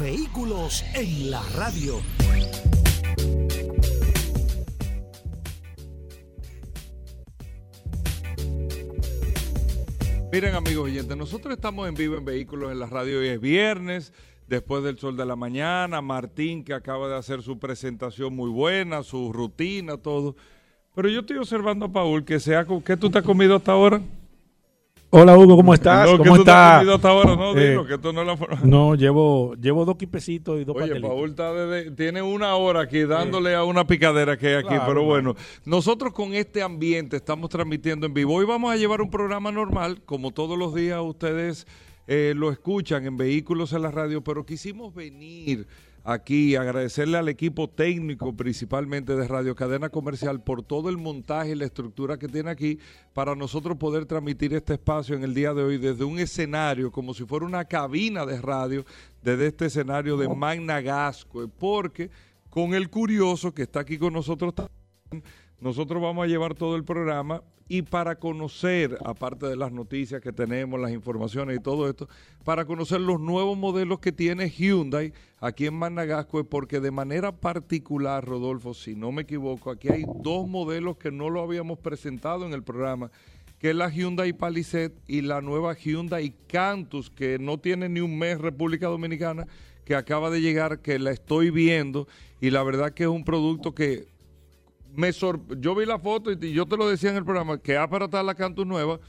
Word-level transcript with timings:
Vehículos 0.00 0.84
en 0.94 1.30
la 1.30 1.40
radio. 1.54 2.00
Miren 10.32 10.56
amigos 10.56 10.86
oyentes, 10.86 11.16
nosotros 11.16 11.54
estamos 11.54 11.88
en 11.88 11.94
vivo 11.94 12.16
en 12.16 12.24
Vehículos 12.24 12.72
en 12.72 12.80
la 12.80 12.86
radio 12.86 13.20
hoy 13.20 13.28
es 13.28 13.40
viernes, 13.40 14.12
después 14.48 14.82
del 14.82 14.98
sol 14.98 15.16
de 15.16 15.26
la 15.26 15.36
mañana, 15.36 16.00
Martín 16.00 16.64
que 16.64 16.74
acaba 16.74 17.06
de 17.06 17.16
hacer 17.16 17.42
su 17.42 17.60
presentación 17.60 18.34
muy 18.34 18.50
buena, 18.50 19.04
su 19.04 19.32
rutina, 19.32 19.96
todo. 19.96 20.34
Pero 20.96 21.08
yo 21.08 21.20
estoy 21.20 21.36
observando 21.36 21.86
a 21.86 21.92
Paul 21.92 22.24
que 22.24 22.40
sea, 22.40 22.66
¿qué 22.84 22.96
tú 22.96 23.10
te 23.10 23.18
has 23.18 23.24
comido 23.24 23.54
hasta 23.54 23.70
ahora? 23.70 24.00
Hola 25.16 25.38
Hugo, 25.38 25.54
¿cómo 25.56 25.72
estás? 25.74 26.10
No, 26.10 26.18
¿Cómo 26.18 26.32
¿qué 26.32 26.38
tú 26.40 26.44
te 26.44 26.50
has 26.50 26.82
estás? 26.84 27.04
ahora? 27.04 27.36
No, 27.36 27.56
Eh, 27.56 27.68
dilo, 27.70 27.86
que 27.86 27.94
esto 27.94 28.12
no 28.12 28.22
es 28.22 28.26
la 28.26 28.36
forma. 28.36 28.58
No, 28.64 28.96
llevo, 28.96 29.54
llevo 29.54 29.84
dos 29.84 29.96
quipecitos 29.96 30.60
y 30.60 30.64
dos 30.64 30.74
Oye, 30.74 30.86
pastelitos. 30.86 31.08
Paul 31.10 31.30
está 31.30 31.52
desde- 31.52 31.90
tiene 31.92 32.20
una 32.20 32.56
hora 32.56 32.80
aquí 32.80 33.04
dándole 33.04 33.54
a 33.54 33.62
una 33.62 33.86
picadera 33.86 34.36
que 34.36 34.48
hay 34.48 34.54
aquí, 34.54 34.66
Claro, 34.68 34.84
pero 34.86 35.04
bueno, 35.04 35.36
nosotros 35.64 36.12
con 36.12 36.34
este 36.34 36.62
ambiente 36.62 37.16
estamos 37.16 37.48
transmitiendo 37.48 38.06
en 38.06 38.14
vivo. 38.14 38.34
Hoy 38.34 38.44
vamos 38.44 38.72
a 38.72 38.76
llevar 38.76 39.00
un 39.02 39.10
programa 39.10 39.52
normal, 39.52 40.02
como 40.04 40.32
todos 40.32 40.58
los 40.58 40.74
días 40.74 40.98
ustedes 41.00 41.64
eh, 42.08 42.32
lo 42.36 42.50
escuchan 42.50 43.06
en 43.06 43.16
Vehículos 43.16 43.72
en 43.72 43.82
la 43.82 43.92
Radio, 43.92 44.20
pero 44.24 44.44
quisimos 44.44 44.92
venir 44.96 45.68
aquí 46.04 46.54
agradecerle 46.54 47.16
al 47.16 47.28
equipo 47.28 47.68
técnico, 47.68 48.36
principalmente 48.36 49.16
de 49.16 49.26
Radio 49.26 49.56
Cadena 49.56 49.88
Comercial, 49.88 50.42
por 50.42 50.62
todo 50.62 50.90
el 50.90 50.98
montaje 50.98 51.52
y 51.52 51.54
la 51.54 51.64
estructura 51.64 52.18
que 52.18 52.28
tiene 52.28 52.50
aquí 52.50 52.78
para 53.14 53.34
nosotros 53.34 53.78
poder 53.78 54.04
transmitir 54.04 54.52
este 54.54 54.74
espacio 54.74 55.16
en 55.16 55.24
el 55.24 55.34
día 55.34 55.54
de 55.54 55.62
hoy 55.62 55.78
desde 55.78 56.04
un 56.04 56.18
escenario, 56.18 56.92
como 56.92 57.14
si 57.14 57.24
fuera 57.24 57.46
una 57.46 57.64
cabina 57.64 58.26
de 58.26 58.40
radio, 58.40 58.84
desde 59.22 59.46
este 59.46 59.66
escenario 59.66 60.18
de 60.18 60.28
Magna 60.28 60.80
Gasco, 60.82 61.48
porque 61.58 62.10
con 62.50 62.74
el 62.74 62.90
curioso 62.90 63.52
que 63.52 63.62
está 63.62 63.80
aquí 63.80 63.96
con 63.96 64.12
nosotros 64.12 64.54
también, 64.54 65.24
nosotros 65.60 66.02
vamos 66.02 66.24
a 66.24 66.28
llevar 66.28 66.54
todo 66.54 66.76
el 66.76 66.84
programa 66.84 67.42
y 67.68 67.82
para 67.82 68.16
conocer, 68.16 68.98
aparte 69.04 69.46
de 69.46 69.56
las 69.56 69.72
noticias 69.72 70.20
que 70.20 70.32
tenemos, 70.32 70.78
las 70.78 70.92
informaciones 70.92 71.56
y 71.56 71.62
todo 71.62 71.88
esto, 71.88 72.08
para 72.44 72.66
conocer 72.66 73.00
los 73.00 73.20
nuevos 73.20 73.56
modelos 73.56 74.00
que 74.00 74.12
tiene 74.12 74.50
Hyundai 74.50 75.12
aquí 75.40 75.66
en 75.66 75.74
Managasco, 75.74 76.44
porque 76.44 76.80
de 76.80 76.90
manera 76.90 77.32
particular, 77.32 78.24
Rodolfo, 78.24 78.74
si 78.74 78.94
no 78.94 79.12
me 79.12 79.22
equivoco, 79.22 79.70
aquí 79.70 79.88
hay 79.88 80.04
dos 80.22 80.46
modelos 80.46 80.98
que 80.98 81.10
no 81.10 81.30
lo 81.30 81.40
habíamos 81.40 81.78
presentado 81.78 82.44
en 82.44 82.52
el 82.52 82.62
programa, 82.62 83.10
que 83.58 83.70
es 83.70 83.76
la 83.76 83.88
Hyundai 83.88 84.34
Palisade 84.34 84.94
y 85.06 85.22
la 85.22 85.40
nueva 85.40 85.74
Hyundai 85.74 86.34
Cantus, 86.46 87.08
que 87.08 87.38
no 87.38 87.58
tiene 87.58 87.88
ni 87.88 88.00
un 88.00 88.18
mes 88.18 88.38
República 88.38 88.88
Dominicana, 88.88 89.46
que 89.86 89.94
acaba 89.94 90.28
de 90.28 90.42
llegar, 90.42 90.80
que 90.80 90.98
la 90.98 91.12
estoy 91.12 91.50
viendo 91.50 92.06
y 92.40 92.50
la 92.50 92.62
verdad 92.62 92.92
que 92.92 93.04
es 93.04 93.08
un 93.08 93.24
producto 93.24 93.74
que 93.74 94.06
me 94.94 95.12
sor- 95.12 95.58
yo 95.60 95.74
vi 95.74 95.86
la 95.86 95.98
foto 95.98 96.32
y, 96.32 96.52
yo 96.52 96.66
te 96.66 96.76
lo 96.76 96.88
decía 96.88 97.10
en 97.10 97.16
el 97.16 97.24
programa 97.24 97.58
que 97.58 97.76
aparatar 97.76 98.24
la 98.24 98.34
Cantus 98.34 98.66
nueva, 98.66 99.00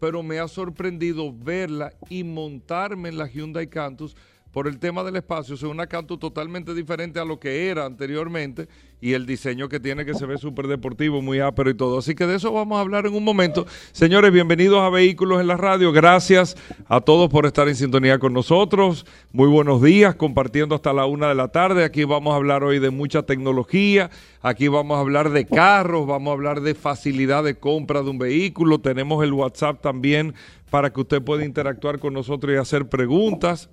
pero 0.00 0.22
me 0.22 0.38
ha 0.38 0.48
sorprendido 0.48 1.32
verla 1.32 1.92
y 2.08 2.24
montarme 2.24 3.08
en 3.08 3.18
la 3.18 3.28
Hyundai 3.28 3.68
Cantus 3.68 4.16
por 4.50 4.66
el 4.66 4.78
tema 4.78 5.02
del 5.04 5.16
espacio. 5.16 5.54
O 5.54 5.58
sea, 5.58 5.68
una 5.68 5.86
Cantus 5.86 6.18
totalmente 6.18 6.74
diferente 6.74 7.18
a 7.18 7.24
lo 7.24 7.38
que 7.40 7.68
era 7.68 7.86
anteriormente 7.86 8.68
y 9.02 9.14
el 9.14 9.26
diseño 9.26 9.68
que 9.68 9.80
tiene 9.80 10.04
que 10.04 10.14
se 10.14 10.26
ve 10.26 10.38
súper 10.38 10.68
deportivo, 10.68 11.20
muy 11.20 11.40
ápero 11.40 11.68
y 11.68 11.74
todo. 11.74 11.98
Así 11.98 12.14
que 12.14 12.24
de 12.24 12.36
eso 12.36 12.52
vamos 12.52 12.78
a 12.78 12.82
hablar 12.82 13.04
en 13.04 13.14
un 13.14 13.24
momento. 13.24 13.66
Señores, 13.90 14.32
bienvenidos 14.32 14.80
a 14.80 14.90
Vehículos 14.90 15.40
en 15.40 15.48
la 15.48 15.56
Radio. 15.56 15.90
Gracias 15.90 16.56
a 16.86 17.00
todos 17.00 17.28
por 17.28 17.44
estar 17.44 17.66
en 17.66 17.74
sintonía 17.74 18.20
con 18.20 18.32
nosotros. 18.32 19.04
Muy 19.32 19.48
buenos 19.48 19.82
días, 19.82 20.14
compartiendo 20.14 20.76
hasta 20.76 20.92
la 20.92 21.04
una 21.04 21.28
de 21.28 21.34
la 21.34 21.48
tarde. 21.48 21.82
Aquí 21.82 22.04
vamos 22.04 22.32
a 22.32 22.36
hablar 22.36 22.62
hoy 22.62 22.78
de 22.78 22.90
mucha 22.90 23.24
tecnología. 23.24 24.08
Aquí 24.40 24.68
vamos 24.68 24.96
a 24.96 25.00
hablar 25.00 25.30
de 25.30 25.46
carros, 25.46 26.06
vamos 26.06 26.30
a 26.30 26.34
hablar 26.34 26.60
de 26.60 26.76
facilidad 26.76 27.42
de 27.42 27.56
compra 27.58 28.04
de 28.04 28.10
un 28.10 28.18
vehículo. 28.18 28.78
Tenemos 28.78 29.24
el 29.24 29.32
WhatsApp 29.32 29.82
también 29.82 30.32
para 30.70 30.92
que 30.92 31.00
usted 31.00 31.20
pueda 31.20 31.44
interactuar 31.44 31.98
con 31.98 32.14
nosotros 32.14 32.54
y 32.54 32.56
hacer 32.56 32.88
preguntas. 32.88 33.68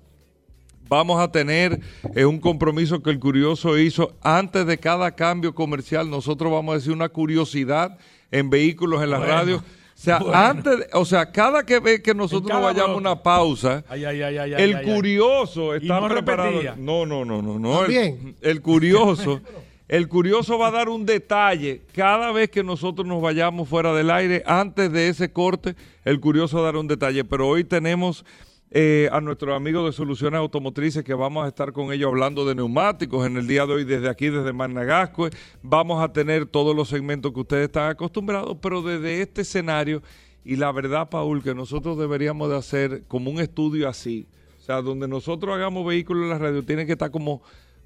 Vamos 0.90 1.20
a 1.20 1.30
tener 1.30 1.78
eh, 2.16 2.24
un 2.24 2.40
compromiso 2.40 3.00
que 3.00 3.10
el 3.10 3.20
curioso 3.20 3.78
hizo 3.78 4.12
antes 4.22 4.66
de 4.66 4.76
cada 4.76 5.12
cambio 5.14 5.54
comercial. 5.54 6.10
Nosotros 6.10 6.50
vamos 6.50 6.72
a 6.72 6.78
decir 6.78 6.92
una 6.92 7.08
curiosidad 7.08 7.96
en 8.32 8.50
vehículos 8.50 9.00
en 9.00 9.10
la 9.10 9.18
Bueno, 9.18 9.32
radio. 9.32 9.56
O 9.58 9.62
sea, 9.94 10.18
bueno. 10.18 10.34
antes, 10.36 10.78
de- 10.80 10.86
o 10.94 11.04
sea, 11.04 11.30
cada 11.30 11.64
que 11.64 11.78
ve 11.78 12.02
que 12.02 12.12
nosotros 12.12 12.50
nos 12.50 12.60
vayamos 12.62 12.82
a 12.82 12.92
bloque. 12.94 12.98
una 12.98 13.22
pausa, 13.22 13.84
Ay, 13.88 14.04
ay, 14.04 14.20
ay, 14.20 14.36
ay, 14.38 14.52
ay, 14.54 14.62
el 14.64 14.74
ay, 14.76 14.82
ay. 14.84 14.94
curioso 14.96 15.74
está 15.76 16.00
no 16.00 16.08
preparado. 16.08 16.50
repetía. 16.50 16.74
No, 16.76 17.06
no, 17.06 17.24
no, 17.24 17.40
no, 17.40 17.58
no. 17.60 17.72
El, 17.84 17.94
También. 17.94 18.34
el 18.40 18.60
curioso, 18.60 19.40
el 19.88 20.08
curioso 20.08 20.58
va 20.58 20.68
a 20.68 20.70
dar 20.72 20.88
un 20.88 21.06
detalle 21.06 21.82
cada 21.94 22.32
vez 22.32 22.50
que 22.50 22.64
nosotros 22.64 23.06
nos 23.06 23.22
vayamos 23.22 23.68
fuera 23.68 23.94
del 23.94 24.10
aire. 24.10 24.42
Antes 24.44 24.90
de 24.90 25.08
ese 25.08 25.30
corte, 25.30 25.76
el 26.04 26.18
curioso 26.18 26.60
dará 26.64 26.80
un 26.80 26.88
detalle. 26.88 27.22
Pero 27.22 27.46
hoy 27.46 27.62
tenemos 27.62 28.24
eh, 28.72 29.08
a 29.10 29.20
nuestros 29.20 29.56
amigos 29.56 29.84
de 29.86 29.92
Soluciones 29.92 30.38
Automotrices 30.38 31.02
que 31.02 31.14
vamos 31.14 31.44
a 31.44 31.48
estar 31.48 31.72
con 31.72 31.92
ellos 31.92 32.08
hablando 32.08 32.44
de 32.46 32.54
neumáticos 32.54 33.26
en 33.26 33.36
el 33.36 33.46
día 33.46 33.66
de 33.66 33.72
hoy 33.72 33.84
desde 33.84 34.08
aquí, 34.08 34.28
desde 34.28 34.52
Managascue. 34.52 35.30
Vamos 35.62 36.02
a 36.02 36.12
tener 36.12 36.46
todos 36.46 36.74
los 36.76 36.88
segmentos 36.88 37.32
que 37.32 37.40
ustedes 37.40 37.64
están 37.64 37.90
acostumbrados, 37.90 38.56
pero 38.62 38.80
desde 38.82 39.22
este 39.22 39.42
escenario. 39.42 40.02
Y 40.44 40.56
la 40.56 40.70
verdad, 40.72 41.08
Paul, 41.10 41.42
que 41.42 41.54
nosotros 41.54 41.98
deberíamos 41.98 42.48
de 42.48 42.56
hacer 42.56 43.02
como 43.08 43.30
un 43.30 43.40
estudio 43.40 43.88
así. 43.88 44.26
O 44.58 44.62
sea, 44.62 44.82
donde 44.82 45.08
nosotros 45.08 45.54
hagamos 45.54 45.84
vehículos 45.86 46.24
en 46.24 46.28
la 46.30 46.38
radio, 46.38 46.64
tiene 46.64 46.86
que 46.86 46.92
estar 46.92 47.10
como 47.10 47.42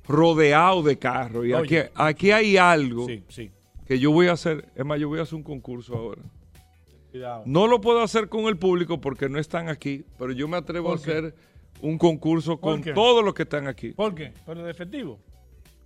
rodeado 0.06 0.82
de 0.82 0.98
carros. 0.98 1.46
Y 1.46 1.52
aquí, 1.54 1.76
aquí 1.94 2.30
hay 2.30 2.56
algo 2.58 3.06
Sí, 3.06 3.22
sí. 3.28 3.50
que 3.86 3.98
yo 3.98 4.10
voy 4.12 4.26
a 4.26 4.32
hacer. 4.32 4.68
Es 4.76 4.84
más, 4.84 5.00
yo 5.00 5.08
voy 5.08 5.18
a 5.18 5.22
hacer 5.22 5.34
un 5.36 5.42
concurso 5.42 5.96
ahora. 5.96 6.20
Cuidado. 7.14 7.44
No 7.46 7.68
lo 7.68 7.80
puedo 7.80 8.02
hacer 8.02 8.28
con 8.28 8.46
el 8.46 8.56
público 8.56 9.00
porque 9.00 9.28
no 9.28 9.38
están 9.38 9.68
aquí, 9.68 10.04
pero 10.18 10.32
yo 10.32 10.48
me 10.48 10.56
atrevo 10.56 10.90
a 10.90 10.96
hacer 10.96 11.32
un 11.80 11.96
concurso 11.96 12.58
¿Por 12.58 12.72
con 12.72 12.82
qué? 12.82 12.92
todos 12.92 13.24
los 13.24 13.34
que 13.34 13.44
están 13.44 13.68
aquí. 13.68 13.90
¿Por 13.90 14.16
qué? 14.16 14.32
¿Pero 14.44 14.64
de 14.64 14.72
efectivo? 14.72 15.20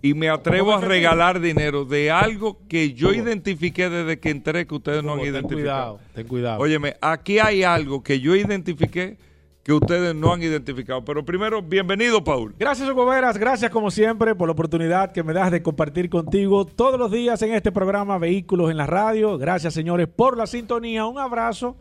Y 0.00 0.15
me 0.15 0.31
atrevo 0.31 0.72
a 0.72 0.77
¿Cómo 0.77 0.88
regalar 0.88 1.38
dinero 1.38 1.84
de 1.84 2.11
algo 2.11 2.67
que 2.67 2.94
yo 2.94 3.12
identifiqué 3.12 3.91
desde 3.91 4.19
que 4.19 4.31
entré 4.31 4.67
que 4.67 4.75
ustedes 4.75 5.05
no 5.05 5.12
han 5.12 5.19
ten 5.19 5.34
identificado. 5.34 5.97
cuidado, 5.99 6.00
ten 6.15 6.27
cuidado. 6.27 6.61
Óyeme, 6.62 6.97
aquí 7.03 7.38
hay 7.41 7.62
algo 7.62 8.03
que 8.03 8.21
yo 8.21 8.34
identifiqué 8.34 9.19
que 9.69 9.75
ustedes 9.75 10.15
no 10.15 10.33
han 10.33 10.43
identificado. 10.43 11.05
Pero 11.05 11.27
primero, 11.27 11.61
bienvenido, 11.61 12.25
Paul. 12.25 12.55
Gracias, 12.59 12.89
Hugo. 12.89 13.05
Gracias, 13.05 13.71
como 13.71 13.91
siempre, 13.91 14.34
por 14.34 14.49
la 14.49 14.53
oportunidad 14.53 15.12
que 15.12 15.23
me 15.23 15.34
das 15.34 15.51
de 15.51 15.62
compartir 15.62 16.09
contigo 16.09 16.65
todos 16.65 16.99
los 16.99 17.12
días 17.12 17.43
en 17.43 17.53
este 17.53 17.71
programa 17.71 18.17
Vehículos 18.17 18.71
en 18.71 18.79
la 18.79 18.87
Radio. 18.87 19.37
Gracias, 19.37 19.75
señores, 19.75 20.09
por 20.09 20.39
la 20.39 20.47
sintonía. 20.47 21.05
Un 21.05 21.19
abrazo 21.19 21.77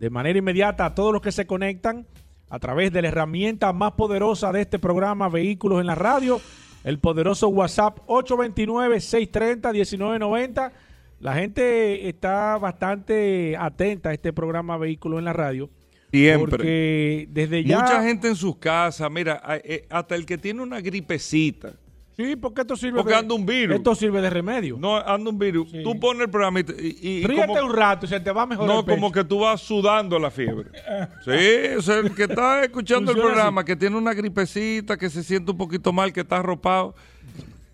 de 0.00 0.08
manera 0.08 0.38
inmediata 0.38 0.86
a 0.86 0.94
todos 0.94 1.12
los 1.12 1.20
que 1.20 1.30
se 1.30 1.46
conectan 1.46 2.06
a 2.48 2.58
través 2.58 2.90
de 2.90 3.02
la 3.02 3.08
herramienta 3.08 3.70
más 3.74 3.92
poderosa 3.92 4.50
de 4.50 4.62
este 4.62 4.78
programa 4.78 5.28
Vehículos 5.28 5.82
en 5.82 5.88
la 5.88 5.94
Radio, 5.94 6.40
el 6.84 6.98
poderoso 7.00 7.48
WhatsApp 7.48 7.98
829-630-1990. 8.06 10.72
La 11.20 11.34
gente 11.34 12.08
está 12.08 12.56
bastante 12.56 13.58
atenta 13.58 14.08
a 14.08 14.14
este 14.14 14.32
programa 14.32 14.78
Vehículos 14.78 15.18
en 15.18 15.26
la 15.26 15.34
Radio. 15.34 15.68
Siempre. 16.12 16.50
Porque 16.50 17.28
desde 17.30 17.64
ya... 17.64 17.80
Mucha 17.80 18.02
gente 18.02 18.28
en 18.28 18.36
sus 18.36 18.56
casas, 18.56 19.10
mira, 19.10 19.42
eh, 19.64 19.86
hasta 19.90 20.14
el 20.14 20.24
que 20.26 20.38
tiene 20.38 20.62
una 20.62 20.80
gripecita, 20.80 21.74
Sí, 22.18 22.34
porque 22.34 22.62
esto 22.62 22.76
sirve 22.76 22.96
Porque 22.96 23.12
de, 23.12 23.18
anda 23.18 23.34
un 23.34 23.44
virus. 23.44 23.76
Esto 23.76 23.94
sirve 23.94 24.22
de 24.22 24.30
remedio. 24.30 24.78
no 24.78 24.96
anda 24.96 25.28
un 25.28 25.38
virus, 25.38 25.70
Sí. 25.70 25.82
tú 25.84 26.00
pones 26.00 26.22
el 26.22 26.30
programa 26.30 26.60
y, 26.60 26.64
y- 27.02 27.08
y 27.18 27.26
Ríete 27.26 27.46
como- 27.48 27.64
un 27.66 27.76
rato 27.76 28.06
y 28.06 28.08
se 28.08 28.18
te 28.20 28.30
va 28.32 28.46
mejor 28.46 28.66
no, 28.66 28.78
el 28.78 28.84
pecho. 28.86 28.94
como 28.96 29.12
que 29.12 29.22
tú 29.22 29.40
vas 29.40 29.60
sudando 29.60 30.18
la 30.18 30.30
fiebre. 30.30 30.70
Sí, 31.22 31.76
o 31.76 31.82
sea, 31.82 31.98
el 31.98 32.14
que 32.14 32.22
está 32.22 32.64
escuchando 32.64 33.12
el 33.12 33.18
programa, 33.18 33.62
que 33.66 33.76
tiene 33.76 33.96
una 33.98 34.14
gripecita, 34.14 34.96
que 34.96 35.10
se 35.10 35.22
siente 35.22 35.50
un 35.50 35.58
poquito 35.58 35.92
mal, 35.92 36.10
que 36.10 36.20
está 36.20 36.38
arropado, 36.38 36.94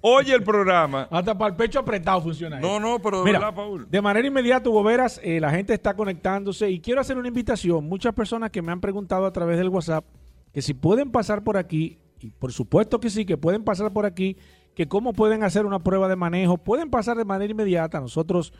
oye 0.02 0.34
el 0.34 0.42
programa. 0.42 1.08
Hasta 1.10 1.36
para 1.36 1.50
el 1.50 1.56
pecho 1.56 1.78
apretado 1.78 2.20
funciona 2.20 2.60
No, 2.60 2.78
no, 2.78 2.98
pero 3.00 3.20
de 3.20 3.24
Mira, 3.24 3.38
verdad, 3.38 3.54
Paul. 3.54 3.86
de 3.90 4.00
manera 4.02 4.26
inmediata, 4.28 4.68
Hugo 4.68 4.82
Veras, 4.82 5.18
eh, 5.24 5.40
la 5.40 5.50
gente 5.50 5.72
está 5.72 5.94
conectándose 5.94 6.70
y 6.70 6.80
quiero 6.80 7.00
hacer 7.00 7.16
una 7.16 7.28
invitación. 7.28 7.88
Muchas 7.88 8.12
personas 8.14 8.50
que 8.50 8.60
me 8.60 8.70
han 8.72 8.80
preguntado 8.80 9.24
a 9.24 9.32
través 9.32 9.56
del 9.58 9.68
WhatsApp 9.70 10.04
que 10.52 10.60
si 10.60 10.74
pueden 10.74 11.10
pasar 11.10 11.42
por 11.42 11.56
aquí 11.56 11.98
Y 12.20 12.30
por 12.30 12.52
supuesto 12.52 13.00
que 13.00 13.08
sí, 13.10 13.24
que 13.24 13.36
pueden 13.36 13.64
pasar 13.64 13.92
por 13.92 14.04
aquí, 14.06 14.36
que 14.76 14.86
cómo 14.86 15.12
pueden 15.12 15.42
hacer 15.42 15.66
una 15.66 15.80
prueba 15.80 16.06
de 16.08 16.14
manejo, 16.16 16.56
pueden 16.58 16.88
pasar 16.90 17.16
de 17.16 17.24
manera 17.24 17.50
inmediata. 17.50 18.00
Nosotros 18.00 18.52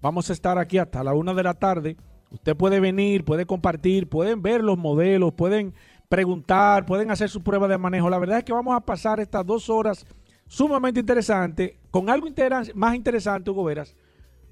vamos 0.00 0.30
a 0.30 0.32
estar 0.32 0.56
aquí 0.58 0.78
hasta 0.78 1.04
la 1.04 1.12
una 1.12 1.34
de 1.34 1.42
la 1.42 1.54
tarde. 1.54 1.96
Usted 2.30 2.56
puede 2.56 2.80
venir, 2.80 3.24
puede 3.24 3.44
compartir, 3.44 4.08
pueden 4.08 4.40
ver 4.40 4.62
los 4.62 4.78
modelos, 4.78 5.32
pueden 5.34 5.74
preguntar, 6.08 6.86
pueden 6.86 7.10
hacer 7.10 7.28
su 7.28 7.42
prueba 7.42 7.68
de 7.68 7.76
manejo. 7.76 8.08
La 8.08 8.18
verdad 8.18 8.38
es 8.38 8.44
que 8.44 8.52
vamos 8.52 8.74
a 8.74 8.80
pasar 8.80 9.20
estas 9.20 9.44
dos 9.44 9.68
horas 9.68 10.06
sumamente 10.50 10.98
interesantes, 10.98 11.74
con 11.92 12.10
algo 12.10 12.26
más 12.74 12.96
interesante, 12.96 13.50
Hugo 13.50 13.62
Veras, 13.62 13.94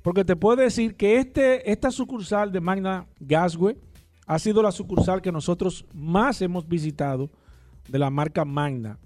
porque 0.01 0.25
te 0.25 0.37
puedo 0.37 0.63
decir 0.63 0.95
que 0.95 1.17
este, 1.17 1.69
esta 1.71 1.91
sucursal 1.91 2.53
de 2.53 2.61
Magna 2.61 3.09
Gasway 3.19 3.77
ha 4.25 4.39
sido 4.39 4.63
la 4.63 4.71
sucursal 4.71 5.21
que 5.21 5.33
nosotros 5.33 5.85
más 5.93 6.41
hemos 6.41 6.69
visitado 6.69 7.31
de 7.89 7.99
la 7.99 8.11
marca 8.11 8.45
Magna. 8.45 8.97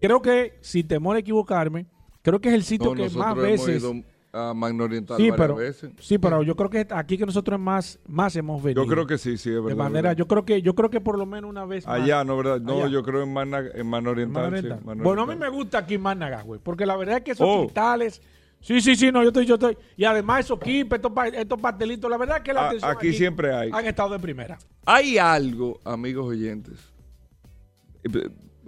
Creo 0.00 0.22
que, 0.22 0.56
sin 0.60 0.86
temor 0.86 1.16
a 1.16 1.18
equivocarme, 1.18 1.86
creo 2.22 2.40
que 2.40 2.50
es 2.50 2.54
el 2.54 2.62
sitio 2.62 2.94
No, 2.94 3.02
que 3.02 3.10
más 3.10 3.34
veces... 3.34 3.82
ido 3.82 3.94
a 4.32 4.54
Magna 4.54 4.84
Oriental 4.84 5.16
Sí, 5.16 5.30
varias 5.30 5.36
pero, 5.46 5.56
veces. 5.56 5.90
sí, 5.98 6.18
pero 6.18 6.42
yo 6.42 6.54
creo 6.54 6.70
que 6.70 6.86
aquí 6.90 7.18
que 7.18 7.26
nosotros 7.26 7.58
más, 7.58 7.98
más 8.06 8.36
hemos 8.36 8.62
venido. 8.62 8.84
Yo 8.84 8.88
creo 8.90 9.06
que 9.06 9.18
sí, 9.18 9.36
sí, 9.36 9.48
es 9.50 9.56
verdad. 9.56 9.68
de 9.70 9.74
manera, 9.74 10.00
verdad. 10.10 10.16
yo 10.18 10.28
creo 10.28 10.44
que, 10.44 10.62
yo 10.62 10.74
creo 10.74 10.88
que 10.90 11.00
por 11.00 11.18
lo 11.18 11.26
menos 11.26 11.50
una 11.50 11.64
vez 11.64 11.84
más. 11.86 12.00
Allá, 12.00 12.22
no, 12.24 12.36
¿verdad? 12.36 12.60
No, 12.60 12.74
Allá. 12.82 12.88
yo 12.88 13.02
creo 13.02 13.22
en 13.24 13.32
Magna, 13.32 13.62
en 13.74 13.86
Magna 13.88 14.10
Oriental. 14.10 14.80
Bueno, 14.96 15.22
a 15.22 15.26
mí 15.26 15.34
me 15.36 15.48
gusta 15.48 15.78
aquí 15.78 15.98
Magna 15.98 16.42
güey, 16.42 16.60
porque 16.62 16.86
la 16.86 16.96
verdad 16.96 17.16
es 17.18 17.24
que 17.24 17.30
esos 17.32 17.46
Oh. 17.48 17.62
cristales, 17.64 18.22
sí, 18.60 18.80
sí, 18.80 18.94
sí, 18.94 19.10
no, 19.10 19.22
yo 19.22 19.28
estoy, 19.30 19.46
yo 19.46 19.54
estoy, 19.54 19.76
y 19.96 20.04
además 20.04 20.40
esos 20.44 20.60
kipes, 20.60 20.98
estos, 20.98 21.12
pa- 21.12 21.26
estos 21.28 21.60
pastelitos, 21.60 22.08
la 22.10 22.16
verdad 22.16 22.36
es 22.36 22.42
que 22.44 22.52
la 22.52 22.60
A- 22.62 22.66
atención 22.68 22.90
aquí 22.90 23.12
siempre 23.12 23.52
hay. 23.52 23.70
han 23.72 23.86
estado 23.86 24.10
de 24.10 24.20
primera. 24.20 24.58
Hay 24.86 25.18
algo, 25.18 25.80
amigos 25.84 26.26
oyentes. 26.26 26.78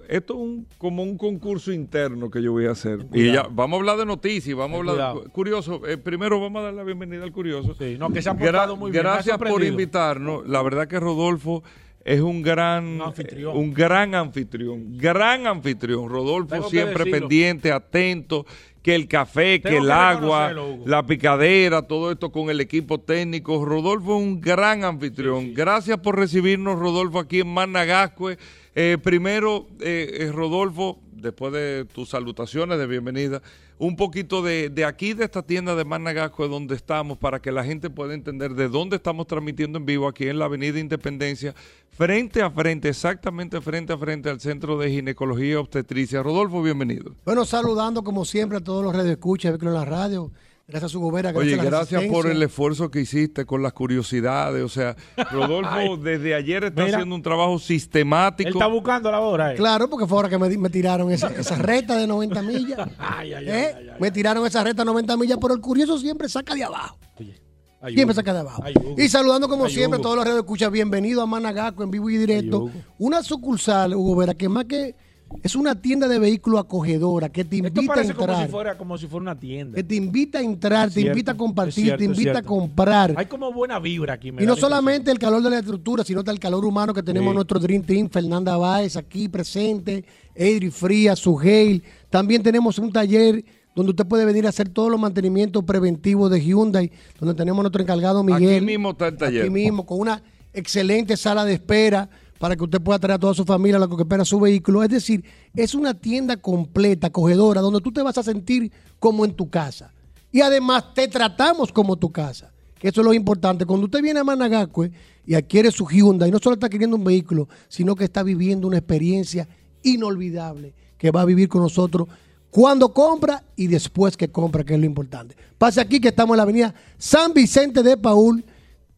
Esto 0.08 0.34
es 0.34 0.40
un- 0.40 0.66
como 0.78 1.02
un 1.02 1.16
concurso 1.16 1.72
interno 1.72 2.30
que 2.30 2.42
yo 2.42 2.52
voy 2.52 2.66
a 2.66 2.72
hacer. 2.72 3.06
Y 3.12 3.32
ya, 3.32 3.46
vamos 3.50 3.76
a 3.78 3.80
hablar 3.80 3.96
de 3.98 4.06
noticias, 4.06 4.56
vamos 4.56 4.76
a 4.76 4.78
hablar 4.80 4.94
cuidado. 5.12 5.30
curioso. 5.32 5.86
eh, 5.86 5.96
primero 5.98 6.40
vamos 6.40 6.60
a 6.60 6.64
dar 6.66 6.74
la 6.74 6.82
bienvenida 6.84 7.24
al 7.24 7.32
curioso. 7.32 7.74
Sí, 7.78 7.96
no, 7.98 8.10
que 8.10 8.22
se 8.22 8.28
ha 8.28 8.34
Gra- 8.34 8.38
portado 8.38 8.76
muy 8.76 8.90
bien. 8.90 9.02
Gracias 9.02 9.38
por 9.38 9.62
invitarnos. 9.64 10.46
La 10.48 10.62
verdad 10.62 10.86
que 10.88 10.98
Rodolfo 11.00 11.62
es 12.04 12.20
un 12.20 12.42
gran 12.42 12.84
Un 12.84 13.02
anfitrión. 13.02 13.54
eh, 13.54 13.58
un 13.58 13.72
gran 13.72 14.14
anfitrión, 14.14 14.98
gran 14.98 15.46
anfitrión. 15.46 16.08
Rodolfo 16.08 16.68
siempre 16.68 17.04
decirlo. 17.04 17.20
pendiente, 17.20 17.70
atento, 17.70 18.44
que 18.82 18.94
el 18.94 19.06
café, 19.06 19.60
que 19.60 19.76
el 19.76 19.86
que 19.86 19.92
agua, 19.92 20.52
la 20.84 21.06
picadera, 21.06 21.82
todo 21.82 22.10
esto 22.10 22.32
con 22.32 22.50
el 22.50 22.60
equipo 22.60 22.98
técnico. 22.98 23.64
Rodolfo 23.64 24.16
es 24.16 24.22
un 24.22 24.40
gran 24.40 24.84
anfitrión. 24.84 25.54
Gracias 25.54 25.98
por 25.98 26.18
recibirnos, 26.18 26.78
Rodolfo, 26.78 27.20
aquí 27.20 27.40
en 27.40 27.54
Managascue. 27.54 28.38
Eh, 28.74 28.98
primero, 29.02 29.68
eh, 29.80 30.18
eh, 30.20 30.32
Rodolfo, 30.32 30.98
después 31.12 31.52
de 31.52 31.84
tus 31.84 32.08
salutaciones 32.08 32.78
de 32.78 32.86
bienvenida, 32.86 33.40
un 33.82 33.96
poquito 33.96 34.42
de, 34.42 34.70
de 34.70 34.84
aquí, 34.84 35.12
de 35.12 35.24
esta 35.24 35.42
tienda 35.42 35.74
de 35.74 35.84
Managascue, 35.84 36.46
donde 36.46 36.76
estamos, 36.76 37.18
para 37.18 37.42
que 37.42 37.50
la 37.50 37.64
gente 37.64 37.90
pueda 37.90 38.14
entender 38.14 38.54
de 38.54 38.68
dónde 38.68 38.94
estamos 38.94 39.26
transmitiendo 39.26 39.76
en 39.76 39.84
vivo, 39.84 40.06
aquí 40.06 40.28
en 40.28 40.38
la 40.38 40.44
Avenida 40.44 40.78
Independencia, 40.78 41.52
frente 41.90 42.42
a 42.42 42.50
frente, 42.52 42.88
exactamente 42.88 43.60
frente 43.60 43.92
a 43.92 43.98
frente 43.98 44.30
al 44.30 44.38
Centro 44.38 44.78
de 44.78 44.88
Ginecología 44.88 45.58
Obstetricia. 45.58 46.22
Rodolfo, 46.22 46.62
bienvenido. 46.62 47.16
Bueno, 47.24 47.44
saludando 47.44 48.04
como 48.04 48.24
siempre 48.24 48.58
a 48.58 48.60
todos 48.60 48.84
los 48.84 48.94
radioescuchas, 48.94 49.58
que 49.58 49.66
en 49.66 49.74
la 49.74 49.84
radio. 49.84 50.30
Gracias 50.72 50.90
a 50.90 50.92
su 50.92 51.00
gobera. 51.00 51.32
Oye, 51.36 51.54
gracias 51.56 52.02
por 52.04 52.26
el 52.26 52.42
esfuerzo 52.42 52.90
que 52.90 53.00
hiciste 53.02 53.44
con 53.44 53.62
las 53.62 53.74
curiosidades. 53.74 54.64
O 54.64 54.70
sea, 54.70 54.96
Rodolfo 55.30 55.98
desde 55.98 56.34
ayer 56.34 56.64
está 56.64 56.84
Mira. 56.84 56.96
haciendo 56.96 57.14
un 57.14 57.20
trabajo 57.22 57.52
Él 57.54 57.60
sistemático. 57.60 58.48
está 58.48 58.68
buscando 58.68 59.10
la 59.10 59.20
hora, 59.20 59.52
eh. 59.52 59.56
Claro, 59.56 59.90
porque 59.90 60.06
fue 60.06 60.16
ahora 60.16 60.30
que 60.30 60.38
me, 60.38 60.70
tiraron 60.70 61.12
esa, 61.12 61.28
esa 61.28 61.56
recta 61.56 61.94
de 61.94 62.06
90 62.06 62.40
millas. 62.40 62.88
Ay, 62.98 63.34
ay, 63.34 63.44
¿Eh? 63.48 63.52
ay, 63.52 63.74
ay, 63.76 63.88
ay. 63.90 63.96
Me 64.00 64.10
tiraron 64.10 64.46
esa 64.46 64.64
recta 64.64 64.80
de 64.82 64.86
90 64.86 65.14
millas, 65.18 65.38
pero 65.42 65.52
el 65.52 65.60
curioso 65.60 65.98
siempre 65.98 66.26
saca 66.30 66.54
de 66.54 66.64
abajo. 66.64 66.96
Oye, 67.20 67.38
ay, 67.82 67.92
Siempre 67.94 68.14
Hugo. 68.14 68.14
saca 68.14 68.32
de 68.32 68.40
abajo. 68.40 68.62
Ay, 68.64 68.72
Hugo. 68.82 68.94
Y 68.96 69.08
saludando 69.10 69.48
como 69.50 69.66
Ay, 69.66 69.72
siempre 69.74 69.96
a 69.96 70.00
Hugo. 70.00 70.04
todos 70.04 70.16
los 70.16 70.24
radioescuchas. 70.24 70.70
Bienvenido 70.72 71.20
a 71.20 71.26
Managaco 71.26 71.82
en 71.82 71.90
vivo 71.90 72.08
y 72.08 72.16
directo. 72.16 72.68
Ay, 72.72 72.78
Hugo. 72.80 72.84
Una 72.98 73.22
sucursal, 73.22 73.94
Hugo 73.94 74.16
Vera, 74.16 74.32
que 74.32 74.48
más 74.48 74.64
que 74.64 74.94
es 75.42 75.56
una 75.56 75.74
tienda 75.80 76.08
de 76.08 76.18
vehículos 76.18 76.60
acogedora 76.60 77.28
que 77.30 77.44
te 77.44 77.56
Esto 77.56 77.68
invita 77.68 77.92
a 77.92 77.96
como 77.96 78.10
entrar. 78.10 78.46
si, 78.46 78.50
fuera, 78.50 78.78
como 78.78 78.98
si 78.98 79.06
fuera 79.06 79.22
una 79.22 79.38
tienda. 79.38 79.76
Que 79.76 79.82
te 79.84 79.94
invita 79.94 80.38
a 80.38 80.42
entrar, 80.42 80.88
Es 80.88 80.94
te 80.94 81.00
cierto, 81.00 81.18
invita 81.18 81.32
a 81.32 81.36
compartir, 81.36 81.84
cierto, 81.84 81.98
te 81.98 82.04
invita 82.04 82.38
a 82.38 82.42
comprar. 82.42 83.14
Hay 83.16 83.26
como 83.26 83.52
buena 83.52 83.78
vibra 83.78 84.14
aquí. 84.14 84.32
me 84.32 84.42
Y 84.42 84.46
no 84.46 84.54
la 84.54 84.60
solamente 84.60 85.10
el 85.10 85.18
calor 85.18 85.42
de 85.42 85.50
la 85.50 85.58
estructura, 85.58 86.04
sino 86.04 86.20
el 86.20 86.38
calor 86.38 86.64
humano 86.64 86.94
que 86.94 87.02
tenemos 87.02 87.26
Sí. 87.26 87.30
en 87.30 87.34
nuestro 87.34 87.58
Dream 87.58 87.82
Team, 87.82 88.08
Fernanda 88.10 88.56
Báez 88.56 88.96
aquí 88.96 89.28
presente, 89.28 90.04
Edri 90.34 90.70
Frías, 90.70 91.18
Sugeil. 91.18 91.82
También 92.10 92.42
tenemos 92.42 92.78
un 92.78 92.92
taller 92.92 93.44
donde 93.74 93.90
usted 93.90 94.06
puede 94.06 94.24
venir 94.24 94.44
a 94.46 94.50
hacer 94.50 94.68
todos 94.68 94.90
los 94.90 95.00
mantenimientos 95.00 95.64
preventivos 95.64 96.30
de 96.30 96.40
Hyundai, 96.44 96.92
donde 97.18 97.34
tenemos 97.34 97.62
nuestro 97.62 97.82
encargado 97.82 98.22
Miguel. 98.22 98.56
Aquí 98.58 98.66
mismo 98.66 98.90
está 98.90 99.08
el 99.08 99.16
taller. 99.16 99.42
Aquí 99.42 99.50
mismo, 99.50 99.86
con 99.86 99.98
una 99.98 100.22
excelente 100.52 101.16
sala 101.16 101.44
de 101.44 101.54
espera 101.54 102.08
para 102.42 102.56
que 102.56 102.64
usted 102.64 102.80
pueda 102.80 102.98
traer 102.98 103.14
a 103.14 103.18
toda 103.20 103.34
su 103.34 103.44
familia 103.44 103.78
lo 103.78 103.88
que 103.88 104.02
espera 104.02 104.24
su 104.24 104.40
vehículo. 104.40 104.82
Es 104.82 104.88
decir, 104.88 105.24
es 105.54 105.76
una 105.76 105.94
tienda 105.94 106.36
completa, 106.36 107.06
acogedora, 107.06 107.60
donde 107.60 107.80
tú 107.80 107.92
te 107.92 108.02
vas 108.02 108.18
a 108.18 108.24
sentir 108.24 108.72
como 108.98 109.24
en 109.24 109.32
tu 109.34 109.48
casa. 109.48 109.92
Y 110.32 110.40
además 110.40 110.92
te 110.92 111.06
tratamos 111.06 111.70
como 111.70 111.94
tu 111.94 112.10
casa. 112.10 112.50
Que 112.80 112.88
eso 112.88 113.00
es 113.00 113.04
lo 113.04 113.14
importante. 113.14 113.64
Cuando 113.64 113.84
usted 113.84 114.02
viene 114.02 114.18
a 114.18 114.24
Managacue 114.24 114.90
y 115.24 115.34
adquiere 115.36 115.70
su 115.70 115.86
Hyundai, 115.86 116.32
no 116.32 116.40
solo 116.42 116.54
está 116.54 116.66
adquiriendo 116.66 116.96
un 116.96 117.04
vehículo, 117.04 117.48
sino 117.68 117.94
que 117.94 118.02
está 118.02 118.24
viviendo 118.24 118.66
una 118.66 118.78
experiencia 118.78 119.46
inolvidable 119.84 120.74
que 120.98 121.12
va 121.12 121.20
a 121.20 121.24
vivir 121.24 121.48
con 121.48 121.62
nosotros 121.62 122.08
cuando 122.50 122.92
compra 122.92 123.44
y 123.54 123.68
después 123.68 124.16
que 124.16 124.32
compra, 124.32 124.64
que 124.64 124.74
es 124.74 124.80
lo 124.80 124.86
importante. 124.86 125.36
Pase 125.58 125.80
aquí 125.80 126.00
que 126.00 126.08
estamos 126.08 126.34
en 126.34 126.38
la 126.38 126.42
avenida 126.42 126.74
San 126.98 127.34
Vicente 127.34 127.84
de 127.84 127.96
Paul. 127.96 128.44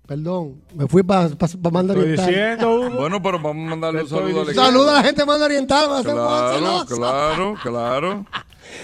Perdón, 0.06 0.56
me 0.74 0.86
fui 0.86 1.02
para 1.02 1.30
Manda 1.72 1.94
Estoy 1.94 2.10
Oriental. 2.12 2.26
diciendo, 2.26 2.74
Hugo. 2.74 2.90
Bueno, 3.00 3.22
pero 3.22 3.40
vamos 3.40 3.66
a 3.66 3.70
mandarle 3.70 4.02
un 4.02 4.08
saludo 4.08 4.24
al 4.24 4.28
diciendo. 4.48 4.50
equipo. 4.50 4.66
Saluda 4.66 4.90
a 4.90 4.94
la 4.96 5.02
gente 5.02 5.22
de 5.22 5.26
Manda 5.26 5.44
Oriental. 5.46 5.90
va 5.90 5.98
a 5.98 6.02
ser 6.02 6.12
Claro, 6.12 6.54
celoso. 6.58 6.96
claro, 6.96 7.54
claro. 7.62 8.26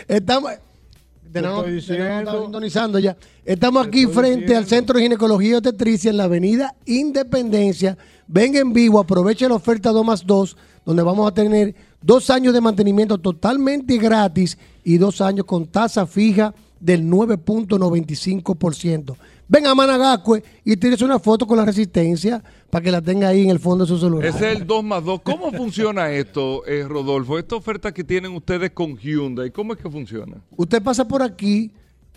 Estamos, 0.08 0.52
tenemos, 1.30 1.58
estoy 1.58 1.74
diciendo. 1.74 2.04
tenemos- 2.04 2.22
estamos 2.24 2.42
sintonizando 2.44 2.98
ya. 2.98 3.16
Estamos 3.44 3.86
aquí 3.86 4.00
estoy 4.00 4.14
frente 4.14 4.36
diciendo. 4.40 4.58
al 4.58 4.66
Centro 4.66 4.96
de 4.96 5.02
Ginecología 5.02 5.50
y 5.50 5.54
Obstetricia 5.54 6.10
en 6.10 6.16
la 6.16 6.24
Avenida 6.24 6.74
Independencia. 6.86 7.98
Venga 8.26 8.60
en 8.60 8.72
vivo, 8.72 8.98
aproveche 8.98 9.46
la 9.46 9.56
oferta 9.56 9.90
2 9.90 10.06
más 10.06 10.24
2, 10.26 10.56
donde 10.86 11.02
vamos 11.02 11.30
a 11.30 11.34
tener 11.34 11.74
dos 12.00 12.30
años 12.30 12.54
de 12.54 12.62
mantenimiento 12.62 13.18
totalmente 13.18 13.98
gratis 13.98 14.56
y 14.84 14.96
dos 14.96 15.20
años 15.20 15.44
con 15.44 15.66
tasa 15.66 16.06
fija 16.06 16.54
del 16.80 17.04
9.95%. 17.04 19.16
Venga 19.50 19.72
a 19.72 19.74
Managacue 19.74 20.44
y 20.64 20.76
tienes 20.76 21.02
una 21.02 21.18
foto 21.18 21.44
con 21.44 21.58
la 21.58 21.64
resistencia 21.64 22.40
para 22.70 22.84
que 22.84 22.92
la 22.92 23.02
tenga 23.02 23.26
ahí 23.26 23.42
en 23.42 23.50
el 23.50 23.58
fondo 23.58 23.84
de 23.84 23.88
su 23.88 23.98
celular. 23.98 24.24
Ese 24.24 24.52
es 24.52 24.58
el 24.58 24.64
2 24.64 24.84
más 24.84 25.04
2. 25.04 25.22
¿Cómo 25.24 25.50
funciona 25.50 26.08
esto, 26.12 26.64
eh, 26.66 26.86
Rodolfo? 26.86 27.36
Esta 27.36 27.56
oferta 27.56 27.92
que 27.92 28.04
tienen 28.04 28.32
ustedes 28.32 28.70
con 28.70 28.96
Hyundai, 28.96 29.50
¿cómo 29.50 29.72
es 29.72 29.80
que 29.80 29.90
funciona? 29.90 30.36
Usted 30.56 30.80
pasa 30.80 31.04
por 31.08 31.20
aquí, 31.20 31.72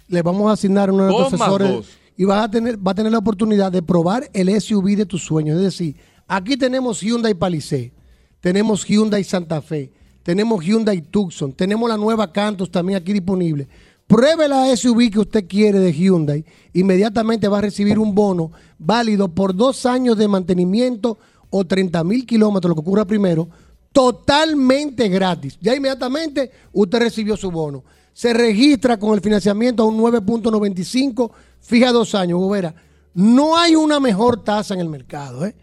le 0.10 0.22
vamos 0.22 0.48
a 0.48 0.54
asignar 0.54 0.92
uno 0.92 1.08
de 1.08 1.26
asesores 1.26 1.70
dos. 1.72 1.90
y 2.16 2.24
va 2.24 2.44
a 2.44 2.52
tener 2.52 2.78
va 2.78 2.92
a 2.92 2.96
tener 2.96 3.12
la 3.12 3.18
oportunidad 3.18 3.72
de 3.72 3.82
probar 3.82 4.30
el 4.32 4.62
SUV 4.62 4.96
de 4.96 5.08
tus 5.08 5.24
sueños. 5.24 5.58
Es 5.58 5.64
decir, 5.64 5.96
aquí 6.28 6.56
tenemos 6.56 7.02
Hyundai 7.02 7.34
Palisade, 7.34 7.94
tenemos 8.42 8.86
Hyundai 8.86 9.24
Santa 9.24 9.60
Fe, 9.60 9.92
tenemos 10.22 10.64
Hyundai 10.64 11.02
Tucson, 11.02 11.52
tenemos 11.52 11.90
la 11.90 11.98
nueva 11.98 12.32
Cantos 12.32 12.70
también 12.70 12.98
aquí 12.98 13.12
disponible. 13.12 13.68
Pruebe 14.14 14.48
la 14.48 14.78
SUV 14.78 15.10
que 15.10 15.20
usted 15.22 15.48
quiere 15.48 15.80
de 15.80 15.92
Hyundai, 15.92 16.46
inmediatamente 16.74 17.48
va 17.48 17.58
a 17.58 17.62
recibir 17.62 17.98
un 17.98 18.14
bono 18.14 18.52
válido 18.78 19.30
por 19.30 19.56
dos 19.56 19.88
años 19.88 20.16
de 20.20 20.28
mantenimiento 20.28 21.18
o 21.50 21.66
30 21.66 22.04
mil 22.04 22.24
kilómetros, 22.24 22.70
lo 22.70 22.76
que 22.76 22.82
ocurra 22.82 23.06
primero, 23.06 23.50
totalmente 23.92 25.10
gratis. 25.10 25.58
Ya 25.60 25.76
inmediatamente 25.76 26.52
usted 26.74 27.00
recibió 27.00 27.36
su 27.36 27.50
bono. 27.50 27.84
Se 28.14 28.36
registra 28.36 29.00
con 29.00 29.16
el 29.16 29.22
financiamiento 29.22 29.82
a 29.82 29.88
un 29.88 29.98
9.95, 29.98 31.32
fija 31.60 31.92
dos 31.92 32.14
años, 32.14 32.38
Hugo 32.38 32.50
Vera. 32.50 32.76
No 33.16 33.58
hay 33.58 33.74
una 33.74 34.00
mejor 34.00 34.44
tasa 34.44 34.76
en 34.76 34.80
el 34.82 34.90
mercado. 34.90 35.44
¿eh? 35.44 35.56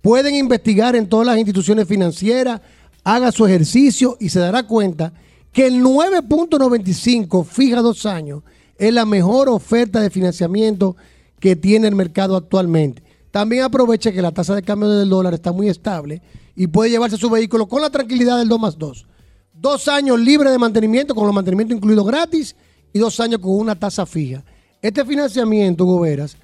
Pueden 0.00 0.36
investigar 0.36 0.94
en 0.94 1.08
todas 1.08 1.26
las 1.26 1.38
instituciones 1.38 1.88
financieras, 1.88 2.60
haga 3.02 3.32
su 3.32 3.44
ejercicio 3.46 4.16
y 4.20 4.28
se 4.28 4.38
dará 4.38 4.62
cuenta 4.62 5.12
que 5.56 5.66
el 5.66 5.82
9.95 5.82 7.46
fija 7.46 7.80
dos 7.80 8.04
años 8.04 8.42
es 8.76 8.92
la 8.92 9.06
mejor 9.06 9.48
oferta 9.48 10.02
de 10.02 10.10
financiamiento 10.10 10.96
que 11.40 11.56
tiene 11.56 11.88
el 11.88 11.94
mercado 11.94 12.36
actualmente. 12.36 13.02
También 13.30 13.62
aproveche 13.62 14.12
que 14.12 14.20
la 14.20 14.32
tasa 14.32 14.54
de 14.54 14.62
cambio 14.62 14.90
del 14.90 15.08
dólar 15.08 15.32
está 15.32 15.52
muy 15.52 15.70
estable 15.70 16.20
y 16.54 16.66
puede 16.66 16.90
llevarse 16.90 17.16
su 17.16 17.30
vehículo 17.30 17.68
con 17.68 17.80
la 17.80 17.88
tranquilidad 17.88 18.36
del 18.36 18.50
2 18.50 18.60
más 18.60 18.76
2. 18.76 19.06
Dos 19.54 19.88
años 19.88 20.20
libre 20.20 20.50
de 20.50 20.58
mantenimiento, 20.58 21.14
con 21.14 21.24
los 21.24 21.34
mantenimientos 21.34 21.78
incluidos 21.78 22.06
gratis, 22.06 22.54
y 22.92 22.98
dos 22.98 23.18
años 23.18 23.40
con 23.40 23.52
una 23.52 23.74
tasa 23.74 24.04
fija. 24.04 24.44
Este 24.82 25.06
financiamiento, 25.06 25.86
Goberas, 25.86 26.36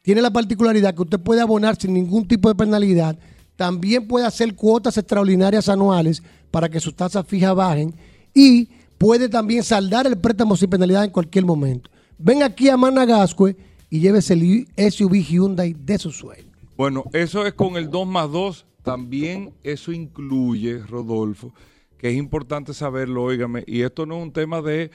tiene 0.00 0.22
la 0.22 0.30
particularidad 0.30 0.94
que 0.94 1.02
usted 1.02 1.20
puede 1.20 1.42
abonar 1.42 1.76
sin 1.78 1.92
ningún 1.92 2.26
tipo 2.26 2.48
de 2.48 2.54
penalidad 2.54 3.14
también 3.58 4.06
puede 4.06 4.24
hacer 4.24 4.54
cuotas 4.54 4.96
extraordinarias 4.98 5.68
anuales 5.68 6.22
para 6.52 6.68
que 6.68 6.78
sus 6.78 6.94
tasas 6.94 7.26
fijas 7.26 7.56
bajen 7.56 7.92
y 8.34 8.68
puede 8.98 9.28
también 9.28 9.62
saldar 9.62 10.06
el 10.06 10.18
préstamo 10.18 10.56
sin 10.56 10.70
penalidad 10.70 11.04
en 11.04 11.10
cualquier 11.10 11.44
momento. 11.44 11.90
Ven 12.18 12.42
aquí 12.42 12.68
a 12.68 12.76
Managascue 12.76 13.56
y 13.90 14.00
llévese 14.00 14.34
el 14.34 14.66
SUV 14.92 15.22
Hyundai 15.22 15.74
de 15.74 15.98
su 15.98 16.10
sueño. 16.10 16.52
Bueno, 16.76 17.04
eso 17.12 17.46
es 17.46 17.54
con 17.54 17.76
el 17.76 17.90
2 17.90 18.06
más 18.06 18.30
2. 18.30 18.66
También 18.82 19.52
eso 19.62 19.92
incluye, 19.92 20.78
Rodolfo, 20.78 21.52
que 21.98 22.10
es 22.10 22.16
importante 22.16 22.72
saberlo, 22.72 23.24
óigame, 23.24 23.64
y 23.66 23.82
esto 23.82 24.06
no 24.06 24.16
es 24.16 24.22
un 24.22 24.32
tema 24.32 24.62
de 24.62 24.90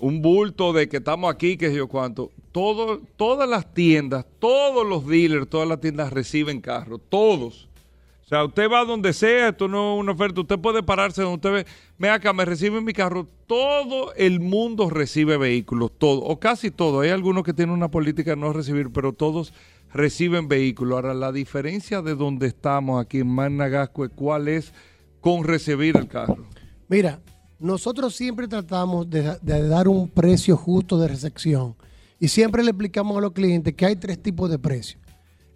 un 0.00 0.22
bulto 0.22 0.72
de 0.72 0.88
que 0.88 0.98
estamos 0.98 1.32
aquí, 1.32 1.56
que 1.56 1.68
sé 1.68 1.76
yo 1.76 1.88
cuánto. 1.88 2.30
Todas 2.52 3.48
las 3.48 3.72
tiendas, 3.72 4.26
todos 4.38 4.86
los 4.86 5.06
dealers, 5.06 5.48
todas 5.48 5.68
las 5.68 5.80
tiendas 5.80 6.12
reciben 6.12 6.60
carros, 6.60 7.00
todos. 7.08 7.68
O 8.24 8.26
sea, 8.26 8.42
usted 8.42 8.70
va 8.70 8.86
donde 8.86 9.12
sea, 9.12 9.50
esto 9.50 9.68
no 9.68 9.94
es 9.94 10.00
una 10.00 10.12
oferta, 10.12 10.40
usted 10.40 10.58
puede 10.58 10.82
pararse 10.82 11.20
donde 11.20 11.34
usted 11.34 11.52
ve, 11.52 11.66
me 11.98 12.08
acá, 12.08 12.32
me 12.32 12.46
reciben 12.46 12.82
mi 12.82 12.94
carro, 12.94 13.26
todo 13.46 14.14
el 14.14 14.40
mundo 14.40 14.88
recibe 14.88 15.36
vehículos, 15.36 15.92
todo, 15.98 16.20
o 16.22 16.40
casi 16.40 16.70
todo. 16.70 17.00
Hay 17.00 17.10
algunos 17.10 17.44
que 17.44 17.52
tienen 17.52 17.74
una 17.74 17.90
política 17.90 18.30
de 18.30 18.36
no 18.38 18.54
recibir, 18.54 18.90
pero 18.90 19.12
todos 19.12 19.52
reciben 19.92 20.48
vehículos. 20.48 20.96
Ahora, 20.96 21.12
la 21.12 21.32
diferencia 21.32 22.00
de 22.00 22.14
donde 22.14 22.46
estamos 22.46 22.98
aquí 22.98 23.18
en 23.18 23.28
Managascue, 23.28 24.08
¿cuál 24.08 24.48
es 24.48 24.72
con 25.20 25.44
recibir 25.44 25.94
el 25.98 26.08
carro? 26.08 26.46
Mira, 26.88 27.20
nosotros 27.58 28.16
siempre 28.16 28.48
tratamos 28.48 29.08
de, 29.10 29.36
de 29.42 29.68
dar 29.68 29.86
un 29.86 30.08
precio 30.08 30.56
justo 30.56 30.98
de 30.98 31.08
recepción 31.08 31.76
y 32.18 32.28
siempre 32.28 32.62
le 32.62 32.70
explicamos 32.70 33.18
a 33.18 33.20
los 33.20 33.32
clientes 33.32 33.74
que 33.74 33.84
hay 33.84 33.96
tres 33.96 34.22
tipos 34.22 34.48
de 34.48 34.58
precios. 34.58 35.02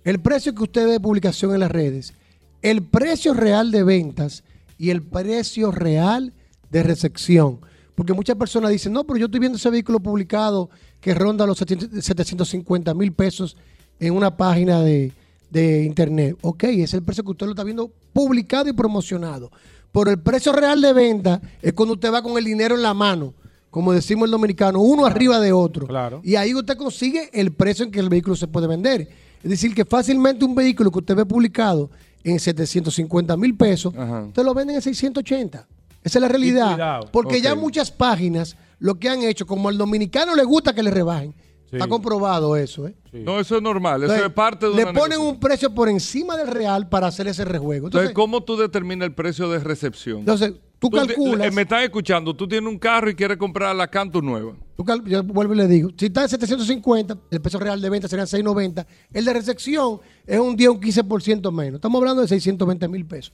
El 0.05 0.21
precio 0.21 0.55
que 0.55 0.65
usted 0.65 0.85
ve 0.85 0.93
de 0.93 1.01
publicación 1.01 1.55
en 1.55 1.61
las 1.61 1.71
redes, 1.71 2.15
el 2.63 2.83
precio 2.83 3.35
real 3.35 3.71
de 3.71 3.83
ventas 3.83 4.45
y 4.79 4.91
el 4.91 5.03
precio 5.03 5.71
real 5.71 6.33
de 6.71 6.83
recepción. 6.83 7.61
Porque 7.95 8.13
muchas 8.13 8.37
personas 8.37 8.71
dicen, 8.71 8.93
no, 8.93 9.05
pero 9.05 9.19
yo 9.19 9.27
estoy 9.27 9.41
viendo 9.41 9.57
ese 9.57 9.71
vehículo 9.71 10.01
publicado 10.01 10.71
que 11.01 11.15
ronda 11.15 11.47
los 11.47 11.59
750 11.59 12.95
mil 12.95 13.13
pesos 13.13 13.57
en 13.99 14.15
una 14.15 14.37
página 14.37 14.81
de, 14.83 15.13
de 15.51 15.83
internet. 15.85 16.37
Ok, 16.43 16.65
es 16.65 16.95
el 16.95 17.03
precio 17.03 17.25
que 17.25 17.31
usted 17.31 17.47
lo 17.47 17.53
está 17.53 17.65
viendo 17.65 17.91
publicado 18.13 18.69
y 18.69 18.73
promocionado. 18.73 19.51
Por 19.91 20.09
el 20.09 20.21
precio 20.21 20.53
real 20.53 20.81
de 20.81 20.93
venta 20.93 21.41
es 21.63 21.73
cuando 21.73 21.95
usted 21.95 22.13
va 22.13 22.23
con 22.23 22.37
el 22.39 22.45
dinero 22.45 22.75
en 22.75 22.83
la 22.83 22.95
mano, 22.95 23.35
como 23.71 23.93
decimos 23.93 24.27
el 24.27 24.31
dominicano, 24.31 24.81
uno 24.81 25.05
arriba 25.05 25.41
de 25.41 25.53
otro. 25.53 25.87
Claro. 25.87 26.21
Y 26.23 26.37
ahí 26.37 26.55
usted 26.55 26.77
consigue 26.77 27.31
el 27.33 27.53
precio 27.53 27.85
en 27.85 27.91
que 27.91 28.01
el 28.01 28.09
vehículo 28.09 28.37
se 28.37 28.47
puede 28.47 28.67
vender. 28.67 29.09
Es 29.43 29.51
decir, 29.51 29.75
que 29.75 29.85
fácilmente 29.85 30.45
un 30.45 30.55
vehículo 30.55 30.91
que 30.91 30.99
usted 30.99 31.17
ve 31.17 31.27
publicado 31.27 31.91
en 32.25 32.39
750 32.41 33.37
mil 33.37 33.57
pesos, 33.57 33.95
Ajá. 33.97 34.25
usted 34.27 34.45
lo 34.45 34.55
venden 34.55 34.77
en 34.77 34.83
680. 34.83 35.67
Esa 36.05 36.19
es 36.19 36.23
la 36.23 36.29
realidad. 36.29 36.73
cuidado. 36.75 37.09
Porque 37.13 37.41
ya 37.41 37.55
muchas 37.55 37.91
páginas 37.91 38.57
lo 38.79 38.95
que 38.99 39.09
han 39.09 39.23
hecho, 39.23 39.47
como 39.47 39.69
al 39.69 39.77
dominicano 39.79 40.35
le 40.35 40.45
gusta 40.45 40.73
que 40.75 40.83
le 40.83 40.91
rebajen, 40.91 41.35
Sí. 41.71 41.77
está 41.77 41.87
comprobado 41.87 42.57
eso. 42.57 42.87
¿eh? 42.89 42.95
Sí. 43.11 43.19
No, 43.19 43.39
eso 43.41 43.57
es 43.57 43.63
normal, 43.63 44.03
eso 44.05 44.15
es 44.15 44.33
parte 44.33 44.67
de 44.71 44.75
le 44.75 44.85
una 44.85 44.93
ponen 44.95 45.21
un 45.21 45.39
precio 45.39 45.75
por 45.75 45.89
encima 45.91 46.37
del 46.37 46.47
real 46.49 46.89
para 46.89 47.09
hacer 47.09 47.29
ese 47.29 47.45
rejuego. 47.45 47.89
Entonces, 47.89 48.11
Entonces, 48.11 48.15
¿cómo 48.15 48.43
tú 48.43 48.57
determinas 48.57 49.07
el 49.09 49.15
precio 49.15 49.51
de 49.51 49.59
recepción? 49.59 50.21
entonces, 50.21 50.53
tú 50.79 50.89
Tú 50.89 50.91
te- 50.91 50.97
calculas, 51.09 51.47
eh, 51.49 51.51
me 51.51 51.63
estás 51.63 51.83
escuchando, 51.83 52.35
tú 52.35 52.49
tienes 52.49 52.71
un 52.71 52.79
carro 52.79 53.11
y 53.11 53.15
quieres 53.15 53.37
comprar 53.37 53.75
la 53.77 53.87
Canto 53.89 54.23
nueva. 54.23 54.55
Tú 54.79 54.85
yo 55.07 55.25
vuelvo 55.25 55.55
y 55.55 55.57
le 55.57 55.67
digo, 55.67 55.91
si 55.97 56.07
está 56.07 56.23
en 56.23 56.29
750, 56.29 57.19
el 57.33 57.41
precio 57.41 57.59
real 57.59 57.81
de 57.81 57.91
venta 57.91 58.07
serían 58.07 58.29
690, 58.29 58.87
el 59.13 59.25
de 59.25 59.33
recepción 59.33 60.01
es 60.25 60.39
un 60.39 60.57
10 60.57 60.69
o 60.71 60.73
un 60.75 60.81
15% 60.81 61.53
menos. 61.53 61.75
Estamos 61.79 61.99
hablando 61.99 62.23
de 62.23 62.29
620 62.29 62.87
mil 62.89 63.05
pesos. 63.05 63.33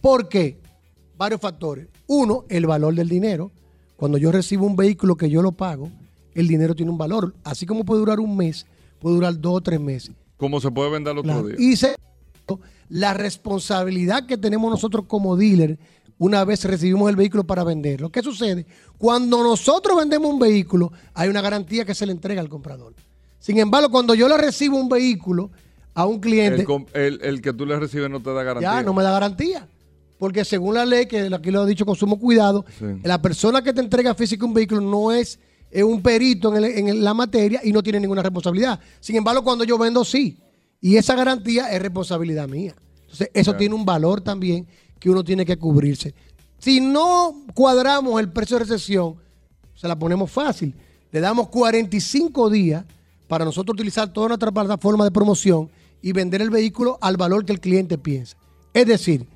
¿Por 0.00 0.28
qué? 0.28 0.58
Varios 1.16 1.40
factores. 1.40 1.86
Uno, 2.08 2.44
el 2.48 2.66
valor 2.66 2.94
del 2.94 3.08
dinero. 3.08 3.52
Cuando 3.96 4.18
yo 4.18 4.32
recibo 4.32 4.66
un 4.66 4.74
vehículo 4.76 5.16
que 5.16 5.30
yo 5.30 5.42
lo 5.42 5.52
pago, 5.52 5.90
el 6.34 6.48
dinero 6.48 6.74
tiene 6.74 6.90
un 6.90 6.98
valor. 6.98 7.34
Así 7.44 7.66
como 7.66 7.84
puede 7.84 8.00
durar 8.00 8.18
un 8.18 8.36
mes, 8.36 8.66
puede 8.98 9.14
durar 9.16 9.38
dos 9.38 9.56
o 9.56 9.60
tres 9.60 9.78
meses. 9.78 10.14
¿Cómo 10.38 10.60
se 10.60 10.70
puede 10.70 10.90
vender 10.90 11.12
el 11.12 11.18
otro 11.18 11.30
Claro. 11.32 11.46
día? 11.48 11.56
Y 11.58 11.76
la 12.88 13.14
responsabilidad 13.14 14.26
que 14.26 14.36
tenemos 14.36 14.70
nosotros 14.70 15.04
como 15.06 15.36
dealer 15.36 15.78
una 16.20 16.44
vez 16.44 16.62
recibimos 16.64 17.08
el 17.08 17.16
vehículo 17.16 17.44
para 17.44 17.64
venderlo. 17.64 18.10
¿Qué 18.12 18.20
sucede? 18.22 18.66
Cuando 18.98 19.42
nosotros 19.42 19.96
vendemos 19.96 20.30
un 20.30 20.38
vehículo, 20.38 20.92
hay 21.14 21.30
una 21.30 21.40
garantía 21.40 21.86
que 21.86 21.94
se 21.94 22.04
le 22.04 22.12
entrega 22.12 22.42
al 22.42 22.50
comprador. 22.50 22.94
Sin 23.38 23.58
embargo, 23.58 23.90
cuando 23.90 24.14
yo 24.14 24.28
le 24.28 24.36
recibo 24.36 24.76
un 24.76 24.90
vehículo 24.90 25.50
a 25.94 26.04
un 26.04 26.20
cliente, 26.20 26.66
el, 26.92 27.00
el- 27.00 27.20
el 27.22 27.40
que 27.40 27.54
tú 27.54 27.64
le 27.64 27.78
recibes 27.80 28.10
no 28.10 28.20
te 28.20 28.32
da 28.34 28.42
garantía. 28.42 28.70
ya 28.74 28.82
no 28.82 28.92
me 28.92 29.02
da 29.02 29.12
garantía. 29.12 29.66
Porque 30.18 30.44
según 30.44 30.74
la 30.74 30.84
ley, 30.84 31.06
que 31.06 31.30
aquí 31.34 31.50
lo 31.50 31.64
he 31.64 31.66
dicho 31.66 31.86
con 31.86 31.96
sumo 31.96 32.18
cuidado, 32.20 32.66
Sí. 32.78 32.84
la 33.02 33.22
persona 33.22 33.62
que 33.62 33.72
te 33.72 33.80
entrega 33.80 34.14
físico 34.14 34.44
un 34.44 34.52
vehículo 34.52 34.82
no 34.82 35.12
es 35.12 35.38
eh, 35.70 35.82
un 35.82 36.02
perito 36.02 36.54
en, 36.54 36.62
el- 36.64 36.88
en 36.90 37.02
la 37.02 37.14
materia 37.14 37.60
y 37.64 37.72
no 37.72 37.82
tiene 37.82 37.98
ninguna 37.98 38.20
responsabilidad. 38.22 38.78
Sin 39.00 39.16
embargo, 39.16 39.42
cuando 39.42 39.64
yo 39.64 39.78
vendo, 39.78 40.04
sí. 40.04 40.36
Y 40.82 40.96
esa 40.96 41.14
garantía 41.14 41.72
es 41.72 41.80
responsabilidad 41.80 42.46
mía. 42.46 42.74
Entonces, 43.02 43.30
eso 43.32 43.54
tiene 43.56 43.74
un 43.74 43.86
valor 43.86 44.20
también 44.20 44.66
que 45.00 45.10
uno 45.10 45.24
tiene 45.24 45.44
que 45.44 45.56
cubrirse. 45.56 46.14
Si 46.58 46.80
no 46.80 47.42
cuadramos 47.54 48.20
el 48.20 48.30
precio 48.30 48.58
de 48.58 48.64
recesión, 48.64 49.16
se 49.74 49.88
la 49.88 49.98
ponemos 49.98 50.30
fácil. 50.30 50.74
Le 51.10 51.20
damos 51.20 51.48
45 51.48 52.50
días 52.50 52.84
para 53.26 53.44
nosotros 53.44 53.74
utilizar 53.74 54.12
toda 54.12 54.28
nuestra 54.28 54.52
plataforma 54.52 55.04
de 55.04 55.10
promoción 55.10 55.70
y 56.02 56.12
vender 56.12 56.42
el 56.42 56.50
vehículo 56.50 56.98
al 57.00 57.16
valor 57.16 57.44
que 57.44 57.52
el 57.52 57.60
cliente 57.60 57.96
piensa. 57.96 58.36
Es 58.74 58.86
decir, 58.86 59.26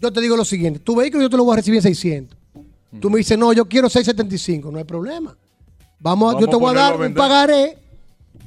yo 0.00 0.12
te 0.12 0.20
digo 0.20 0.36
lo 0.36 0.44
siguiente, 0.44 0.80
tu 0.80 0.96
vehículo 0.96 1.22
yo 1.22 1.30
te 1.30 1.36
lo 1.36 1.44
voy 1.44 1.54
a 1.54 1.56
recibir 1.56 1.78
en 1.78 1.82
600. 1.82 2.38
Tú 3.00 3.08
me 3.08 3.18
dices, 3.18 3.38
no, 3.38 3.52
yo 3.52 3.66
quiero 3.66 3.88
675, 3.88 4.72
no 4.72 4.78
hay 4.78 4.84
problema. 4.84 5.36
Vamos, 6.00 6.34
yo 6.40 6.48
te 6.48 6.56
voy 6.56 6.70
a 6.70 6.74
dar 6.74 6.94
a 6.94 6.96
un 6.96 7.14
pagaré 7.14 7.78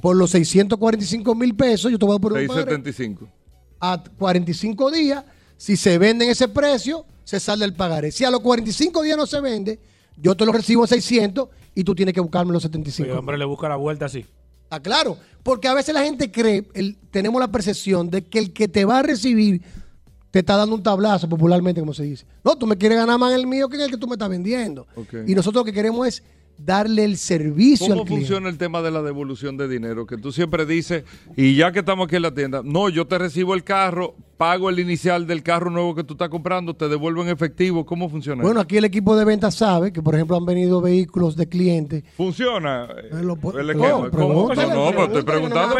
por 0.02 0.14
los 0.14 0.30
645 0.30 1.34
mil 1.34 1.54
pesos, 1.54 1.90
yo 1.90 1.98
te 1.98 2.04
voy 2.04 2.16
a 2.16 2.18
poner 2.18 2.42
un 2.42 2.48
pagaré 2.48 2.70
675. 2.72 3.28
a 3.80 4.02
45 4.18 4.90
días. 4.90 5.24
Si 5.64 5.78
se 5.78 5.96
vende 5.96 6.26
en 6.26 6.30
ese 6.32 6.46
precio, 6.48 7.06
se 7.24 7.40
sale 7.40 7.64
el 7.64 7.72
pagaré. 7.72 8.12
Si 8.12 8.22
a 8.22 8.30
los 8.30 8.40
45 8.40 9.00
días 9.02 9.16
no 9.16 9.24
se 9.24 9.40
vende, 9.40 9.80
yo 10.14 10.34
te 10.34 10.44
lo 10.44 10.52
recibo 10.52 10.84
en 10.84 10.88
600 10.88 11.48
y 11.74 11.84
tú 11.84 11.94
tienes 11.94 12.12
que 12.12 12.20
buscarme 12.20 12.52
los 12.52 12.62
75. 12.64 13.10
El 13.10 13.16
hombre 13.16 13.38
le 13.38 13.46
busca 13.46 13.66
la 13.66 13.76
vuelta 13.76 14.04
así. 14.04 14.26
Ah, 14.68 14.78
claro, 14.80 15.16
porque 15.42 15.66
a 15.66 15.72
veces 15.72 15.94
la 15.94 16.02
gente 16.04 16.30
cree, 16.30 16.68
el- 16.74 16.98
tenemos 17.10 17.40
la 17.40 17.48
percepción 17.50 18.10
de 18.10 18.26
que 18.26 18.40
el 18.40 18.52
que 18.52 18.68
te 18.68 18.84
va 18.84 18.98
a 18.98 19.02
recibir 19.04 19.62
te 20.30 20.40
está 20.40 20.54
dando 20.58 20.74
un 20.74 20.82
tablazo, 20.82 21.30
popularmente, 21.30 21.80
como 21.80 21.94
se 21.94 22.02
dice. 22.02 22.26
No, 22.44 22.58
tú 22.58 22.66
me 22.66 22.76
quieres 22.76 22.98
ganar 22.98 23.18
más 23.18 23.32
en 23.32 23.40
el 23.40 23.46
mío 23.46 23.66
que 23.70 23.76
en 23.76 23.82
el 23.84 23.90
que 23.90 23.96
tú 23.96 24.06
me 24.06 24.16
estás 24.16 24.28
vendiendo. 24.28 24.86
Y 25.26 25.34
nosotros 25.34 25.62
lo 25.62 25.64
que 25.64 25.72
queremos 25.72 26.06
es 26.06 26.22
darle 26.58 27.04
el 27.06 27.16
servicio 27.16 27.88
¿Cómo 27.88 28.02
al 28.02 28.06
cliente. 28.06 28.26
funciona 28.26 28.48
el 28.50 28.58
tema 28.58 28.82
de 28.82 28.90
la 28.90 29.00
devolución 29.00 29.56
de 29.56 29.66
dinero? 29.66 30.06
Que 30.06 30.18
tú 30.18 30.30
siempre 30.30 30.66
dices, 30.66 31.04
y 31.38 31.56
ya 31.56 31.72
que 31.72 31.78
estamos 31.78 32.06
aquí 32.06 32.16
en 32.16 32.22
la 32.22 32.34
tienda, 32.34 32.60
no, 32.62 32.90
yo 32.90 33.06
te 33.06 33.16
recibo 33.16 33.54
el 33.54 33.64
carro, 33.64 34.14
pago 34.36 34.68
el 34.70 34.78
inicial 34.78 35.26
del 35.26 35.42
carro 35.42 35.70
nuevo 35.70 35.94
que 35.94 36.04
tú 36.04 36.14
estás 36.14 36.28
comprando, 36.28 36.74
te 36.74 36.88
devuelvo 36.88 37.22
en 37.22 37.28
efectivo. 37.28 37.84
¿Cómo 37.86 38.08
funciona? 38.08 38.42
Bueno, 38.42 38.60
aquí 38.60 38.76
el 38.76 38.84
equipo 38.84 39.16
de 39.16 39.24
ventas 39.24 39.54
sabe 39.54 39.92
que, 39.92 40.02
por 40.02 40.14
ejemplo, 40.14 40.36
han 40.36 40.44
venido 40.44 40.80
vehículos 40.80 41.36
de 41.36 41.48
clientes 41.48 42.04
¿Funciona? 42.16 42.88
Lo 43.22 43.36
pu- 43.36 43.58
el 43.58 43.66
no, 43.66 43.72
esquema? 43.72 44.10
¿Cómo? 44.10 44.48
pregúntale, 44.48 44.68
No, 44.74 44.84
no, 44.86 44.90
pero 44.90 45.04
estoy 45.04 45.22
preguntando. 45.22 45.76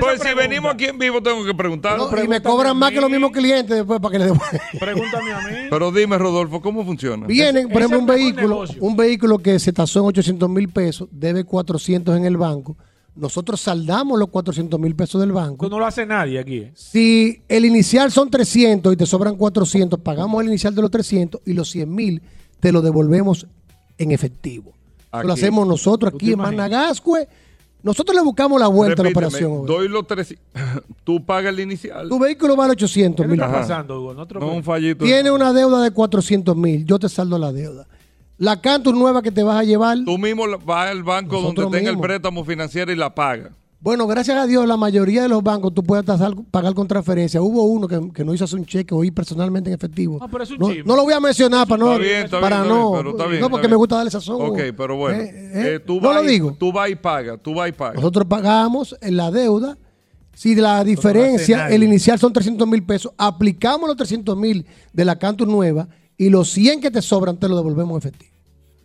pues, 0.00 0.20
si 0.22 0.34
venimos 0.34 0.72
aquí 0.74 0.84
en 0.86 0.98
vivo, 0.98 1.22
tengo 1.22 1.44
que 1.44 1.54
preguntar. 1.54 1.98
No, 1.98 2.22
y 2.22 2.28
me 2.28 2.40
cobran 2.42 2.76
más 2.76 2.90
que 2.92 3.00
los 3.00 3.10
mismos 3.10 3.30
clientes 3.32 3.76
después 3.76 4.00
para 4.00 4.12
que 4.12 4.18
le 4.18 4.24
devuelvan. 4.26 4.60
Pregúntame 4.78 5.32
a 5.32 5.38
mí. 5.40 5.54
Pero 5.70 5.90
dime, 5.92 6.18
Rodolfo, 6.18 6.60
¿cómo 6.60 6.84
funciona? 6.84 7.26
Vienen, 7.26 7.68
por 7.68 7.78
ejemplo, 7.82 7.98
un 8.00 8.06
vehículo, 8.06 8.64
un 8.80 8.96
vehículo 8.96 9.38
que 9.38 9.58
se 9.58 9.72
tasó 9.72 10.00
en 10.00 10.06
800 10.06 10.48
mil 10.48 10.68
pesos, 10.68 11.08
debe 11.10 11.44
400 11.44 12.16
en 12.16 12.24
el 12.24 12.36
banco. 12.36 12.76
Nosotros 13.18 13.60
saldamos 13.60 14.16
los 14.18 14.28
400 14.28 14.78
mil 14.78 14.94
pesos 14.94 15.20
del 15.20 15.32
banco. 15.32 15.66
Esto 15.66 15.68
no 15.68 15.80
lo 15.80 15.86
hace 15.86 16.06
nadie 16.06 16.38
aquí. 16.38 16.58
¿eh? 16.58 16.72
Si 16.74 17.42
el 17.48 17.64
inicial 17.64 18.12
son 18.12 18.30
300 18.30 18.92
y 18.92 18.96
te 18.96 19.06
sobran 19.06 19.34
400, 19.34 19.98
pagamos 20.00 20.40
el 20.42 20.48
inicial 20.48 20.74
de 20.74 20.82
los 20.82 20.90
300 20.90 21.40
y 21.44 21.52
los 21.52 21.68
100 21.70 21.92
mil 21.92 22.22
te 22.60 22.70
lo 22.70 22.80
devolvemos 22.80 23.46
en 23.98 24.12
efectivo. 24.12 24.72
Eso 25.12 25.22
lo 25.24 25.32
hacemos 25.32 25.66
nosotros 25.66 26.12
¿Tú 26.12 26.16
aquí 26.16 26.32
en? 26.32 26.38
Managascue. 26.38 27.26
Nosotros 27.82 28.14
le 28.14 28.22
buscamos 28.22 28.60
la 28.60 28.68
vuelta 28.68 29.02
a 29.02 29.04
la 29.04 29.10
operación. 29.10 29.66
Doy 29.66 29.88
los 29.88 30.06
tres. 30.06 30.36
Tú 31.04 31.24
pagas 31.24 31.52
el 31.52 31.60
inicial. 31.60 32.08
Tu 32.08 32.18
vehículo 32.18 32.54
vale 32.54 32.72
800 32.72 33.24
¿Qué 33.24 33.30
mil. 33.30 33.40
pasando, 33.40 34.00
Hugo? 34.00 34.14
No 34.14 34.52
un 34.52 34.62
fallito. 34.62 35.04
Tiene 35.04 35.30
una 35.30 35.52
deuda 35.52 35.82
de 35.82 35.90
400 35.90 36.56
mil. 36.56 36.84
Yo 36.84 36.98
te 36.98 37.08
saldo 37.08 37.38
la 37.38 37.52
deuda. 37.52 37.86
La 38.38 38.60
Cantus 38.60 38.94
nueva 38.94 39.20
que 39.22 39.32
te 39.32 39.42
vas 39.42 39.60
a 39.60 39.64
llevar. 39.64 39.98
Tú 40.04 40.16
mismo 40.16 40.44
vas 40.64 40.90
al 40.90 41.02
banco 41.02 41.40
donde 41.40 41.66
tenga 41.76 41.90
el 41.90 41.98
préstamo 41.98 42.44
financiero 42.44 42.92
y 42.92 42.96
la 42.96 43.14
paga. 43.14 43.50
Bueno, 43.80 44.08
gracias 44.08 44.36
a 44.36 44.44
Dios, 44.46 44.66
la 44.66 44.76
mayoría 44.76 45.22
de 45.22 45.28
los 45.28 45.40
bancos 45.40 45.72
tú 45.72 45.84
puedes 45.84 46.04
tasar- 46.04 46.34
pagar 46.50 46.74
con 46.74 46.88
transferencia. 46.88 47.40
Hubo 47.40 47.62
uno 47.62 47.86
que, 47.86 48.10
que 48.12 48.24
no 48.24 48.34
hizo 48.34 48.44
hacer 48.44 48.58
un 48.58 48.66
cheque 48.66 48.92
hoy 48.92 49.12
personalmente 49.12 49.70
en 49.70 49.74
efectivo. 49.74 50.18
Ah, 50.20 50.26
pero 50.30 50.42
es 50.42 50.50
un 50.50 50.58
no, 50.58 50.68
no 50.84 50.96
lo 50.96 51.04
voy 51.04 51.12
a 51.12 51.20
mencionar 51.20 51.66
para 51.68 51.78
no. 51.84 51.92
Está 51.92 52.02
bien, 52.02 52.24
está 52.24 52.38
bien, 52.38 52.42
para 52.50 52.62
bien, 52.64 52.74
no, 52.74 52.92
pero 52.96 53.10
está 53.10 53.26
bien, 53.26 53.40
no, 53.40 53.46
está 53.46 53.50
porque 53.50 53.66
bien. 53.68 53.70
me 53.70 53.76
gusta 53.76 53.96
darle 53.96 54.10
sazón. 54.10 54.36
Ok, 54.50 54.58
pero 54.76 54.96
bueno. 54.96 55.22
Eh, 55.22 55.30
eh, 55.32 55.74
eh, 55.76 55.80
tú 55.80 56.00
no 56.00 56.08
vas 56.08 56.16
lo 56.16 56.24
y- 56.24 56.32
digo. 56.32 56.56
Tú 56.58 56.72
vas 56.72 56.90
y 56.90 56.96
pagas, 56.96 57.38
tú 57.40 57.54
vas 57.54 57.68
y 57.68 57.72
pagas. 57.72 57.94
Nosotros 57.96 58.26
pagamos 58.28 58.96
en 59.00 59.16
la 59.16 59.30
deuda. 59.30 59.78
Si 60.34 60.54
la 60.56 60.82
diferencia, 60.84 61.68
el 61.68 61.82
inicial 61.84 62.18
son 62.18 62.32
300 62.32 62.66
mil 62.66 62.84
pesos, 62.84 63.12
aplicamos 63.16 63.88
los 63.88 63.96
300 63.96 64.36
mil 64.36 64.66
de 64.92 65.04
la 65.04 65.18
Cantus 65.18 65.46
nueva 65.48 65.88
y 66.16 66.30
los 66.30 66.50
100 66.50 66.80
que 66.80 66.90
te 66.90 67.00
sobran 67.02 67.38
te 67.38 67.48
lo 67.48 67.56
devolvemos 67.56 67.92
en 67.92 67.98
efectivo. 68.08 68.27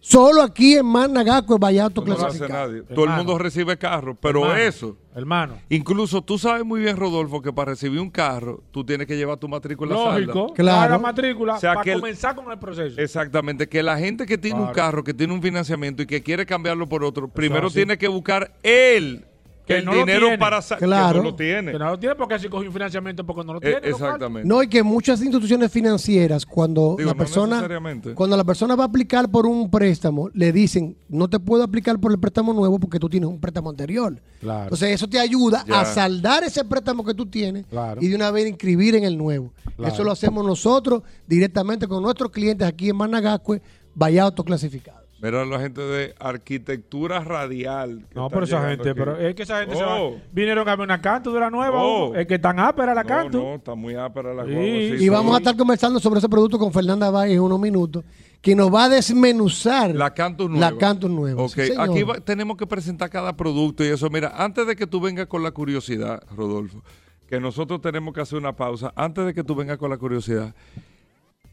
Solo 0.05 0.41
aquí 0.41 0.75
en 0.75 0.85
Managaco 0.85 1.53
es 1.53 1.59
vaya 1.61 1.87
No 1.95 2.03
lo 2.05 2.25
hace 2.25 2.45
nadie. 2.49 2.81
Todo 2.81 3.05
el 3.05 3.11
mundo 3.11 3.37
recibe 3.37 3.77
carro, 3.77 4.15
pero 4.15 4.41
Hermano, 4.41 4.59
eso. 4.59 4.97
Hermano. 5.15 5.53
Incluso 5.69 6.21
tú 6.21 6.37
sabes 6.37 6.65
muy 6.65 6.81
bien, 6.81 6.97
Rodolfo, 6.97 7.41
que 7.41 7.53
para 7.53 7.71
recibir 7.71 8.01
un 8.01 8.09
carro, 8.09 8.61
tú 8.71 8.83
tienes 8.83 9.07
que 9.07 9.15
llevar 9.15 9.37
tu 9.37 9.47
matrícula 9.47 9.95
salda. 9.95 10.19
Lógico. 10.19 10.53
Claro. 10.55 10.81
Paga 10.81 10.97
matrícula 10.97 11.53
O 11.55 11.59
sea, 11.59 11.75
para 11.75 11.83
que 11.85 11.93
el- 11.93 12.01
comenzar 12.01 12.35
con 12.35 12.51
el 12.51 12.59
proceso. 12.59 12.99
Exactamente, 12.99 13.69
que 13.69 13.81
la 13.81 13.97
gente 13.97 14.25
que 14.25 14.37
tiene 14.37 14.59
un 14.59 14.73
carro, 14.73 15.05
que 15.05 15.13
tiene 15.13 15.33
un 15.33 15.41
financiamiento 15.41 16.03
y 16.03 16.05
que 16.05 16.21
quiere 16.21 16.45
cambiarlo 16.45 16.89
por 16.89 17.05
otro, 17.05 17.29
primero 17.29 17.71
tiene 17.71 17.97
que 17.97 18.09
buscar 18.09 18.53
él 18.61 19.25
Que 19.65 19.77
el 19.77 19.85
no 19.85 19.93
lo 19.93 19.99
dinero 19.99 20.19
tiene. 20.27 20.37
para 20.37 20.61
Claro. 20.61 21.13
que 21.13 21.17
no 21.19 21.23
lo 21.23 21.35
tiene. 21.35 21.71
Que 21.71 21.79
no 21.79 21.85
lo 21.91 21.97
tiene 21.99 22.15
porque 22.15 22.33
así 22.35 22.49
cogió 22.49 22.67
un 22.67 22.73
financiamiento 22.73 23.25
porque 23.25 23.45
no 23.45 23.53
lo 23.53 23.59
Eh, 23.59 23.61
tiene. 23.79 23.87
exactamente. 23.89 24.47
No, 24.47 24.61
y 24.61 24.67
que 24.67 24.83
muchas 24.83 25.21
instituciones 25.21 25.71
financieras, 25.71 26.45
cuando 26.45 26.95
Digo, 26.97 27.09
la 27.09 27.15
persona 27.15 27.65
cuando 28.13 28.35
la 28.35 28.43
persona 28.43 28.75
va 28.75 28.83
a 28.83 28.87
aplicar 28.87 29.29
por 29.29 29.45
un 29.45 29.69
préstamo, 29.71 30.29
le 30.33 30.51
dicen, 30.51 30.97
no 31.07 31.29
te 31.29 31.39
puedo 31.39 31.63
aplicar 31.63 31.97
por 31.99 32.11
el 32.11 32.19
préstamo 32.19 32.51
nuevo 32.53 32.77
porque 32.79 32.99
tú 32.99 33.07
tienes 33.09 33.29
un 33.29 33.39
préstamo 33.39 33.69
anterior. 33.69 34.21
Claro. 34.41 34.63
Entonces 34.63 34.89
eso 34.91 35.07
te 35.07 35.19
ayuda 35.19 35.63
Ya. 35.67 35.81
a 35.81 35.85
saldar 35.85 36.43
ese 36.43 36.65
préstamo 36.65 37.05
que 37.05 37.13
tú 37.13 37.25
tienes 37.25 37.65
Claro. 37.67 38.01
y 38.01 38.07
de 38.09 38.15
una 38.15 38.31
vez 38.31 38.47
inscribir 38.47 38.95
en 38.95 39.05
el 39.05 39.17
nuevo. 39.17 39.53
Claro. 39.77 39.93
Eso 39.93 40.03
lo 40.03 40.11
hacemos 40.11 40.45
nosotros 40.45 41.03
directamente 41.27 41.87
con 41.87 42.03
nuestros 42.03 42.31
clientes 42.31 42.67
aquí 42.67 42.89
en 42.89 42.97
Managacue, 42.97 43.61
vaya 43.95 44.23
autoclasificados. 44.23 45.02
Mira 45.23 45.45
la 45.45 45.57
gente 45.59 45.79
de 45.81 46.13
arquitectura 46.19 47.21
radial. 47.21 48.05
que 48.09 48.15
No, 48.15 48.29
pero 48.29 48.43
esa 48.43 48.67
gente, 48.69 48.89
aquí. 48.89 48.99
pero 48.99 49.17
es 49.17 49.33
que 49.35 49.43
esa 49.43 49.59
gente 49.61 49.77
se 49.77 49.83
va. 49.83 50.01
Oh. 50.01 50.17
Vinieron 50.33 50.67
a 50.67 50.75
ver 50.75 50.83
una 50.83 50.99
canto 51.01 51.31
de 51.33 51.39
la 51.39 51.49
nueva. 51.49 51.81
Oh. 51.81 52.13
Es 52.13 52.27
que 52.27 52.37
tan 52.37 52.59
ápera 52.59 52.93
la 52.93 53.03
No, 53.03 53.07
canto. 53.09 53.37
no, 53.41 53.55
está 53.55 53.73
muy 53.73 53.95
ápera 53.95 54.33
la 54.33 54.43
Sí. 54.43 54.51
guagua, 54.51 54.65
sí, 54.67 54.93
Y 54.95 54.97
sí. 54.99 55.09
vamos 55.09 55.33
a 55.33 55.37
estar 55.37 55.55
conversando 55.55 55.99
sobre 56.01 56.19
ese 56.19 56.27
producto 56.27 56.59
con 56.59 56.73
Fernanda 56.73 57.09
Valle 57.09 57.33
en 57.35 57.39
unos 57.39 57.57
minutos, 57.59 58.03
que 58.41 58.53
nos 58.53 58.73
va 58.73 58.83
a 58.83 58.89
desmenuzar 58.89 59.95
La 59.95 60.13
Cantus 60.13 60.49
nueva. 60.49 60.71
La 60.71 60.77
Cantus 60.77 61.09
nueva. 61.09 61.41
Ok, 61.41 61.57
aquí 61.79 62.03
va- 62.03 62.19
tenemos 62.19 62.57
que 62.57 62.67
presentar 62.67 63.09
cada 63.09 63.31
producto 63.37 63.85
y 63.85 63.87
eso. 63.87 64.09
Mira, 64.09 64.33
antes 64.35 64.67
de 64.67 64.75
que 64.75 64.85
tú 64.85 64.99
vengas 64.99 65.27
con 65.27 65.41
la 65.41 65.51
curiosidad, 65.51 66.21
Rodolfo, 66.35 66.83
que 67.29 67.39
nosotros 67.39 67.79
tenemos 67.79 68.13
que 68.13 68.19
hacer 68.19 68.37
una 68.37 68.53
pausa. 68.57 68.91
Antes 68.95 69.25
de 69.25 69.33
que 69.33 69.43
tú 69.45 69.55
vengas 69.55 69.77
con 69.77 69.89
la 69.89 69.95
curiosidad, 69.97 70.53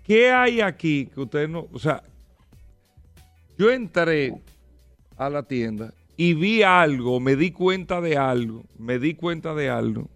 ¿qué 0.02 0.32
hay 0.32 0.60
aquí 0.60 1.06
que 1.14 1.20
usted 1.20 1.48
no. 1.48 1.68
O 1.72 1.78
sea, 1.78 2.02
yo 3.60 3.70
entré 3.70 4.32
a 5.18 5.28
la 5.28 5.42
tienda 5.42 5.92
y 6.16 6.32
vi 6.34 6.62
algo, 6.62 7.20
me 7.20 7.36
di 7.36 7.50
cuenta 7.50 8.00
de 8.00 8.16
algo, 8.16 8.64
me 8.78 8.98
di 8.98 9.12
cuenta 9.14 9.54
de 9.54 9.68
algo. 9.68 10.08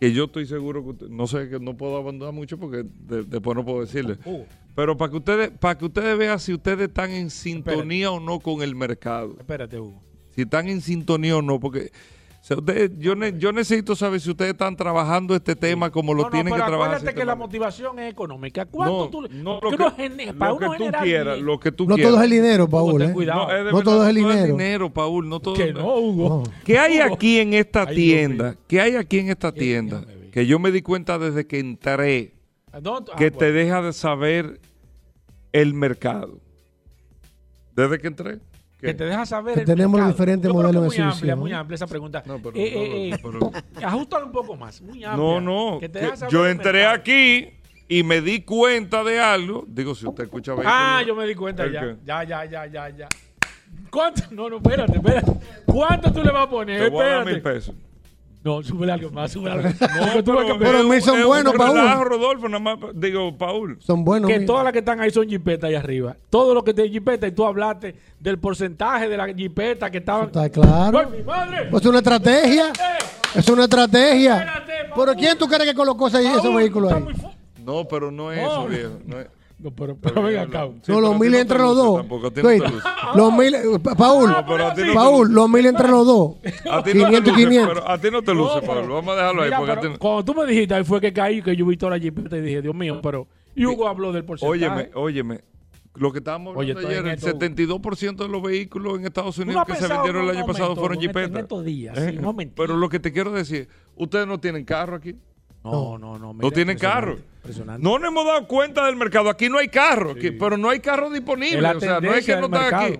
Que 0.00 0.12
yo 0.12 0.24
estoy 0.24 0.46
seguro 0.46 0.82
que 0.82 0.88
usted- 0.90 1.08
no 1.08 1.26
sé 1.26 1.48
que 1.48 1.60
no 1.60 1.76
puedo 1.76 1.96
abandonar 1.96 2.34
mucho 2.34 2.58
porque 2.58 2.78
de- 2.84 3.24
después 3.24 3.54
no 3.56 3.64
puedo 3.64 3.82
decirle. 3.82 4.16
Pero 4.74 4.96
para 4.96 5.10
que 5.10 5.16
ustedes, 5.18 5.50
para 5.50 5.76
que 5.78 5.84
ustedes 5.84 6.16
vean 6.18 6.40
si 6.40 6.54
ustedes 6.54 6.88
están 6.88 7.10
en 7.10 7.28
sintonía 7.30 8.10
o 8.10 8.18
no 8.20 8.40
con 8.40 8.62
el 8.62 8.74
mercado. 8.74 9.36
espérate, 9.38 9.78
Hugo. 9.78 10.02
Si 10.34 10.42
están 10.42 10.68
en 10.68 10.80
sintonía 10.80 11.36
o 11.36 11.42
no, 11.42 11.60
porque 11.60 11.92
sea, 12.44 12.56
ustedes- 12.58 12.90
yo, 12.98 13.14
ne- 13.14 13.38
yo 13.38 13.52
necesito 13.52 13.94
saber 13.94 14.20
si 14.20 14.30
ustedes 14.30 14.50
están 14.50 14.74
trabajando 14.74 15.34
este 15.36 15.54
tema 15.54 15.90
como 15.92 16.12
lo 16.12 16.22
No, 16.22 16.24
no, 16.24 16.30
tienen 16.32 16.52
que 16.52 16.58
pero 16.58 16.66
trabajar. 16.66 16.94
acuérdate 16.96 17.18
que 17.20 17.24
la 17.24 17.36
motivación 17.36 17.98
es 18.00 18.10
económica. 18.12 18.66
¿Cuánto 18.66 19.04
No, 19.04 19.10
tú 19.10 19.20
no, 19.22 19.60
que 19.60 19.76
lo 19.76 19.76
uno 19.76 19.96
que, 19.96 20.02
gene- 20.02 20.26
lo 20.26 20.38
para 20.38 20.50
que 20.50 20.56
uno 20.56 20.66
tú 20.66 20.72
generar 20.72 21.02
quieras, 21.04 21.38
lo 21.38 21.60
que 21.60 21.70
tú 21.72 21.86
No 21.86 21.94
quieras. 21.94 22.10
todo 22.12 22.20
es 22.20 22.24
el 22.24 22.30
dinero, 22.32 22.68
Paul. 22.68 23.02
¿eh? 23.02 23.12
cuidado. 23.12 23.40
No, 23.42 23.46
No 23.48 23.64
verdad, 23.64 23.80
todo 23.84 24.02
es 24.02 24.08
el 24.16 24.22
no 24.22 24.28
dinero. 24.30 24.46
dinero, 24.56 24.90
Paul, 24.92 25.28
no 25.28 25.38
todo 25.40 25.54
Que 25.54 25.72
no, 25.72 25.96
Hugo. 25.98 26.42
¿Qué 26.64 26.78
hay 26.78 26.98
aquí 26.98 27.38
en 27.38 27.54
esta 27.54 27.84
Ay, 27.86 27.94
tienda? 27.94 28.56
¿Qué 28.66 28.80
hay 28.80 28.96
aquí 28.96 29.18
en 29.20 29.30
esta 29.30 29.52
tienda? 29.52 30.04
Que 30.32 30.44
yo 30.44 30.58
me 30.58 30.72
di 30.72 30.82
cuenta 30.82 31.18
desde 31.20 31.46
que 31.46 31.60
entré 31.60 32.32
No, 32.82 32.96
ah, 32.96 33.16
que 33.16 33.30
te 33.30 33.52
deja 33.52 33.82
de 33.82 33.92
saber 33.92 34.58
el 35.52 35.74
mercado. 35.74 36.40
Desde 37.76 37.98
que 37.98 38.06
entré. 38.08 38.38
¿Qué? 38.82 38.88
que 38.88 38.94
te 38.94 39.04
deja 39.04 39.24
saber 39.24 39.54
Que 39.54 39.60
el 39.60 39.66
tenemos 39.66 39.92
mercado. 39.92 40.12
diferentes 40.12 40.48
Yo 40.48 40.54
modelos 40.54 40.82
de 40.82 40.88
muy 40.88 40.98
amplia, 40.98 41.36
muy 41.36 41.52
amplia 41.52 41.74
esa 41.76 41.86
pregunta. 41.86 42.22
No, 42.26 42.38
pero 42.38 42.56
Eh, 42.56 42.62
eh, 42.66 43.10
eh, 43.14 43.18
pero- 43.22 43.50
ajustalo 43.86 44.26
un 44.26 44.32
poco 44.32 44.56
más, 44.56 44.82
muy 44.82 45.04
amplia. 45.04 45.16
No, 45.16 45.40
no. 45.40 45.78
Que 45.78 45.88
te 45.88 46.00
que 46.00 46.04
deja 46.06 46.16
saber 46.16 46.32
yo 46.32 46.46
entré 46.48 46.84
aquí 46.84 47.48
y 47.88 48.02
me 48.02 48.20
di 48.20 48.42
cuenta 48.42 49.04
de 49.04 49.20
algo. 49.20 49.64
Digo, 49.68 49.94
si 49.94 50.06
usted 50.06 50.24
escucha 50.24 50.52
Ah, 50.64 50.96
vehículos- 51.00 51.06
yo 51.06 51.14
me 51.14 51.26
di 51.26 51.34
cuenta 51.36 51.64
¿El 51.64 51.72
ya. 51.72 51.80
qué? 51.80 51.96
Ya, 52.04 52.24
ya, 52.24 52.44
ya, 52.44 52.66
ya, 52.66 52.88
ya. 52.90 53.08
¿Cuánto? 53.90 54.22
No, 54.32 54.50
no, 54.50 54.56
espérate, 54.56 54.96
espérate. 54.96 55.32
¿Cuánto 55.66 56.12
tú 56.12 56.22
le 56.22 56.30
vas 56.32 56.46
a 56.46 56.50
poner? 56.50 56.82
Te 56.82 56.88
voy 56.90 57.04
a 57.04 57.08
dar 57.08 57.24
mil 57.26 57.40
pesos. 57.40 57.74
No, 58.44 58.60
súbele 58.62 58.92
algo 58.92 59.10
más, 59.10 59.30
súbele 59.30 59.52
algo 59.52 59.62
ves 59.64 59.74
que- 60.46 60.54
pero 60.58 60.82
mil 60.84 61.00
son 61.00 61.22
buenos, 61.24 61.54
Paul. 61.54 61.76
relajo, 61.76 62.04
Rodolfo, 62.04 62.48
nada 62.48 62.58
más. 62.58 62.78
Digo, 62.94 63.36
Paul. 63.38 63.78
Son 63.80 64.04
buenos. 64.04 64.28
que 64.28 64.34
mira. 64.40 64.46
todas 64.46 64.64
las 64.64 64.72
que 64.72 64.80
están 64.80 65.00
ahí 65.00 65.10
son 65.12 65.28
jipetas 65.28 65.68
ahí 65.68 65.76
arriba. 65.76 66.16
Todo 66.28 66.52
lo 66.54 66.64
que 66.64 66.74
te 66.74 66.88
jipeta 66.88 67.26
y 67.28 67.32
tú 67.32 67.44
hablaste 67.44 67.94
del 68.18 68.38
porcentaje 68.38 69.08
de 69.08 69.16
la 69.16 69.28
jipeta 69.32 69.90
que 69.90 69.98
estaban. 69.98 70.26
Está 70.26 70.50
claro. 70.50 70.98
¡Ay, 70.98 71.18
mi 71.18 71.22
madre! 71.22 71.68
Pues 71.70 71.82
es 71.84 71.88
una 71.88 71.98
estrategia. 71.98 72.72
Es 73.34 73.48
una 73.48 73.62
estrategia. 73.64 74.36
Espérate. 74.38 74.72
¿Pero 74.94 75.14
quién 75.14 75.38
tú 75.38 75.46
crees 75.46 75.64
que 75.64 75.74
colocó 75.74 76.08
ese- 76.08 76.18
Paul, 76.48 76.56
vehículos 76.56 76.92
está 76.92 77.10
ahí? 77.28 77.34
No, 77.64 77.84
pero 77.86 78.10
no 78.10 78.32
es 78.32 78.42
No. 78.42 78.48
eso, 78.50 78.66
viejo. 78.66 78.98
No, 79.06 79.20
es- 79.20 79.28
No, 79.62 79.70
pero, 79.70 79.96
pero 79.96 80.22
ven 80.22 80.38
acá. 80.38 80.66
Sí, 80.82 80.92
No, 80.92 80.98
pero 80.98 81.00
los 81.02 81.10
a 81.10 81.14
ti 81.14 81.20
mil 81.20 81.30
no 81.30 81.36
te 81.36 81.40
entre 81.42 81.58
los 81.58 81.68
luce 81.76 81.82
dos. 81.86 81.96
tampoco, 81.98 82.26
a 82.26 82.30
ti 82.30 82.42
no 82.42 82.48
te 82.48 82.54
Oye, 82.54 82.58
luce. 82.68 82.88
Los 83.14 83.32
mil, 83.32 83.80
Pa- 83.82 83.94
Paul, 83.94 84.34
pero 84.48 84.66
a 84.66 84.74
ti 84.74 84.80
no 84.80 84.86
te 84.88 84.92
Paul, 84.94 85.32
los 85.32 85.48
mil 85.50 85.66
entre 85.66 85.88
los 85.88 86.06
dos. 86.06 86.36
A 86.70 86.82
ti 86.82 86.94
no 86.94 87.04
te 87.04 87.06
500 87.06 87.10
y 87.12 87.30
luce, 87.30 87.32
500. 87.48 87.68
pero 87.74 87.88
a 87.90 87.98
ti 87.98 88.08
no 88.10 88.22
te 88.22 88.34
luce, 88.34 88.62
Pablo. 88.66 88.94
Vamos 88.94 89.12
a 89.14 89.16
dejarlo 89.16 89.42
ahí. 89.42 89.46
Mira, 89.48 89.58
porque 89.58 89.72
a 89.72 89.74
pero 89.76 89.86
ti 89.88 89.92
no- 89.94 89.98
Cuando 89.98 90.24
tú 90.24 90.34
me 90.34 90.46
dijiste, 90.46 90.74
ahí 90.74 90.84
fue 90.84 91.00
que 91.00 91.12
caí, 91.12 91.42
que 91.42 91.54
yo 91.54 91.64
vi 91.66 91.76
toda 91.76 91.90
la 91.90 91.98
jipeta 91.98 92.36
y 92.36 92.40
dije, 92.40 92.60
Dios 92.62 92.74
mío, 92.74 93.00
pero. 93.02 93.26
Y 93.54 93.66
Hugo 93.66 93.86
habló 93.86 94.12
del 94.12 94.24
porcentaje. 94.24 94.64
Óyeme, 94.66 94.90
óyeme. 94.94 95.40
Lo 95.94 96.10
que 96.10 96.18
estábamos 96.20 96.56
Oye, 96.56 96.70
hablando 96.72 96.80
estoy 96.88 96.94
ayer, 96.94 97.04
en 97.04 97.10
el 97.12 97.18
esto. 97.18 97.38
72% 97.38 98.16
de 98.24 98.28
los 98.28 98.42
vehículos 98.42 98.98
en 98.98 99.04
Estados 99.04 99.36
Unidos 99.36 99.62
que 99.66 99.74
se 99.74 99.78
pensado 99.80 100.02
vendieron 100.02 100.22
el 100.24 100.30
un 100.30 100.36
año 100.38 100.46
pasado 100.46 100.68
momento, 100.70 100.80
fueron 100.80 100.96
en 100.98 101.02
en 101.04 101.08
jipetas. 101.08 101.42
estos 101.42 101.64
días, 101.66 101.98
¿Eh? 101.98 102.10
sí, 102.12 102.16
un 102.16 102.24
momentito. 102.24 102.62
Pero 102.62 102.76
lo 102.78 102.88
que 102.88 102.98
te 102.98 103.12
quiero 103.12 103.30
decir, 103.30 103.68
ustedes 103.96 104.26
no 104.26 104.40
tienen 104.40 104.64
carro 104.64 104.96
aquí. 104.96 105.14
No, 105.64 105.98
no, 105.98 106.18
no. 106.18 106.32
No 106.32 106.50
tienen 106.50 106.76
carro. 106.78 107.18
impresionante. 107.36 107.82
No 107.82 107.98
nos 107.98 108.08
hemos 108.08 108.24
dado 108.26 108.46
cuenta 108.48 108.86
del 108.86 108.96
mercado. 108.96 109.30
Aquí 109.30 109.48
no 109.48 109.58
hay 109.58 109.68
carro, 109.68 110.12
aquí- 110.12 110.30
pero 110.32 110.56
no 110.56 110.70
hay 110.70 110.80
carro 110.80 111.10
disponible. 111.10 111.60
O 111.76 111.80
sea, 111.80 112.00
no 112.00 112.14
es 112.14 112.26
que 112.26 112.36
no 112.36 112.46
están 112.46 112.74
aquí. 112.74 112.98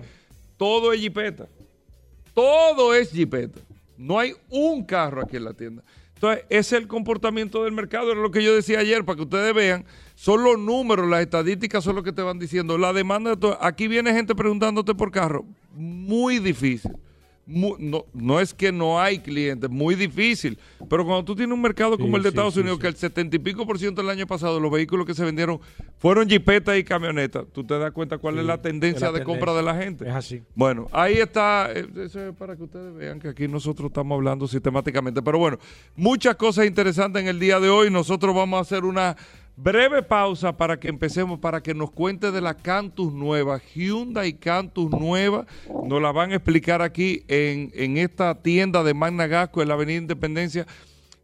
Todo 0.57 0.93
es 0.93 0.99
jipeta. 1.01 1.47
Todo 2.33 2.93
es 2.93 3.11
jipeta. 3.11 3.59
No 3.97 4.19
hay 4.19 4.33
un 4.49 4.83
carro 4.85 5.21
aquí 5.21 5.37
en 5.37 5.45
la 5.45 5.53
tienda. 5.53 5.83
Entonces, 6.15 6.45
ese 6.49 6.75
es 6.77 6.81
el 6.81 6.87
comportamiento 6.87 7.63
del 7.63 7.73
mercado. 7.73 8.11
Era 8.11 8.21
lo 8.21 8.31
que 8.31 8.41
yo 8.43 8.55
decía 8.55 8.79
ayer, 8.79 9.03
para 9.03 9.17
que 9.17 9.23
ustedes 9.23 9.53
vean. 9.53 9.85
Son 10.15 10.43
los 10.43 10.57
números, 10.57 11.09
las 11.09 11.21
estadísticas 11.21 11.83
son 11.83 11.95
lo 11.95 12.03
que 12.03 12.13
te 12.13 12.21
van 12.21 12.39
diciendo. 12.39 12.77
La 12.77 12.93
demanda 12.93 13.31
de 13.31 13.37
todo. 13.37 13.57
Aquí 13.61 13.87
viene 13.87 14.13
gente 14.13 14.33
preguntándote 14.35 14.95
por 14.95 15.11
carro. 15.11 15.45
Muy 15.73 16.39
difícil. 16.39 16.91
No, 17.45 18.05
no 18.13 18.39
es 18.39 18.53
que 18.53 18.71
no 18.71 19.01
hay 19.01 19.19
clientes, 19.19 19.69
muy 19.69 19.95
difícil. 19.95 20.57
Pero 20.89 21.03
cuando 21.05 21.25
tú 21.25 21.35
tienes 21.35 21.53
un 21.53 21.61
mercado 21.61 21.97
como 21.97 22.11
Sí, 22.11 22.15
el 22.15 22.23
de 22.23 22.29
sí, 22.29 22.33
Estados 22.33 22.53
sí, 22.53 22.59
Unidos, 22.61 22.79
que 22.79 22.87
el 22.87 22.95
70 22.95 23.35
y 23.35 23.39
pico 23.39 23.65
por 23.67 23.77
ciento 23.77 24.01
del 24.01 24.09
año 24.09 24.25
pasado, 24.25 24.61
los 24.61 24.71
vehículos 24.71 25.05
que 25.05 25.13
se 25.13 25.25
vendieron 25.25 25.59
fueron 25.97 26.29
jipetas 26.29 26.77
y 26.77 26.85
camionetas, 26.85 27.45
tú 27.51 27.65
te 27.65 27.77
das 27.77 27.91
cuenta 27.91 28.17
cuál 28.17 28.39
es 28.39 28.45
la 28.45 28.61
tendencia 28.61 29.11
la 29.11 29.19
de 29.19 29.25
compra 29.25 29.53
de 29.53 29.61
la 29.61 29.75
gente. 29.75 30.07
Es 30.07 30.15
así. 30.15 30.41
Bueno, 30.55 30.87
ahí 30.93 31.15
está, 31.15 31.69
eh, 31.73 31.85
eso 31.97 32.29
es 32.29 32.35
para 32.35 32.55
que 32.55 32.63
ustedes 32.63 32.93
vean 32.95 33.19
que 33.19 33.27
aquí 33.27 33.47
nosotros 33.47 33.89
estamos 33.89 34.15
hablando 34.15 34.47
sistemáticamente. 34.47 35.21
Pero 35.21 35.37
bueno, 35.37 35.59
muchas 35.97 36.37
cosas 36.37 36.65
interesantes 36.65 37.21
en 37.21 37.27
el 37.27 37.39
día 37.39 37.59
de 37.59 37.69
hoy. 37.69 37.89
Nosotros 37.89 38.33
vamos 38.33 38.57
a 38.57 38.61
hacer 38.61 38.85
una 38.85 39.17
breve 39.55 40.01
pausa 40.03 40.55
para 40.57 40.79
que 40.79 40.87
empecemos, 40.89 41.39
para 41.39 41.61
que 41.61 41.73
nos 41.73 41.91
cuente 41.91 42.31
de 42.31 42.41
la 42.41 42.55
Cantus 42.55 43.13
nueva, 43.13 43.59
Hyundai 43.73 44.33
Cantus 44.33 44.89
nueva. 44.91 45.45
Nos 45.85 46.01
la 46.01 46.11
van 46.11 46.31
a 46.31 46.35
explicar 46.35 46.81
aquí 46.81 47.23
en, 47.27 47.71
en 47.75 47.97
esta 47.97 48.41
tienda 48.41 48.83
de 48.83 48.93
Magna 48.93 49.27
Gasco 49.27 49.61
en 49.61 49.67
la 49.67 49.73
Avenida 49.75 49.97
Independencia. 49.99 50.65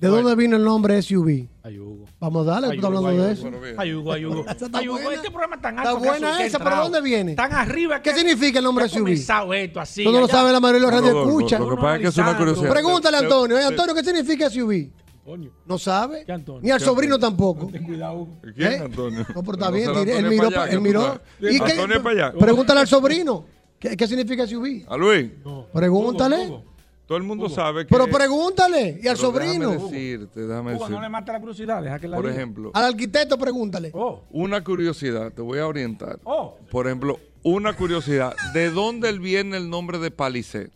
¿De 0.00 0.08
dónde 0.08 0.34
vino 0.36 0.56
el 0.56 0.64
nombre 0.64 1.00
SUV? 1.02 1.28
Ahí 1.28 1.48
Ay, 1.64 1.78
Hugo. 1.80 2.04
Vamos 2.20 2.46
a 2.46 2.50
darle, 2.52 2.68
tú 2.68 2.74
estás 2.74 2.84
hablando 2.86 3.22
de 3.22 3.32
eso. 3.32 3.42
Pero 3.44 3.60
bien. 3.60 3.74
Ay, 3.78 3.94
Hugo, 3.94 4.12
ay, 4.12 4.24
Hugo. 4.26 4.40
Esa 4.48 4.66
está 4.66 4.78
Ay, 4.78 4.88
Hugo, 4.88 4.98
buena. 4.98 5.14
este 5.14 5.30
programa 5.30 5.60
tan 5.60 5.76
Está 5.78 5.90
alto. 5.90 6.02
que 6.02 6.08
buena 6.08 6.38
que 6.38 6.46
esa, 6.46 6.58
¿pero 6.58 6.76
dónde 6.76 7.00
viene? 7.00 7.34
Tan 7.34 7.52
arriba. 7.52 8.00
¿Qué 8.02 8.14
significa 8.14 8.58
el 8.58 8.64
nombre 8.64 8.88
SUV? 8.88 9.00
comenzado 9.00 9.54
esto 9.54 9.80
así. 9.80 10.04
Tú 10.04 10.12
no 10.12 10.20
lo 10.20 10.28
sabes, 10.28 10.52
la 10.52 10.60
mayoría 10.60 10.86
de 10.86 10.92
los 10.92 11.00
radio 11.02 11.22
escucha. 11.26 11.58
Lo 11.58 11.70
que 11.70 11.76
pasa 11.76 11.96
es 11.96 12.00
que 12.02 12.08
es 12.08 12.16
una 12.18 12.36
curiosidad. 12.38 12.70
Pregúntale 12.70 13.16
a 13.16 13.20
Antonio. 13.20 13.56
Oye, 13.56 13.64
Antonio, 13.66 13.94
¿qué 13.94 14.04
significa 14.04 14.48
SUV? 14.50 14.88
Coño, 15.24 15.50
No 15.66 15.76
sabe. 15.78 16.24
¿Qué 16.24 16.32
Antonio? 16.32 16.62
Ni 16.62 16.70
al 16.70 16.78
¿Qué 16.78 16.84
sobrino 16.86 17.18
tampoco. 17.18 17.66
ten 17.70 17.84
cuidado. 17.84 18.28
¿Quién, 18.56 18.72
¿Eh? 18.72 18.78
Antonio? 18.84 19.26
No, 19.34 19.42
pero 19.42 19.52
está 19.52 19.66
No 19.66 19.72
bien. 19.72 19.90
Él 19.90 19.96
Antonio 19.98 20.30
miró. 20.30 20.64
Él 20.64 20.80
miró. 20.80 21.20
¿Y 21.40 21.60
qué- 21.60 21.72
Antonio 21.72 21.96
es 21.96 22.02
para 22.02 22.28
allá. 22.28 22.38
Pregúntale 22.38 22.80
al 22.80 22.86
sobrino. 22.88 23.44
¿Qué, 23.78 23.94
qué 23.96 24.06
significa 24.08 24.46
SUV? 24.46 24.86
A 24.88 24.96
Luis, 24.96 25.30
Pregúntale. 25.74 26.62
Todo 27.08 27.16
el 27.16 27.24
mundo 27.24 27.48
sabe 27.48 27.86
que... 27.86 27.88
Pero 27.90 28.06
pregúntale. 28.06 29.00
Y 29.02 29.08
al 29.08 29.16
Pero 29.16 29.16
sobrino. 29.16 29.70
Déjame 29.70 29.90
decirte, 29.90 30.46
déjame 30.46 30.74
Hugo, 30.74 30.88
no 30.90 31.00
le 31.00 31.08
mata 31.08 31.32
la 31.32 31.40
curiosidad, 31.40 31.82
deja 31.82 31.98
que 31.98 32.06
la 32.06 32.16
Por 32.16 32.26
diga. 32.26 32.36
ejemplo, 32.36 32.70
Al 32.74 32.84
arquitecto 32.84 33.38
pregúntale. 33.38 33.90
Oh, 33.94 34.24
una 34.30 34.62
curiosidad, 34.62 35.32
te 35.32 35.40
voy 35.40 35.58
a 35.58 35.66
orientar. 35.66 36.20
oh. 36.24 36.58
Por 36.70 36.86
ejemplo, 36.86 37.18
una 37.42 37.72
curiosidad. 37.74 38.34
¿De 38.52 38.68
dónde 38.70 39.10
viene 39.18 39.56
el 39.56 39.70
nombre 39.70 39.98
de 39.98 40.10
Palisade? 40.10 40.70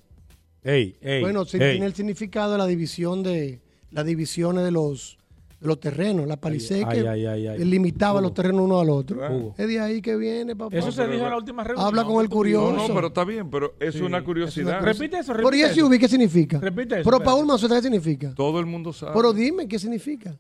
Ey, 0.65 0.97
ey. 1.03 1.21
Bueno, 1.21 1.45
sí, 1.45 1.59
ey. 1.61 1.73
tiene 1.73 1.85
el 1.85 1.95
significado 1.95 2.53
de 2.53 2.59
la 2.59 2.67
división 2.67 3.23
de 3.23 3.61
las 3.91 4.07
divisiones 4.07 4.65
de 4.65 4.71
los 4.71 5.19
los 5.63 5.81
terrenos, 5.81 6.27
la 6.27 6.37
palisade 6.37 6.81
que 6.89 7.09
ay, 7.09 7.25
ay, 7.27 7.47
ay. 7.47 7.65
limitaba 7.65 8.21
los 8.21 8.35
terrenos 8.35 8.63
uno 8.63 8.81
al 8.81 8.91
otro. 8.91 9.19
Hugo. 9.31 9.55
Es 9.57 9.67
de 9.69 9.81
ahí 9.81 10.03
que 10.03 10.17
viene, 10.17 10.55
papá. 10.57 10.77
Eso 10.77 10.91
se 10.93 11.07
dijo 11.07 11.25
en 11.25 11.31
la 11.31 11.37
última 11.37 11.65
reunión. 11.65 11.87
Habla 11.87 12.05
con 12.05 12.17
el 12.23 12.29
No, 12.29 12.35
curioso. 12.35 12.89
no, 12.89 12.95
pero 12.95 13.07
está 13.09 13.25
bien, 13.25 13.51
pero 13.51 13.75
es 13.81 14.01
una 14.01 14.23
curiosidad. 14.25 14.81
Repite 14.83 15.19
eso, 15.19 15.33
Pero 15.35 15.49
¿y 15.55 15.63
repite 15.63 15.67
eso. 15.81 15.87
SUV 15.87 15.99
qué 15.99 16.09
significa? 16.09 16.59
Repite 16.59 17.01
eso, 17.01 17.11
Pero. 17.11 17.23
Paul 17.23 17.47
Manzueta, 17.47 17.77
¿qué 17.77 17.83
significa? 17.83 18.35
Todo 18.35 18.61
el 18.61 18.67
mundo 18.67 18.93
sabe. 18.93 19.13
Pero 19.15 19.33
dime 19.33 19.67
qué 19.69 19.79
significa. 19.79 20.31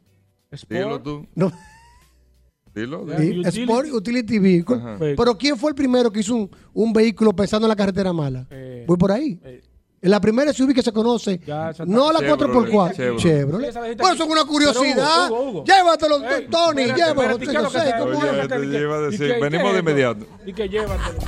Dilo 0.68 0.96
Sport. 0.96 1.02
tú. 1.02 1.26
No, 1.35 1.52
Dilo. 2.74 3.06
Ya. 3.06 3.16
dilo. 3.16 3.40
Utility. 3.42 3.61
Sport 3.62 3.88
Utility 3.92 4.38
Vehicle. 4.38 4.76
Ajá. 4.76 4.96
Pero 4.98 5.37
¿quién 5.37 5.56
fue 5.58 5.70
el 5.70 5.74
primero 5.74 6.11
que 6.11 6.20
hizo 6.20 6.35
un, 6.35 6.50
un 6.72 6.92
vehículo 6.92 7.35
pensando 7.35 7.66
en 7.66 7.68
la 7.70 7.76
carretera 7.76 8.12
mala? 8.12 8.46
Eh, 8.50 8.85
Voy 8.88 8.96
por 8.96 9.12
ahí. 9.12 9.38
eh, 9.44 9.62
La 10.02 10.20
primera 10.20 10.52
SUV 10.52 10.74
que 10.74 10.82
se 10.82 10.90
conoce, 10.92 11.40
Ya, 11.46 11.70
está- 11.70 11.84
no 11.86 12.10
la 12.12 12.18
Chevrolet, 12.18 12.50
4x4, 12.72 12.96
Chevrolet. 12.96 13.22
Chevrolet. 13.22 13.62
Sí, 13.66 13.68
esa 13.70 13.80
la 13.80 13.86
dijiste 13.86 14.02
Bueno, 14.02 14.24
es 14.24 14.30
una 14.30 14.44
curiosidad. 14.44 15.26
Hugo, 15.30 15.40
Hugo, 15.40 15.50
Hugo. 15.50 15.64
Llévatelo, 15.64 16.16
Ey, 16.16 16.46
Tony, 16.50 16.82
espérate, 16.82 17.00
llévatelo. 17.00 17.22
espérate, 17.22 17.38
¿qué 17.38 17.50
es 17.56 17.62
lo 17.62 17.70
que 17.70 17.78
José, 17.78 17.92
te- 17.92 17.98
¿cómo 17.98 18.10
oye, 18.10 18.18
es? 18.18 18.24
Oye, 18.32 18.40
¿qué 18.42 18.48
te 18.48 18.58
te- 18.58 18.66
lleva 18.66 18.96
a 18.96 18.98
y 19.00 19.04
decir, 19.12 19.32
que- 19.34 19.40
venimos 19.40 19.66
¿qué 19.68 19.72
de 19.74 19.78
inmediato. 19.78 20.26
Y 20.44 20.52
que 20.52 20.68
llévatelo. 20.68 21.18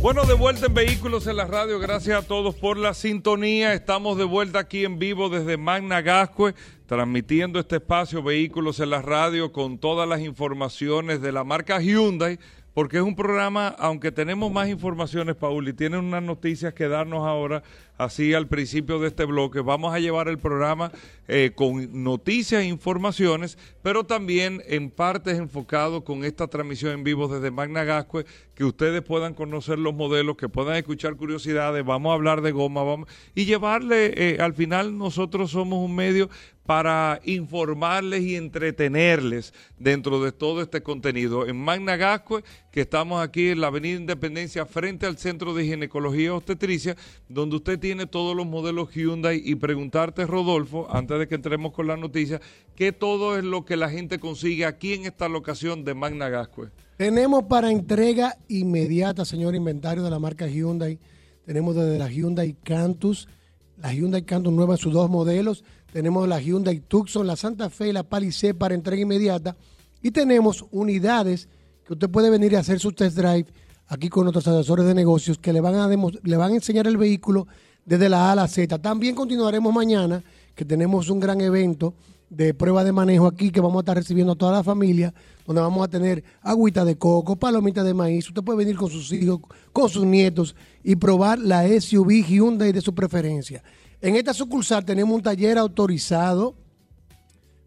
Bueno, 0.00 0.24
de 0.24 0.34
vuelta 0.34 0.66
en 0.66 0.74
Vehículos 0.74 1.26
en 1.28 1.36
la 1.36 1.44
Radio. 1.46 1.78
Gracias 1.78 2.24
a 2.24 2.26
todos 2.26 2.56
por 2.56 2.76
la 2.76 2.92
sintonía. 2.92 3.72
Estamos 3.72 4.18
de 4.18 4.24
vuelta 4.24 4.58
aquí 4.58 4.84
en 4.84 4.98
vivo 4.98 5.28
desde 5.28 5.56
Magna 5.56 6.00
Gascue, 6.00 6.54
transmitiendo 6.92 7.58
este 7.58 7.76
espacio 7.76 8.22
Vehículos 8.22 8.78
en 8.78 8.90
la 8.90 9.00
Radio 9.00 9.50
con 9.50 9.78
todas 9.78 10.06
las 10.06 10.20
informaciones 10.20 11.22
de 11.22 11.32
la 11.32 11.42
marca 11.42 11.80
Hyundai, 11.80 12.38
porque 12.74 12.98
es 12.98 13.02
un 13.02 13.16
programa, 13.16 13.68
aunque 13.78 14.12
tenemos 14.12 14.52
más 14.52 14.68
informaciones, 14.68 15.34
Paul, 15.36 15.66
y 15.66 15.72
tienen 15.72 16.00
unas 16.00 16.22
noticias 16.22 16.74
que 16.74 16.88
darnos 16.88 17.26
ahora, 17.26 17.62
así 17.98 18.34
al 18.34 18.48
principio 18.48 18.98
de 18.98 19.08
este 19.08 19.24
bloque. 19.24 19.60
Vamos 19.60 19.94
a 19.94 20.00
llevar 20.00 20.28
el 20.28 20.38
programa 20.38 20.92
eh, 21.28 21.52
con 21.54 22.02
noticias 22.02 22.62
e 22.62 22.66
informaciones, 22.66 23.58
pero 23.82 24.04
también 24.04 24.62
en 24.66 24.90
partes 24.90 25.38
enfocado 25.38 26.04
con 26.04 26.24
esta 26.24 26.48
transmisión 26.48 26.92
en 26.92 27.04
vivo 27.04 27.28
desde 27.28 27.50
Magna 27.50 27.84
Gascue, 27.84 28.26
que 28.54 28.64
ustedes 28.64 29.02
puedan 29.02 29.34
conocer 29.34 29.78
los 29.78 29.94
modelos, 29.94 30.36
que 30.36 30.48
puedan 30.48 30.76
escuchar 30.76 31.16
curiosidades, 31.16 31.84
vamos 31.84 32.10
a 32.10 32.14
hablar 32.14 32.42
de 32.42 32.52
goma, 32.52 32.82
vamos 32.82 33.08
y 33.34 33.44
llevarle, 33.44 34.12
eh, 34.16 34.38
al 34.40 34.54
final 34.54 34.98
nosotros 34.98 35.50
somos 35.50 35.78
un 35.78 35.94
medio 35.94 36.28
para 36.64 37.20
informarles 37.24 38.22
y 38.22 38.36
entretenerles 38.36 39.52
dentro 39.78 40.22
de 40.22 40.32
todo 40.32 40.62
este 40.62 40.82
contenido. 40.82 41.46
En 41.46 41.56
Magna 41.56 41.96
Gascue, 41.96 42.44
que 42.72 42.80
estamos 42.80 43.22
aquí 43.22 43.50
en 43.50 43.60
la 43.60 43.66
Avenida 43.66 43.98
Independencia, 43.98 44.64
frente 44.64 45.04
al 45.04 45.18
Centro 45.18 45.52
de 45.52 45.66
Ginecología 45.66 46.34
Obstetricia, 46.34 46.96
donde 47.28 47.56
usted 47.56 47.78
tiene 47.78 48.06
todos 48.06 48.34
los 48.34 48.46
modelos 48.46 48.90
Hyundai 48.94 49.42
y 49.44 49.56
preguntarte, 49.56 50.24
Rodolfo, 50.24 50.88
antes 50.90 51.18
de 51.18 51.28
que 51.28 51.34
entremos 51.34 51.72
con 51.72 51.86
la 51.86 51.98
noticia, 51.98 52.40
¿qué 52.74 52.90
todo 52.90 53.36
es 53.36 53.44
lo 53.44 53.66
que 53.66 53.76
la 53.76 53.90
gente 53.90 54.18
consigue 54.18 54.64
aquí 54.64 54.94
en 54.94 55.04
esta 55.04 55.28
locación 55.28 55.84
de 55.84 55.92
Magna 55.92 56.30
Gascue? 56.30 56.70
Tenemos 56.96 57.44
para 57.44 57.70
entrega 57.70 58.38
inmediata, 58.48 59.26
señor, 59.26 59.54
inventario 59.54 60.02
de 60.02 60.10
la 60.10 60.18
marca 60.18 60.46
Hyundai. 60.46 60.98
Tenemos 61.44 61.76
desde 61.76 61.98
la 61.98 62.08
Hyundai 62.08 62.56
Cantus, 62.64 63.28
la 63.76 63.92
Hyundai 63.92 64.22
Cantus 64.22 64.50
nueva 64.50 64.74
en 64.74 64.78
sus 64.78 64.94
dos 64.94 65.10
modelos. 65.10 65.62
Tenemos 65.92 66.26
la 66.26 66.40
Hyundai 66.40 66.80
Tucson, 66.80 67.26
la 67.26 67.36
Santa 67.36 67.68
Fe 67.68 67.88
y 67.88 67.92
la 67.92 68.02
Palisade 68.02 68.54
para 68.54 68.74
entrega 68.74 69.02
inmediata. 69.02 69.56
Y 70.00 70.10
tenemos 70.10 70.64
unidades 70.70 71.50
usted 71.92 72.10
puede 72.10 72.30
venir 72.30 72.56
a 72.56 72.60
hacer 72.60 72.78
su 72.80 72.92
test 72.92 73.16
drive 73.16 73.46
aquí 73.86 74.08
con 74.08 74.24
nuestros 74.24 74.46
asesores 74.48 74.86
de 74.86 74.94
negocios 74.94 75.38
que 75.38 75.52
le 75.52 75.60
van 75.60 75.74
a, 75.74 75.88
le 75.88 76.36
van 76.36 76.52
a 76.52 76.54
enseñar 76.54 76.86
el 76.86 76.96
vehículo 76.96 77.46
desde 77.84 78.08
la 78.08 78.28
A 78.28 78.32
a 78.32 78.34
la 78.36 78.48
Z. 78.48 78.78
También 78.78 79.14
continuaremos 79.14 79.72
mañana, 79.74 80.22
que 80.54 80.64
tenemos 80.64 81.08
un 81.08 81.20
gran 81.20 81.40
evento 81.40 81.94
de 82.32 82.54
prueba 82.54 82.82
de 82.82 82.92
manejo 82.92 83.26
aquí 83.26 83.50
que 83.50 83.60
vamos 83.60 83.76
a 83.76 83.80
estar 83.80 83.96
recibiendo 83.96 84.32
a 84.32 84.36
toda 84.36 84.52
la 84.52 84.64
familia, 84.64 85.12
donde 85.46 85.60
vamos 85.60 85.84
a 85.84 85.90
tener 85.90 86.24
agüita 86.40 86.84
de 86.84 86.96
coco, 86.96 87.36
palomitas 87.36 87.84
de 87.84 87.92
maíz. 87.92 88.26
Usted 88.28 88.42
puede 88.42 88.58
venir 88.58 88.76
con 88.76 88.90
sus 88.90 89.12
hijos, 89.12 89.40
con 89.72 89.88
sus 89.90 90.06
nietos 90.06 90.56
y 90.82 90.96
probar 90.96 91.38
la 91.38 91.68
SUV 91.68 92.24
Hyundai 92.26 92.72
de 92.72 92.80
su 92.80 92.94
preferencia. 92.94 93.62
En 94.00 94.16
esta 94.16 94.32
sucursal 94.32 94.84
tenemos 94.84 95.14
un 95.14 95.22
taller 95.22 95.58
autorizado 95.58 96.54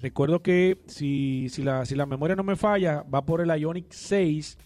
Recuerdo 0.01 0.41
que 0.41 0.79
si, 0.87 1.49
si, 1.49 1.65
la, 1.65 1.85
si 1.85 1.97
la 1.97 2.07
memoria 2.07 2.37
no 2.37 2.45
me 2.45 2.55
falla, 2.55 3.03
va 3.03 3.27
por 3.27 3.41
el 3.41 3.49
Ioniq 3.61 3.87
6 3.91 4.57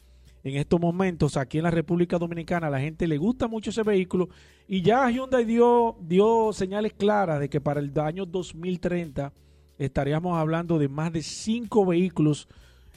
en 0.43 0.57
estos 0.57 0.81
momentos 0.81 1.37
aquí 1.37 1.59
en 1.59 1.65
la 1.65 1.71
República 1.71 2.19
Dominicana. 2.19 2.69
A 2.69 2.71
la 2.71 2.81
gente 2.81 3.07
le 3.07 3.19
gusta 3.19 3.49
mucho 3.49 3.71
ese 3.71 3.83
vehículo 3.83 4.29
y 4.67 4.83
ya 4.83 5.09
Hyundai 5.11 5.45
dio, 5.45 5.97
dio 6.01 6.53
señales 6.53 6.93
claras 6.93 7.41
de 7.41 7.49
que 7.49 7.61
para 7.61 7.81
el 7.81 7.93
año 7.99 8.27
2030 8.27 9.33
estaríamos 9.79 10.39
hablando 10.39 10.79
de 10.79 10.89
más 10.89 11.13
de 11.13 11.23
cinco 11.23 11.87
vehículos 11.87 12.49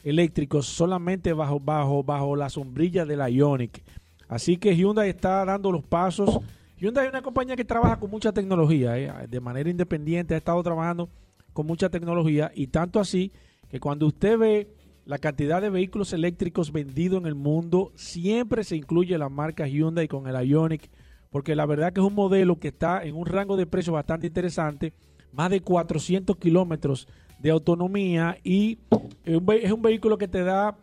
eléctricos 0.02 0.66
solamente 0.66 1.32
bajo, 1.32 1.58
bajo, 1.58 2.02
bajo 2.02 2.36
la 2.36 2.50
sombrilla 2.50 3.04
de 3.04 3.16
la 3.16 3.30
Ionic. 3.30 3.82
Así 4.28 4.56
que 4.56 4.76
Hyundai 4.76 5.10
está 5.10 5.44
dando 5.44 5.72
los 5.72 5.82
pasos. 5.82 6.40
Hyundai 6.78 7.06
es 7.06 7.10
una 7.10 7.22
compañía 7.22 7.56
que 7.56 7.64
trabaja 7.64 7.98
con 7.98 8.10
mucha 8.10 8.32
tecnología, 8.32 8.98
¿eh? 8.98 9.26
de 9.28 9.40
manera 9.40 9.70
independiente, 9.70 10.34
ha 10.34 10.38
estado 10.38 10.62
trabajando 10.62 11.08
con 11.52 11.66
mucha 11.66 11.88
tecnología 11.88 12.50
y 12.54 12.66
tanto 12.66 13.00
así 13.00 13.32
que 13.70 13.80
cuando 13.80 14.06
usted 14.06 14.38
ve 14.38 14.68
la 15.06 15.18
cantidad 15.18 15.60
de 15.60 15.70
vehículos 15.70 16.12
eléctricos 16.12 16.72
vendidos 16.72 17.20
en 17.20 17.26
el 17.26 17.34
mundo, 17.34 17.92
siempre 17.94 18.64
se 18.64 18.76
incluye 18.76 19.18
la 19.18 19.28
marca 19.28 19.66
Hyundai 19.66 20.08
con 20.08 20.26
el 20.26 20.48
Ionic, 20.48 20.90
porque 21.30 21.54
la 21.54 21.66
verdad 21.66 21.92
que 21.92 22.00
es 22.00 22.06
un 22.06 22.14
modelo 22.14 22.58
que 22.58 22.68
está 22.68 23.04
en 23.04 23.14
un 23.14 23.26
rango 23.26 23.56
de 23.56 23.66
precio 23.66 23.92
bastante 23.92 24.26
interesante, 24.26 24.94
más 25.32 25.50
de 25.50 25.60
400 25.60 26.36
kilómetros 26.36 27.08
de 27.38 27.50
autonomía 27.50 28.38
y 28.42 28.78
es 29.24 29.72
un, 29.72 29.82
vehículo 29.82 30.16
que 30.16 30.28
te 30.28 30.44
da 30.44 30.76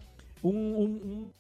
un, 0.44 1.32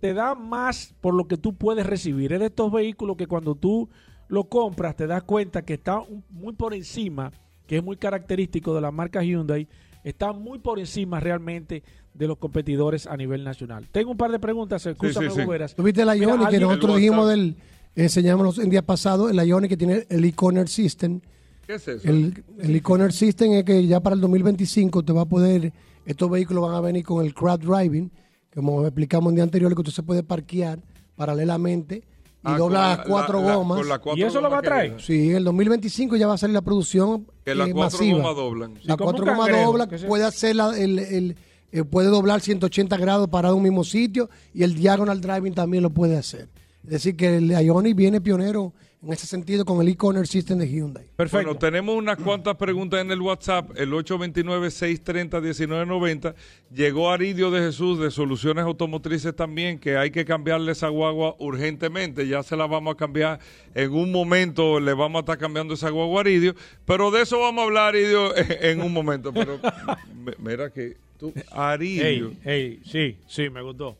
te 0.00 0.14
da 0.14 0.34
más 0.34 0.94
por 1.00 1.14
lo 1.14 1.26
que 1.26 1.36
tú 1.36 1.54
puedes 1.54 1.86
recibir. 1.86 2.32
Es 2.32 2.40
de 2.40 2.46
estos 2.46 2.70
vehículos 2.70 3.16
que 3.16 3.26
cuando 3.26 3.54
tú 3.54 3.88
lo 4.28 4.44
compras 4.44 4.94
te 4.94 5.06
das 5.06 5.22
cuenta 5.22 5.62
que 5.62 5.74
está 5.74 6.02
muy 6.30 6.52
por 6.52 6.74
encima, 6.74 7.32
que 7.66 7.78
es 7.78 7.82
muy 7.82 7.96
característico 7.96 8.74
de 8.74 8.80
la 8.82 8.90
marca 8.90 9.22
Hyundai, 9.22 9.66
está 10.06 10.32
muy 10.32 10.60
por 10.60 10.78
encima 10.78 11.18
realmente 11.18 11.82
de 12.14 12.28
los 12.28 12.38
competidores 12.38 13.08
a 13.08 13.16
nivel 13.16 13.42
nacional. 13.42 13.88
Tengo 13.90 14.12
un 14.12 14.16
par 14.16 14.30
de 14.30 14.38
preguntas, 14.38 14.86
escúchame, 14.86 15.30
sí. 15.30 15.42
Goberas. 15.42 15.74
¿Tuviste 15.74 16.04
la 16.04 16.14
Mira, 16.14 16.28
Ionic 16.28 16.48
que 16.48 16.60
nosotros 16.60 16.94
El 16.94 17.00
dijimos 17.00 17.28
del, 17.28 17.56
enseñamos 17.96 18.58
el 18.58 18.70
día 18.70 18.82
pasado, 18.82 19.28
el 19.28 19.36
Ionic 19.36 19.70
que 19.70 19.76
tiene 19.76 20.06
el 20.08 20.24
e-corner 20.24 20.68
system. 20.68 21.20
¿Qué 21.66 21.74
es 21.74 21.88
eso? 21.88 22.08
El, 22.08 22.44
el 22.60 22.76
e-corner 22.76 23.12
system 23.12 23.52
es 23.54 23.64
que 23.64 23.84
ya 23.84 23.98
para 23.98 24.14
el 24.14 24.20
2025 24.20 25.04
te 25.04 25.12
va 25.12 25.22
a 25.22 25.26
poder, 25.26 25.72
estos 26.04 26.30
vehículos 26.30 26.62
van 26.62 26.76
a 26.76 26.80
venir 26.80 27.04
con 27.04 27.26
el 27.26 27.34
crowd 27.34 27.58
driving, 27.58 28.08
como 28.54 28.86
explicamos 28.86 29.30
en 29.30 29.34
día 29.34 29.44
anterior, 29.44 29.74
que 29.74 29.80
usted 29.80 29.92
se 29.92 30.04
puede 30.04 30.22
parquear 30.22 30.78
paralelamente 31.16 32.04
y 32.46 32.52
Ah, 32.52 32.56
dobla 32.58 32.80
las 32.90 32.98
la- 32.98 33.04
cuatro 33.04 33.40
la- 33.40 33.46
la- 33.48 33.54
gomas. 33.56 33.86
las 33.86 33.98
cuatro 33.98 34.18
¿Y 34.18 34.22
eso 34.28 34.40
lo 34.40 34.48
va 34.50 34.58
a 34.58 34.62
traer? 34.62 35.00
Sí, 35.00 35.30
en 35.30 35.36
el 35.36 35.44
2025 35.44 36.16
ya 36.16 36.26
va 36.28 36.34
a 36.34 36.38
salir 36.38 36.54
la 36.54 36.62
producción 36.62 37.26
Que 37.44 37.54
las 37.54 37.68
eh, 37.68 37.72
cuatro 37.72 37.98
masiva. 37.98 38.18
gomas 38.18 38.36
doblan. 38.36 38.74
Las 38.84 38.96
cuatro 38.96 39.24
gomas 39.26 39.50
doblan, 39.50 39.88
puede 40.06 40.24
hacer 40.24 40.56
la- 40.56 40.78
el, 40.78 40.98
el- 40.98 41.36
eh, 41.72 41.82
puede 41.84 42.08
doblar 42.08 42.40
180 42.40 42.96
grados 42.96 43.28
parado 43.28 43.54
en 43.54 43.58
un 43.58 43.62
mismo 43.64 43.82
sitio 43.84 44.30
y 44.54 44.62
el 44.62 44.74
diagonal 44.74 45.20
driving 45.20 45.52
también 45.54 45.82
lo 45.82 45.90
puede 45.90 46.16
hacer. 46.16 46.48
Es 46.84 46.90
decir, 46.90 47.16
que 47.16 47.38
el 47.38 47.50
Ioniq 47.50 47.96
viene 47.96 48.20
pionero 48.20 48.72
en 49.02 49.12
ese 49.12 49.26
sentido 49.26 49.64
con 49.64 49.80
el 49.80 49.88
e-corner 49.88 50.26
system 50.26 50.58
de 50.58 50.68
Hyundai. 50.68 51.06
Perfecto. 51.16 51.46
Bueno, 51.46 51.58
tenemos 51.58 51.96
unas 51.96 52.18
cuantas 52.18 52.56
preguntas 52.56 53.00
en 53.00 53.10
el 53.10 53.20
WhatsApp, 53.20 53.70
el 53.76 53.92
829-630-1990. 53.92 56.34
Llegó 56.74 57.10
Aridio 57.10 57.50
de 57.50 57.60
Jesús 57.60 57.98
de 57.98 58.10
Soluciones 58.10 58.64
Automotrices 58.64 59.36
también, 59.36 59.78
que 59.78 59.96
hay 59.96 60.10
que 60.10 60.24
cambiarle 60.24 60.72
esa 60.72 60.88
guagua 60.88 61.36
urgentemente. 61.38 62.26
Ya 62.26 62.42
se 62.42 62.56
la 62.56 62.66
vamos 62.66 62.94
a 62.94 62.96
cambiar 62.96 63.38
en 63.74 63.92
un 63.92 64.10
momento, 64.10 64.80
le 64.80 64.94
vamos 64.94 65.20
a 65.20 65.22
estar 65.22 65.38
cambiando 65.38 65.74
esa 65.74 65.90
guagua 65.90 66.20
a 66.20 66.22
Aridio. 66.22 66.54
Pero 66.84 67.10
de 67.10 67.22
eso 67.22 67.38
vamos 67.38 67.62
a 67.62 67.66
hablar, 67.66 67.94
Aridio, 67.94 68.34
en 68.60 68.80
un 68.80 68.92
momento. 68.92 69.32
Pero 69.32 69.60
mira 70.38 70.70
que 70.70 70.96
tú, 71.18 71.32
Aridio. 71.52 72.32
Ey, 72.44 72.44
ey, 72.44 72.80
sí, 72.84 73.16
sí, 73.28 73.50
me 73.50 73.62
gustó. 73.62 73.96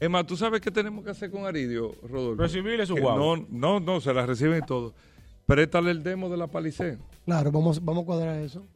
Emma, 0.00 0.26
¿tú 0.26 0.34
sabes 0.34 0.62
qué 0.62 0.70
tenemos 0.70 1.04
que 1.04 1.10
hacer 1.10 1.30
con 1.30 1.44
Aridio, 1.44 1.94
Rodolfo? 2.02 2.42
Recibirle 2.42 2.86
su 2.86 2.96
guagua. 2.96 3.36
No, 3.36 3.46
no, 3.50 3.80
no, 3.80 4.00
se 4.00 4.14
la 4.14 4.24
reciben 4.24 4.62
y 4.62 4.66
todo. 4.66 4.94
Préstale 5.44 5.90
el 5.90 6.02
demo 6.02 6.30
de 6.30 6.38
la 6.38 6.46
Palisade. 6.46 6.96
Claro, 7.26 7.52
vamos, 7.52 7.84
vamos 7.84 8.04
a 8.04 8.06
cuadrar 8.06 8.38
eso. 8.38 8.66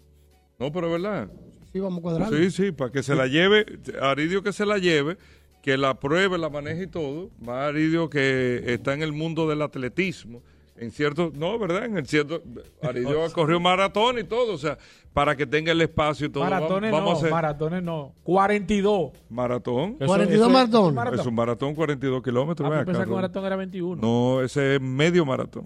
No, 0.59 0.71
pero 0.71 0.91
verdad. 0.91 1.31
Sí, 1.73 1.81
vamos 1.81 2.01
a 2.01 2.03
cuadrar. 2.03 2.29
Sí, 2.29 2.51
sí, 2.51 2.73
para 2.73 2.93
que 2.93 3.03
se 3.03 3.15
la 3.15 3.27
lleve, 3.27 3.65
Aridio 4.03 4.43
que 4.43 4.53
se 4.53 4.67
la 4.67 4.77
lleve, 4.77 5.17
que 5.63 5.79
la 5.79 5.99
pruebe, 5.99 6.37
la 6.37 6.51
maneje 6.51 6.83
y 6.83 6.87
todo. 6.89 7.31
Más 7.41 7.69
Aridio 7.69 8.11
que 8.11 8.63
está 8.67 8.93
en 8.93 9.03
el 9.03 9.13
mundo 9.13 9.49
del 9.49 9.63
atletismo. 9.63 10.43
En 10.77 10.91
cierto, 10.91 11.31
no, 11.35 11.57
¿verdad? 11.59 11.85
En 11.85 11.97
el 11.97 12.07
cierto, 12.07 12.43
Aridio 12.83 13.31
corrió 13.33 13.61
maratón 13.61 14.19
y 14.19 14.25
todo, 14.25 14.55
o 14.55 14.59
sea, 14.59 14.77
para 15.13 15.37
que 15.37 15.47
tenga 15.47 15.71
el 15.71 15.81
espacio 15.81 16.27
y 16.27 16.31
todo. 16.31 16.43
Maratones 16.43 16.91
vamos, 16.91 17.05
vamos 17.07 17.11
no, 17.11 17.17
a 17.17 17.19
hacer 17.21 17.31
maratones 17.31 17.83
no. 17.83 18.13
42. 18.25 19.13
maratón. 19.31 19.97
Eso- 20.01 20.07
42 20.07 20.35
eso 20.35 20.47
es- 20.47 20.53
maratón. 20.53 20.89
es 20.89 20.95
maratón. 20.95 21.21
Es 21.21 21.27
un 21.27 21.35
maratón 21.35 21.75
42 21.77 22.23
kilómetros. 22.23 22.73
Ah, 22.73 22.83
pensaba 22.85 23.05
que 23.05 23.11
maratón 23.13 23.45
era 23.45 23.57
21. 23.57 24.03
No, 24.03 24.43
ese 24.43 24.75
es 24.77 24.81
medio 24.81 25.25
maratón. 25.25 25.65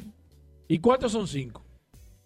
¿Y 0.68 0.78
cuántos 0.78 1.12
son 1.12 1.26
5? 1.26 1.64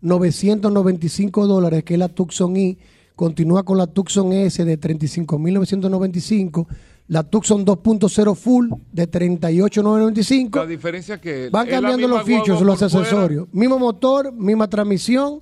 32.995 0.01 1.45
dólares, 1.47 1.83
que 1.83 1.93
es 1.93 1.99
la 1.99 2.09
Tucson 2.09 2.55
I. 2.57 2.77
Continúa 3.15 3.63
con 3.63 3.77
la 3.77 3.87
Tucson 3.87 4.31
S 4.33 4.63
de 4.65 4.79
35.995. 4.79 6.67
La 7.07 7.23
Tucson 7.23 7.65
2.0 7.65 8.35
Full 8.35 8.69
de 8.91 9.05
La 9.05 9.11
38.995. 9.11 10.65
diferencia 10.67 11.19
que 11.19 11.49
Van 11.49 11.65
la 11.67 11.71
cambiando 11.73 12.07
los 12.07 12.23
features, 12.23 12.61
los 12.61 12.81
accesorios. 12.83 13.47
Mismo 13.51 13.79
motor, 13.79 14.31
misma 14.31 14.69
transmisión. 14.69 15.41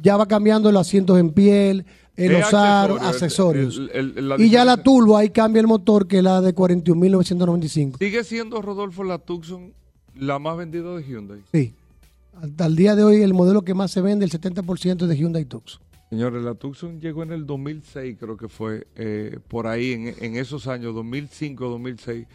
Ya 0.00 0.16
va 0.16 0.26
cambiando 0.26 0.70
los 0.72 0.86
asientos 0.86 1.18
en 1.18 1.30
piel, 1.30 1.84
accesorio, 2.16 3.00
accesorios. 3.02 3.76
el- 3.92 4.12
el- 4.16 4.28
la 4.28 4.40
y 4.40 4.48
ya 4.50 4.64
la 4.64 4.82
turbo, 4.82 5.16
ahí 5.16 5.30
cambia 5.30 5.60
el 5.60 5.66
motor, 5.66 6.06
que 6.06 6.18
es 6.18 6.22
la 6.24 6.40
de 6.40 6.52
41.995. 6.54 7.98
Sigue 7.98 8.24
siendo, 8.24 8.60
Rodolfo, 8.62 9.04
la 9.04 9.18
Tucson 9.18 9.72
la 10.16 10.38
más 10.38 10.56
vendida 10.56 10.94
de 10.96 11.02
Hyundai. 11.02 11.40
Sí. 11.52 11.74
Hasta 12.40 12.66
el 12.66 12.76
día 12.76 12.94
de 12.96 13.04
hoy, 13.04 13.22
el 13.22 13.34
modelo 13.34 13.62
que 13.62 13.74
más 13.74 13.90
se 13.90 14.00
vende, 14.00 14.24
el 14.24 14.30
70% 14.30 15.06
de 15.06 15.16
Hyundai 15.16 15.44
Tucson. 15.44 15.80
Señores, 16.10 16.42
la 16.44 16.54
Tucson 16.54 17.00
llegó 17.00 17.22
en 17.24 17.32
el 17.32 17.46
2006, 17.46 18.16
creo 18.20 18.36
que 18.36 18.48
fue, 18.48 18.86
eh, 18.94 19.38
por 19.48 19.66
ahí, 19.66 19.92
en, 19.92 20.14
en 20.20 20.36
esos 20.36 20.66
años, 20.68 20.94
2005, 20.94 21.68
2006. 21.68 22.26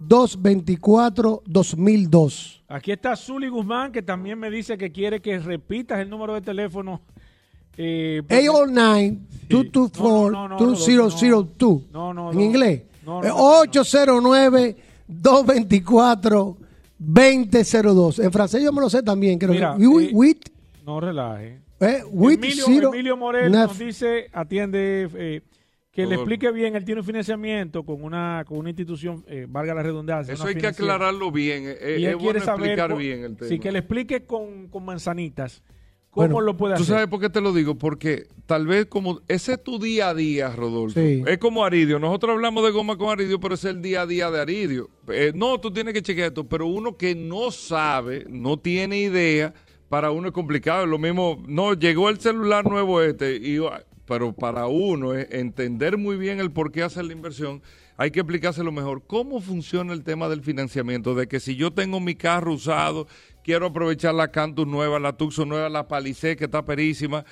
809-224-2002. 0.00 2.60
Aquí 2.68 2.92
está 2.92 3.16
Zully 3.16 3.48
Guzmán, 3.48 3.90
que 3.92 4.02
también 4.02 4.38
me 4.38 4.50
dice 4.50 4.76
que 4.78 4.90
quiere 4.92 5.20
que 5.20 5.38
repitas 5.38 6.00
el 6.00 6.08
número 6.10 6.34
de 6.34 6.40
teléfono. 6.40 7.00
Eh, 7.76 8.22
porque- 8.22 8.48
809-224-2002. 9.48 11.82
No, 11.92 12.14
no, 12.14 12.32
En 12.32 12.40
inglés. 12.40 12.82
No, 13.04 13.20
no, 13.22 13.26
Eh, 13.26 13.28
no. 13.28 13.36
809-224-2002. 16.98 18.18
En 18.18 18.32
francés 18.32 18.62
yo 18.62 18.72
me 18.72 18.80
lo 18.80 18.90
sé 18.90 19.02
también. 19.02 19.38
Creo 19.38 19.52
Mira, 19.52 19.76
que. 19.76 19.84
Eh, 19.84 20.10
with, 20.12 20.36
no 20.84 21.00
relaje. 21.00 21.60
eh, 21.80 22.02
with 22.10 22.34
Emilio, 22.34 22.92
Emilio 22.92 23.16
Morel 23.16 23.50
nos 23.50 23.78
dice, 23.78 24.26
atiende, 24.32 25.40
que 25.92 26.06
le 26.06 26.14
explique 26.14 26.50
bien, 26.52 26.76
él 26.76 26.84
tiene 26.84 27.00
un 27.00 27.06
financiamiento 27.06 27.82
con 27.84 28.02
una, 28.04 28.44
con 28.46 28.58
una 28.58 28.70
institución, 28.70 29.24
eh, 29.26 29.46
valga 29.48 29.74
la 29.74 29.82
redundancia. 29.82 30.32
Eso 30.34 30.46
hay 30.46 30.54
que 30.54 30.68
aclararlo 30.68 31.32
bien. 31.32 31.64
eh, 31.66 31.96
Y 31.98 32.04
es 32.04 32.10
él 32.10 32.16
bueno 32.16 32.18
quiere 32.32 32.40
saber, 32.40 32.66
explicar 32.66 32.96
bien 32.96 33.24
el 33.24 33.36
tema. 33.36 33.48
sí, 33.48 33.58
que 33.58 33.72
le 33.72 33.80
explique 33.80 34.24
con, 34.24 34.68
con 34.68 34.84
manzanitas 34.84 35.62
cómo 36.10 36.26
Bueno, 36.28 36.40
lo 36.42 36.56
puede 36.56 36.74
¿Tú 36.76 36.82
hacer. 36.82 36.94
sabes 36.94 37.08
por 37.08 37.20
qué 37.20 37.28
te 37.30 37.40
lo 37.40 37.52
digo? 37.52 37.76
Porque 37.76 38.26
tal 38.46 38.66
vez 38.66 38.86
como 38.86 39.20
ese 39.28 39.52
es 39.54 39.62
tu 39.64 39.78
día 39.78 40.08
a 40.10 40.14
día, 40.14 40.50
Rodolfo. 40.50 40.98
Sí. 41.00 41.22
Es 41.26 41.38
como 41.38 41.64
Aridio. 41.64 41.98
Nosotros 41.98 42.34
hablamos 42.34 42.64
de 42.64 42.70
goma 42.70 42.96
con 42.96 43.10
Aridio, 43.10 43.38
pero 43.40 43.54
es 43.54 43.64
el 43.64 43.80
día 43.82 44.02
a 44.02 44.06
día 44.06 44.30
de 44.30 44.40
Aridio. 44.40 44.90
Eh, 45.08 45.32
no, 45.34 45.58
tú 45.60 45.72
tienes 45.72 45.92
que 45.94 46.02
chequear 46.02 46.28
esto, 46.28 46.48
pero 46.48 46.66
uno 46.66 46.96
que 46.96 47.14
no 47.16 47.50
sabe, 47.50 48.24
no 48.28 48.58
tiene 48.58 48.98
idea, 48.98 49.54
para 49.88 50.10
uno 50.12 50.28
es 50.28 50.34
complicado. 50.34 50.84
Es 50.84 50.88
Lo 50.90 50.98
mismo, 50.98 51.42
no, 51.48 51.74
llegó 51.74 52.08
el 52.10 52.18
celular 52.20 52.64
nuevo 52.68 53.02
este, 53.02 53.36
y, 53.36 53.58
pero 54.10 54.32
para 54.32 54.66
uno 54.66 55.14
es 55.14 55.28
entender 55.30 55.96
muy 55.96 56.16
bien 56.16 56.40
el 56.40 56.50
por 56.50 56.72
qué 56.72 56.82
hacer 56.82 57.04
la 57.04 57.12
inversión. 57.12 57.62
Hay 57.96 58.10
que 58.10 58.18
explicárselo 58.18 58.72
mejor. 58.72 59.04
¿Cómo 59.06 59.40
funciona 59.40 59.92
el 59.92 60.02
tema 60.02 60.28
del 60.28 60.42
financiamiento? 60.42 61.14
De 61.14 61.28
que 61.28 61.38
si 61.38 61.54
yo 61.54 61.72
tengo 61.72 62.00
mi 62.00 62.16
carro 62.16 62.52
usado, 62.52 63.06
quiero 63.44 63.66
aprovechar 63.66 64.12
la 64.16 64.32
Cantus 64.32 64.66
nueva, 64.66 64.98
la 64.98 65.16
Tucson 65.16 65.48
nueva, 65.48 65.68
la 65.68 65.86
Palisade 65.86 66.34
que 66.34 66.46
está 66.46 66.64
perísima. 66.64 67.24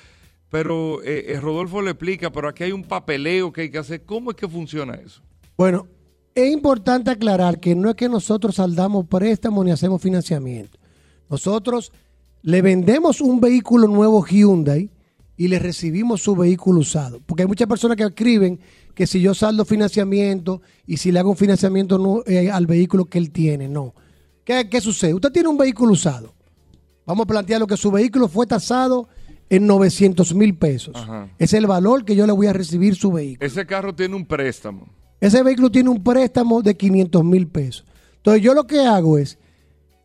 Pero 0.49 1.03
eh, 1.03 1.33
eh, 1.33 1.39
Rodolfo 1.41 1.81
le 1.81 1.91
explica, 1.91 2.31
pero 2.31 2.47
aquí 2.47 2.63
hay 2.63 2.71
un 2.71 2.85
papeleo 2.85 3.51
que 3.51 3.63
hay 3.63 3.71
que 3.71 3.79
hacer. 3.79 4.05
¿Cómo 4.05 4.31
es 4.31 4.37
que 4.37 4.47
funciona 4.47 4.93
eso? 4.93 5.21
Bueno, 5.57 5.85
es 6.33 6.49
importante 6.49 7.11
aclarar 7.11 7.59
que 7.59 7.75
no 7.75 7.89
es 7.89 7.95
que 7.97 8.07
nosotros 8.07 8.55
saldamos 8.55 9.05
préstamos 9.05 9.65
ni 9.65 9.71
hacemos 9.71 10.01
financiamiento. 10.01 10.79
Nosotros 11.29 11.91
le 12.41 12.61
vendemos 12.61 13.19
un 13.19 13.41
vehículo 13.41 13.85
nuevo 13.89 14.25
Hyundai 14.25 14.89
y 15.39 15.47
le 15.47 15.57
recibimos 15.57 16.21
su 16.21 16.35
vehículo 16.35 16.81
usado. 16.81 17.21
Porque 17.25 17.43
hay 17.43 17.47
muchas 17.47 17.67
personas 17.67 17.95
que 17.95 18.03
escriben 18.03 18.59
que 18.93 19.07
si 19.07 19.21
yo 19.21 19.33
saldo 19.33 19.63
financiamiento 19.63 20.61
y 20.85 20.97
si 20.97 21.13
le 21.13 21.19
hago 21.19 21.29
un 21.29 21.37
financiamiento 21.37 21.97
nu- 21.97 22.21
eh, 22.27 22.51
al 22.51 22.67
vehículo 22.67 23.05
que 23.05 23.17
él 23.19 23.31
tiene, 23.31 23.69
no. 23.69 23.95
¿Qué, 24.43 24.67
qué 24.69 24.81
sucede? 24.81 25.13
Usted 25.13 25.31
tiene 25.31 25.47
un 25.47 25.57
vehículo 25.57 25.93
usado. 25.93 26.33
Vamos 27.05 27.23
a 27.23 27.27
plantear 27.27 27.61
lo 27.61 27.67
que 27.67 27.77
su 27.77 27.89
vehículo 27.89 28.27
fue 28.27 28.45
tasado 28.47 29.07
en 29.49 29.65
900 29.65 30.35
mil 30.35 30.55
pesos. 30.57 30.93
Ajá. 30.95 31.29
Es 31.39 31.53
el 31.53 31.65
valor 31.67 32.03
que 32.03 32.15
yo 32.17 32.27
le 32.27 32.33
voy 32.33 32.47
a 32.47 32.53
recibir 32.53 32.95
su 32.95 33.11
vehículo. 33.13 33.47
Ese 33.47 33.65
carro 33.65 33.95
tiene 33.95 34.15
un 34.17 34.25
préstamo. 34.25 34.87
Ese 35.21 35.41
vehículo 35.41 35.71
tiene 35.71 35.89
un 35.89 36.03
préstamo 36.03 36.61
de 36.61 36.75
500 36.75 37.23
mil 37.23 37.47
pesos. 37.47 37.85
Entonces 38.17 38.43
yo 38.43 38.53
lo 38.53 38.67
que 38.67 38.81
hago 38.81 39.17
es 39.17 39.37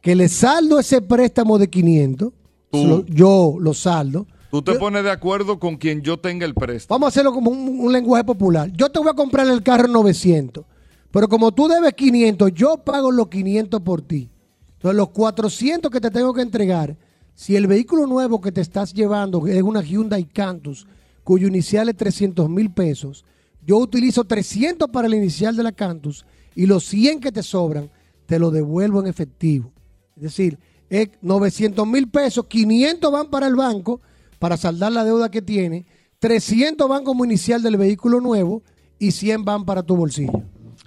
que 0.01 0.15
le 0.15 0.29
saldo 0.29 0.79
ese 0.79 1.03
préstamo 1.03 1.59
de 1.59 1.69
500, 1.69 2.33
Tú. 2.71 2.79
se 2.79 2.87
lo- 2.87 3.07
yo 3.07 3.57
lo 3.59 3.75
saldo. 3.75 4.29
Tú 4.55 4.63
te 4.63 4.75
pones 4.75 5.03
de 5.03 5.11
acuerdo 5.11 5.59
con 5.59 5.77
quien 5.77 6.03
yo 6.03 6.17
tenga 6.17 6.47
el 6.47 6.55
préstamo. 6.55 6.95
Vamos 6.95 7.07
a 7.07 7.09
hacerlo 7.09 7.33
como 7.33 7.51
un, 7.51 7.81
un 7.81 7.93
lenguaje 7.93 8.23
popular. 8.23 8.71
Yo 8.71 8.89
te 8.89 9.01
voy 9.01 9.09
a 9.09 9.15
comprar 9.15 9.49
el 9.49 9.65
carro 9.65 9.87
en 9.87 9.93
900, 9.95 10.65
pero 11.11 11.27
como 11.27 11.51
tú 11.51 11.67
debes 11.67 11.93
500, 11.95 12.53
yo 12.55 12.77
pago 12.77 13.11
los 13.11 13.27
500 13.27 13.81
por 13.81 14.03
ti. 14.03 14.31
Entonces 14.75 14.97
los 14.97 15.09
400 15.09 15.91
que 15.91 16.01
te 16.01 16.09
tengo 16.09 16.33
que 16.33 16.43
entregar, 16.43 16.97
si 17.35 17.57
el 17.57 17.67
vehículo 17.67 18.07
nuevo 18.07 18.41
que 18.41 18.53
te 18.53 18.61
estás 18.61 18.95
llevando 18.95 19.45
es 19.49 19.61
una 19.61 19.83
Hyundai 19.83 20.23
Cantus, 20.23 20.87
cuyo 21.25 21.49
inicial 21.49 21.89
es 21.89 21.97
300 21.97 22.49
mil 22.49 22.71
pesos, 22.71 23.25
yo 23.67 23.79
utilizo 23.79 24.23
300 24.23 24.89
para 24.89 25.09
el 25.09 25.15
inicial 25.15 25.57
de 25.57 25.65
la 25.65 25.73
Cantus 25.73 26.25
y 26.55 26.67
los 26.67 26.85
100 26.85 27.19
que 27.19 27.33
te 27.33 27.43
sobran 27.43 27.91
te 28.27 28.39
lo 28.39 28.53
devuelvo 28.53 29.01
en 29.01 29.09
efectivo. 29.09 29.73
Es 30.15 30.23
decir, 30.23 30.61
es 30.89 31.09
900 31.23 31.85
mil 31.89 32.09
pesos, 32.09 32.47
500 32.47 33.11
van 33.11 33.31
para 33.31 33.49
el 33.49 33.57
banco 33.57 34.01
para 34.45 34.59
saldar 34.59 34.93
la 34.93 35.05
deuda 35.05 35.31
que 35.31 35.41
tiene, 35.41 35.87
300 36.19 36.87
van 36.87 37.03
como 37.03 37.25
inicial 37.25 37.63
del 37.63 37.79
vehículo 37.79 38.21
nuevo 38.21 38.63
y 38.99 39.13
100 39.13 39.43
van 39.43 39.65
para 39.65 39.83
tu 39.83 39.97
bolsillo. 39.97 40.43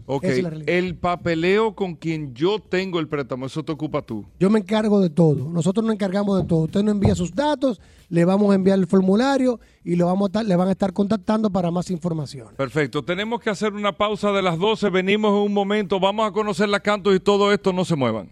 Ok, 0.05 0.25
el 0.67 0.95
papeleo 0.95 1.73
con 1.73 1.95
quien 1.95 2.35
yo 2.35 2.59
tengo 2.59 2.99
el 2.99 3.07
préstamo, 3.07 3.47
eso 3.47 3.63
te 3.65 3.71
ocupa 3.71 4.03
tú. 4.03 4.25
Yo 4.39 4.51
me 4.51 4.59
encargo 4.59 4.99
de 4.99 5.09
todo. 5.09 5.49
Nosotros 5.49 5.83
nos 5.83 5.95
encargamos 5.95 6.39
de 6.39 6.47
todo. 6.47 6.59
Usted 6.65 6.83
nos 6.83 6.91
envía 6.93 7.15
sus 7.15 7.33
datos, 7.33 7.81
le 8.09 8.25
vamos 8.25 8.51
a 8.51 8.55
enviar 8.55 8.77
el 8.77 8.85
formulario 8.85 9.59
y 9.83 9.95
lo 9.95 10.05
vamos 10.05 10.27
a 10.27 10.27
estar- 10.27 10.45
le 10.45 10.55
van 10.55 10.67
a 10.67 10.71
estar 10.73 10.93
contactando 10.93 11.49
para 11.49 11.71
más 11.71 11.89
información. 11.89 12.49
Perfecto, 12.55 13.03
tenemos 13.03 13.41
que 13.41 13.49
hacer 13.49 13.73
una 13.73 13.97
pausa 13.97 14.31
de 14.33 14.43
las 14.43 14.59
12, 14.59 14.91
venimos 14.91 15.31
en 15.31 15.47
un 15.47 15.53
momento, 15.53 15.99
vamos 15.99 16.27
a 16.29 16.31
conocer 16.31 16.69
la 16.69 16.79
cantos 16.79 17.15
y 17.15 17.19
todo 17.19 17.51
esto, 17.51 17.73
no 17.73 17.83
se 17.85 17.95
muevan. 17.95 18.29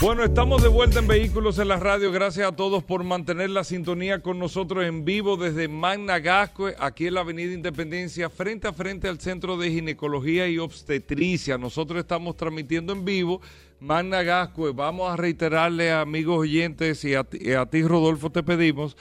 Bueno, 0.00 0.24
estamos 0.24 0.62
de 0.62 0.68
vuelta 0.68 0.98
en 0.98 1.06
Vehículos 1.06 1.58
en 1.58 1.68
la 1.68 1.76
Radio. 1.76 2.10
Gracias 2.10 2.48
a 2.48 2.56
todos 2.56 2.82
por 2.82 3.04
mantener 3.04 3.50
la 3.50 3.64
sintonía 3.64 4.20
con 4.20 4.38
nosotros 4.38 4.86
en 4.86 5.04
vivo 5.04 5.36
desde 5.36 5.68
Magna 5.68 6.18
Gascue, 6.20 6.74
aquí 6.78 7.08
en 7.08 7.14
la 7.14 7.20
Avenida 7.20 7.52
Independencia, 7.52 8.30
frente 8.30 8.66
a 8.66 8.72
frente 8.72 9.08
al 9.08 9.20
Centro 9.20 9.58
de 9.58 9.70
Ginecología 9.70 10.48
y 10.48 10.56
Obstetricia. 10.56 11.58
Nosotros 11.58 12.00
estamos 12.00 12.34
transmitiendo 12.38 12.94
en 12.94 13.04
vivo 13.04 13.42
Magna 13.78 14.22
Gascue. 14.22 14.72
Vamos 14.72 15.12
a 15.12 15.16
reiterarle 15.16 15.90
a 15.90 16.00
amigos 16.00 16.38
oyentes 16.38 17.04
y 17.04 17.14
a, 17.14 17.26
y 17.32 17.52
a 17.52 17.66
ti, 17.66 17.82
Rodolfo, 17.82 18.30
te 18.30 18.42
pedimos 18.42 18.96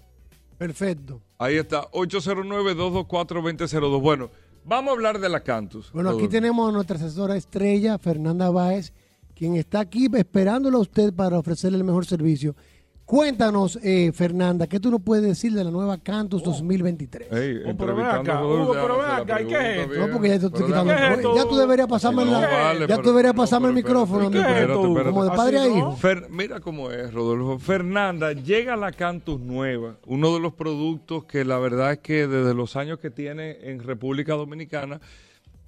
Perfecto. 0.57 1.21
Ahí 1.37 1.57
está, 1.57 1.91
809-224-2002. 1.91 4.01
Bueno, 4.01 4.31
vamos 4.65 4.91
a 4.91 4.93
hablar 4.93 5.19
de 5.19 5.29
la 5.29 5.41
Cantus. 5.41 5.91
Bueno, 5.91 6.11
aquí 6.11 6.29
tenemos 6.29 6.69
a 6.69 6.73
nuestra 6.73 6.95
asesora 6.97 7.37
estrella, 7.37 7.99
Fernanda 7.99 8.51
Báez, 8.51 8.93
quien 9.35 9.57
está 9.57 9.81
aquí 9.81 10.07
esperándolo 10.15 10.79
a 10.79 10.83
usted 10.83 11.13
para 11.13 11.41
ofrecerle 11.41 11.79
el 11.79 11.85
mejor 11.85 12.07
servicio. 12.07 12.55
Cuéntanos, 13.07 13.79
eh, 13.85 14.11
Fernanda, 14.13 14.67
¿qué 14.67 14.81
tú 14.81 14.91
nos 14.91 15.01
puedes 15.01 15.25
decir 15.25 15.53
de 15.53 15.63
la 15.63 15.71
nueva 15.71 15.97
Cantus 15.97 16.43
2023? 16.43 17.29
Oh, 17.29 17.31
pero 17.31 17.45
ven 17.45 17.69
entrevistando 17.69 18.21
acá, 18.33 18.39
a 18.39 18.41
Rodolfo, 18.41 18.65
Hugo, 18.65 18.75
ya 18.75 18.83
pero 18.83 18.99
la 19.01 19.17
acá, 19.19 19.43
¿y 19.43 19.47
qué 19.47 19.55
es 19.55 19.79
esto? 19.93 20.07
No, 20.07 20.13
porque 20.13 20.29
ya 20.29 20.41
tú, 20.41 20.51
te 20.51 20.55
Pero 20.57 20.67
quitando 20.67 20.93
déjame- 20.93 21.07
¿Qué 21.07 21.13
es 21.13 21.19
esto? 21.19 21.37
ya 21.37 21.45
tú 21.45 21.57
deberías 21.57 21.87
pasarme 21.89 22.25
No, 22.25 22.31
la, 22.33 22.41
vale, 22.49 22.81
ya 22.81 22.87
pero- 22.89 23.03
tú 23.03 23.09
deberías 23.11 23.35
no, 23.37 23.43
pasarme 23.43 23.69
el 23.69 23.75
micrófono. 23.75 24.25
Como 25.05 25.25
de 25.25 25.31
padre 25.31 25.59
a 25.61 25.67
no. 25.69 25.77
hijo. 25.79 25.97
Fer- 26.03 26.29
mira 26.31 26.59
cómo 26.59 26.91
es, 26.91 27.15
Rodolfo. 27.15 27.61
Fernanda, 27.61 28.33
llega 28.33 28.75
la 28.75 28.91
Cantus 28.91 29.39
nueva, 29.41 29.99
uno 30.07 30.35
de 30.35 30.41
los 30.41 30.55
productos 30.55 31.27
que 31.27 31.45
la 31.45 31.61
verdad 31.61 31.93
es 31.93 31.99
que 32.01 32.27
desde 32.27 32.55
los 32.55 32.75
años 32.75 32.99
que 32.99 33.11
tiene 33.13 33.71
en 33.71 33.85
República 33.85 34.35
Dominicana, 34.35 35.01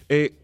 eh, 0.09 0.34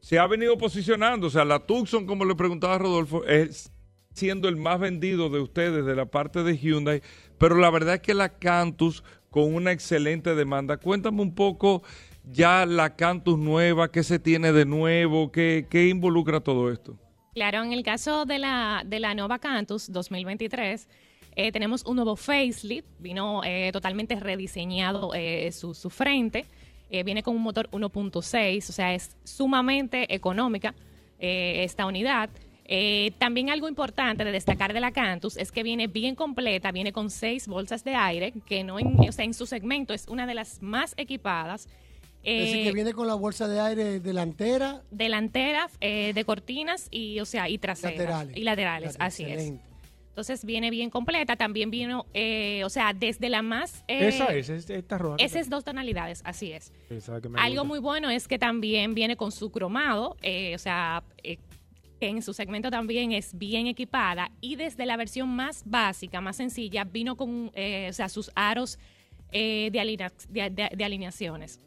se 0.00 0.18
ha 0.18 0.26
venido 0.26 0.58
posicionando. 0.58 1.28
O 1.28 1.30
sea, 1.30 1.44
la 1.44 1.60
Tucson, 1.60 2.06
como 2.06 2.24
le 2.24 2.34
preguntaba 2.34 2.76
Rodolfo, 2.76 3.24
es 3.24 3.70
siendo 4.14 4.48
el 4.48 4.56
más 4.56 4.80
vendido 4.80 5.30
de 5.30 5.40
ustedes 5.40 5.84
de 5.84 5.94
la 5.94 6.06
parte 6.06 6.42
de 6.42 6.56
Hyundai, 6.56 7.02
pero 7.38 7.56
la 7.56 7.70
verdad 7.70 7.96
es 7.96 8.00
que 8.00 8.14
la 8.14 8.28
Cantus 8.28 9.02
con 9.30 9.54
una 9.54 9.72
excelente 9.72 10.34
demanda. 10.34 10.76
Cuéntame 10.76 11.22
un 11.22 11.34
poco 11.34 11.82
ya 12.24 12.66
la 12.66 12.96
Cantus 12.96 13.38
nueva, 13.38 13.90
qué 13.90 14.02
se 14.02 14.18
tiene 14.18 14.52
de 14.52 14.66
nuevo, 14.66 15.30
qué, 15.30 15.66
qué 15.70 15.88
involucra 15.88 16.40
todo 16.40 16.70
esto. 16.70 16.98
Claro, 17.34 17.62
en 17.62 17.72
el 17.72 17.82
caso 17.82 18.24
de 18.26 18.38
la, 18.38 18.82
de 18.84 18.98
la 19.00 19.14
Nova 19.14 19.38
Cantus 19.38 19.90
2023, 19.90 20.88
eh, 21.36 21.52
tenemos 21.52 21.84
un 21.86 21.96
nuevo 21.96 22.16
facelift, 22.16 22.88
vino 22.98 23.42
eh, 23.44 23.70
totalmente 23.72 24.18
rediseñado 24.18 25.12
eh, 25.14 25.50
su, 25.52 25.74
su 25.74 25.90
frente, 25.90 26.44
viene 26.90 27.22
con 27.22 27.36
un 27.36 27.42
motor 27.42 27.70
1.6, 27.70 28.68
o 28.68 28.72
sea, 28.72 28.92
es 28.92 29.16
sumamente 29.22 30.12
económica 30.12 30.74
esta 31.20 31.86
unidad. 31.86 32.30
Eh, 32.72 33.10
también 33.18 33.50
algo 33.50 33.68
importante 33.68 34.22
de 34.24 34.30
destacar 34.30 34.72
de 34.72 34.78
la 34.78 34.92
Cantus 34.92 35.36
es 35.36 35.50
que 35.50 35.64
viene 35.64 35.88
bien 35.88 36.14
completa, 36.14 36.70
viene 36.70 36.92
con 36.92 37.10
seis 37.10 37.48
bolsas 37.48 37.82
de 37.82 37.96
aire, 37.96 38.32
que 38.46 38.62
no 38.62 38.78
en, 38.78 38.96
o 39.00 39.10
sea, 39.10 39.24
en 39.24 39.34
su 39.34 39.44
segmento 39.44 39.92
es 39.92 40.06
una 40.06 40.24
de 40.24 40.34
las 40.34 40.62
más 40.62 40.94
equipadas. 40.96 41.68
Es 42.22 42.44
decir, 42.46 42.62
que 42.62 42.68
Eh, 42.68 42.72
viene 42.72 42.92
con 42.92 43.08
la 43.08 43.14
bolsa 43.14 43.48
de 43.48 43.58
aire 43.58 43.98
delantera. 43.98 44.82
delantera 44.92 45.68
eh, 45.80 46.12
de 46.14 46.24
cortinas 46.24 46.86
y 46.92 47.18
o 47.18 47.24
sea 47.24 47.48
y 47.48 47.58
traseras 47.58 47.96
Laterales. 47.98 48.36
y 48.36 48.44
laterales 48.44 48.96
así 49.00 49.24
es 49.24 49.52
entonces 50.10 50.44
viene 50.44 50.68
bien 50.70 50.90
completa 50.90 51.34
también 51.36 51.70
vino 51.70 52.04
eh, 52.12 52.62
o 52.64 52.68
sea 52.68 52.92
desde 52.92 53.30
la 53.30 53.40
más 53.42 53.84
eh, 53.88 54.08
Esa 54.08 54.26
es, 54.34 54.50
es- 54.50 54.68
esta 54.68 54.98
roja. 54.98 55.16
que 55.16 55.24
esa 55.24 55.40
es 55.40 55.48
dos 55.48 55.64
tonalidades 55.64 56.20
así 56.26 56.52
es 56.52 56.70
algo 57.08 57.30
gusta. 57.30 57.64
muy 57.64 57.78
bueno 57.78 58.10
es 58.10 58.28
que 58.28 58.38
también 58.38 58.92
viene 58.94 59.16
con 59.16 59.32
su 59.32 59.50
cromado 59.50 60.16
eh, 60.20 60.54
o 60.54 60.58
sea 60.58 61.02
eh, 61.22 61.38
en 62.00 62.22
su 62.22 62.32
segmento 62.32 62.70
también 62.70 63.12
es 63.12 63.36
bien 63.36 63.66
equipada 63.66 64.30
y 64.40 64.56
desde 64.56 64.86
la 64.86 64.96
versión 64.96 65.28
más 65.28 65.62
básica 65.66 66.20
más 66.20 66.36
sencilla 66.36 66.84
vino 66.84 67.16
con 67.16 67.50
eh, 67.54 67.88
o 67.90 67.92
sea 67.92 68.08
sus 68.08 68.30
aros 68.34 68.78
eh, 69.32 69.68
de, 69.72 69.80
alinea- 69.80 70.12
de- 70.28 70.50
de- 70.50 70.70
de 70.76 70.84
alineaciones 70.84 71.60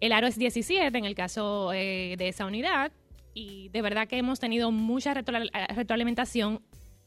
el 0.00 0.12
aro 0.12 0.26
es 0.26 0.38
17 0.38 0.96
en 0.96 1.04
el 1.04 1.14
caso 1.14 1.72
eh, 1.72 2.14
de 2.18 2.28
esa 2.28 2.46
unidad 2.46 2.92
y 3.34 3.68
de 3.70 3.82
verdad 3.82 4.06
que 4.08 4.16
hemos 4.18 4.40
tenido 4.40 4.70
mucha 4.70 5.12
retro- 5.14 5.50
retroalimentación. 5.74 6.60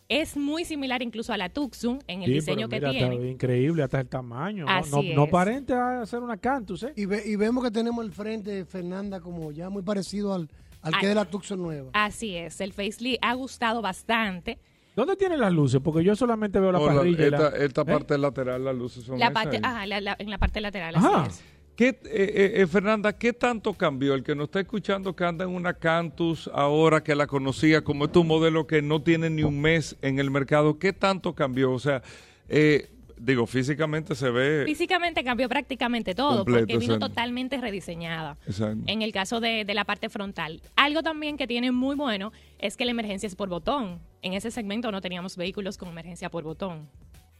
Es 0.09 0.35
muy 0.37 0.65
similar 0.65 1.01
incluso 1.03 1.33
a 1.33 1.37
la 1.37 1.49
Tucson 1.49 1.99
en 2.07 2.21
el 2.23 2.27
Sí, 2.29 2.33
diseño 2.33 2.67
pero 2.69 2.91
que 2.91 2.97
está 2.97 3.09
tiene. 3.09 3.29
increíble 3.31 3.83
hasta 3.83 3.99
el 4.01 4.07
tamaño. 4.07 4.65
¿no? 4.65 4.71
Así 4.71 4.91
no, 4.91 5.03
no 5.25 5.27
parente 5.27 5.73
a 5.73 6.01
hacer 6.01 6.19
una 6.19 6.37
Cantus, 6.37 6.81
¿eh? 6.83 6.93
Y, 6.95 7.05
ve- 7.05 7.21
y 7.25 7.35
vemos 7.35 7.63
que 7.63 7.69
tenemos 7.71 8.03
el 8.03 8.11
frente 8.11 8.49
de 8.51 8.65
Fernanda 8.65 9.19
como 9.21 9.51
ya 9.51 9.69
muy 9.69 9.83
parecido 9.83 10.33
al, 10.33 10.49
al 10.81 10.93
que 10.93 10.99
Ay. 11.01 11.07
de 11.07 11.15
la 11.15 11.25
Tucson 11.25 11.61
nueva. 11.61 11.89
Así 11.93 12.35
es, 12.35 12.61
el 12.61 12.73
facelift 12.73 13.19
ha 13.21 13.33
gustado 13.33 13.81
bastante. 13.81 14.59
¿Dónde 14.95 15.15
tienen 15.15 15.39
las 15.39 15.53
luces? 15.53 15.79
Porque 15.83 16.03
yo 16.03 16.15
solamente 16.15 16.59
veo 16.59 16.71
la 16.71 16.79
No, 16.79 16.87
la- 16.87 16.95
parrilla. 16.95 17.27
y 17.27 17.29
la- 17.29 17.47
esta 17.49 17.81
¿Eh? 17.81 17.85
parte 17.85 18.17
lateral, 18.17 18.65
las 18.65 18.75
luces 18.75 19.03
son 19.03 19.17
La 19.19 19.25
esas 19.27 19.33
parte, 19.33 19.55
ahí. 19.57 19.61
ajá, 19.63 19.85
la- 19.85 20.01
la- 20.01 20.15
en 20.19 20.29
la 20.29 20.37
parte 20.37 20.59
lateral, 20.61 20.95
Ajá. 20.95 21.21
así 21.23 21.29
es. 21.29 21.43
¿Qué, 21.75 21.87
eh, 21.89 21.97
eh, 22.03 22.51
eh, 22.55 22.67
Fernanda, 22.67 23.13
¿qué 23.17 23.31
tanto 23.31 23.73
cambió? 23.73 24.13
El 24.13 24.23
que 24.23 24.35
nos 24.35 24.45
está 24.49 24.59
escuchando 24.59 25.15
que 25.15 25.23
anda 25.23 25.45
en 25.45 25.51
una 25.51 25.73
Cantus 25.73 26.49
ahora 26.53 27.01
que 27.01 27.15
la 27.15 27.25
conocía 27.25 27.81
como 27.85 28.03
este 28.05 28.19
un 28.19 28.27
modelo 28.27 28.67
que 28.67 28.81
no 28.81 29.01
tiene 29.01 29.29
ni 29.29 29.43
un 29.43 29.61
mes 29.61 29.95
en 30.01 30.19
el 30.19 30.29
mercado, 30.29 30.77
¿qué 30.77 30.91
tanto 30.91 31.33
cambió? 31.33 31.71
O 31.71 31.79
sea, 31.79 32.01
eh, 32.49 32.89
digo, 33.19 33.45
físicamente 33.45 34.15
se 34.15 34.29
ve... 34.29 34.63
Físicamente 34.65 35.23
cambió 35.23 35.47
prácticamente 35.49 36.15
todo 36.15 36.37
Completo, 36.45 36.59
porque 36.67 36.77
vino 36.77 36.97
totalmente 36.99 37.57
rediseñada. 37.57 38.37
Exacto. 38.47 38.83
En 38.87 39.01
el 39.01 39.11
caso 39.11 39.39
de, 39.39 39.65
de 39.65 39.73
la 39.73 39.83
parte 39.85 40.09
frontal. 40.09 40.61
Algo 40.75 41.03
también 41.03 41.37
que 41.37 41.45
tiene 41.47 41.71
muy 41.71 41.95
bueno 41.95 42.31
es 42.57 42.77
que 42.77 42.85
la 42.85 42.91
emergencia 42.91 43.27
es 43.27 43.35
por 43.35 43.49
botón. 43.49 43.99
En 44.21 44.33
ese 44.33 44.51
segmento 44.51 44.91
no 44.91 45.01
teníamos 45.01 45.37
vehículos 45.37 45.77
con 45.77 45.89
emergencia 45.89 46.29
por 46.29 46.43
botón. 46.43 46.89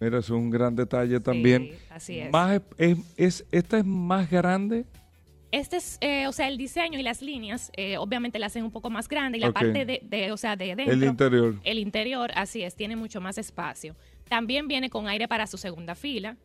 Mira, 0.02 0.20
es 0.20 0.30
un 0.30 0.50
gran 0.50 0.76
detalle 0.76 1.20
también. 1.20 1.72
así 1.90 2.20
es. 2.20 2.32
Más, 2.32 2.62
es, 2.78 2.98
es- 3.18 3.46
¿Esta 3.52 3.80
es 3.80 3.86
más 3.86 4.30
grande? 4.30 4.86
Este 5.52 5.78
es, 5.78 5.98
eh, 6.02 6.28
o 6.28 6.32
sea, 6.32 6.48
el 6.48 6.58
diseño 6.58 7.00
y 7.00 7.02
las 7.02 7.24
líneas, 7.24 7.72
eh, 7.76 7.98
obviamente 7.98 8.38
la 8.38 8.46
hacen 8.46 8.64
un 8.64 8.70
poco 8.70 8.92
más 8.92 9.08
grande 9.10 9.40
y 9.40 9.42
la 9.42 9.52
parte 9.52 9.84
de, 9.84 10.00
de, 10.04 10.32
o 10.32 10.38
sea, 10.38 10.56
de 10.56 10.76
dentro. 10.76 10.94
El 10.94 11.04
interior. 11.04 11.56
El 11.64 11.80
interior, 11.80 12.30
así 12.36 12.62
es, 12.62 12.76
tiene 12.76 12.96
mucho 12.96 13.20
más 13.20 13.40
espacio. 13.40 13.96
También 14.30 14.68
viene 14.68 14.90
con 14.90 15.08
aire 15.08 15.28
para 15.28 15.48
su 15.48 15.58
segunda 15.58 15.96
fila 15.96 16.38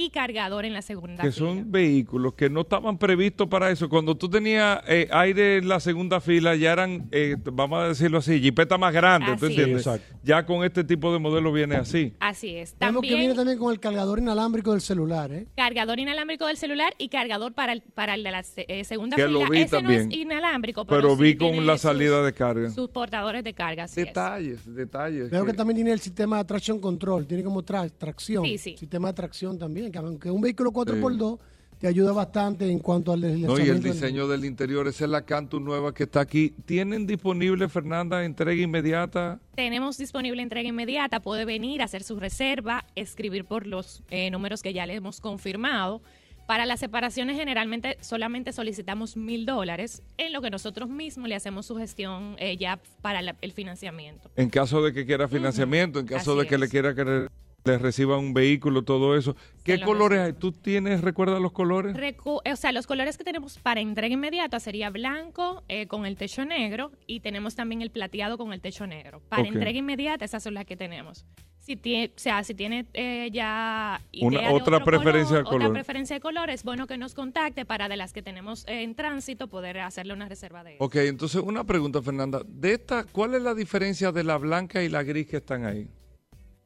y 0.00 0.10
cargador 0.10 0.64
en 0.64 0.72
la 0.72 0.82
segunda 0.82 1.22
Que 1.22 1.32
fila. 1.32 1.46
son 1.46 1.70
vehículos 1.72 2.34
que 2.34 2.48
no 2.50 2.60
estaban 2.62 2.98
previstos 2.98 3.48
para 3.48 3.70
eso. 3.70 3.88
Cuando 3.88 4.16
tú 4.16 4.28
tenías 4.28 4.80
eh, 4.88 5.08
aire 5.10 5.58
en 5.58 5.68
la 5.68 5.80
segunda 5.80 6.20
fila, 6.20 6.54
ya 6.56 6.72
eran, 6.72 7.08
eh, 7.12 7.36
vamos 7.52 7.80
a 7.80 7.88
decirlo 7.88 8.18
así, 8.18 8.40
jipeta 8.40 8.78
más 8.78 8.92
grande. 8.92 9.26
¿tú 9.38 9.46
Así 9.46 9.54
entiendes? 9.54 9.86
Exacto. 9.86 10.16
Ya 10.22 10.44
con 10.46 10.64
este 10.64 10.84
tipo 10.84 11.12
de 11.12 11.18
modelo 11.18 11.52
viene 11.52 11.76
así. 11.76 12.14
Así 12.20 12.54
es. 12.56 12.76
Vemos 12.78 13.02
que 13.02 13.08
También 13.08 13.18
viene 13.20 13.34
también 13.34 13.58
con 13.58 13.72
el 13.72 13.80
cargador 13.80 14.18
inalámbrico 14.18 14.72
del 14.72 14.80
celular, 14.80 15.32
¿eh? 15.32 15.46
cargador 15.56 15.98
inalámbrico 15.98 16.46
del 16.46 16.56
celular 16.56 16.92
y 16.98 17.08
cargador 17.08 17.52
para 17.54 17.72
el, 17.72 17.82
para 17.82 18.14
el 18.14 18.22
de 18.22 18.30
la 18.30 18.44
eh, 18.56 18.84
segunda 18.84 19.16
Que 19.16 19.26
fila. 19.26 19.38
lo 19.44 19.48
vi 19.50 19.58
Ese 19.62 19.76
también. 19.76 20.08
no 20.08 20.14
es 20.14 20.16
inalámbrico, 20.18 20.84
pero, 20.84 21.00
Pero 21.00 21.16
sí 21.16 21.22
vi 21.22 21.36
con 21.36 21.66
la 21.66 21.74
sus- 21.74 21.82
salida 21.82 22.22
de 22.22 22.32
carga. 22.32 22.70
Sus 22.70 22.90
portadores 22.90 23.42
de 23.44 23.54
carga, 23.54 23.84
así 23.84 24.00
es. 24.00 24.06
Detalles, 24.06 24.74
detalles. 24.74 25.30
Veo 25.30 25.44
que 25.44 25.52
que- 25.52 25.56
también 25.56 25.76
tiene 25.76 25.92
el 25.92 26.00
sistema 26.00 26.38
de 26.38 26.44
tracción 26.44 26.80
control, 26.80 27.26
tiene 27.26 27.42
como 27.42 27.62
tra- 27.64 27.90
tracción. 27.96 28.44
Sí, 28.44 28.58
sí. 28.58 28.76
Sistema 28.78 29.08
de 29.08 29.14
tracción 29.14 29.58
también, 29.58 29.87
que 29.90 29.98
aunque 29.98 30.30
un 30.30 30.40
vehículo 30.40 30.70
4x2 30.72 31.38
te 31.78 31.86
ayuda 31.86 32.12
bastante 32.12 32.68
en 32.68 32.80
cuanto 32.80 33.12
al 33.12 33.20
No, 33.20 33.56
y 33.58 33.62
el 33.68 33.80
del- 33.80 33.92
diseño 33.92 34.26
del 34.26 34.44
interior, 34.44 34.88
esa 34.88 35.04
es 35.04 35.10
la 35.10 35.22
Cantus 35.22 35.60
nueva 35.62 35.94
que 35.94 36.02
está 36.04 36.20
aquí. 36.20 36.52
¿Tienen 36.66 37.06
disponible, 37.06 37.68
Fernanda, 37.68 38.24
entrega 38.24 38.60
inmediata? 38.60 39.38
Tenemos 39.54 39.96
disponible 39.96 40.42
entrega 40.42 40.68
inmediata, 40.68 41.20
puede 41.20 41.44
venir 41.44 41.80
a 41.80 41.84
hacer 41.84 42.02
su 42.02 42.18
reserva, 42.18 42.84
escribir 42.96 43.44
por 43.44 43.66
los 43.68 44.02
eh, 44.10 44.28
números 44.30 44.60
que 44.62 44.72
ya 44.72 44.86
le 44.86 44.94
hemos 44.94 45.20
confirmado. 45.20 46.02
Para 46.48 46.64
las 46.64 46.80
separaciones 46.80 47.36
generalmente 47.36 47.98
solamente 48.00 48.52
solicitamos 48.54 49.16
mil 49.18 49.44
dólares, 49.46 50.02
en 50.16 50.32
lo 50.32 50.40
que 50.40 50.48
nosotros 50.50 50.88
mismos 50.88 51.28
le 51.28 51.34
hacemos 51.36 51.66
su 51.66 51.76
gestión 51.76 52.36
eh, 52.38 52.56
ya 52.56 52.80
para 53.02 53.20
la- 53.22 53.36
el 53.42 53.52
financiamiento. 53.52 54.30
En 54.34 54.48
caso 54.48 54.82
de 54.82 54.92
que 54.94 55.04
quiera 55.06 55.28
financiamiento, 55.28 56.00
en 56.00 56.06
caso 56.06 56.32
Así 56.32 56.40
de 56.40 56.46
que 56.48 56.58
le 56.58 56.68
quiera 56.68 56.94
que 56.94 57.28
le, 57.68 57.78
le 57.78 57.78
reciba 57.78 58.18
un 58.18 58.34
vehículo, 58.34 58.82
todo 58.82 59.16
eso. 59.16 59.36
¿Qué 59.64 59.76
lo 59.78 59.86
colores 59.86 60.20
hay? 60.20 60.32
¿Tú 60.32 60.52
tienes, 60.52 61.00
recuerdas 61.00 61.40
los 61.40 61.52
colores? 61.52 61.94
Recu- 61.96 62.40
o 62.44 62.56
sea, 62.56 62.72
los 62.72 62.86
colores 62.86 63.16
que 63.18 63.24
tenemos 63.24 63.58
para 63.58 63.80
entrega 63.80 64.14
inmediata 64.14 64.58
sería 64.60 64.90
blanco 64.90 65.62
eh, 65.68 65.86
con 65.86 66.06
el 66.06 66.16
techo 66.16 66.44
negro 66.44 66.90
y 67.06 67.20
tenemos 67.20 67.54
también 67.54 67.82
el 67.82 67.90
plateado 67.90 68.38
con 68.38 68.52
el 68.52 68.60
techo 68.60 68.86
negro. 68.86 69.20
Para 69.28 69.46
entrega 69.46 69.78
inmediata 69.78 70.24
esas 70.24 70.42
son 70.42 70.54
las 70.54 70.64
que 70.64 70.76
tenemos. 70.76 71.24
Si 71.58 71.76
tiene, 71.76 72.06
o 72.16 72.18
sea, 72.18 72.42
si 72.44 72.54
tiene 72.54 72.86
eh, 72.94 73.28
ya 73.30 74.00
Una- 74.22 74.40
de 74.40 74.48
otra 74.54 74.82
preferencia 74.82 75.36
de 75.36 75.42
otra 75.42 75.52
color. 75.52 75.72
preferencia 75.74 76.16
de 76.16 76.20
color, 76.20 76.48
es 76.48 76.64
bueno 76.64 76.86
que 76.86 76.96
nos 76.96 77.12
contacte 77.12 77.66
para 77.66 77.90
de 77.90 77.98
las 77.98 78.14
que 78.14 78.22
tenemos 78.22 78.64
eh, 78.66 78.82
en 78.84 78.94
tránsito 78.94 79.48
poder 79.48 79.78
hacerle 79.80 80.14
una 80.14 80.30
reserva 80.30 80.64
de 80.64 80.76
eso. 80.76 80.84
Ok, 80.84 80.96
entonces 80.96 81.42
una 81.42 81.64
pregunta, 81.64 82.00
Fernanda. 82.00 82.40
De 82.46 82.72
esta, 82.72 83.04
¿cuál 83.04 83.34
es 83.34 83.42
la 83.42 83.52
diferencia 83.54 84.12
de 84.12 84.24
la 84.24 84.38
blanca 84.38 84.82
y 84.82 84.88
la 84.88 85.02
gris 85.02 85.26
que 85.26 85.36
están 85.36 85.66
ahí? 85.66 85.88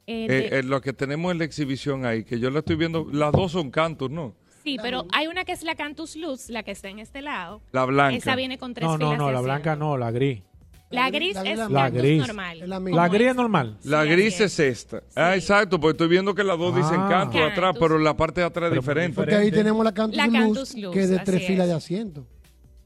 Eh, 0.05 0.25
Eh, 0.25 0.27
de- 0.49 0.59
eh, 0.59 0.63
lo 0.63 0.81
que 0.81 0.91
tenemos 0.93 1.31
en 1.31 1.37
la 1.39 1.45
exhibición 1.45 2.05
ahí, 2.05 2.23
que 2.23 2.39
yo 2.39 2.49
la 2.49 2.59
estoy 2.59 2.75
viendo, 2.75 3.07
las 3.11 3.31
dos 3.31 3.51
son 3.53 3.71
Cantus, 3.71 4.09
¿no? 4.11 4.35
sí, 4.63 4.77
pero 4.81 5.05
hay 5.11 5.27
una 5.27 5.43
que 5.45 5.51
es 5.51 5.63
la 5.63 5.75
Cantus 5.75 6.15
Luz, 6.15 6.49
la 6.49 6.63
que 6.63 6.71
está 6.71 6.87
en 6.89 6.99
este 6.99 7.21
lado. 7.21 7.61
La 7.71 7.83
blanca. 7.85 8.15
Esa 8.15 8.35
viene 8.35 8.57
con 8.57 8.73
tres 8.73 8.85
No, 8.87 8.97
no, 8.97 9.05
filas 9.07 9.17
no, 9.19 9.27
de 9.27 9.33
la 9.33 9.41
blanca 9.41 9.75
no, 9.75 9.97
la 9.97 10.11
gris. 10.11 10.41
La 10.89 11.03
La 11.05 11.09
gris 11.09 11.35
es 11.43 11.57
la 11.69 11.89
gris. 11.89 12.19
normal. 12.27 12.59
La 12.59 12.75
como 12.75 12.79
misma. 12.85 13.01
La 13.01 13.09
gris 13.09 13.27
es 13.29 13.35
normal. 13.35 13.77
La 13.83 14.05
gris 14.05 14.39
es 14.41 14.59
esta. 14.59 15.01
Ah, 15.15 15.35
exacto, 15.35 15.79
porque 15.79 15.91
estoy 15.93 16.07
viendo 16.07 16.35
que 16.35 16.43
las 16.43 16.57
dos 16.57 16.75
dicen 16.75 16.99
Ah. 16.99 17.07
Cantus 17.09 17.41
atrás, 17.41 17.75
pero 17.79 17.97
la 17.97 18.15
parte 18.15 18.41
de 18.41 18.47
atrás 18.47 18.69
es 18.71 18.75
diferente. 18.77 19.15
Porque 19.15 19.35
ahí 19.35 19.49
tenemos 19.51 19.83
la 19.83 19.91
Cantus, 19.93 20.17
La 20.17 20.27
Luz, 20.27 20.33
Cantus 20.35 20.75
Luz, 20.77 20.93
que 20.93 20.99
es 21.01 21.09
de 21.09 21.19
tres 21.19 21.47
filas 21.47 21.67
de 21.67 21.73
asiento. 21.73 22.27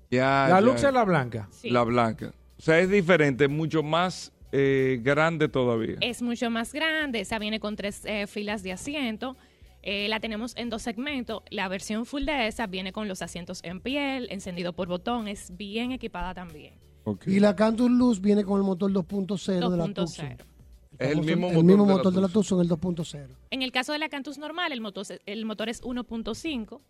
Ya, 0.10 0.48
La 0.50 0.56
ya. 0.56 0.62
Lux 0.62 0.84
es 0.84 0.94
la 0.94 1.04
blanca. 1.04 1.50
Sí. 1.52 1.70
La 1.70 1.84
blanca. 1.84 2.32
O 2.58 2.62
sea, 2.62 2.80
es 2.80 2.90
diferente, 2.90 3.44
es 3.46 3.50
mucho 3.52 3.84
más 3.84 4.32
eh, 4.52 5.00
grande 5.02 5.50
todavía. 5.50 5.98
Es 6.02 6.22
mucho 6.22 6.50
más 6.50 6.74
grande, 6.74 7.22
esa 7.22 7.40
viene 7.40 7.60
con 7.60 7.76
tres 7.76 8.04
eh, 8.06 8.28
filas 8.28 8.64
de 8.64 8.72
asiento. 8.72 9.36
Eh, 9.84 10.08
la 10.10 10.20
tenemos 10.20 10.54
en 10.58 10.70
dos 10.70 10.82
segmentos. 10.82 11.44
La 11.50 11.68
versión 11.68 12.06
full 12.06 12.26
de 12.26 12.48
esa 12.48 12.68
viene 12.68 12.92
con 12.92 13.08
los 13.08 13.22
asientos 13.22 13.62
en 13.64 13.80
piel, 13.80 14.28
encendido 14.32 14.74
por 14.74 14.88
botón, 14.88 15.28
es 15.28 15.56
bien 15.56 15.92
equipada 15.92 16.34
también. 16.34 16.74
Y 17.26 17.40
la 17.40 17.56
Cantus 17.56 17.90
Luz 17.90 18.20
viene 18.20 18.44
con 18.44 18.60
el 18.60 18.66
motor 18.66 18.92
2.0 18.92 19.70
de 19.70 19.78
la 19.78 19.86
2.0. 19.86 19.94
Tucson. 19.94 20.38
Es 21.00 21.12
el 21.12 21.22
mismo 21.22 21.48
el 21.48 21.54
motor 21.54 21.64
mismo 21.64 21.84
de 21.84 21.90
la 21.90 21.98
motor 21.98 22.14
de 22.14 22.22
la. 22.22 22.28
Tucson, 22.28 22.60
el 22.60 22.70
2.0. 22.70 23.28
En 23.52 23.62
el 23.62 23.72
caso 23.72 23.94
de 23.94 24.00
la 24.00 24.10
Cantus 24.10 24.38
normal, 24.38 24.72
el 24.72 24.82
motor, 24.82 25.06
el 25.26 25.46
motor 25.46 25.70
es 25.70 25.82
1.5. 25.84 26.82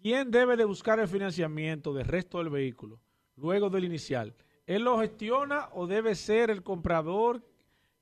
quién 0.00 0.30
debe 0.30 0.56
de 0.56 0.64
buscar 0.64 0.98
el 0.98 1.08
financiamiento 1.08 1.92
del 1.92 2.06
resto 2.06 2.38
del 2.38 2.50
vehículo 2.50 3.00
luego 3.36 3.70
del 3.70 3.84
inicial. 3.84 4.34
¿Él 4.66 4.84
lo 4.84 4.98
gestiona 5.00 5.68
o 5.72 5.86
debe 5.86 6.14
ser 6.14 6.50
el 6.50 6.62
comprador 6.62 7.42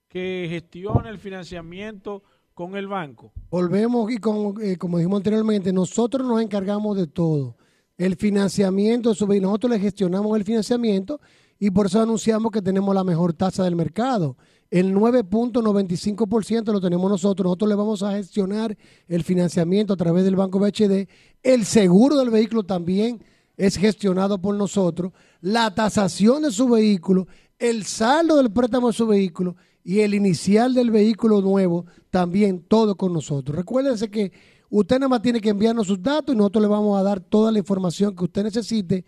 que 0.08 0.46
gestione 0.50 1.08
el 1.10 1.18
financiamiento 1.18 2.22
con 2.58 2.74
el 2.74 2.88
banco? 2.88 3.30
Volvemos 3.50 4.10
y 4.10 4.18
con, 4.18 4.60
eh, 4.60 4.76
como 4.76 4.98
dijimos 4.98 5.18
anteriormente, 5.18 5.72
nosotros 5.72 6.26
nos 6.26 6.42
encargamos 6.42 6.96
de 6.96 7.06
todo. 7.06 7.56
El 7.96 8.16
financiamiento, 8.16 9.14
vehículo, 9.14 9.50
nosotros 9.50 9.70
le 9.70 9.78
gestionamos 9.78 10.36
el 10.36 10.42
financiamiento 10.42 11.20
y 11.60 11.70
por 11.70 11.86
eso 11.86 12.02
anunciamos 12.02 12.50
que 12.50 12.60
tenemos 12.60 12.92
la 12.96 13.04
mejor 13.04 13.32
tasa 13.32 13.62
del 13.62 13.76
mercado. 13.76 14.36
El 14.72 14.92
9.95% 14.92 16.72
lo 16.72 16.80
tenemos 16.80 17.08
nosotros. 17.08 17.44
Nosotros 17.44 17.68
le 17.68 17.76
vamos 17.76 18.02
a 18.02 18.16
gestionar 18.16 18.76
el 19.06 19.22
financiamiento 19.22 19.92
a 19.92 19.96
través 19.96 20.24
del 20.24 20.34
Banco 20.34 20.58
BHD. 20.58 21.06
El 21.44 21.64
seguro 21.64 22.16
del 22.16 22.30
vehículo 22.30 22.64
también 22.64 23.22
es 23.56 23.76
gestionado 23.76 24.42
por 24.42 24.56
nosotros. 24.56 25.12
La 25.40 25.72
tasación 25.76 26.42
de 26.42 26.50
su 26.50 26.68
vehículo, 26.68 27.28
el 27.60 27.84
saldo 27.84 28.36
del 28.36 28.50
préstamo 28.50 28.88
de 28.88 28.94
su 28.94 29.06
vehículo 29.06 29.54
y 29.88 30.00
el 30.02 30.12
inicial 30.12 30.74
del 30.74 30.90
vehículo 30.90 31.40
nuevo, 31.40 31.86
también 32.10 32.62
todo 32.62 32.94
con 32.94 33.10
nosotros. 33.14 33.56
Recuérdense 33.56 34.10
que 34.10 34.32
usted 34.68 34.96
nada 34.98 35.08
más 35.08 35.22
tiene 35.22 35.40
que 35.40 35.48
enviarnos 35.48 35.86
sus 35.86 36.02
datos 36.02 36.34
y 36.34 36.36
nosotros 36.36 36.60
le 36.60 36.68
vamos 36.68 37.00
a 37.00 37.02
dar 37.02 37.20
toda 37.20 37.50
la 37.50 37.58
información 37.58 38.14
que 38.14 38.24
usted 38.24 38.42
necesite 38.44 39.06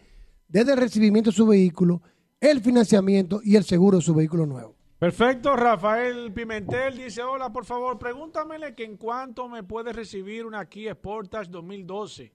desde 0.49 0.73
el 0.73 0.79
recibimiento 0.79 1.29
de 1.29 1.37
su 1.37 1.47
vehículo, 1.47 2.01
el 2.41 2.63
financiamiento 2.63 3.43
y 3.45 3.57
el 3.57 3.65
seguro 3.65 3.99
de 3.99 4.03
su 4.03 4.15
vehículo 4.15 4.47
nuevo. 4.47 4.75
Perfecto, 4.99 5.55
Rafael 5.55 6.33
Pimentel 6.33 6.97
dice, 6.97 7.23
hola, 7.25 7.53
por 7.53 7.67
favor, 7.67 7.99
pregúntamele 7.99 8.75
que 8.75 8.85
en 8.85 8.97
cuánto 8.97 9.51
me 9.51 9.63
puede 9.63 9.93
recibir 9.93 10.47
una 10.47 10.65
Kia 10.65 10.95
Sportage 10.95 11.51
2012. 11.51 12.33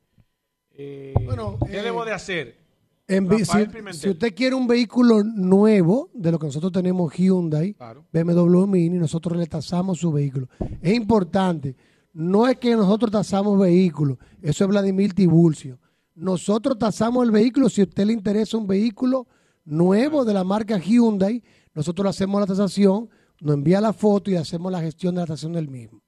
Eh, 0.70 1.16
Bueno, 1.26 1.58
¿Qué 1.66 1.80
eh, 1.80 1.82
debo 1.82 2.06
de 2.06 2.12
hacer? 2.12 2.65
En 3.08 3.30
si, 3.94 4.10
usted 4.10 4.34
quiere 4.34 4.56
un 4.56 4.66
vehículo 4.66 5.24
nuevo, 5.24 6.10
de 6.14 6.32
lo 6.32 6.40
que 6.40 6.48
nosotros 6.48 6.72
tenemos 6.72 7.14
Hyundai, 7.14 7.74
Claro. 7.74 8.06
BMW 8.12 8.66
Mini, 8.66 8.98
nosotros 8.98 9.38
le 9.38 9.46
tasamos 9.46 10.00
su 10.00 10.12
vehículo. 10.12 10.48
Es 10.82 10.96
importante, 10.96 11.76
no 12.14 12.48
es 12.48 12.58
que 12.58 12.76
nosotros 12.76 13.12
tasamos 13.12 13.60
vehículos, 13.60 14.18
eso 14.42 14.64
es 14.64 14.70
Vladimir 14.70 15.14
Tiburcio. 15.14 15.80
Nosotros 16.16 16.80
tasamos 16.80 17.24
el 17.26 17.32
vehículo, 17.32 17.70
si 17.70 17.82
a 17.82 17.84
usted 17.84 18.06
le 18.06 18.14
interesa 18.14 18.58
un 18.58 18.66
vehículo 18.66 19.28
nuevo 19.66 20.26
de 20.26 20.34
la 20.34 20.44
marca 20.44 20.80
Hyundai, 20.80 21.44
nosotros 21.76 22.06
le 22.06 22.10
hacemos 22.10 22.40
la 22.42 22.48
tasación, 22.48 23.10
nos 23.40 23.54
envía 23.54 23.82
la 23.82 23.94
foto 23.94 24.32
y 24.32 24.36
hacemos 24.36 24.72
la 24.72 24.82
gestión 24.82 25.14
de 25.14 25.22
la 25.22 25.28
tasación 25.28 25.54
del 25.54 25.68
mismo. 25.68 26.02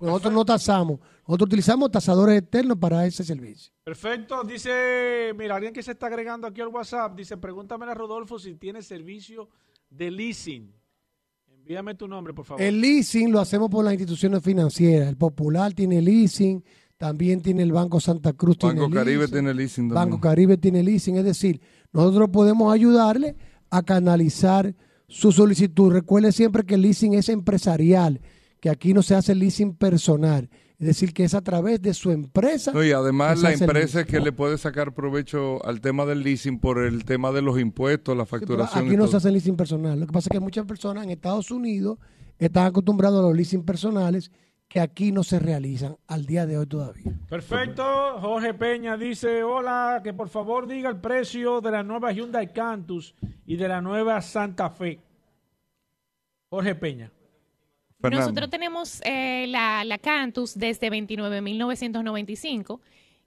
Nosotros 0.00 0.32
no 0.32 0.44
tasamos, 0.44 1.00
nosotros 1.26 1.46
utilizamos 1.46 1.90
tasadores 1.90 2.40
externos 2.40 2.76
para 2.78 3.06
ese 3.06 3.24
servicio. 3.24 3.72
Perfecto, 3.84 4.42
dice, 4.44 5.32
mira, 5.36 5.56
alguien 5.56 5.72
que 5.72 5.82
se 5.82 5.92
está 5.92 6.06
agregando 6.06 6.46
aquí 6.46 6.60
al 6.60 6.68
WhatsApp, 6.68 7.16
dice, 7.16 7.36
pregúntame 7.36 7.86
a 7.86 7.94
Rodolfo 7.94 8.38
si 8.38 8.54
tiene 8.54 8.82
servicio 8.82 9.48
de 9.88 10.10
leasing. 10.10 10.74
Envíame 11.48 11.94
tu 11.94 12.08
nombre, 12.08 12.34
por 12.34 12.44
favor. 12.44 12.60
El 12.60 12.80
leasing 12.80 13.30
lo 13.30 13.38
hacemos 13.38 13.70
por 13.70 13.84
las 13.84 13.92
instituciones 13.94 14.42
financieras. 14.42 15.08
El 15.08 15.16
Popular 15.16 15.72
tiene 15.72 16.02
leasing, 16.02 16.64
también 16.98 17.40
tiene 17.40 17.62
el 17.62 17.72
Banco 17.72 18.00
Santa 18.00 18.32
Cruz. 18.32 18.58
Banco 18.58 18.86
tiene 18.86 18.94
Caribe 18.94 19.18
leasing, 19.18 19.32
tiene 19.32 19.54
leasing 19.54 19.88
también. 19.88 19.94
Banco 19.94 20.20
Caribe 20.20 20.56
tiene 20.56 20.82
leasing. 20.82 21.16
Es 21.16 21.24
decir, 21.24 21.60
nosotros 21.92 22.30
podemos 22.30 22.72
ayudarle 22.74 23.36
a 23.70 23.82
canalizar 23.82 24.74
su 25.06 25.30
solicitud. 25.30 25.92
Recuerde 25.92 26.32
siempre 26.32 26.64
que 26.64 26.74
el 26.74 26.82
leasing 26.82 27.14
es 27.14 27.28
empresarial, 27.28 28.20
que 28.62 28.70
aquí 28.70 28.94
no 28.94 29.02
se 29.02 29.16
hace 29.16 29.34
leasing 29.34 29.74
personal. 29.74 30.48
Es 30.78 30.86
decir, 30.86 31.12
que 31.12 31.24
es 31.24 31.34
a 31.34 31.40
través 31.42 31.82
de 31.82 31.94
su 31.94 32.12
empresa. 32.12 32.70
No, 32.72 32.84
y 32.84 32.92
además 32.92 33.40
la 33.42 33.52
empresa 33.52 34.02
es 34.02 34.06
que 34.06 34.20
le 34.20 34.30
puede 34.30 34.56
sacar 34.56 34.94
provecho 34.94 35.64
al 35.66 35.80
tema 35.80 36.06
del 36.06 36.22
leasing 36.22 36.60
por 36.60 36.78
el 36.78 37.04
tema 37.04 37.32
de 37.32 37.42
los 37.42 37.58
impuestos, 37.58 38.16
la 38.16 38.24
Sí, 38.24 38.30
facturación. 38.30 38.84
aquí 38.84 38.94
y 38.94 38.96
no 38.96 39.02
todo. 39.04 39.10
se 39.10 39.16
hace 39.16 39.30
leasing 39.32 39.56
personal. 39.56 39.98
Lo 39.98 40.06
que 40.06 40.12
pasa 40.12 40.28
es 40.30 40.32
que 40.32 40.40
muchas 40.40 40.64
personas 40.64 41.02
en 41.02 41.10
Estados 41.10 41.50
Unidos 41.50 41.98
están 42.38 42.66
acostumbrados 42.66 43.18
a 43.18 43.22
los 43.28 43.36
leasing 43.36 43.64
personales 43.64 44.30
que 44.68 44.78
aquí 44.78 45.10
no 45.10 45.24
se 45.24 45.40
realizan 45.40 45.96
al 46.06 46.24
día 46.24 46.46
de 46.46 46.56
hoy 46.56 46.66
todavía. 46.66 47.12
Perfecto, 47.28 47.82
Jorge 48.20 48.54
Peña 48.54 48.96
dice, 48.96 49.42
hola, 49.42 50.00
que 50.04 50.14
por 50.14 50.28
favor 50.28 50.68
diga 50.68 50.88
el 50.88 50.96
precio 51.00 51.60
de 51.60 51.72
la 51.72 51.82
nueva 51.82 52.12
Hyundai 52.12 52.52
Cantus 52.52 53.14
y 53.44 53.56
de 53.56 53.66
la 53.68 53.80
nueva 53.82 54.20
Santa 54.22 54.70
Fe. 54.70 55.00
Jorge 56.48 56.74
Peña. 56.74 57.10
Fernando. 58.02 58.26
Nosotros 58.26 58.50
tenemos 58.50 59.00
eh, 59.04 59.46
la, 59.48 59.84
la 59.84 59.96
Cantus 59.98 60.58
desde 60.58 60.90
29.995 60.90 62.80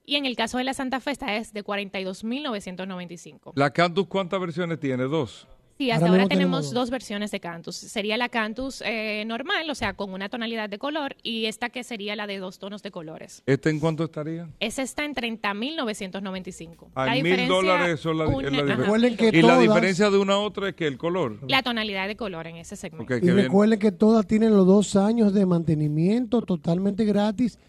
y 0.05 0.17
en 0.17 0.25
el 0.25 0.35
caso 0.35 0.57
de 0.59 0.65
la 0.65 0.73
Santa 0.73 0.99
Fe 0.99 1.11
esta 1.11 1.35
es 1.35 1.53
de 1.53 1.63
42.995. 1.63 3.53
¿La 3.55 3.71
Cantus 3.71 4.07
cuántas 4.07 4.39
versiones 4.39 4.79
tiene? 4.79 5.05
Dos. 5.05 5.47
Sí, 5.77 5.91
hasta 5.91 6.05
Ahora 6.07 6.27
tenemos 6.27 6.29
tenemos 6.29 6.71
dos. 6.73 6.89
versiones 6.89 7.31
de 7.31 7.41
Cantus. 7.41 7.75
Sería 7.75 8.15
la 8.15 8.29
Cantus 8.29 8.81
eh, 8.85 9.25
normal, 9.27 9.69
o 9.69 9.75
sea, 9.75 9.93
con 9.93 10.13
una 10.13 10.29
tonalidad 10.29 10.69
de 10.69 10.77
color, 10.77 11.17
y 11.21 11.47
esta 11.47 11.69
que 11.69 11.83
sería 11.83 12.15
la 12.15 12.27
de 12.27 12.37
dos 12.39 12.59
tonos 12.59 12.81
de 12.81 12.91
colores. 12.91 13.43
¿Este 13.45 13.69
en 13.71 13.79
cuánto 13.81 14.05
estaría? 14.05 14.47
Esa 14.61 14.81
está 14.83 15.03
en 15.03 15.13
30.995. 15.13 16.87
A 16.95 17.05
La 17.07 17.21
mil 17.21 17.47
dólares 17.47 17.99
son 17.99 18.17
la, 18.17 18.27
un- 18.27 18.45
es 18.45 18.51
la 18.51 18.63
diferencia. 18.63 19.17
Que 19.31 19.37
y 19.37 19.41
la 19.41 19.59
diferencia 19.59 20.09
de 20.09 20.17
una 20.17 20.33
a 20.33 20.39
otra 20.39 20.69
es 20.69 20.75
que 20.75 20.87
el 20.87 20.97
color. 20.97 21.39
La 21.47 21.61
tonalidad 21.63 22.07
de 22.07 22.15
color 22.15 22.47
en 22.47 22.57
ese 22.57 22.75
segmento. 22.75 23.15
Y 23.17 23.29
recuerden 23.31 23.79
que 23.79 23.91
todas 23.91 24.25
tienen 24.27 24.55
los 24.55 24.65
dos 24.65 24.95
años 24.95 25.33
de 25.33 25.45
mantenimiento 25.45 26.41
totalmente 26.41 27.05
gratis. 27.05 27.59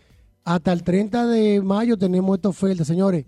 Hasta 0.45 0.73
el 0.73 0.85
30 0.85 1.27
de 1.27 1.61
mayo 1.61 1.97
tenemos 1.97 2.37
esta 2.37 2.49
oferta, 2.51 2.85
señores. 2.85 3.25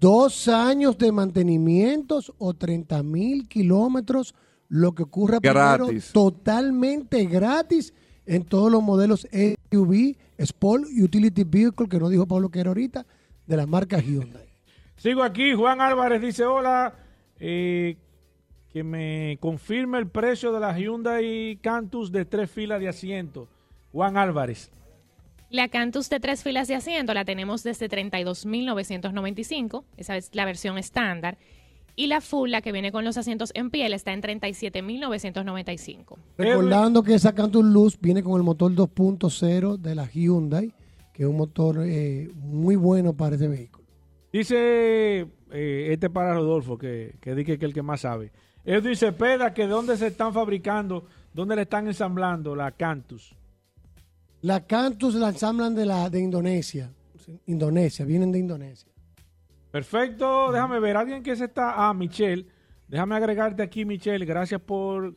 Dos 0.00 0.46
años 0.48 0.96
de 0.98 1.10
mantenimientos 1.10 2.32
o 2.38 2.54
30 2.54 3.02
mil 3.02 3.48
kilómetros, 3.48 4.34
lo 4.68 4.94
que 4.94 5.02
ocurra 5.02 5.40
primero, 5.40 5.86
Gratis. 5.86 6.12
totalmente 6.12 7.24
gratis 7.24 7.92
en 8.26 8.44
todos 8.44 8.70
los 8.70 8.82
modelos 8.82 9.26
SUV, 9.32 10.16
Sport 10.36 10.84
Utility 11.02 11.42
Vehicle, 11.44 11.88
que 11.88 11.98
no 11.98 12.08
dijo 12.08 12.26
Pablo 12.26 12.50
que 12.50 12.60
era 12.60 12.70
ahorita, 12.70 13.06
de 13.46 13.56
la 13.56 13.66
marca 13.66 13.98
Hyundai. 13.98 14.48
Sigo 14.96 15.22
aquí, 15.22 15.54
Juan 15.54 15.80
Álvarez 15.80 16.20
dice, 16.20 16.44
hola, 16.44 16.94
eh, 17.40 17.96
que 18.72 18.84
me 18.84 19.38
confirme 19.40 19.98
el 19.98 20.06
precio 20.06 20.52
de 20.52 20.60
la 20.60 20.78
Hyundai 20.78 21.58
Cantus 21.62 22.12
de 22.12 22.24
tres 22.24 22.50
filas 22.50 22.80
de 22.80 22.88
asiento. 22.88 23.48
Juan 23.92 24.16
Álvarez. 24.16 24.70
La 25.50 25.68
Cantus 25.68 26.10
de 26.10 26.20
tres 26.20 26.42
filas 26.42 26.68
de 26.68 26.74
asiento 26.74 27.14
la 27.14 27.24
tenemos 27.24 27.62
desde 27.62 27.88
32.995, 27.88 29.84
esa 29.96 30.18
es 30.18 30.28
la 30.34 30.44
versión 30.44 30.76
estándar. 30.76 31.38
Y 31.96 32.08
la 32.08 32.20
full, 32.20 32.50
la 32.50 32.60
que 32.60 32.70
viene 32.70 32.92
con 32.92 33.02
los 33.04 33.16
asientos 33.16 33.50
en 33.54 33.70
piel, 33.70 33.94
está 33.94 34.12
en 34.12 34.20
37.995. 34.22 36.16
Recordando 36.36 37.02
que 37.02 37.14
esa 37.14 37.34
Cantus 37.34 37.64
Luz 37.64 37.98
viene 37.98 38.22
con 38.22 38.36
el 38.36 38.42
motor 38.44 38.72
2.0 38.72 39.78
de 39.78 39.94
la 39.94 40.06
Hyundai, 40.06 40.74
que 41.12 41.22
es 41.22 41.28
un 41.28 41.38
motor 41.38 41.78
eh, 41.82 42.30
muy 42.34 42.76
bueno 42.76 43.14
para 43.14 43.36
ese 43.36 43.48
vehículo. 43.48 43.88
Dice 44.30 45.26
eh, 45.50 45.88
este 45.90 46.10
para 46.10 46.34
Rodolfo, 46.34 46.76
que, 46.76 47.16
que 47.20 47.34
dice 47.34 47.58
que 47.58 47.64
es 47.64 47.68
el 47.70 47.74
que 47.74 47.82
más 47.82 48.02
sabe. 48.02 48.32
Él 48.64 48.82
dice, 48.82 49.12
Peda, 49.12 49.54
que 49.54 49.66
dónde 49.66 49.96
se 49.96 50.08
están 50.08 50.34
fabricando, 50.34 51.06
dónde 51.32 51.56
le 51.56 51.62
están 51.62 51.86
ensamblando 51.86 52.54
la 52.54 52.70
Cantus. 52.70 53.34
La 54.42 54.64
Cantus 54.66 55.14
la 55.14 55.28
ensamblan 55.30 55.74
de, 55.74 55.84
la, 55.86 56.08
de 56.10 56.20
Indonesia. 56.20 56.90
Indonesia, 57.46 58.04
vienen 58.04 58.32
de 58.32 58.38
Indonesia. 58.38 58.90
Perfecto, 59.70 60.50
déjame 60.52 60.80
ver, 60.80 60.96
alguien 60.96 61.22
que 61.22 61.36
se 61.36 61.44
está, 61.44 61.88
ah, 61.88 61.92
Michelle, 61.92 62.46
déjame 62.88 63.16
agregarte 63.16 63.62
aquí, 63.62 63.84
Michelle, 63.84 64.24
gracias 64.24 64.60
por, 64.60 65.12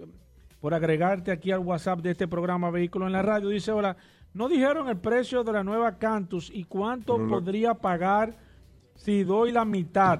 por 0.60 0.74
agregarte 0.74 1.32
aquí 1.32 1.52
al 1.52 1.60
WhatsApp 1.60 2.00
de 2.02 2.12
este 2.12 2.28
programa 2.28 2.70
Vehículos 2.70 3.06
en 3.08 3.14
la 3.14 3.22
Radio. 3.22 3.48
Dice, 3.50 3.72
hola, 3.72 3.96
no 4.34 4.50
dijeron 4.50 4.90
el 4.90 4.98
precio 4.98 5.44
de 5.44 5.54
la 5.54 5.64
nueva 5.64 5.98
Cantus 5.98 6.52
y 6.54 6.66
cuánto 6.66 7.18
podría 7.30 7.74
pagar 7.76 8.36
si 8.96 9.24
doy 9.24 9.52
la 9.54 9.64
mitad 9.64 10.20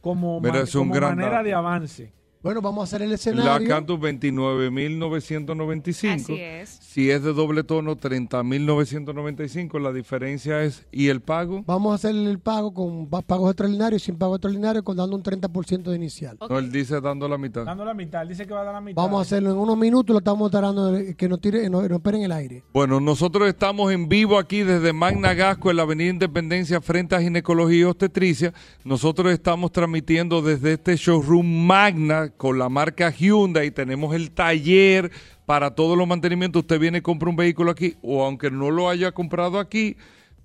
como, 0.00 0.40
man- 0.40 0.66
como 0.80 0.92
gran 0.94 1.10
manera 1.16 1.30
dato. 1.36 1.44
de 1.44 1.54
avance. 1.54 2.12
Bueno, 2.40 2.62
vamos 2.62 2.82
a 2.82 2.84
hacer 2.84 3.02
el 3.02 3.08
La 3.08 3.14
escenario. 3.16 3.68
Cantus 3.68 3.98
29.995. 3.98 6.14
Así 6.14 6.34
es. 6.40 6.68
Si 6.80 7.10
es 7.10 7.22
de 7.24 7.32
doble 7.32 7.64
tono, 7.64 7.96
30.995. 7.96 9.80
La 9.80 9.92
diferencia 9.92 10.62
es, 10.62 10.86
¿y 10.92 11.08
el 11.08 11.20
pago? 11.20 11.62
Vamos 11.66 11.92
a 11.92 11.94
hacer 11.96 12.14
el 12.14 12.38
pago 12.38 12.72
con 12.72 13.08
pa- 13.08 13.22
pagos 13.22 13.50
extraordinarios, 13.50 14.02
sin 14.02 14.16
pago 14.16 14.36
extraordinario, 14.36 14.84
con 14.84 14.96
dando 14.96 15.16
un 15.16 15.22
30% 15.22 15.90
de 15.90 15.96
inicial. 15.96 16.36
Ok. 16.38 16.50
No, 16.50 16.58
él 16.58 16.70
dice 16.70 17.00
dando 17.00 17.28
la 17.28 17.38
mitad. 17.38 17.64
Dando 17.64 17.84
la 17.84 17.94
mitad, 17.94 18.22
él 18.22 18.28
dice 18.28 18.46
que 18.46 18.54
va 18.54 18.60
a 18.60 18.64
dar 18.64 18.74
la 18.74 18.80
mitad. 18.80 19.02
Vamos 19.02 19.18
a 19.18 19.22
hacerlo 19.22 19.50
en 19.50 19.56
unos 19.58 19.76
minutos, 19.76 20.14
lo 20.14 20.18
estamos 20.18 20.50
tardando 20.50 20.96
que 21.16 21.28
nos 21.28 21.40
tire, 21.40 21.68
no, 21.68 21.86
no 21.88 21.96
esperen 21.96 22.22
el 22.22 22.32
aire. 22.32 22.62
Bueno, 22.72 23.00
nosotros 23.00 23.48
estamos 23.48 23.90
en 23.92 24.08
vivo 24.08 24.38
aquí 24.38 24.62
desde 24.62 24.92
Magna 24.92 25.34
Gasco 25.34 25.70
en 25.70 25.76
la 25.76 25.82
Avenida 25.82 26.10
Independencia 26.10 26.80
frente 26.80 27.16
a 27.16 27.20
Ginecología 27.20 27.80
y 27.80 27.84
Obstetricia. 27.84 28.52
Nosotros 28.84 29.32
estamos 29.32 29.72
transmitiendo 29.72 30.40
desde 30.40 30.74
este 30.74 30.96
showroom 30.96 31.66
Magna 31.66 32.27
con 32.36 32.58
la 32.58 32.68
marca 32.68 33.10
Hyundai. 33.10 33.70
Tenemos 33.70 34.14
el 34.14 34.30
taller 34.30 35.10
para 35.46 35.74
todos 35.74 35.96
los 35.96 36.06
mantenimientos. 36.06 36.60
Usted 36.60 36.78
viene 36.78 36.98
y 36.98 37.00
compra 37.00 37.30
un 37.30 37.36
vehículo 37.36 37.70
aquí 37.70 37.96
o 38.02 38.24
aunque 38.24 38.50
no 38.50 38.70
lo 38.70 38.88
haya 38.88 39.12
comprado 39.12 39.58
aquí, 39.58 39.96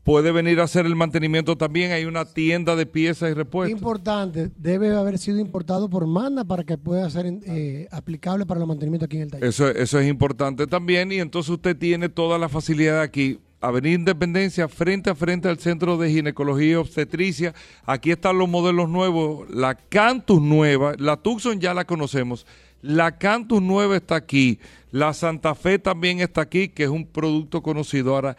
puede 0.03 0.31
venir 0.31 0.59
a 0.59 0.63
hacer 0.63 0.86
el 0.86 0.95
mantenimiento 0.95 1.57
también. 1.57 1.91
Hay 1.91 2.05
una 2.05 2.25
tienda 2.25 2.75
de 2.75 2.86
piezas 2.86 3.31
y 3.31 3.34
repuestos. 3.34 3.77
Importante, 3.77 4.51
debe 4.57 4.95
haber 4.95 5.17
sido 5.17 5.39
importado 5.39 5.89
por 5.89 6.07
Manda 6.07 6.43
para 6.43 6.63
que 6.63 6.77
pueda 6.77 7.09
ser 7.09 7.25
eh, 7.27 7.88
aplicable 7.91 8.45
para 8.45 8.61
el 8.61 8.67
mantenimiento 8.67 9.05
aquí 9.05 9.17
en 9.17 9.23
el 9.23 9.31
taller. 9.31 9.47
Eso, 9.47 9.69
eso 9.69 9.99
es 9.99 10.07
importante 10.07 10.67
también 10.67 11.11
y 11.11 11.19
entonces 11.19 11.49
usted 11.49 11.77
tiene 11.77 12.09
toda 12.09 12.38
la 12.38 12.49
facilidad 12.49 13.01
aquí. 13.01 13.39
Avenida 13.64 13.95
Independencia, 13.95 14.68
frente 14.68 15.09
a 15.09 15.16
frente 15.16 15.47
al 15.47 15.57
Centro 15.57 15.95
de 15.95 16.09
Ginecología 16.09 16.72
y 16.72 16.76
Obstetricia. 16.76 17.53
Aquí 17.86 18.11
están 18.11 18.38
los 18.38 18.49
modelos 18.49 18.89
nuevos. 18.89 19.49
La 19.49 19.76
Cantus 19.76 20.41
nueva, 20.41 20.95
la 20.97 21.16
Tucson 21.16 21.61
ya 21.61 21.74
la 21.74 21.86
conocemos. 21.86 22.45
La 22.82 23.18
Cantus 23.18 23.61
nueva 23.61 23.95
está 23.95 24.16
aquí. 24.16 24.59
La 24.91 25.14
Santa 25.14 25.55
Fe 25.55 25.80
también 25.80 26.20
está 26.20 26.41
aquí, 26.41 26.68
que 26.68 26.84
es 26.84 26.89
un 26.89 27.05
producto 27.05 27.64
conocido. 27.64 28.14
Ahora, 28.14 28.36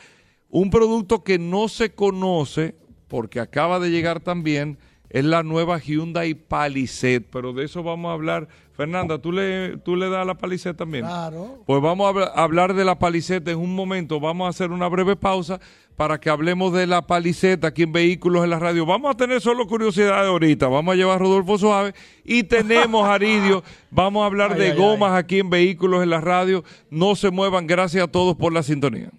un 0.51 0.69
producto 0.69 1.25
que 1.25 1.39
no 1.39 1.69
se 1.69 1.95
conoce, 1.95 2.75
porque 3.09 3.41
acaba 3.41 3.81
de 3.81 3.91
llegar 3.91 4.21
también, 4.21 4.77
es 5.09 5.25
la 5.25 5.43
nueva 5.43 5.79
Hyundai 5.79 6.35
Palisade. 6.35 7.23
Pero 7.23 7.55
de 7.55 7.65
eso 7.65 7.83
vamos 7.83 8.11
a 8.11 8.13
hablar. 8.13 8.49
Fernanda, 8.77 9.19
¿tú 9.19 9.31
le, 9.31 9.77
tú 9.79 9.95
le 9.95 10.09
das 10.11 10.27
la 10.27 10.35
Palisade 10.35 10.75
también? 10.75 11.05
Claro. 11.05 11.63
Pues 11.65 11.81
vamos 11.81 12.07
a 12.07 12.09
habla- 12.09 12.33
hablar 12.35 12.75
de 12.75 12.85
la 12.85 12.99
Palisade 12.99 13.53
en 13.53 13.59
un 13.59 13.75
momento. 13.75 14.19
Vamos 14.19 14.47
a 14.47 14.51
hacer 14.51 14.73
una 14.73 14.89
breve 14.89 15.15
pausa 15.15 15.61
para 15.97 16.19
que 16.19 16.29
hablemos 16.29 16.73
de 16.73 16.89
la 16.89 17.07
Palisade 17.07 17.65
aquí 17.67 17.85
en 17.85 17.93
Vehículos 17.93 18.43
en 18.43 18.51
la 18.51 18.59
Radio. 18.59 18.85
Vamos 18.85 19.13
a 19.13 19.17
tener 19.17 19.41
solo 19.41 19.69
curiosidades 19.69 20.29
ahorita. 20.29 20.67
Vamos 20.67 20.93
a 20.93 20.97
llevar 20.97 21.17
a 21.17 21.19
Rodolfo 21.19 21.57
Suave 21.57 21.95
y 22.25 22.43
tenemos 22.43 23.07
a 23.07 23.15
Aridio. 23.15 23.63
Vamos 23.93 24.25
a 24.25 24.27
hablar 24.27 24.55
Ay, 24.55 24.59
de 24.59 24.71
ay, 24.73 24.77
gomas 24.77 25.13
aquí 25.13 25.39
en 25.39 25.51
Vehículos 25.51 26.03
en 26.03 26.11
la 26.11 26.21
Radio. 26.21 26.65
No 26.91 27.15
se 27.15 27.31
muevan. 27.31 27.69
Gracias 27.69 28.03
a 28.03 28.09
todos 28.09 28.35
por 28.35 28.53
la 28.53 28.65
sintonía. 28.65 29.11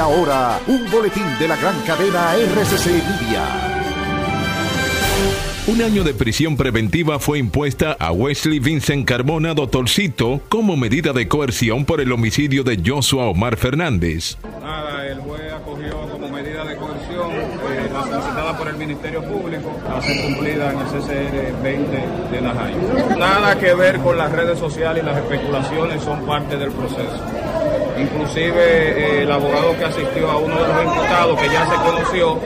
Ahora, 0.00 0.60
un 0.66 0.90
boletín 0.90 1.24
de 1.38 1.46
la 1.46 1.56
gran 1.56 1.80
cadena 1.82 2.34
RCC 2.34 2.86
Media. 2.86 3.70
Un 5.66 5.82
año 5.82 6.02
de 6.02 6.14
prisión 6.14 6.56
preventiva 6.56 7.18
fue 7.18 7.38
impuesta 7.38 7.92
a 7.92 8.10
Wesley 8.10 8.58
Vincent 8.58 9.06
Carmona 9.06 9.54
Doctorcito 9.54 10.40
como 10.48 10.76
medida 10.76 11.12
de 11.12 11.28
coerción 11.28 11.84
por 11.84 12.00
el 12.00 12.10
homicidio 12.10 12.64
de 12.64 12.80
Joshua 12.84 13.26
Omar 13.26 13.56
Fernández. 13.56 14.36
Nada, 14.62 15.06
el 15.06 15.20
juez 15.20 15.52
acogió 15.52 16.00
como 16.10 16.28
medida 16.28 16.64
de 16.64 16.76
coerción 16.76 17.30
eh, 17.30 17.90
la 17.92 18.02
solicitada 18.02 18.58
por 18.58 18.68
el 18.68 18.76
Ministerio 18.76 19.22
Público 19.22 19.69
a 19.96 20.02
ser 20.02 20.22
cumplida 20.22 20.72
en 20.72 20.78
el 20.78 20.86
CCR 20.86 21.62
20 21.62 22.08
de 22.30 22.40
Najayo. 22.40 23.16
Nada 23.18 23.58
que 23.58 23.74
ver 23.74 23.98
con 23.98 24.16
las 24.16 24.30
redes 24.30 24.58
sociales 24.58 25.02
y 25.02 25.06
las 25.06 25.16
especulaciones 25.16 26.02
son 26.02 26.24
parte 26.26 26.56
del 26.56 26.70
proceso. 26.70 27.20
Inclusive 27.98 28.54
eh, 28.56 29.22
el 29.22 29.30
abogado 29.32 29.76
que 29.76 29.84
asistió 29.84 30.30
a 30.30 30.38
uno 30.38 30.54
de 30.54 30.68
los 30.68 30.84
imputados 30.84 31.40
que 31.40 31.48
ya 31.48 31.66
se 31.66 31.76
conoció, 31.76 32.40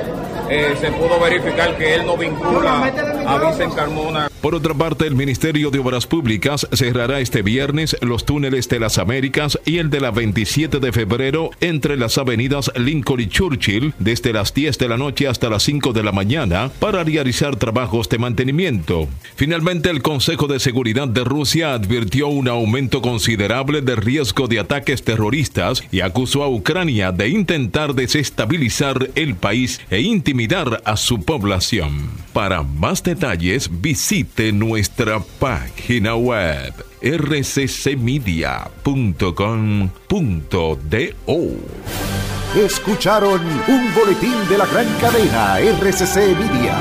eh, 0.51 0.75
se 0.79 0.91
pudo 0.93 1.19
verificar 1.21 1.77
que 1.79 1.95
él 1.95 2.07
no 2.07 2.17
vincula 2.17 2.93
a 3.27 3.39
Vincent 3.39 3.75
Carmona 3.75 4.29
Por 4.43 4.55
otra 4.55 4.75
parte, 4.75 5.07
el 5.07 5.15
Ministerio 5.15 5.71
de 5.71 5.79
Obras 5.79 6.07
Públicas 6.07 6.69
cerrará 6.73 7.21
este 7.21 7.41
viernes 7.41 7.97
los 8.03 8.27
túneles 8.27 8.69
de 8.69 8.79
las 8.79 8.99
Américas 8.99 9.59
y 9.65 9.79
el 9.79 9.89
de 9.89 10.01
la 10.01 10.11
27 10.11 10.81
de 10.81 10.93
febrero 10.93 11.51
entre 11.61 11.97
las 11.97 12.19
avenidas 12.19 12.71
Lincoln 12.77 13.21
y 13.21 13.29
Churchill 13.29 13.95
desde 13.99 14.35
las 14.35 14.53
10 14.53 14.77
de 14.79 14.89
la 14.89 14.99
noche 14.99 15.29
hasta 15.29 15.49
las 15.49 15.63
5 15.63 15.93
de 15.95 16.03
la 16.03 16.13
mañana 16.13 16.71
para 16.79 17.05
realizar 17.05 17.57
trabajos 17.57 18.09
de 18.11 18.19
mantenimiento. 18.19 19.09
Finalmente, 19.37 19.89
el 19.89 20.03
Consejo 20.03 20.47
de 20.47 20.61
Seguridad 20.61 21.09
de 21.09 21.25
Rusia 21.25 21.73
advirtió 21.73 22.29
un 22.29 22.49
aumento 22.49 23.01
considerable 23.01 23.81
de 23.81 23.97
riesgo 23.97 24.47
de 24.47 24.61
ataques 24.61 25.03
terroristas 25.03 25.83
y 25.91 26.01
acusó 26.01 26.43
a 26.43 26.49
Ucrania 26.49 27.13
de 27.13 27.29
intentar 27.29 27.95
desestabilizar 27.95 29.09
el 29.15 29.37
país 29.37 29.81
e 29.91 30.01
intimidar 30.01 30.34
a 30.85 30.97
su 30.97 31.23
población. 31.23 32.11
Para 32.33 32.65
más 32.65 33.05
detalles, 33.05 33.71
visite 33.81 34.53
nuestra 34.53 35.21
página 35.39 36.17
web 36.17 36.75
rccmedia.com.do. 37.01 37.95
Escucharon 42.61 43.41
un 43.69 43.95
boletín 43.95 44.35
de 44.49 44.59
la 44.59 44.67
gran 44.67 44.87
cadena 45.01 45.61
RCC 45.61 46.17
Media. 46.37 46.77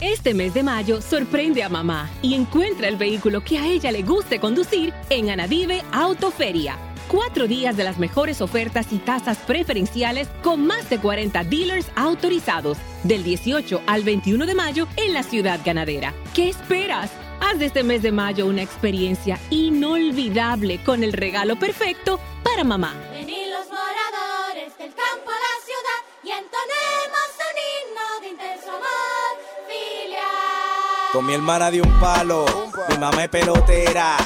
Este 0.00 0.32
mes 0.32 0.54
de 0.54 0.62
mayo 0.62 1.02
sorprende 1.02 1.62
a 1.62 1.68
mamá 1.68 2.08
y 2.22 2.32
encuentra 2.34 2.88
el 2.88 2.96
vehículo 2.96 3.42
que 3.42 3.58
a 3.58 3.66
ella 3.66 3.92
le 3.92 4.02
guste 4.02 4.40
conducir 4.40 4.94
en 5.10 5.28
Anadive 5.28 5.82
Autoferia. 5.92 6.89
Cuatro 7.10 7.48
días 7.48 7.76
de 7.76 7.84
las 7.84 7.98
mejores 7.98 8.40
ofertas 8.40 8.92
y 8.92 8.98
tasas 8.98 9.38
preferenciales 9.38 10.28
con 10.42 10.66
más 10.66 10.88
de 10.88 10.98
40 10.98 11.44
dealers 11.44 11.86
autorizados 11.96 12.78
del 13.02 13.24
18 13.24 13.82
al 13.86 14.04
21 14.04 14.46
de 14.46 14.54
mayo 14.54 14.86
en 14.96 15.12
la 15.12 15.22
ciudad 15.22 15.60
ganadera. 15.64 16.14
¿Qué 16.34 16.48
esperas? 16.48 17.10
Haz 17.40 17.58
de 17.58 17.66
este 17.66 17.82
mes 17.82 18.02
de 18.02 18.12
mayo 18.12 18.46
una 18.46 18.62
experiencia 18.62 19.38
inolvidable 19.50 20.82
con 20.84 21.02
el 21.02 21.12
regalo 21.12 21.58
perfecto 21.58 22.20
para 22.44 22.62
mamá. 22.62 22.94
Vení 23.12 23.46
los 23.50 23.66
moradores 23.68 24.78
del 24.78 24.94
campo 24.94 25.30
a 25.30 25.40
la 25.40 25.56
ciudad 25.64 26.00
y 26.22 26.30
entonemos 26.30 27.28
un 27.48 27.56
himno 27.66 28.20
de 28.20 28.28
intenso 28.28 28.68
amor 28.68 29.34
filial. 29.66 31.12
Con 31.12 31.26
mi 31.26 31.34
hermana 31.34 31.70
de 31.70 31.82
un 31.82 32.00
palo, 32.00 32.44
mi 32.88 32.98
mamá 32.98 33.24
es 33.24 33.30
pelotera, 33.30 34.16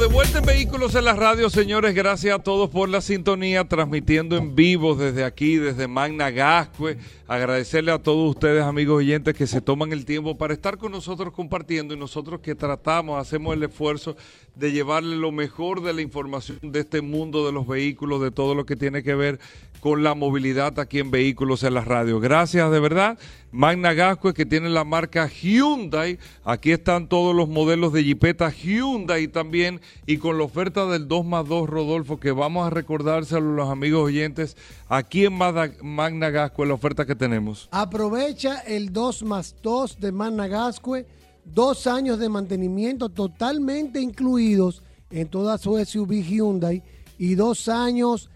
De 0.00 0.06
vuelta 0.06 0.38
en 0.38 0.46
Vehículos 0.46 0.94
en 0.94 1.04
la 1.04 1.12
Radio, 1.12 1.50
señores. 1.50 1.94
Gracias 1.94 2.34
a 2.34 2.38
todos 2.38 2.70
por 2.70 2.88
la 2.88 3.02
sintonía, 3.02 3.68
transmitiendo 3.68 4.38
en 4.38 4.54
vivo 4.54 4.94
desde 4.94 5.24
aquí, 5.24 5.56
desde 5.56 5.88
Magna 5.88 6.30
Gascue. 6.30 6.96
Agradecerle 7.28 7.92
a 7.92 7.98
todos 7.98 8.30
ustedes, 8.30 8.62
amigos 8.62 8.96
oyentes, 8.96 9.34
que 9.34 9.46
se 9.46 9.60
toman 9.60 9.92
el 9.92 10.06
tiempo 10.06 10.38
para 10.38 10.54
estar 10.54 10.78
con 10.78 10.92
nosotros 10.92 11.34
compartiendo 11.34 11.92
y 11.92 11.98
nosotros 11.98 12.40
que 12.40 12.54
tratamos, 12.54 13.20
hacemos 13.20 13.54
el 13.54 13.62
esfuerzo 13.62 14.16
de 14.54 14.72
llevarle 14.72 15.16
lo 15.16 15.32
mejor 15.32 15.82
de 15.82 15.92
la 15.92 16.00
información 16.00 16.58
de 16.62 16.80
este 16.80 17.02
mundo 17.02 17.44
de 17.44 17.52
los 17.52 17.66
vehículos, 17.66 18.22
de 18.22 18.30
todo 18.30 18.54
lo 18.54 18.64
que 18.64 18.76
tiene 18.76 19.02
que 19.02 19.14
ver 19.14 19.38
con 19.80 20.02
la 20.02 20.14
movilidad 20.14 20.78
aquí 20.78 20.98
en 20.98 21.10
Vehículos 21.10 21.64
en 21.64 21.74
la 21.74 21.80
Radio. 21.80 22.20
Gracias 22.20 22.70
de 22.70 22.80
verdad. 22.80 23.18
Magna 23.52 23.94
Gascue 23.94 24.34
que 24.34 24.46
tiene 24.46 24.68
la 24.68 24.84
marca 24.84 25.26
Hyundai. 25.26 26.18
Aquí 26.44 26.70
están 26.70 27.08
todos 27.08 27.34
los 27.34 27.48
modelos 27.48 27.92
de 27.92 28.04
Jeepeta 28.04 28.50
Hyundai 28.50 29.26
también 29.28 29.80
y 30.06 30.18
con 30.18 30.38
la 30.38 30.44
oferta 30.44 30.86
del 30.86 31.08
2 31.08 31.24
más 31.24 31.48
2 31.48 31.68
Rodolfo 31.68 32.20
que 32.20 32.30
vamos 32.30 32.66
a 32.66 32.70
recordárselo 32.70 33.52
a 33.52 33.56
los 33.56 33.68
amigos 33.70 34.04
oyentes 34.04 34.56
aquí 34.88 35.24
en 35.24 35.32
Magna 35.34 36.30
Gascue 36.30 36.66
la 36.66 36.74
oferta 36.74 37.06
que 37.06 37.16
tenemos. 37.16 37.68
Aprovecha 37.72 38.60
el 38.60 38.92
2 38.92 39.22
más 39.24 39.56
2 39.62 39.98
de 39.98 40.12
Managascue, 40.12 41.06
dos 41.44 41.86
años 41.86 42.18
de 42.18 42.28
mantenimiento 42.28 43.08
totalmente 43.08 44.00
incluidos 44.00 44.82
en 45.10 45.28
toda 45.28 45.58
su 45.58 45.76
SUV 45.84 46.22
Hyundai 46.22 46.82
y 47.18 47.34
dos 47.34 47.68
años 47.68 48.30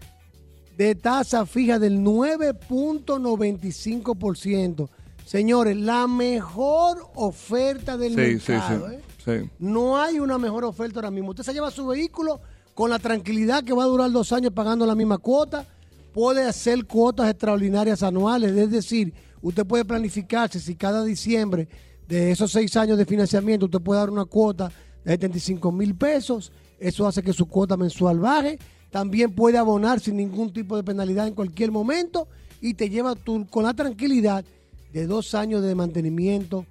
de 0.77 0.95
tasa 0.95 1.45
fija 1.45 1.79
del 1.79 1.99
9.95%. 1.99 4.89
Señores, 5.25 5.77
la 5.77 6.07
mejor 6.07 7.09
oferta 7.15 7.97
del 7.97 8.15
Sí, 8.15 8.39
sí, 8.39 8.51
mercado. 8.51 8.89
sí. 8.89 8.95
¿eh? 8.95 9.01
sí. 9.43 9.49
No 9.59 9.97
hay 9.99 10.19
una 10.19 10.37
mejor 10.37 10.65
oferta 10.65 10.99
ahora 10.99 11.11
mismo. 11.11 11.29
Usted 11.31 11.43
se 11.43 11.53
lleva 11.53 11.71
su 11.71 11.87
vehículo 11.87 12.41
con 12.73 12.89
la 12.89 12.99
tranquilidad 12.99 13.63
que 13.63 13.73
va 13.73 13.83
a 13.83 13.87
durar 13.87 14.11
dos 14.11 14.31
años 14.33 14.51
pagando 14.53 14.85
la 14.85 14.95
misma 14.95 15.17
cuota. 15.17 15.65
Puede 16.13 16.43
hacer 16.43 16.85
cuotas 16.85 17.29
extraordinarias 17.29 18.03
anuales. 18.03 18.51
Es 18.55 18.69
decir, 18.71 19.13
usted 19.41 19.65
puede 19.65 19.83
planificarse 19.85 20.59
si 20.59 20.75
cada 20.75 21.03
diciembre 21.03 21.67
de 22.07 22.31
esos 22.31 22.51
seis 22.51 22.75
años 22.77 22.97
de 22.97 23.05
financiamiento 23.05 23.65
usted 23.65 23.81
puede 23.81 23.99
dar 24.01 24.09
una 24.11 24.25
cuota 24.25 24.71
de 25.03 25.11
75 25.13 25.71
mil 25.71 25.95
pesos. 25.95 26.51
Eso 26.77 27.07
hace 27.07 27.23
que 27.23 27.33
su 27.33 27.47
cuota 27.47 27.75
mensual 27.77 28.19
baje. 28.19 28.59
También 28.95 29.35
puede 29.35 29.57
abonar 29.57 29.99
sin 29.99 30.15
ningún 30.15 30.53
tipo 30.53 30.77
de 30.77 30.83
penalidad 30.85 31.27
en 31.27 31.33
cualquier 31.33 31.69
momento 31.69 32.29
y 32.61 32.75
te 32.75 32.89
lleva 32.89 33.13
tú 33.13 33.45
con 33.49 33.65
la 33.65 33.73
tranquilidad 33.73 34.45
de 34.93 35.05
dos 35.05 35.35
años 35.35 35.61
de 35.63 35.75
mantenimiento 35.75 36.65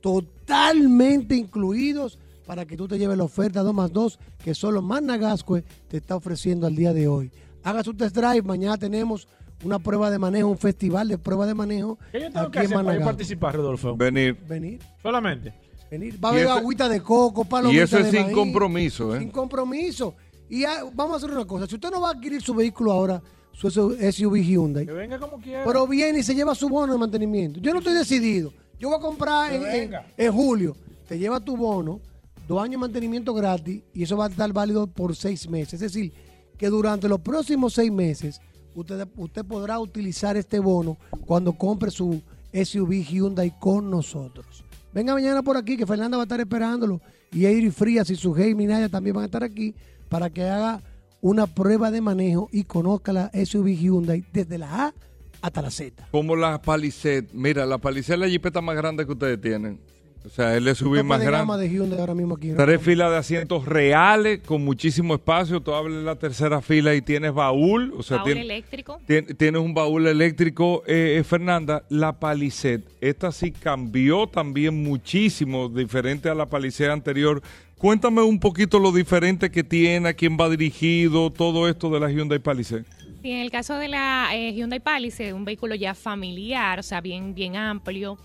totalmente 0.00 1.34
incluidos 1.34 2.20
para 2.46 2.64
que 2.64 2.76
tú 2.76 2.86
te 2.86 2.96
lleves 2.96 3.18
la 3.18 3.24
oferta 3.24 3.64
2 3.64 3.74
más 3.74 3.92
2 3.92 4.20
que 4.44 4.54
solo 4.54 4.82
Managascue 4.82 5.64
te 5.88 5.96
está 5.96 6.14
ofreciendo 6.14 6.68
al 6.68 6.76
día 6.76 6.92
de 6.92 7.08
hoy. 7.08 7.32
Haga 7.64 7.82
su 7.82 7.92
test 7.92 8.14
drive, 8.14 8.42
mañana 8.42 8.78
tenemos 8.78 9.26
una 9.64 9.80
prueba 9.80 10.12
de 10.12 10.20
manejo, 10.20 10.50
un 10.50 10.58
festival 10.58 11.08
de 11.08 11.18
prueba 11.18 11.44
de 11.44 11.54
manejo. 11.54 11.98
¿Qué 12.12 12.20
yo 12.20 12.26
tengo 12.30 12.38
aquí 12.38 12.50
que 12.52 12.58
en 12.60 12.64
hacer 12.66 12.84
para 12.84 12.98
yo 13.00 13.04
participar, 13.04 13.56
Rodolfo? 13.56 13.96
Venir. 13.96 14.36
Venir, 14.48 14.78
Solamente. 15.02 15.52
venir. 15.90 16.24
Va 16.24 16.30
a 16.30 16.34
Y 16.34 16.36
haber 16.36 16.48
agüita 16.50 16.88
de 16.88 17.00
coco, 17.00 17.42
Y 17.42 17.44
palomitas 17.46 17.88
eso 17.88 17.98
es 17.98 18.04
de 18.04 18.10
sin 18.12 18.22
maíz. 18.26 18.34
compromiso, 18.36 19.18
Sin 19.18 19.28
¿eh? 19.28 19.32
compromiso. 19.32 20.14
Y 20.48 20.64
vamos 20.94 21.14
a 21.14 21.16
hacer 21.16 21.30
una 21.30 21.46
cosa. 21.46 21.66
Si 21.66 21.74
usted 21.74 21.90
no 21.90 22.00
va 22.00 22.08
a 22.08 22.12
adquirir 22.12 22.40
su 22.42 22.54
vehículo 22.54 22.92
ahora, 22.92 23.22
su 23.52 23.70
SUV 23.70 24.36
Hyundai, 24.42 24.84
Que 24.86 24.92
venga 24.92 25.18
como 25.18 25.40
quiera. 25.40 25.64
pero 25.64 25.86
viene 25.86 26.18
y 26.18 26.22
se 26.22 26.34
lleva 26.34 26.54
su 26.54 26.68
bono 26.68 26.92
de 26.92 26.98
mantenimiento. 26.98 27.60
Yo 27.60 27.72
no 27.72 27.78
estoy 27.78 27.94
decidido. 27.94 28.52
Yo 28.78 28.88
voy 28.88 28.98
a 28.98 29.00
comprar 29.00 29.52
en, 29.52 29.64
en- 29.66 29.92
en 30.16 30.32
julio. 30.32 30.76
Te 31.08 31.18
lleva 31.18 31.38
tu 31.40 31.56
bono, 31.56 32.00
dos 32.48 32.58
años 32.60 32.72
de 32.72 32.78
mantenimiento 32.78 33.32
gratis 33.32 33.82
y 33.94 34.02
eso 34.02 34.16
va 34.16 34.26
a 34.26 34.28
estar 34.28 34.52
válido 34.52 34.86
por 34.86 35.14
seis 35.14 35.48
meses. 35.48 35.74
Es 35.74 35.80
decir, 35.92 36.12
que 36.58 36.68
durante 36.68 37.08
los 37.08 37.20
próximos 37.20 37.74
seis 37.74 37.90
meses 37.92 38.40
usted, 38.74 39.06
usted 39.16 39.44
podrá 39.44 39.78
utilizar 39.78 40.36
este 40.36 40.58
bono 40.58 40.96
cuando 41.26 41.52
compre 41.52 41.90
su 41.90 42.20
SUV 42.52 43.02
Hyundai 43.04 43.54
con 43.58 43.88
nosotros. 43.90 44.64
Venga 44.92 45.12
mañana 45.14 45.42
por 45.42 45.56
aquí 45.56 45.76
que 45.76 45.86
Fernanda 45.86 46.16
va 46.16 46.22
a 46.22 46.26
estar 46.26 46.40
esperándolo 46.40 47.00
y 47.32 47.46
Eiri 47.46 47.70
Frías 47.70 48.08
y 48.10 48.16
su 48.16 48.36
y 48.38 48.54
Minaya 48.54 48.88
también 48.88 49.14
van 49.14 49.22
a 49.22 49.26
estar 49.26 49.42
aquí 49.42 49.74
para 50.14 50.30
que 50.30 50.44
haga 50.44 50.80
una 51.20 51.48
prueba 51.48 51.90
de 51.90 52.00
manejo 52.00 52.48
y 52.52 52.62
conozca 52.62 53.12
la 53.12 53.32
SUV 53.34 53.74
Hyundai 53.76 54.24
desde 54.32 54.58
la 54.58 54.86
A 54.86 54.94
hasta 55.42 55.60
la 55.60 55.72
Z. 55.72 56.06
Como 56.12 56.36
la 56.36 56.62
Palisade. 56.62 57.26
Mira, 57.32 57.66
la 57.66 57.78
Palisade 57.78 58.14
es 58.14 58.20
la 58.20 58.28
jipeta 58.28 58.60
más 58.60 58.76
grande 58.76 59.04
que 59.04 59.10
ustedes 59.10 59.40
tienen. 59.40 59.80
O 60.24 60.28
sea, 60.30 60.56
el 60.56 60.74
SUV 60.74 61.02
más 61.04 61.18
de 61.20 61.26
grande. 61.26 61.58
de 61.58 61.68
Hyundai 61.68 61.98
ahora 62.00 62.14
mismo 62.14 62.36
aquí. 62.36 62.52
Tres 62.56 62.80
filas 62.80 63.10
de 63.10 63.16
asientos 63.18 63.66
reales 63.66 64.40
con 64.46 64.64
muchísimo 64.64 65.14
espacio. 65.14 65.60
Tú 65.60 65.74
hablas 65.74 65.98
en 65.98 66.04
la 66.06 66.16
tercera 66.16 66.62
fila 66.62 66.94
y 66.94 67.02
tienes 67.02 67.34
baúl. 67.34 67.92
O 67.98 68.02
sea, 68.02 68.18
Baúl 68.18 68.30
eléctrico. 68.38 69.00
tien- 69.06 69.36
tienes 69.36 69.60
un 69.60 69.74
baúl 69.74 70.06
eléctrico, 70.06 70.82
eh, 70.86 71.16
eh, 71.18 71.24
Fernanda. 71.24 71.82
La 71.90 72.20
Palisade, 72.20 72.84
esta 73.02 73.32
sí 73.32 73.50
cambió 73.52 74.26
también 74.28 74.82
muchísimo, 74.82 75.68
diferente 75.68 76.28
a 76.30 76.34
la 76.34 76.46
Palisade 76.46 76.90
anterior. 76.92 77.42
Cuéntame 77.78 78.22
un 78.22 78.38
poquito 78.40 78.78
lo 78.78 78.92
diferente 78.92 79.50
que 79.50 79.62
tiene, 79.64 80.08
a 80.10 80.14
quién 80.14 80.38
va 80.40 80.48
dirigido, 80.48 81.30
todo 81.30 81.68
esto 81.68 81.90
de 81.90 82.00
la 82.00 82.10
Hyundai 82.10 82.38
Palisade. 82.38 82.84
Sí, 83.22 83.30
en 83.30 83.40
el 83.40 83.50
caso 83.50 83.74
de 83.76 83.88
la 83.88 84.30
eh, 84.34 84.52
Hyundai 84.54 84.80
Palisade, 84.80 85.32
un 85.32 85.44
vehículo 85.44 85.74
ya 85.74 85.94
familiar, 85.94 86.78
o 86.78 86.82
sea, 86.82 87.00
bien, 87.00 87.34
bien 87.34 87.56
amplio. 87.56 88.16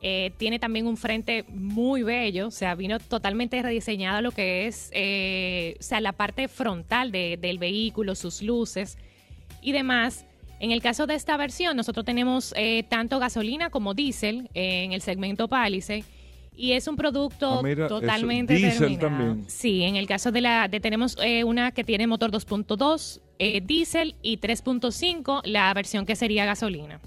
Eh, 0.00 0.32
tiene 0.36 0.58
también 0.58 0.86
un 0.86 0.96
frente 0.96 1.44
muy 1.48 2.02
bello, 2.02 2.48
o 2.48 2.50
sea, 2.50 2.74
vino 2.74 2.98
totalmente 3.00 3.60
rediseñado 3.62 4.20
lo 4.22 4.30
que 4.30 4.66
es, 4.66 4.90
eh, 4.92 5.76
o 5.80 5.82
sea, 5.82 6.00
la 6.00 6.12
parte 6.12 6.46
frontal 6.48 7.10
de- 7.10 7.36
del 7.40 7.58
vehículo, 7.58 8.14
sus 8.14 8.42
luces 8.42 8.96
y 9.60 9.72
demás. 9.72 10.24
En 10.60 10.70
el 10.70 10.82
caso 10.82 11.06
de 11.06 11.14
esta 11.14 11.36
versión, 11.36 11.76
nosotros 11.76 12.04
tenemos 12.04 12.52
eh, 12.56 12.84
tanto 12.88 13.18
gasolina 13.18 13.70
como 13.70 13.94
diésel 13.94 14.48
eh, 14.54 14.84
en 14.84 14.92
el 14.92 15.00
segmento 15.02 15.48
Palisade. 15.48 16.04
Y 16.60 16.72
es 16.72 16.88
un 16.88 16.96
producto 16.96 17.60
Ah, 17.60 17.62
mira, 17.62 17.86
totalmente 17.86 18.54
diésel 18.54 18.98
terminado. 18.98 19.08
también. 19.08 19.44
Sí, 19.48 19.84
en 19.84 19.94
el 19.94 20.08
caso 20.08 20.32
de 20.32 20.40
la 20.40 20.66
de 20.66 20.80
tenemos 20.80 21.16
eh, 21.22 21.44
una 21.44 21.70
que 21.70 21.84
tiene 21.84 22.08
motor 22.08 22.32
2.2 22.32 23.20
eh, 23.38 23.60
diésel 23.64 24.16
y 24.22 24.38
3.5 24.38 25.42
la 25.44 25.72
versión 25.72 26.04
que 26.04 26.16
sería 26.16 26.44
gasolina. 26.46 27.00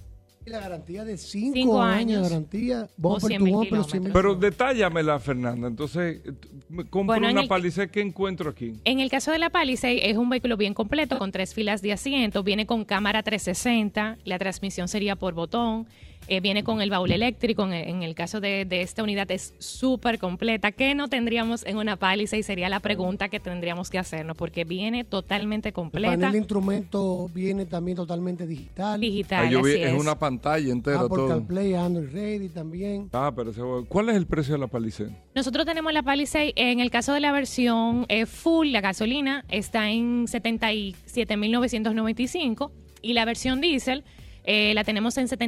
Y 0.45 0.49
la 0.49 0.60
garantía 0.62 1.04
de 1.04 1.18
5 1.18 1.52
Cinco 1.54 1.82
años, 1.84 1.99
años. 1.99 2.24
de 2.24 2.30
garantía. 2.30 2.82
100.000 2.82 2.88
to 2.88 2.91
bumper, 2.97 3.38
kilómetros. 3.38 3.93
100.000 3.93 4.10
Pero 4.14 4.36
detállamela, 4.36 5.20
Fernanda. 5.20 5.68
Entonces, 5.68 6.22
eh, 6.26 6.32
me 6.70 6.84
compro 6.86 7.14
Bueno, 7.14 7.28
en 7.28 7.34
una 7.34 7.41
el- 7.43 7.47
Palisade 7.49 7.89
que 7.89 8.02
encuentro 8.02 8.49
aquí. 8.49 8.74
En 8.86 9.02
el 9.02 9.12
caso 9.12 9.32
de 9.32 9.38
la 9.38 9.49
Palisade 9.52 10.10
es 10.10 10.18
un 10.18 10.30
vehículo 10.30 10.56
bien 10.58 10.74
completo 10.74 11.20
con 11.20 11.32
tres 11.32 11.54
filas 11.54 11.82
de 11.84 11.91
asiento, 11.93 12.41
viene 12.41 12.66
con 12.66 12.86
cámara 12.86 13.22
360, 13.22 14.18
la 14.24 14.39
transmisión 14.39 14.88
sería 14.88 15.16
por 15.16 15.34
botón, 15.36 15.88
eh, 16.28 16.40
viene 16.40 16.64
con 16.64 16.82
el 16.82 16.90
baúl 16.90 17.12
eléctrico, 17.12 17.64
en, 17.66 17.74
en 17.74 18.04
el 18.04 18.16
caso 18.16 18.40
de, 18.40 18.66
de 18.66 18.82
esta 18.82 19.04
unidad 19.04 19.30
es 19.32 19.54
súper 19.60 20.20
completa. 20.20 20.72
¿Qué 20.72 20.96
no 20.96 21.08
tendríamos 21.10 21.66
en 21.66 21.78
una 21.78 21.98
Palisade? 21.98 22.44
Sería 22.44 22.70
la 22.70 22.80
pregunta 22.80 23.30
que 23.30 23.40
tendríamos 23.40 23.90
que 23.90 23.98
hacernos, 23.98 24.38
porque 24.38 24.64
viene 24.64 25.04
totalmente 25.04 25.70
El 25.70 25.74
completa. 25.74 26.12
panel 26.12 26.32
de 26.32 26.38
instrumentos 26.38 27.34
viene 27.34 27.66
también 27.66 27.98
totalmente 27.98 28.48
digital. 28.48 29.00
Digital, 29.00 29.48
Ah, 29.48 29.52
yo 29.52 29.62
vi- 29.62 29.72
así 29.74 29.82
es 29.84 29.94
es. 29.94 30.00
una 30.00 30.18
pantalla 30.18 30.72
entera 30.72 30.98
Apple 31.02 31.10
todo. 31.16 31.28
CarPlay, 31.28 31.74
Android 31.74 32.10
Ready 32.12 32.50
también. 32.50 33.10
Ah, 33.14 33.32
pero 33.36 33.52
ese- 33.52 33.62
¿cuál 33.90 34.10
es 34.10 34.16
el 34.16 34.26
precio 34.28 34.54
de 34.54 34.60
la 34.60 34.68
Palisade? 34.68 35.12
Nosotros 35.36 35.66
tenemos 35.66 35.92
la 35.92 36.04
Palisade, 36.04 36.54
en 36.56 36.80
el 36.80 36.92
caso 36.92 37.14
de 37.14 37.20
la 37.20 37.32
versión 37.32 38.06
eh, 38.10 38.26
full, 38.26 38.68
la 38.72 38.82
gasolina, 38.82 39.44
está 39.50 39.90
en 39.90 40.28
77.995 40.28 42.72
y 43.02 43.14
la 43.14 43.26
versión 43.26 43.62
diésel 43.62 44.04
eh, 44.44 44.74
la 44.74 44.84
tenemos 44.84 45.18
en 45.18 45.26
Esa 45.26 45.36
es 45.36 45.39
la 45.39 45.48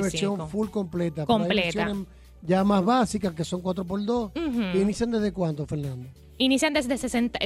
versión 0.00 0.38
79.995. 0.38 0.48
full 0.48 0.68
completa. 0.68 1.26
pero 1.26 1.38
hay 1.38 1.40
Completa. 1.44 1.92
ya 2.42 2.64
más 2.64 2.84
básicas 2.84 3.34
que 3.34 3.44
son 3.44 3.62
4x2. 3.62 4.30
Ujú. 4.36 4.62
¿Y 4.78 4.80
inician 4.80 5.10
desde 5.10 5.32
cuánto, 5.32 5.66
Fernando? 5.66 6.08
Inician 6.38 6.72
desde 6.72 6.96
60 6.96 7.38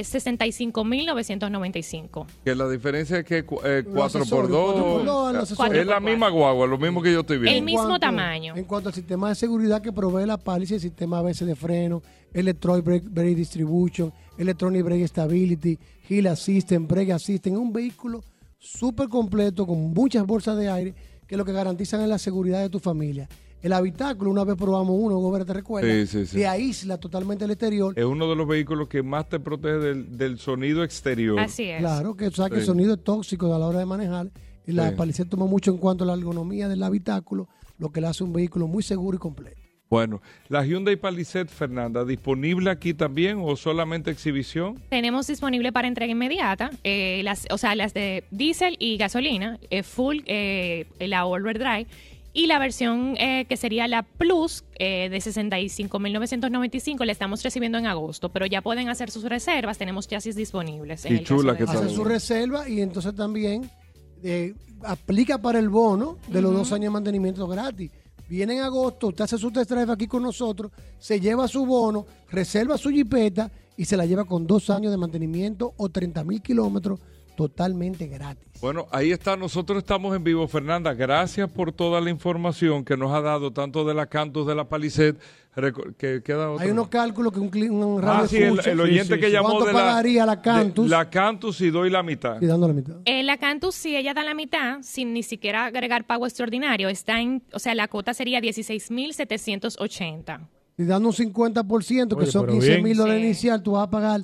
65.995. 1.09 2.25
Que 2.43 2.55
la 2.55 2.69
diferencia 2.69 3.19
es 3.19 3.25
que 3.25 3.43
cu- 3.43 3.59
eh, 3.63 3.83
Los 3.85 3.93
4x2 3.93 4.03
accesorios, 4.15 4.57
4x2, 4.57 5.03
los 5.33 5.35
accesorios. 5.35 5.81
es 5.81 5.87
la 5.87 5.99
misma 5.99 6.29
guagua, 6.29 6.65
lo 6.67 6.77
mismo 6.77 7.01
que 7.01 7.11
yo 7.11 7.19
estoy 7.21 7.37
viendo. 7.39 7.57
El 7.57 7.63
mismo 7.65 7.81
cuanto- 7.83 7.99
tamaño. 7.99 8.55
En 8.55 8.63
cuanto 8.65 8.89
al 8.89 8.95
sistema 8.95 9.29
de 9.29 9.35
seguridad 9.35 9.81
que 9.81 9.91
provee 9.91 10.25
la 10.25 10.37
Palisade, 10.37 10.79
sistema 10.79 11.19
ABS 11.19 11.45
de 11.45 11.55
freno, 11.55 12.01
Electronic 12.33 12.85
Brake, 12.85 13.05
brake 13.09 13.35
Distribution, 13.35 14.13
Electronic 14.37 14.83
Brake 14.83 15.07
Stability, 15.07 15.77
Hill 16.09 16.27
Assistant, 16.27 16.87
Brake 16.89 17.11
Assistant, 17.13 17.55
es 17.55 17.61
un 17.61 17.73
vehículo 17.73 18.23
súper 18.65 19.09
completo 19.09 19.65
con 19.67 19.93
muchas 19.93 20.25
bolsas 20.25 20.57
de 20.57 20.69
aire 20.69 20.95
que 21.27 21.37
lo 21.37 21.45
que 21.45 21.51
garantizan 21.53 22.01
es 22.01 22.07
la 22.09 22.17
seguridad 22.17 22.61
de 22.61 22.69
tu 22.69 22.79
familia. 22.79 23.27
El 23.61 23.73
habitáculo, 23.73 24.29
una 24.29 24.43
vez 24.43 24.55
probamos 24.57 24.95
uno, 24.99 25.17
Gober 25.17 25.43
te 25.43 25.53
recuerda, 25.53 25.89
Sí, 25.91 26.05
sí, 26.05 26.25
sí. 26.27 26.35
te 26.37 26.47
aísla 26.47 26.99
totalmente 26.99 27.45
el 27.45 27.51
exterior. 27.51 27.97
Es 27.97 28.05
uno 28.05 28.29
de 28.29 28.35
los 28.35 28.47
vehículos 28.47 28.87
que 28.87 29.01
más 29.01 29.27
te 29.27 29.39
protege 29.39 29.77
del, 29.77 30.17
del 30.17 30.37
sonido 30.37 30.83
exterior. 30.83 31.39
Así 31.39 31.63
es. 31.63 31.79
Claro, 31.79 32.15
que, 32.15 32.27
o 32.27 32.31
sea, 32.31 32.49
que 32.49 32.57
el 32.57 32.65
sonido 32.65 32.93
es 32.93 33.03
tóxico 33.03 33.53
a 33.55 33.57
la 33.57 33.65
hora 33.67 33.79
de 33.79 33.85
manejar. 33.85 34.29
Y 34.67 34.71
la 34.71 34.89
Sí. 34.89 34.95
Palisade 34.95 35.29
toma 35.29 35.45
mucho 35.47 35.71
en 35.71 35.77
cuanto 35.77 36.03
a 36.03 36.07
la 36.07 36.13
ergonomía 36.13 36.67
del 36.67 36.83
habitáculo, 36.83 37.47
lo 37.79 37.91
que 37.91 38.01
le 38.01 38.07
hace 38.07 38.23
un 38.23 38.33
vehículo 38.33 38.67
muy 38.67 38.83
seguro 38.83 39.15
y 39.15 39.19
completo. 39.19 39.61
Bueno, 39.89 40.21
la 40.49 40.65
Hyundai 40.65 40.95
Palisade, 40.95 41.45
Fernanda, 41.47 42.03
¿disponible 42.05 42.71
aquí 42.71 42.93
también 42.93 43.37
o 43.41 43.55
solamente 43.55 44.09
exhibición? 44.11 44.81
Tenemos 44.89 45.27
disponible 45.27 45.71
para 45.71 45.87
entrega 45.87 46.11
inmediata, 46.11 46.71
eh, 46.83 47.21
las, 47.23 47.45
o 47.51 47.57
sea, 47.57 47.75
las 47.75 47.93
de 47.93 48.23
diésel 48.31 48.75
y 48.79 48.97
gasolina, 48.97 49.59
eh, 49.69 49.83
full, 49.83 50.19
eh, 50.25 50.87
la 50.99 51.25
all-wheel 51.25 51.59
drive, 51.59 51.87
y 52.33 52.47
la 52.47 52.59
versión 52.59 53.15
eh, 53.17 53.45
que 53.47 53.55
sería 53.57 53.87
la 53.87 54.03
Plus 54.03 54.65
eh, 54.79 55.07
de 55.09 55.17
65.995 55.19 57.05
la 57.05 57.11
estamos 57.11 57.43
recibiendo 57.43 57.77
en 57.77 57.85
agosto, 57.87 58.29
pero 58.29 58.45
ya 58.45 58.61
pueden 58.61 58.89
hacer 58.89 59.11
sus 59.11 59.23
reservas, 59.23 59.77
tenemos 59.77 60.07
chasis 60.07 60.35
disponibles. 60.35 61.05
en 61.05 61.15
Y 61.17 61.23
chula 61.23 61.53
de- 61.53 61.59
que 61.59 61.63
está. 61.65 61.79
Hace 61.79 61.89
su 61.89 62.03
reserva 62.03 62.67
y 62.67 62.81
entonces 62.81 63.15
también 63.15 63.69
eh, 64.23 64.53
aplica 64.83 65.37
para 65.37 65.59
el 65.59 65.69
bono 65.69 66.17
de 66.27 66.41
los 66.41 66.53
dos 66.53 66.71
años 66.71 66.85
de 66.85 66.89
mantenimiento 66.89 67.47
gratis. 67.47 67.91
Viene 68.29 68.53
en 68.57 68.61
agosto, 68.63 69.07
usted 69.07 69.23
hace 69.25 69.37
su 69.37 69.51
test 69.51 69.69
drive 69.71 69.91
aquí 69.91 70.07
con 70.07 70.23
nosotros, 70.23 70.71
se 70.99 71.19
lleva 71.19 71.47
su 71.47 71.65
bono, 71.65 72.05
reserva 72.31 72.77
su 72.77 72.89
jipeta 72.89 73.51
y 73.77 73.85
se 73.85 73.95
la 73.97 74.05
lleva 74.05 74.25
con 74.25 74.47
dos 74.47 74.69
años 74.69 74.91
de 74.91 74.97
mantenimiento 74.97 75.73
o 75.77 75.89
30 75.89 76.23
mil 76.23 76.41
kilómetros 76.41 76.99
totalmente 77.35 78.07
gratis. 78.07 78.45
Bueno, 78.61 78.87
ahí 78.91 79.11
está, 79.11 79.35
nosotros 79.35 79.79
estamos 79.79 80.15
en 80.15 80.23
vivo, 80.23 80.47
Fernanda. 80.47 80.93
Gracias 80.93 81.51
por 81.51 81.73
toda 81.73 81.99
la 81.99 82.09
información 82.09 82.85
que 82.85 82.95
nos 82.95 83.11
ha 83.11 83.19
dado, 83.21 83.51
tanto 83.51 83.83
de 83.83 83.93
la 83.93 84.05
Cantus, 84.07 84.47
de 84.47 84.55
la 84.55 84.67
reco- 84.67 85.17
que 85.97 86.21
queda. 86.23 86.49
Hay 86.59 86.69
unos 86.71 86.87
cálculos 86.89 87.31
que 87.33 87.39
un, 87.39 87.49
cli- 87.49 87.69
un 87.69 88.01
radio 88.01 88.23
Ah, 88.23 88.27
sí, 88.27 88.37
el, 88.37 88.43
escucha. 88.43 88.71
el 88.71 88.79
oyente 88.81 89.05
Sí, 89.05 89.13
sí, 89.13 89.19
que 89.19 89.25
sí. 89.27 89.31
llamó 89.31 89.49
¿Cuánto 89.49 89.65
de 89.67 89.73
la, 89.73 89.79
pagaría 89.79 90.25
la 90.25 90.35
de- 90.35 90.41
Cantus? 90.41 90.89
la 90.89 91.09
Cantus 91.09 91.61
y 91.61 91.69
doy 91.69 91.89
la 91.89 92.03
mitad. 92.03 92.41
Y 92.41 92.45
dando 92.45 92.67
la 92.67 92.73
mitad. 92.73 92.95
Eh, 93.05 93.23
la 93.23 93.37
Cantus, 93.37 93.75
si 93.75 93.95
ella 93.95 94.13
da 94.13 94.23
la 94.23 94.33
mitad, 94.33 94.79
sin 94.81 95.13
ni 95.13 95.23
siquiera 95.23 95.65
agregar 95.65 96.05
pago 96.05 96.25
extraordinario, 96.27 96.89
está 96.89 97.21
en, 97.21 97.41
o 97.53 97.59
sea, 97.59 97.73
la 97.75 97.87
cuota 97.87 98.13
sería 98.13 98.39
16.780. 98.41 100.47
Y 100.77 100.83
dando 100.83 101.07
un 101.09 101.15
50%, 101.15 102.09
que 102.09 102.15
Oye, 102.23 102.31
son 102.31 102.41
pero 102.47 102.53
15 102.53 102.69
bien. 102.69 102.83
mil 102.83 102.97
dólares 102.97 103.21
Sí. 103.21 103.25
inicial, 103.27 103.63
tú 103.63 103.71
vas 103.73 103.87
a 103.87 103.89
pagar 103.89 104.21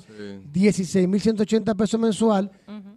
16 0.52 1.08
mil 1.08 1.20
180 1.20 1.74
pesos 1.74 1.98
mensual, 1.98 2.50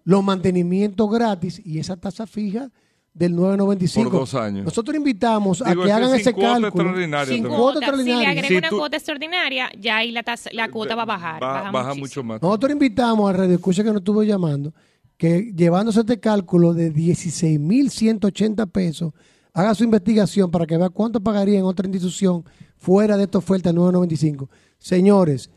los 0.03 0.23
mantenimientos 0.23 1.09
gratis 1.09 1.61
y 1.63 1.79
esa 1.79 1.95
tasa 1.95 2.27
fija 2.27 2.69
del 3.15 3.33
9.95. 3.33 4.03
Por 4.03 4.11
dos 4.11 4.35
años. 4.35 4.65
Nosotros 4.65 4.95
invitamos 4.95 5.61
a 5.63 5.73
que 5.73 5.81
ese 5.81 5.91
hagan 5.91 6.09
sin 6.11 6.19
ese 6.19 6.33
cuota 6.33 6.47
cálculo. 6.49 6.67
extraordinaria 6.67 7.33
Sin 7.33 7.43
cuota 7.45 7.57
Cuota, 7.57 7.73
si 7.73 7.79
le 7.79 7.85
extraordinaria. 7.87 8.29
agrega 8.29 8.47
Si 8.49 8.55
una 8.57 8.69
tú- 8.69 8.77
cuota 8.77 8.97
extraordinaria, 8.97 9.69
ya 9.79 9.97
ahí 9.97 10.11
la, 10.11 10.21
tasa- 10.23 10.49
la 10.53 10.69
cuota 10.69 10.95
va 10.95 11.01
a 11.03 11.05
bajar. 11.05 11.39
Ba- 11.41 11.53
baja, 11.53 11.71
baja 11.71 11.93
mucho 11.95 12.23
más. 12.23 12.41
Nosotros 12.41 12.71
invitamos 12.73 13.29
al 13.29 13.37
Radio 13.37 13.55
Escucha 13.55 13.83
que 13.83 13.89
nos 13.89 13.97
estuvo 14.01 14.21
llamando 14.21 14.73
que 15.17 15.53
llevándose 15.55 16.01
este 16.01 16.19
cálculo 16.19 16.73
de 16.73 16.89
16 16.91 17.57
mil 17.57 17.89
180 17.89 18.65
pesos, 18.65 19.13
haga 19.53 19.73
su 19.73 19.85
investigación 19.85 20.51
para 20.51 20.65
que 20.67 20.77
vea 20.77 20.89
cuánto 20.89 21.21
pagaría 21.21 21.57
en 21.57 21.63
otra 21.63 21.87
institución 21.87 22.43
fuera 22.75 23.15
de 23.15 23.23
esta 23.23 23.37
oferta 23.37 23.71
995. 23.71 24.49
Señores, 24.77 25.49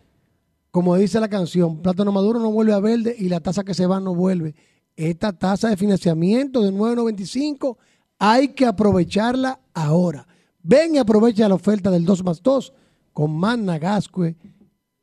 como 0.70 0.94
dice 0.94 1.18
la 1.18 1.28
canción, 1.28 1.82
plátano 1.82 2.12
maduro 2.12 2.38
no 2.38 2.52
vuelve 2.52 2.72
a 2.72 2.78
verde 2.78 3.16
y 3.18 3.28
la 3.28 3.40
tasa 3.40 3.64
que 3.64 3.74
se 3.74 3.86
va 3.86 3.98
no 3.98 4.14
vuelve. 4.14 4.54
Esta 4.98 5.32
tasa 5.32 5.68
de 5.68 5.76
financiamiento 5.76 6.60
de 6.60 6.72
995 6.72 7.78
hay 8.18 8.48
que 8.48 8.66
aprovecharla 8.66 9.60
ahora. 9.72 10.26
Ven 10.60 10.96
y 10.96 10.98
aprovecha 10.98 11.48
la 11.48 11.54
oferta 11.54 11.88
del 11.88 12.04
2 12.04 12.24
más 12.24 12.42
2 12.42 12.72
con 13.12 13.38
Manna 13.38 13.78
Gascue 13.78 14.34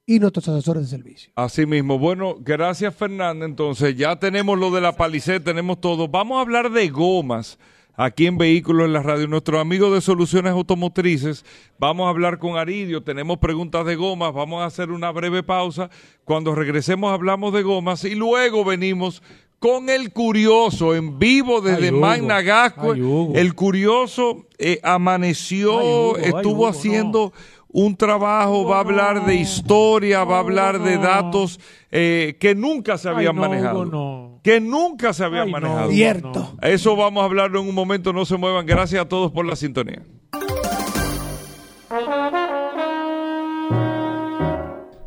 y 0.06 0.20
nuestros 0.20 0.50
asesores 0.50 0.84
de 0.84 0.90
servicio. 0.90 1.32
Así 1.38 1.66
mismo. 1.66 1.98
Bueno, 1.98 2.36
gracias 2.42 2.94
Fernanda. 2.94 3.46
Entonces 3.46 3.96
ya 3.96 4.18
tenemos 4.18 4.60
lo 4.60 4.70
de 4.70 4.82
la 4.82 4.98
Palisade, 4.98 5.40
tenemos 5.40 5.80
todo. 5.80 6.10
Vamos 6.10 6.40
a 6.40 6.42
hablar 6.42 6.74
de 6.74 6.90
gomas 6.90 7.58
aquí 7.96 8.28
en 8.28 8.38
Vehículos 8.38 8.88
en 8.88 8.94
la 8.94 9.02
Radio. 9.02 9.30
Nuestro 9.30 9.62
amigo 9.62 9.94
de 9.94 10.02
Soluciones 10.02 10.52
Automotrices, 10.52 11.46
vamos 11.80 12.08
a 12.08 12.10
hablar 12.10 12.38
con 12.38 12.58
Aridio, 12.58 13.02
tenemos 13.02 13.38
preguntas 13.38 13.86
de 13.86 13.96
gomas, 13.96 14.34
vamos 14.34 14.62
a 14.62 14.66
hacer 14.66 14.92
una 14.92 15.10
breve 15.12 15.42
pausa. 15.42 15.90
Cuando 16.26 16.54
regresemos 16.54 17.14
hablamos 17.14 17.54
de 17.54 17.64
gomas 17.64 18.04
y 18.04 18.16
luego 18.16 18.66
venimos 18.66 19.24
con 19.66 19.90
el 19.90 20.14
curioso 20.14 20.94
en 20.94 21.18
vivo 21.18 21.60
desde 21.60 21.88
Ay. 21.88 21.92
Magna 21.92 22.44
Gascue. 22.44 22.94
Ay, 22.94 23.02
Hugo. 23.02 23.34
El 23.34 23.56
curioso 23.56 24.46
eh, 24.60 24.80
amaneció, 24.84 25.80
Ay, 25.80 25.88
Hugo, 25.88 26.16
ay, 26.18 26.24
estuvo 26.26 26.54
Hugo, 26.54 26.68
haciendo 26.68 27.34
un 27.70 27.98
trabajo, 27.98 28.66
va 28.66 28.78
a 28.78 28.82
hablar 28.82 29.26
de 29.26 29.34
historia, 29.34 30.24
va 30.24 30.36
a 30.36 30.40
hablar 30.42 30.80
de 30.80 31.00
datos 31.00 31.60
eh, 31.90 32.38
que 32.40 32.54
nunca 32.54 33.00
se 33.00 33.10
Ay, 33.10 33.16
habían 33.16 33.36
no, 33.38 33.42
manejado. 33.42 33.82
Hugo, 33.82 33.86
no. 33.92 34.40
Que 34.44 34.62
nunca 34.62 35.14
se 35.14 35.24
habían 35.24 35.50
manejado. 35.50 35.90
Cierto. 35.90 36.56
Eso 36.62 36.96
vamos 36.96 37.24
a 37.24 37.26
hablarlo 37.26 37.60
en 37.60 37.68
un 37.68 37.74
momento, 37.74 38.14
no 38.14 38.24
se 38.24 38.38
muevan. 38.38 38.68
Gracias 38.68 39.02
a 39.02 39.10
todos 39.10 39.32
por 39.32 39.48
la 39.48 39.56
sintonía. 39.56 40.04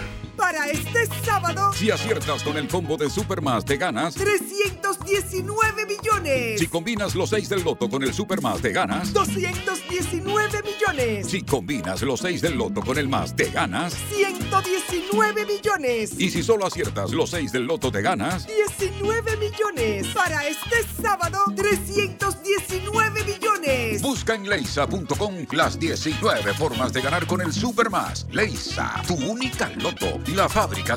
Sábado, 1.24 1.72
Si 1.72 1.90
aciertas 1.90 2.42
con 2.42 2.56
el 2.56 2.68
combo 2.68 2.96
de 2.96 3.10
Supermas, 3.10 3.64
te 3.64 3.76
ganas. 3.76 4.14
319 4.14 5.86
millones. 5.86 6.60
Si 6.60 6.66
combinas 6.66 7.14
los 7.14 7.30
6 7.30 7.48
del 7.48 7.62
loto 7.62 7.88
con 7.88 8.02
el 8.02 8.12
Supermas, 8.12 8.60
te 8.60 8.72
ganas. 8.72 9.12
219 9.12 10.62
millones. 10.62 11.28
Si 11.28 11.42
combinas 11.42 12.02
los 12.02 12.20
6 12.20 12.42
del 12.42 12.56
loto 12.56 12.80
con 12.80 12.98
el 12.98 13.08
más, 13.08 13.34
te 13.36 13.50
ganas. 13.50 13.94
119 14.14 15.44
millones. 15.46 16.12
Y 16.18 16.30
si 16.30 16.42
solo 16.42 16.66
aciertas 16.66 17.12
los 17.12 17.30
6 17.30 17.52
del 17.52 17.64
loto, 17.64 17.90
te 17.90 18.02
ganas. 18.02 18.46
19 18.46 19.36
millones. 19.36 20.06
Para 20.08 20.46
este 20.46 20.76
sábado, 21.00 21.38
319 21.56 23.24
millones. 23.24 24.02
Busca 24.02 24.34
en 24.34 24.48
leisa.com 24.48 25.46
las 25.52 25.78
19 25.78 26.54
formas 26.54 26.92
de 26.92 27.00
ganar 27.00 27.26
con 27.26 27.40
el 27.40 27.52
Supermas. 27.52 28.26
Leisa, 28.30 29.02
tu 29.06 29.14
única 29.14 29.70
loto, 29.76 30.18
la 30.34 30.48
fábrica 30.48 30.96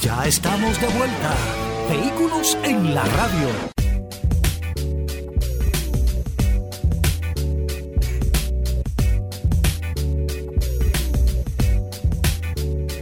Ya 0.00 0.26
estamos 0.26 0.80
de 0.80 0.88
vuelta. 0.88 1.36
Vehículos 1.88 2.58
en 2.64 2.96
la 2.96 3.04
radio. 3.04 3.81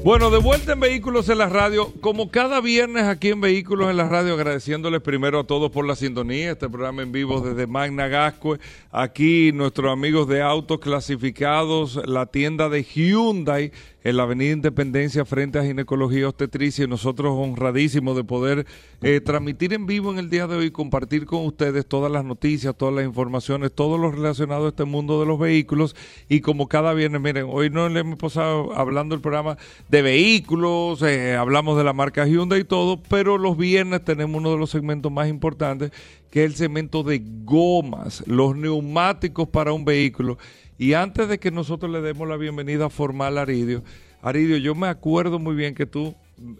Bueno, 0.03 0.31
de 0.31 0.39
vuelta 0.39 0.73
en 0.73 0.81
Vehículos 0.81 1.29
en 1.29 1.37
la 1.37 1.51
Radio, 1.51 1.93
como 2.01 2.31
cada 2.31 2.63
viernes 2.63 3.03
aquí 3.03 3.29
en 3.29 3.43
Vehículos 3.43 3.91
en 3.91 3.99
la 3.99 4.09
Radio, 4.09 4.33
agradeciéndoles 4.33 5.03
primero 5.03 5.41
a 5.41 5.45
todos 5.45 5.71
por 5.71 5.87
la 5.87 5.95
sintonía, 5.95 6.53
este 6.53 6.71
programa 6.71 7.03
en 7.03 7.13
vivo 7.13 7.43
desde 7.43 7.67
Magna 7.67 8.09
Gascue, 8.09 8.59
aquí 8.91 9.53
nuestros 9.53 9.93
amigos 9.93 10.27
de 10.27 10.41
autos 10.41 10.81
clasificados, 10.81 12.01
la 12.07 12.25
tienda 12.25 12.71
de 12.71 12.83
Hyundai 12.83 13.73
en 14.03 14.17
la 14.17 14.23
Avenida 14.23 14.53
Independencia 14.53 15.25
frente 15.25 15.59
a 15.59 15.65
Ginecología 15.65 16.29
Obstetricia 16.29 16.85
y 16.85 16.89
nosotros 16.89 17.35
honradísimos 17.37 18.17
de 18.17 18.25
poder 18.25 18.67
eh, 19.03 19.21
transmitir 19.21 19.73
en 19.73 19.87
vivo 19.87 20.11
en 20.11 20.19
el 20.19 20.31
día 20.31 20.47
de 20.47 20.57
hoy, 20.57 20.71
compartir 20.71 21.27
con 21.27 21.45
ustedes 21.45 21.87
todas 21.87 22.11
las 22.11 22.25
noticias, 22.25 22.75
todas 22.77 22.95
las 22.95 23.05
informaciones, 23.05 23.73
todo 23.73 23.99
lo 23.99 24.11
relacionado 24.11 24.67
a 24.67 24.69
este 24.71 24.85
mundo 24.85 25.21
de 25.21 25.27
los 25.27 25.39
vehículos 25.39 25.95
y 26.29 26.41
como 26.41 26.69
cada 26.69 26.95
viernes, 26.95 27.21
miren, 27.21 27.47
hoy 27.49 27.71
no 27.71 27.89
le 27.89 28.01
hemos 28.01 28.19
pasado 28.19 28.73
hablando 28.75 29.15
el 29.15 29.21
programa 29.21 29.59
de 29.89 30.03
vehículos, 30.03 31.03
eh, 31.03 31.37
hablamos 31.37 31.77
de 31.77 31.85
la 31.85 31.93
marca 31.93 32.27
Hyundai 32.27 32.61
y 32.61 32.65
todo, 32.65 33.01
pero 33.09 33.39
los 33.39 33.57
viernes 33.57 34.05
tenemos 34.05 34.39
uno 34.39 34.53
de 34.53 34.59
los 34.59 34.71
segmentos 34.71 35.13
más 35.13 35.29
importantes 35.29 35.93
que 36.31 36.45
es 36.45 36.51
el 36.51 36.57
segmento 36.57 37.03
de 37.03 37.23
gomas, 37.45 38.23
los 38.27 38.57
neumáticos 38.57 39.49
para 39.49 39.73
un 39.73 39.85
vehículo. 39.85 40.39
Y 40.81 40.95
antes 40.95 41.29
de 41.29 41.39
que 41.39 41.51
nosotros 41.51 41.93
le 41.93 42.01
demos 42.01 42.27
la 42.27 42.39
bienvenida 42.39 42.89
formal 42.89 43.37
a 43.37 43.43
Aridio, 43.43 43.85
Aridio, 44.23 44.57
yo 44.57 44.75
me 44.75 44.87
acuerdo 44.87 45.39
muy 45.39 45.55
bien 45.55 45.75
que 45.75 45.85
tú 45.85 46.15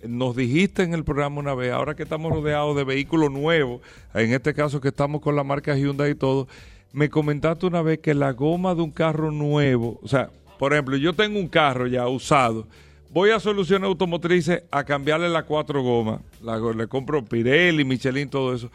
nos 0.07 0.37
dijiste 0.37 0.83
en 0.83 0.93
el 0.93 1.05
programa 1.05 1.41
una 1.41 1.55
vez, 1.55 1.73
ahora 1.73 1.95
que 1.95 2.03
estamos 2.03 2.31
rodeados 2.31 2.77
de 2.77 2.85
vehículos 2.85 3.31
nuevos, 3.31 3.81
en 4.13 4.35
este 4.35 4.53
caso 4.53 4.79
que 4.79 4.89
estamos 4.89 5.23
con 5.23 5.37
la 5.37 5.43
marca 5.43 5.75
Hyundai 5.75 6.11
y 6.11 6.15
todo, 6.17 6.49
me 6.93 7.09
comentaste 7.09 7.65
una 7.65 7.81
vez 7.81 8.01
que 8.01 8.13
la 8.13 8.33
goma 8.33 8.75
de 8.75 8.83
un 8.83 8.91
carro 8.91 9.31
nuevo, 9.31 9.99
o 10.03 10.07
sea, 10.07 10.29
por 10.59 10.75
ejemplo, 10.75 10.99
yo 10.99 11.15
tengo 11.15 11.39
un 11.39 11.49
carro 11.49 11.87
ya 11.87 12.07
usado, 12.07 12.67
voy 13.09 13.31
a 13.31 13.41
Soluciones 13.41 13.87
Automotrices 13.87 14.65
a 14.71 14.85
cambiarle 14.85 15.31
las 15.31 15.45
cuatro 15.45 15.83
gomas, 15.83 16.21
le 16.77 16.87
compro 16.89 17.25
Pirelli, 17.25 17.87
Michelin, 17.87 18.29
todo 18.29 18.55
eso, 18.55 18.71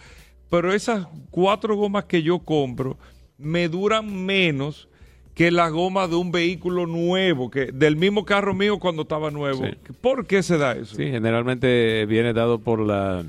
pero 0.49 0.73
esas 0.73 1.05
cuatro 1.29 1.75
gomas 1.75 2.05
que 2.05 2.23
yo 2.23 2.39
compro 2.39 2.97
me 3.37 3.69
duran 3.69 4.25
menos 4.25 4.89
que 5.35 5.51
la 5.51 5.69
goma 5.69 6.07
de 6.07 6.15
un 6.15 6.31
vehículo 6.31 6.87
nuevo, 6.87 7.51
que 7.51 7.67
del 7.67 7.97
mismo 7.97 8.25
carro 8.25 8.55
mío 8.55 8.79
cuando 8.79 9.03
estaba 9.03 9.29
nuevo. 9.29 9.63
¿Por 10.01 10.25
qué 10.25 10.41
se 10.41 10.57
da 10.57 10.71
eso? 10.71 10.95
Sí, 10.95 11.03
generalmente 11.03 12.05
viene 12.07 12.33
dado 12.33 12.59
por 12.59 12.79
la, 12.79 13.23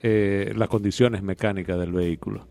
eh, 0.00 0.52
las 0.56 0.68
condiciones 0.68 1.22
mecánicas 1.22 1.78
del 1.78 1.92
vehículo. 1.92 2.46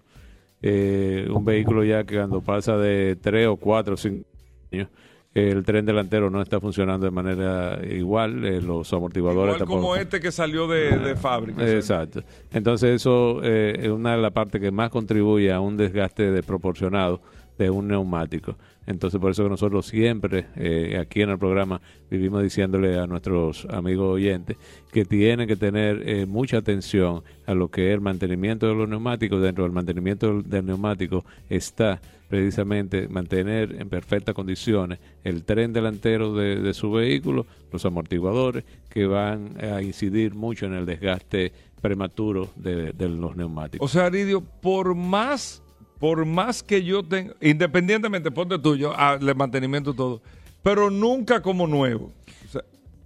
Eh, 0.61 1.27
un 1.31 1.45
vehículo 1.45 1.83
ya 1.83 2.03
que 2.03 2.15
cuando 2.17 2.41
pasa 2.41 2.77
de 2.77 3.15
3 3.15 3.47
o 3.47 3.55
4 3.55 3.93
o 3.93 3.97
5 3.97 4.25
años, 4.73 4.89
el 5.33 5.63
tren 5.63 5.85
delantero 5.85 6.29
no 6.29 6.41
está 6.41 6.59
funcionando 6.59 7.05
de 7.05 7.11
manera 7.11 7.79
igual, 7.87 8.43
eh, 8.43 8.59
los 8.59 8.91
amortiguadores 8.91 9.55
Igual 9.55 9.59
tampoco 9.59 9.81
como 9.81 9.95
este 9.95 10.19
que 10.19 10.31
salió 10.31 10.67
de, 10.67 10.97
de 10.97 11.15
fábrica. 11.15 11.65
Exacto. 11.69 12.23
Entonces 12.51 12.95
eso 12.95 13.41
eh, 13.43 13.77
es 13.83 13.89
una 13.89 14.15
de 14.15 14.21
las 14.21 14.31
partes 14.31 14.59
que 14.59 14.71
más 14.71 14.89
contribuye 14.89 15.53
a 15.53 15.59
un 15.59 15.77
desgaste 15.77 16.31
desproporcionado 16.31 17.21
de 17.57 17.69
un 17.69 17.87
neumático. 17.87 18.55
Entonces 18.87 19.19
por 19.19 19.31
eso 19.31 19.43
que 19.43 19.49
nosotros 19.49 19.85
siempre 19.85 20.45
eh, 20.55 20.97
aquí 20.99 21.21
en 21.21 21.29
el 21.29 21.37
programa 21.37 21.81
vivimos 22.09 22.41
diciéndole 22.41 22.97
a 22.97 23.05
nuestros 23.05 23.65
amigos 23.69 24.15
oyentes 24.15 24.57
que 24.91 25.03
tienen 25.03 25.47
que 25.47 25.57
tener 25.57 26.07
eh, 26.07 26.25
mucha 26.25 26.57
atención 26.57 27.21
a 27.45 27.53
lo 27.53 27.69
que 27.69 27.89
es 27.89 27.93
el 27.93 28.01
mantenimiento 28.01 28.65
de 28.65 28.73
los 28.73 28.87
neumáticos. 28.87 29.41
Dentro 29.41 29.65
del 29.65 29.73
mantenimiento 29.73 30.41
del, 30.41 30.65
neumático 30.65 31.25
está 31.49 31.99
precisamente 32.29 33.09
mantener 33.09 33.75
en 33.79 33.89
perfectas 33.89 34.33
condiciones 34.33 34.99
el 35.23 35.43
tren 35.43 35.73
delantero 35.73 36.33
de, 36.33 36.55
de 36.55 36.73
su 36.73 36.91
vehículo, 36.91 37.45
los 37.71 37.85
amortiguadores 37.85 38.63
que 38.89 39.05
van 39.05 39.55
a 39.61 39.81
incidir 39.81 40.33
mucho 40.33 40.65
en 40.65 40.73
el 40.73 40.85
desgaste 40.85 41.51
prematuro 41.81 42.49
de, 42.55 42.93
de 42.93 43.09
los 43.09 43.35
neumáticos. 43.35 43.85
O 43.85 43.91
sea, 43.91 44.05
Aridio, 44.05 44.41
por 44.41 44.95
más, 44.95 45.61
por 45.99 46.25
más 46.25 46.63
que 46.63 46.83
yo 46.83 47.03
tenga, 47.03 47.33
independientemente, 47.41 48.31
ponte 48.31 48.59
tuyo, 48.59 48.93
el 49.19 49.35
mantenimiento 49.35 49.93
todo, 49.93 50.21
pero 50.63 50.89
nunca 50.89 51.41
como 51.41 51.67
nuevo. 51.67 52.11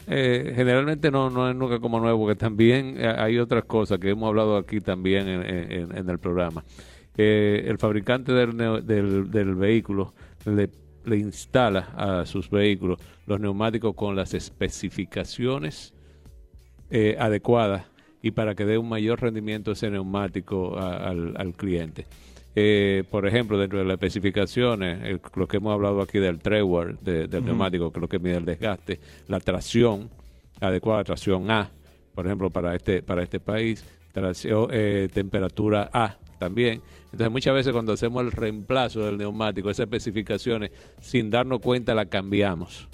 Eh, 0.08 0.54
generalmente 0.56 1.12
no, 1.12 1.30
no 1.30 1.50
es 1.50 1.56
nunca 1.56 1.80
como 1.80 2.00
nuevo, 2.00 2.28
que 2.28 2.36
también 2.36 2.96
eh, 2.98 3.08
hay 3.08 3.38
otras 3.38 3.66
cosas 3.66 4.00
que 4.00 4.10
hemos 4.10 4.28
hablado 4.28 4.58
aquí 4.58 4.82
también 4.82 5.28
en, 5.28 6.10
el 6.10 6.20
programa. 6.20 6.64
Eh, 7.18 7.66
el 7.68 7.78
fabricante 7.78 8.34
del, 8.34 8.58
del, 8.86 9.30
del 9.30 9.56
vehículo 9.56 10.14
le, 10.46 10.70
instala 11.18 11.90
a 11.96 12.26
sus 12.26 12.50
vehículos 12.50 13.00
los 13.26 13.40
neumáticos 13.40 13.96
con 13.96 14.16
las 14.16 14.34
especificaciones 14.34 15.94
eh, 16.90 17.16
adecuadas 17.20 17.86
y 18.22 18.32
para 18.32 18.56
que 18.56 18.66
dé 18.66 18.78
un 18.78 18.90
mayor 18.90 19.22
rendimiento 19.22 19.72
ese 19.72 19.90
neumático 19.90 20.78
al 20.78 21.54
cliente. 21.56 22.06
Eh, 22.56 23.04
por 23.10 23.26
ejemplo, 23.28 23.58
dentro 23.58 23.80
de 23.80 23.86
las 23.86 23.94
especificaciones, 23.94 25.04
el- 25.04 25.22
lo 25.36 25.48
que 25.48 25.58
hemos 25.58 25.74
hablado 25.74 26.02
aquí 26.02 26.20
del 26.20 26.40
treward, 26.40 27.00
de- 27.00 27.28
del 27.28 27.46
neumático, 27.46 27.92
que 27.92 28.00
es 28.00 28.02
lo 28.02 28.08
que 28.10 28.20
mide 28.20 28.38
el 28.38 28.46
desgaste, 28.46 29.00
la 29.28 29.40
tracción, 29.40 30.10
adecuada 30.60 31.04
tracción 31.04 31.50
A, 31.50 31.70
por 32.14 32.26
ejemplo, 32.26 32.50
para 32.50 32.76
este, 32.76 33.02
para 33.02 33.24
este 33.24 33.40
país, 33.40 33.84
tracción, 34.12 34.68
eh, 34.72 35.08
temperatura 35.14 35.90
A 35.94 36.18
también. 36.40 36.82
Entonces, 37.06 37.32
muchas 37.32 37.54
veces 37.54 37.72
cuando 37.74 37.94
hacemos 37.94 38.24
el 38.24 38.32
reemplazo 38.32 39.06
del 39.06 39.18
neumático, 39.18 39.70
esas 39.70 39.86
especificaciones, 39.86 40.72
sin 41.00 41.30
darnos 41.30 41.60
cuenta, 41.60 41.94
la 41.94 42.06
cambiamos. 42.06 42.88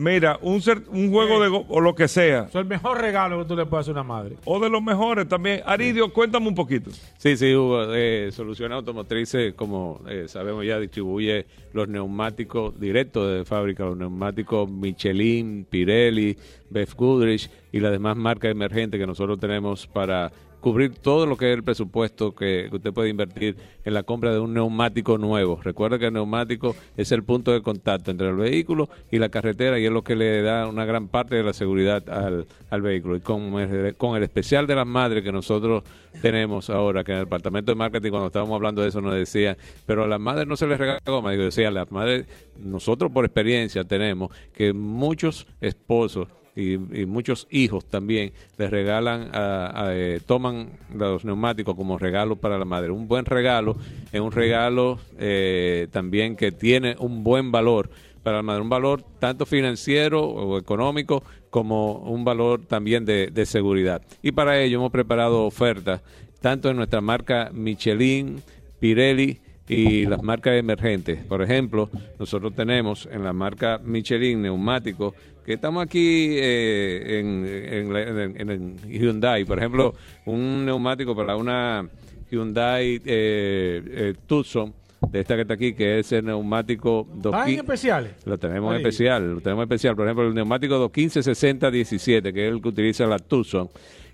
mira, 0.00 0.38
un, 0.42 0.60
cer- 0.60 0.82
un 0.88 1.10
juego 1.10 1.40
de 1.42 1.48
go- 1.48 1.66
o 1.68 1.80
lo 1.80 1.94
que 1.94 2.08
sea, 2.08 2.46
es 2.48 2.54
el 2.54 2.64
mejor 2.64 3.00
regalo 3.00 3.38
que 3.40 3.44
tú 3.44 3.54
le 3.56 3.66
puedes 3.66 3.84
hacer 3.84 3.96
a 3.98 4.00
una 4.00 4.08
madre. 4.08 4.36
o 4.44 4.58
de 4.58 4.70
los 4.70 4.82
mejores 4.82 5.28
también. 5.28 5.60
Aridio, 5.66 6.12
cuéntame 6.12 6.48
un 6.48 6.54
poquito. 6.54 6.90
Sí, 7.18 7.36
sí, 7.36 7.54
Hugo. 7.54 7.94
Eh, 7.94 8.30
Soluciones 8.32 8.76
Automotrices, 8.76 9.54
como 9.54 10.00
eh, 10.08 10.24
sabemos 10.26 10.64
ya, 10.64 10.80
distribuye 10.80 11.46
los 11.72 11.86
neumáticos 11.88 12.78
directos 12.80 13.30
de 13.30 13.44
fábrica, 13.44 13.84
los 13.84 13.96
neumáticos 13.96 14.68
Michelin, 14.70 15.66
Pirelli, 15.68 16.36
Beth 16.70 16.94
Goodrich 16.94 17.50
y 17.72 17.80
las 17.80 17.92
demás 17.92 18.16
marcas 18.16 18.50
emergentes 18.50 18.98
que 18.98 19.06
nosotros 19.06 19.38
tenemos 19.38 19.86
para 19.86 20.32
cubrir 20.60 20.94
todo 20.94 21.26
lo 21.26 21.36
que 21.36 21.50
es 21.50 21.56
el 21.56 21.64
presupuesto 21.64 22.34
que, 22.34 22.68
usted 22.70 22.92
puede 22.92 23.08
invertir 23.08 23.56
en 23.84 23.94
la 23.94 24.02
compra 24.02 24.32
de 24.32 24.38
un 24.38 24.54
neumático 24.54 25.18
nuevo. 25.18 25.60
Recuerda 25.62 25.98
que 25.98 26.06
el 26.06 26.12
neumático 26.12 26.76
es 26.96 27.12
el 27.12 27.22
punto 27.22 27.52
de 27.52 27.62
contacto 27.62 28.10
entre 28.10 28.28
el 28.28 28.36
vehículo 28.36 28.88
y 29.10 29.18
la 29.18 29.28
carretera 29.28 29.78
y 29.78 29.86
es 29.86 29.92
lo 29.92 30.02
que 30.02 30.16
le 30.16 30.42
da 30.42 30.66
una 30.66 30.84
gran 30.84 31.08
parte 31.08 31.34
de 31.34 31.42
la 31.42 31.52
seguridad 31.52 32.08
al, 32.08 32.46
al 32.70 32.82
vehículo. 32.82 33.16
Y 33.16 33.20
con 33.20 33.58
el, 33.58 33.96
con 33.96 34.16
el 34.16 34.22
especial 34.22 34.66
de 34.66 34.74
las 34.74 34.86
madres 34.86 35.24
que 35.24 35.32
nosotros 35.32 35.82
tenemos 36.20 36.70
ahora, 36.70 37.04
que 37.04 37.12
en 37.12 37.18
el 37.18 37.24
departamento 37.24 37.72
de 37.72 37.76
marketing 37.76 38.10
cuando 38.10 38.26
estábamos 38.26 38.54
hablando 38.54 38.82
de 38.82 38.88
eso 38.88 39.00
nos 39.00 39.14
decían, 39.14 39.56
pero 39.86 40.04
a 40.04 40.06
las 40.06 40.20
madres 40.20 40.46
no 40.46 40.56
se 40.56 40.66
les 40.66 40.78
regala 40.78 41.00
goma. 41.04 41.30
Digo, 41.32 41.44
decía, 41.44 41.70
las 41.70 41.90
madres, 41.90 42.26
nosotros 42.58 43.10
por 43.10 43.24
experiencia 43.24 43.84
tenemos 43.84 44.30
que 44.52 44.72
muchos 44.72 45.46
esposos 45.60 46.28
y, 46.56 46.76
muchos 47.06 47.46
hijos 47.50 47.84
también 47.84 48.32
les 48.58 48.70
regalan, 48.70 49.30
a, 49.32 49.90
eh, 49.92 50.20
toman 50.24 50.70
los 50.94 51.24
neumáticos 51.24 51.74
como 51.74 51.98
regalo 51.98 52.36
para 52.36 52.58
la 52.58 52.64
madre. 52.64 52.90
Un 52.90 53.08
buen 53.08 53.24
regalo 53.24 53.76
es 54.12 54.20
un 54.20 54.32
regalo 54.32 54.98
eh, 55.18 55.88
también 55.90 56.36
que 56.36 56.52
tiene 56.52 56.96
un 56.98 57.22
buen 57.22 57.52
valor 57.52 57.90
para 58.22 58.38
la 58.38 58.42
madre, 58.42 58.62
un 58.62 58.68
valor 58.68 59.02
tanto 59.18 59.46
financiero 59.46 60.22
o 60.22 60.58
económico 60.58 61.22
como 61.48 61.94
un 61.94 62.24
valor 62.24 62.60
también 62.66 63.04
de, 63.04 63.28
de 63.28 63.46
seguridad. 63.46 64.02
Y 64.22 64.32
para 64.32 64.60
ello 64.60 64.78
hemos 64.78 64.92
preparado 64.92 65.44
ofertas 65.46 66.02
tanto 66.40 66.70
en 66.70 66.76
nuestra 66.76 67.00
marca 67.00 67.50
Michelin, 67.52 68.42
Pirelli, 68.78 69.40
y 69.70 70.04
las 70.04 70.20
marcas 70.22 70.54
emergentes. 70.54 71.24
Por 71.24 71.42
ejemplo, 71.42 71.88
nosotros 72.18 72.54
tenemos 72.54 73.08
en 73.10 73.22
la 73.22 73.32
marca 73.32 73.80
Michelin 73.82 74.42
neumáticos 74.42 75.14
que 75.44 75.54
estamos 75.54 75.82
aquí 75.84 76.28
eh, 76.32 77.20
en, 77.20 77.46
en 77.46 77.96
en- 78.36 78.50
en 78.50 78.76
Hyundai. 78.88 79.44
Por 79.44 79.58
ejemplo, 79.58 79.94
un 80.26 80.64
neumático 80.64 81.14
para 81.16 81.36
una 81.36 81.88
Hyundai 82.30 83.00
eh, 83.04 83.82
eh, 83.86 84.14
Tucson 84.26 84.72
de 85.10 85.20
esta 85.20 85.34
que 85.34 85.42
está 85.42 85.54
aquí, 85.54 85.72
que 85.72 85.98
es 85.98 86.12
el 86.12 86.26
neumático 86.26 87.06
¿Ah, 87.08 87.14
en 87.14 87.22
215. 87.22 87.60
especiales? 87.60 88.12
Lo 88.26 88.38
tenemos 88.38 88.70
Ahí. 88.72 88.78
especial, 88.82 89.34
lo 89.34 89.40
tenemos 89.40 89.62
en 89.62 89.68
especial. 89.72 89.96
Por 89.96 90.06
ejemplo, 90.06 90.28
el 90.28 90.34
neumático 90.34 90.78
215-60-17, 90.90 92.32
que 92.32 92.46
es 92.48 92.52
el 92.52 92.60
que 92.62 92.68
utiliza 92.68 93.06
la 93.06 93.18
Tucson. 93.18 93.68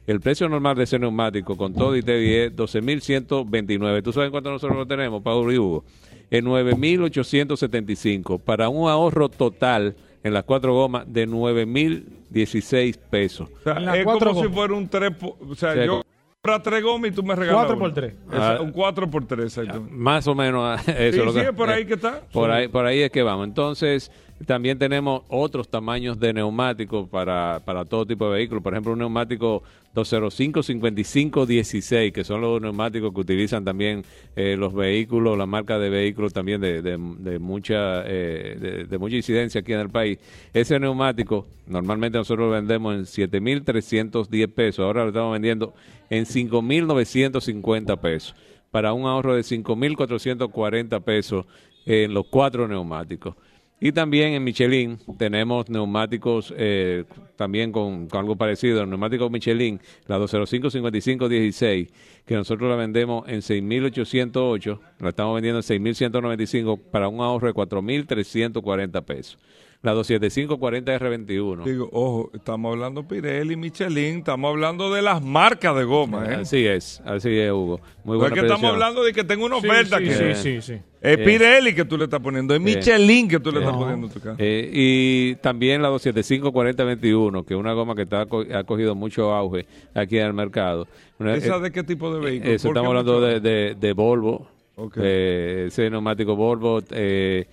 El 0.06 0.20
precio 0.20 0.48
normal 0.48 0.76
de 0.76 0.84
ese 0.84 0.98
neumático 1.00 1.56
con 1.56 1.74
todo 1.74 1.96
y 1.96 2.02
TV 2.02 2.44
es 2.46 2.54
12.129. 2.56 4.02
¿Tú 4.04 4.12
sabes 4.12 4.30
cuánto 4.30 4.50
nosotros 4.52 4.76
lo 4.78 4.86
tenemos, 4.86 5.20
Pablo 5.22 5.52
y 5.52 5.58
Hugo? 5.58 5.84
En 6.30 6.44
9.875 6.44 8.40
para 8.40 8.68
un 8.68 8.88
ahorro 8.88 9.28
total 9.28 9.96
en 10.26 10.34
las 10.34 10.44
cuatro 10.44 10.74
gomas 10.74 11.04
de 11.06 11.26
9.016 11.28 12.98
pesos. 13.10 13.48
O 13.60 13.62
sea, 13.62 13.96
es 13.96 14.04
como 14.04 14.42
si 14.42 14.48
fuera 14.48 14.74
un 14.74 14.88
3 14.88 15.12
O 15.22 15.54
sea, 15.54 15.72
Sí, 15.74 15.80
yo 15.86 16.02
compro 16.42 16.62
tres 16.62 16.82
gomas 16.82 17.10
y 17.10 17.14
tú 17.14 17.22
me 17.22 17.34
regalas 17.34 17.60
Cuatro 17.60 17.76
una. 17.76 17.84
por 17.84 17.94
tres. 17.94 18.14
Esa- 18.32 18.56
Ah. 18.56 18.60
un 18.60 18.72
4 18.72 19.10
por 19.10 19.26
3, 19.26 19.44
exacto. 19.58 19.86
Más 19.90 20.26
o 20.26 20.34
menos 20.34 20.80
eso. 20.88 21.18
Sí, 21.18 21.24
lo 21.24 21.32
sí, 21.32 21.40
que- 21.40 21.44
es 21.46 21.52
por 21.52 21.70
ahí 21.70 21.84
que 21.86 21.94
está. 21.94 22.20
Por 22.32 22.50
ahí, 22.50 22.68
por 22.68 22.86
ahí 22.86 23.00
es 23.00 23.10
que 23.10 23.22
vamos. 23.22 23.46
Entonces, 23.46 24.10
también 24.44 24.78
tenemos 24.78 25.22
otros 25.28 25.68
tamaños 25.68 26.20
de 26.20 26.34
neumáticos 26.34 27.08
para, 27.08 27.62
para 27.64 27.86
todo 27.86 28.04
tipo 28.04 28.28
de 28.28 28.34
vehículos. 28.36 28.62
Por 28.62 28.74
ejemplo, 28.74 28.92
un 28.92 28.98
neumático 28.98 29.62
205-55-16, 29.94 32.12
que 32.12 32.22
son 32.22 32.42
los 32.42 32.60
neumáticos 32.60 33.14
que 33.14 33.20
utilizan 33.20 33.64
también 33.64 34.04
eh, 34.34 34.56
los 34.58 34.74
vehículos, 34.74 35.38
la 35.38 35.46
marca 35.46 35.78
de 35.78 35.88
vehículos 35.88 36.34
también 36.34 36.60
de, 36.60 36.82
de, 36.82 36.98
de 36.98 37.38
mucha 37.38 38.02
eh, 38.04 38.58
de, 38.60 38.84
de 38.84 38.98
mucha 38.98 39.16
incidencia 39.16 39.62
aquí 39.62 39.72
en 39.72 39.80
el 39.80 39.88
país. 39.88 40.18
Ese 40.52 40.78
neumático, 40.78 41.46
normalmente 41.66 42.18
nosotros 42.18 42.48
lo 42.48 42.52
vendemos 42.52 42.94
en 42.94 43.04
7.310 43.30 44.52
pesos. 44.52 44.84
Ahora 44.84 45.04
lo 45.04 45.08
estamos 45.08 45.32
vendiendo 45.32 45.72
en 46.10 46.26
5.950 46.26 47.98
pesos 48.00 48.34
para 48.70 48.92
un 48.92 49.06
ahorro 49.06 49.34
de 49.34 49.40
5.440 49.40 51.02
pesos 51.02 51.46
en 51.86 52.12
los 52.12 52.26
cuatro 52.26 52.68
neumáticos. 52.68 53.34
Y 53.78 53.92
también 53.92 54.32
en 54.32 54.42
Michelin 54.42 54.98
tenemos 55.18 55.68
neumáticos 55.68 56.52
eh, 56.56 57.04
también 57.36 57.72
con, 57.72 58.08
con 58.08 58.20
algo 58.20 58.34
parecido, 58.34 58.82
el 58.82 58.88
neumático 58.88 59.28
Michelin, 59.28 59.78
la 60.06 60.18
205-55-16, 60.18 61.90
que 62.24 62.34
nosotros 62.34 62.70
la 62.70 62.76
vendemos 62.76 63.28
en 63.28 63.40
6.808, 63.40 64.80
la 65.00 65.10
estamos 65.10 65.34
vendiendo 65.34 65.60
en 65.60 65.84
6.195 65.84 66.80
para 66.90 67.08
un 67.08 67.20
ahorro 67.20 67.48
de 67.48 67.54
4.340 67.54 69.04
pesos. 69.04 69.38
La 69.82 69.94
275-40R21. 69.94 71.64
Digo, 71.64 71.88
ojo, 71.92 72.30
estamos 72.34 72.72
hablando 72.72 73.06
Pirelli, 73.06 73.56
Michelin, 73.56 74.18
estamos 74.18 74.48
hablando 74.50 74.92
de 74.92 75.02
las 75.02 75.22
marcas 75.22 75.76
de 75.76 75.84
goma, 75.84 76.24
¿eh? 76.28 76.34
Así 76.40 76.66
es, 76.66 77.00
así 77.04 77.38
es, 77.38 77.52
Hugo. 77.52 77.80
Muy 78.04 78.16
no 78.18 78.24
es 78.26 78.30
buena 78.30 78.34
que 78.34 78.40
estamos 78.40 78.72
hablando 78.72 79.04
de 79.04 79.12
que 79.12 79.22
tengo 79.22 79.46
una 79.46 79.56
oferta 79.56 79.98
sí, 79.98 80.04
aquí. 80.04 80.12
sí, 80.14 80.34
sí, 80.34 80.62
sí. 80.62 80.72
Es 81.00 81.18
Eh, 81.18 81.24
Pirelli 81.24 81.74
que 81.74 81.84
tú 81.84 81.96
le 81.96 82.04
estás 82.04 82.20
poniendo, 82.20 82.54
es 82.54 82.58
Sí. 82.60 82.64
Michelin 82.64 83.28
que 83.28 83.38
tú 83.38 83.52
le 83.52 83.58
Sí. 83.58 83.64
estás 83.64 83.76
poniendo 83.76 84.08
tu 84.08 84.18
carro. 84.20 84.36
Eh, 84.38 84.70
y 84.72 85.34
también 85.36 85.82
la 85.82 85.90
275-4021, 85.90 87.44
que 87.44 87.54
es 87.54 87.60
una 87.60 87.72
goma 87.74 87.94
que 87.94 88.02
está, 88.02 88.26
co- 88.26 88.44
ha 88.52 88.64
cogido 88.64 88.94
mucho 88.94 89.32
auge 89.32 89.66
aquí 89.94 90.18
en 90.18 90.26
el 90.26 90.32
mercado. 90.32 90.88
Una- 91.18 91.34
¿Esa 91.36 91.56
eh, 91.56 91.60
de 91.60 91.70
qué 91.72 91.82
tipo 91.84 92.12
de 92.12 92.20
vehículo? 92.20 92.50
Eso 92.52 92.68
¿Por 92.68 92.74
qué 92.74 92.78
estamos 92.80 92.88
hablando 92.90 93.20
de, 93.20 93.40
de- 93.40 93.74
de 93.78 93.92
Volvo. 93.92 94.48
Ok. 94.74 94.96
Eh, 95.00 95.64
ese 95.68 95.88
neumático 95.90 96.34
Volvo 96.34 96.80
eh, 96.90 97.46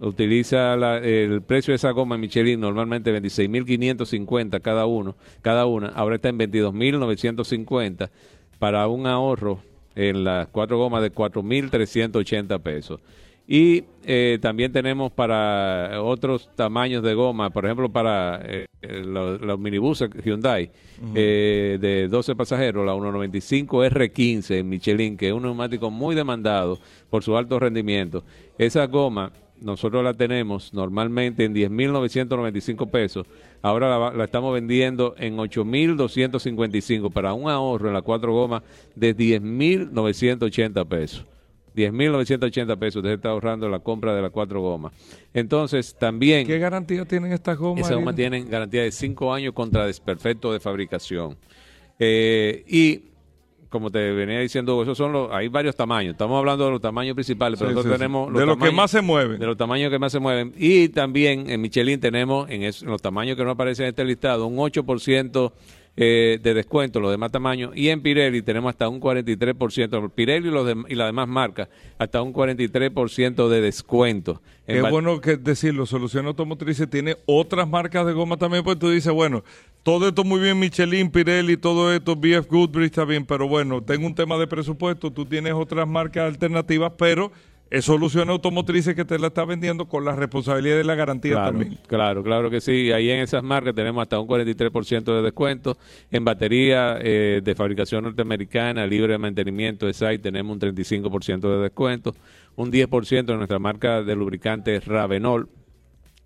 utiliza 0.00 0.76
la- 0.76 0.98
el 0.98 1.42
precio 1.42 1.72
de 1.72 1.76
esa 1.76 1.90
goma 1.92 2.16
Michelin 2.18 2.58
normalmente 2.60 3.12
26.550 3.12 4.60
cada 4.60 4.86
uno, 4.86 5.14
cada 5.42 5.66
una. 5.66 5.88
Ahora 5.88 6.16
está 6.16 6.28
en 6.30 6.38
22.950 6.38 8.10
para 8.58 8.86
un 8.88 9.06
ahorro 9.06 9.60
en 9.94 10.24
las 10.24 10.48
cuatro 10.48 10.78
gomas 10.78 11.02
de 11.02 11.10
4.380 11.12 12.58
pesos. 12.60 13.00
Y 13.52 13.82
eh, 14.04 14.38
también 14.40 14.70
tenemos 14.70 15.10
para 15.10 16.00
otros 16.02 16.48
tamaños 16.54 17.02
de 17.02 17.14
goma, 17.14 17.50
por 17.50 17.64
ejemplo, 17.64 17.88
para 17.88 18.40
eh, 18.44 18.66
eh, 18.80 19.02
los, 19.04 19.40
los 19.40 19.58
minibuses 19.58 20.08
Hyundai 20.24 20.70
eh, 21.16 21.76
de 21.80 22.06
12 22.06 22.36
pasajeros, 22.36 22.86
la 22.86 22.92
195 22.92 23.84
R15 23.86 24.54
en 24.60 24.68
Michelin, 24.68 25.16
que 25.16 25.28
es 25.28 25.32
un 25.34 25.42
neumático 25.42 25.90
muy 25.90 26.14
demandado 26.14 26.78
por 27.10 27.24
su 27.24 27.36
alto 27.36 27.58
rendimiento. 27.58 28.22
Esa 28.56 28.86
goma 28.86 29.32
nosotros 29.60 30.02
la 30.02 30.14
tenemos 30.14 30.72
normalmente 30.72 31.44
en 31.44 31.54
10.995 31.54 32.90
pesos. 32.90 33.26
Ahora 33.62 33.98
la, 33.98 34.12
la 34.12 34.24
estamos 34.24 34.54
vendiendo 34.54 35.14
en 35.18 35.36
8.255 35.36 37.12
para 37.12 37.32
un 37.34 37.48
ahorro 37.50 37.88
en 37.88 37.94
la 37.94 38.02
cuatro 38.02 38.32
gomas 38.32 38.62
de 38.94 39.16
10.980 39.16 40.86
pesos. 40.86 41.26
10.980 41.74 42.78
pesos 42.78 42.96
usted 42.96 43.12
está 43.12 43.30
ahorrando 43.30 43.68
la 43.68 43.78
compra 43.78 44.14
de 44.14 44.22
las 44.22 44.30
cuatro 44.30 44.60
gomas. 44.60 44.92
Entonces, 45.32 45.94
también... 45.98 46.46
¿Qué 46.46 46.58
garantía 46.58 47.04
tienen 47.04 47.32
estas 47.32 47.56
gomas? 47.58 47.86
Esas 47.86 47.96
gomas 47.96 48.16
tienen 48.16 48.48
garantía 48.50 48.82
de 48.82 48.92
5 48.92 49.32
años 49.32 49.54
contra 49.54 49.86
desperfecto 49.86 50.52
de 50.52 50.60
fabricación. 50.60 51.36
Eh, 51.98 52.64
y 52.66 53.09
como 53.70 53.90
te 53.90 54.10
venía 54.12 54.40
diciendo, 54.40 54.82
esos 54.82 54.98
son 54.98 55.12
los, 55.12 55.30
hay 55.32 55.48
varios 55.48 55.74
tamaños. 55.76 56.12
Estamos 56.12 56.38
hablando 56.38 56.64
de 56.66 56.72
los 56.72 56.80
tamaños 56.80 57.14
principales, 57.14 57.58
pero 57.58 57.70
Sí, 57.70 57.74
nosotros 57.76 57.92
sí, 57.94 57.96
sí. 57.96 57.98
tenemos 58.00 58.34
De 58.34 58.44
los 58.44 58.56
que 58.58 58.70
más 58.72 58.90
se 58.90 59.00
mueven. 59.00 59.38
De 59.38 59.46
los 59.46 59.56
tamaños 59.56 59.90
que 59.90 59.98
más 59.98 60.12
se 60.12 60.18
mueven. 60.18 60.52
Y 60.58 60.88
también 60.88 61.48
en 61.48 61.60
Michelin 61.60 62.00
tenemos, 62.00 62.50
en, 62.50 62.64
es- 62.64 62.82
en 62.82 62.90
los 62.90 63.00
tamaños 63.00 63.36
que 63.36 63.44
no 63.44 63.50
aparecen 63.52 63.84
en 63.86 63.90
este 63.90 64.04
listado, 64.04 64.46
un 64.46 64.56
8% 64.58 65.52
eh, 65.96 66.38
de 66.42 66.54
descuento, 66.54 67.00
los 67.00 67.10
demás 67.10 67.30
tamaños. 67.32 67.72
Y 67.74 67.88
en 67.88 68.00
Pirelli 68.00 68.42
tenemos 68.42 68.70
hasta 68.70 68.88
un 68.88 69.00
43%. 69.00 70.10
Pirelli 70.14 70.48
y, 70.48 70.50
los 70.50 70.66
dem- 70.66 70.86
y 70.88 70.94
las 70.94 71.08
demás 71.08 71.28
marcas, 71.28 71.68
hasta 71.98 72.22
un 72.22 72.32
43% 72.32 73.48
de 73.48 73.60
descuento. 73.60 74.40
En 74.66 74.84
Es 74.84 74.90
bueno 74.90 75.20
que 75.20 75.36
decirlo, 75.36 75.84
Solución 75.86 76.26
Automotrices 76.26 76.88
tiene 76.88 77.16
otras 77.26 77.68
marcas 77.68 78.06
de 78.06 78.12
goma 78.12 78.36
también, 78.36 78.62
pues 78.64 78.78
tú 78.78 78.88
dices, 78.88 79.12
bueno, 79.12 79.42
todo 79.82 80.08
esto 80.08 80.22
muy 80.24 80.40
bien, 80.40 80.58
Michelin, 80.58 81.10
Pirelli, 81.10 81.56
todo 81.56 81.92
esto, 81.92 82.14
BF 82.14 82.46
Goodrich 82.48 82.90
está 82.90 83.04
bien, 83.04 83.24
pero 83.26 83.48
bueno, 83.48 83.82
tengo 83.82 84.06
un 84.06 84.14
tema 84.14 84.38
de 84.38 84.46
presupuesto, 84.46 85.10
tú 85.10 85.26
tienes 85.26 85.54
otras 85.54 85.88
marcas 85.88 86.24
alternativas, 86.32 86.92
pero 86.96 87.32
es 87.70 87.84
Solución 87.84 88.28
Automotrices 88.30 88.94
que 88.96 89.04
te 89.04 89.18
la 89.18 89.28
está 89.28 89.44
vendiendo 89.44 89.86
con 89.86 90.04
la 90.04 90.16
responsabilidad 90.16 90.76
de 90.76 90.84
la 90.84 90.96
garantía 90.96 91.34
Claro, 91.34 91.50
también. 91.52 91.78
claro, 91.86 92.22
claro 92.24 92.50
que 92.50 92.60
sí. 92.60 92.90
Ahí 92.90 93.10
en 93.10 93.20
esas 93.20 93.42
marcas 93.44 93.74
tenemos 93.74 94.02
hasta 94.02 94.18
un 94.18 94.26
43% 94.26 95.04
de 95.04 95.22
descuento. 95.22 95.78
En 96.10 96.24
batería 96.24 96.98
eh, 97.00 97.40
de 97.42 97.54
fabricación 97.54 98.02
norteamericana, 98.04 98.86
libre 98.86 99.12
de 99.12 99.18
mantenimiento, 99.18 99.88
ESAI, 99.88 100.18
tenemos 100.18 100.52
un 100.52 100.60
35% 100.60 101.40
de 101.40 101.62
descuento. 101.62 102.14
Un 102.56 102.72
10% 102.72 103.30
en 103.30 103.36
nuestra 103.36 103.58
marca 103.60 104.02
de 104.02 104.16
lubricantes 104.16 104.84
Ravenol, 104.84 105.48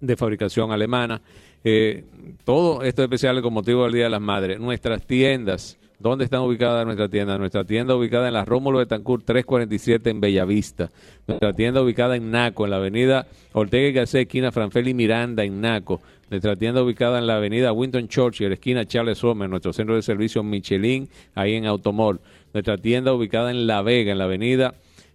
de 0.01 0.17
fabricación 0.17 0.73
alemana. 0.73 1.21
Eh, 1.63 2.05
todo 2.45 2.83
esto 2.83 3.03
es 3.03 3.07
especial 3.07 3.41
con 3.43 3.53
motivo 3.53 3.85
del 3.85 3.93
Día 3.93 4.05
de 4.05 4.11
las 4.11 4.21
Madres. 4.21 4.59
Nuestras 4.59 5.07
tiendas, 5.07 5.79
¿dónde 6.05 6.25
están 6.25 6.43
ubicadas 6.43 6.85
nuestras 6.85 7.09
tiendas? 7.09 7.39
Nuestra 7.39 7.65
tienda 7.65 7.97
ubicada 7.97 8.29
en 8.29 8.35
la 8.35 8.45
Rómulo 8.45 8.79
de 8.79 8.85
Tancur 8.85 9.23
347 9.23 10.11
en 10.11 10.21
Bellavista. 10.21 10.91
Nuestra 11.27 11.55
tienda 11.55 11.81
ubicada 11.81 12.15
en 12.15 12.31
Naco, 12.31 12.67
en 12.67 12.73
la 12.73 12.77
avenida 12.77 13.27
Ortega 13.55 13.89
y 13.89 13.93
Gasset, 13.93 14.27
esquina 14.27 14.53
Franfeli 14.53 14.93
Miranda, 14.93 15.45
en 15.45 15.63
Naco. 15.63 16.03
Nuestra 16.29 16.57
tienda 16.57 16.83
ubicada 16.83 17.19
en 17.19 17.27
la 17.27 17.37
avenida 17.37 17.73
Winton 17.73 18.07
Churchill, 18.07 18.53
esquina 18.53 18.85
Charles 18.85 19.17
Sommer, 19.17 19.49
nuestro 19.49 19.73
centro 19.73 19.97
de 19.97 20.03
servicio 20.03 20.43
Michelin, 20.43 21.09
ahí 21.35 21.55
en 21.55 21.65
Automol. 21.65 22.21
Nuestra 22.53 22.77
tienda 22.77 23.15
ubicada 23.15 23.51
en 23.51 23.67
La 23.67 23.81
Vega, 23.81 24.13
en 24.13 24.19
la 24.19 24.25
avenida 24.25 24.75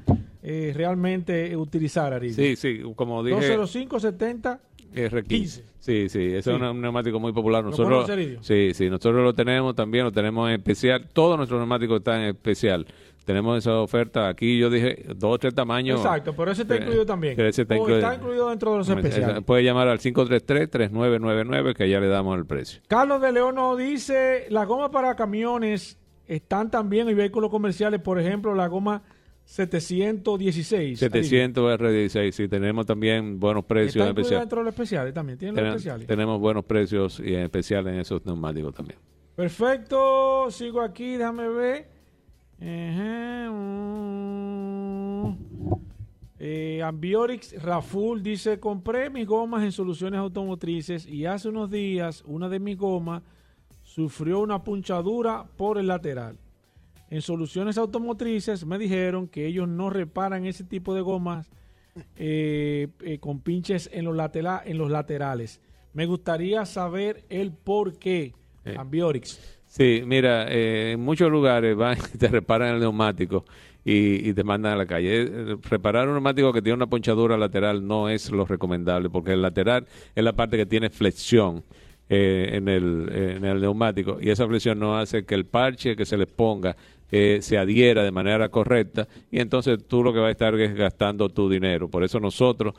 eh, 0.42 0.72
realmente 0.74 1.52
eh, 1.52 1.56
utilizar, 1.56 2.12
Ariel. 2.12 2.34
Sí, 2.34 2.56
sí, 2.56 2.80
como 2.96 3.22
dije... 3.22 3.56
205-70 3.58 4.58
R15. 4.94 5.62
Sí, 5.78 6.08
sí, 6.08 6.24
ese 6.26 6.42
Sí. 6.42 6.50
es 6.50 6.60
un, 6.60 6.80
neumático 6.80 7.18
muy 7.20 7.32
popular. 7.32 7.62
¿Lo 7.64 7.70
Nosotros, 7.70 8.10
sí, 8.42 8.72
sí, 8.74 8.88
nosotros 8.88 9.22
lo 9.22 9.34
tenemos 9.34 9.74
también, 9.74 10.04
lo 10.04 10.12
tenemos 10.12 10.48
en 10.48 10.54
especial. 10.56 11.08
Todos 11.12 11.36
nuestros 11.36 11.58
neumáticos 11.58 11.98
están 11.98 12.20
en 12.22 12.28
especial. 12.30 12.86
Tenemos 13.24 13.56
esa 13.58 13.80
oferta. 13.80 14.28
Aquí 14.28 14.58
yo 14.58 14.68
dije 14.70 15.04
dos 15.16 15.34
o 15.34 15.38
tres 15.38 15.54
tamaños. 15.54 15.98
Exacto, 16.00 16.34
pero 16.36 16.50
ese 16.52 16.62
está 16.62 16.74
Eh, 16.74 16.78
incluido 16.80 17.06
también. 17.06 17.36
que 17.36 17.48
ese 17.48 17.62
está 17.62 17.74
O 17.74 17.78
incluido. 17.78 17.98
está 18.00 18.14
incluido 18.16 18.50
dentro 18.50 18.72
de 18.72 18.78
los 18.78 18.88
especiales. 18.88 19.42
Puede 19.44 19.62
llamar 19.64 19.88
al 19.88 19.98
533-3999 19.98 21.74
que 21.74 21.88
ya 21.88 22.00
le 22.00 22.08
damos 22.08 22.36
el 22.38 22.44
precio. 22.46 22.80
Carlos 22.88 23.20
de 23.22 23.32
León 23.32 23.54
nos 23.54 23.78
dice, 23.78 24.46
las 24.50 24.66
gomas 24.66 24.90
para 24.90 25.14
camiones 25.16 25.98
están 26.26 26.70
también 26.70 27.08
en 27.08 27.16
vehículos 27.16 27.50
comerciales, 27.50 28.00
por 28.00 28.18
ejemplo, 28.20 28.54
la 28.54 28.66
goma 28.66 29.02
716. 29.46 30.98
700 30.98 31.80
R16, 31.80 32.30
sí, 32.32 32.48
tenemos 32.48 32.86
también 32.86 33.38
buenos 33.38 33.64
precios 33.64 33.96
Está 33.96 34.04
en 34.04 34.08
incluida 34.10 34.22
especial. 34.22 34.40
dentro 34.40 34.58
de 34.60 34.64
los 34.64 34.72
especiales 34.74 35.14
también, 35.14 35.38
tienen 35.38 35.56
los 35.64 35.74
especiales. 35.76 36.06
tenemos 36.06 36.40
buenos 36.40 36.64
precios 36.64 37.20
y 37.20 37.34
en 37.34 37.40
especial 37.40 37.86
en 37.88 38.00
esos 38.00 38.24
neumáticos 38.24 38.74
también. 38.74 38.98
Perfecto, 39.36 40.50
sigo 40.50 40.80
aquí, 40.80 41.16
déjame 41.16 41.48
ver. 41.48 41.93
Eh, 46.38 46.82
Ambiorix 46.82 47.62
Raful 47.62 48.22
dice, 48.22 48.58
compré 48.60 49.08
mis 49.10 49.26
gomas 49.26 49.62
en 49.64 49.72
soluciones 49.72 50.18
automotrices 50.18 51.06
y 51.06 51.26
hace 51.26 51.48
unos 51.48 51.70
días 51.70 52.22
una 52.26 52.48
de 52.48 52.58
mis 52.58 52.76
gomas 52.76 53.22
sufrió 53.82 54.40
una 54.40 54.62
punchadura 54.64 55.46
por 55.56 55.78
el 55.78 55.86
lateral. 55.86 56.36
En 57.10 57.22
soluciones 57.22 57.78
automotrices 57.78 58.66
me 58.66 58.78
dijeron 58.78 59.28
que 59.28 59.46
ellos 59.46 59.68
no 59.68 59.88
reparan 59.90 60.44
ese 60.46 60.64
tipo 60.64 60.94
de 60.94 61.00
gomas 61.02 61.50
eh, 62.16 62.88
eh, 63.02 63.18
con 63.18 63.40
pinches 63.40 63.88
en 63.92 64.04
los, 64.04 64.16
latera- 64.16 64.62
en 64.64 64.78
los 64.78 64.90
laterales. 64.90 65.60
Me 65.92 66.06
gustaría 66.06 66.66
saber 66.66 67.24
el 67.28 67.52
por 67.52 67.98
qué. 67.98 68.34
Ambiorix. 68.76 69.38
Sí, 69.76 70.04
mira, 70.06 70.46
eh, 70.52 70.92
en 70.92 71.00
muchos 71.00 71.28
lugares 71.32 71.74
van 71.76 71.98
y 72.14 72.16
te 72.16 72.28
reparan 72.28 72.74
el 72.74 72.80
neumático 72.80 73.44
y, 73.84 74.32
te 74.32 74.44
mandan 74.44 74.74
a 74.74 74.76
la 74.76 74.86
calle. 74.86 75.22
Eh, 75.22 75.56
Reparar 75.68 76.06
un 76.06 76.14
neumático 76.14 76.52
que 76.52 76.62
tiene 76.62 76.76
una 76.76 76.86
ponchadura 76.86 77.36
lateral 77.36 77.84
no 77.84 78.08
es 78.08 78.30
lo 78.30 78.46
recomendable 78.46 79.10
porque 79.10 79.32
el 79.32 79.42
lateral 79.42 79.84
es 80.14 80.22
la 80.22 80.32
parte 80.32 80.56
que 80.56 80.66
tiene 80.66 80.90
flexión 80.90 81.64
en, 82.08 82.68
el, 82.68 83.08
eh, 83.10 83.34
en 83.36 83.44
el 83.44 83.60
neumático 83.60 84.18
y 84.20 84.30
esa 84.30 84.46
flexión 84.46 84.78
no 84.78 84.96
hace 84.96 85.24
que 85.24 85.34
el 85.34 85.44
parche 85.44 85.96
que 85.96 86.04
se 86.04 86.16
le 86.18 86.26
ponga 86.26 86.76
eh, 87.10 87.38
se 87.42 87.58
adhiera 87.58 88.02
de 88.02 88.10
manera 88.10 88.48
correcta 88.50 89.08
y 89.30 89.40
entonces 89.40 89.78
tú 89.86 90.04
lo 90.04 90.12
que 90.12 90.20
vas 90.20 90.28
a 90.28 90.32
estar 90.32 90.54
es 90.54 90.74
gastando 90.74 91.28
tu 91.28 91.48
dinero. 91.48 91.88
Por 91.88 92.04
eso 92.04 92.20
nosotros 92.20 92.74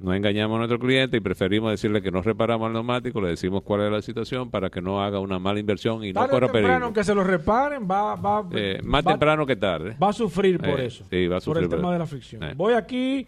no 0.00 0.12
engañamos 0.14 0.56
a 0.56 0.58
nuestro 0.58 0.78
cliente 0.78 1.18
y 1.18 1.20
preferimos 1.20 1.70
decirle 1.70 2.00
que 2.02 2.10
no 2.10 2.22
reparamos 2.22 2.66
el 2.68 2.72
neumático, 2.72 3.20
le 3.20 3.28
decimos 3.28 3.62
cuál 3.62 3.82
es 3.82 3.92
la 3.92 4.02
situación 4.02 4.50
para 4.50 4.70
que 4.70 4.80
no 4.80 5.02
haga 5.02 5.20
una 5.20 5.38
mala 5.38 5.60
inversión 5.60 6.02
y 6.04 6.12
no 6.12 6.20
corra 6.28 6.46
temprano 6.50 6.68
peligro. 6.68 6.92
que 6.94 7.04
se 7.04 7.14
lo 7.14 7.22
reparen, 7.22 7.86
va, 7.88 8.16
va, 8.16 8.48
Eh, 8.52 8.80
más 8.82 9.06
va- 9.06 9.10
temprano 9.12 9.46
que 9.46 9.56
tarde. 9.56 9.96
va 10.02 10.08
a 10.08 10.12
sufrir 10.12 10.58
por 10.58 10.80
Eh, 10.80 10.86
eso. 10.86 11.04
Sí, 11.10 11.26
va 11.26 11.36
a 11.36 11.38
por 11.38 11.42
sufrir 11.44 11.64
el 11.64 11.68
tema 11.70 11.82
eso. 11.82 11.92
de 11.92 11.98
la 11.98 12.06
fricción. 12.06 12.42
Eh. 12.42 12.54
Voy 12.56 12.72
aquí, 12.74 13.26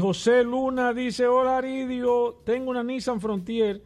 José 0.00 0.44
Luna 0.44 0.92
dice, 0.92 1.26
hola 1.26 1.58
Aridio, 1.58 2.42
tengo 2.44 2.70
una 2.70 2.82
Nissan 2.82 3.20
Frontier, 3.20 3.80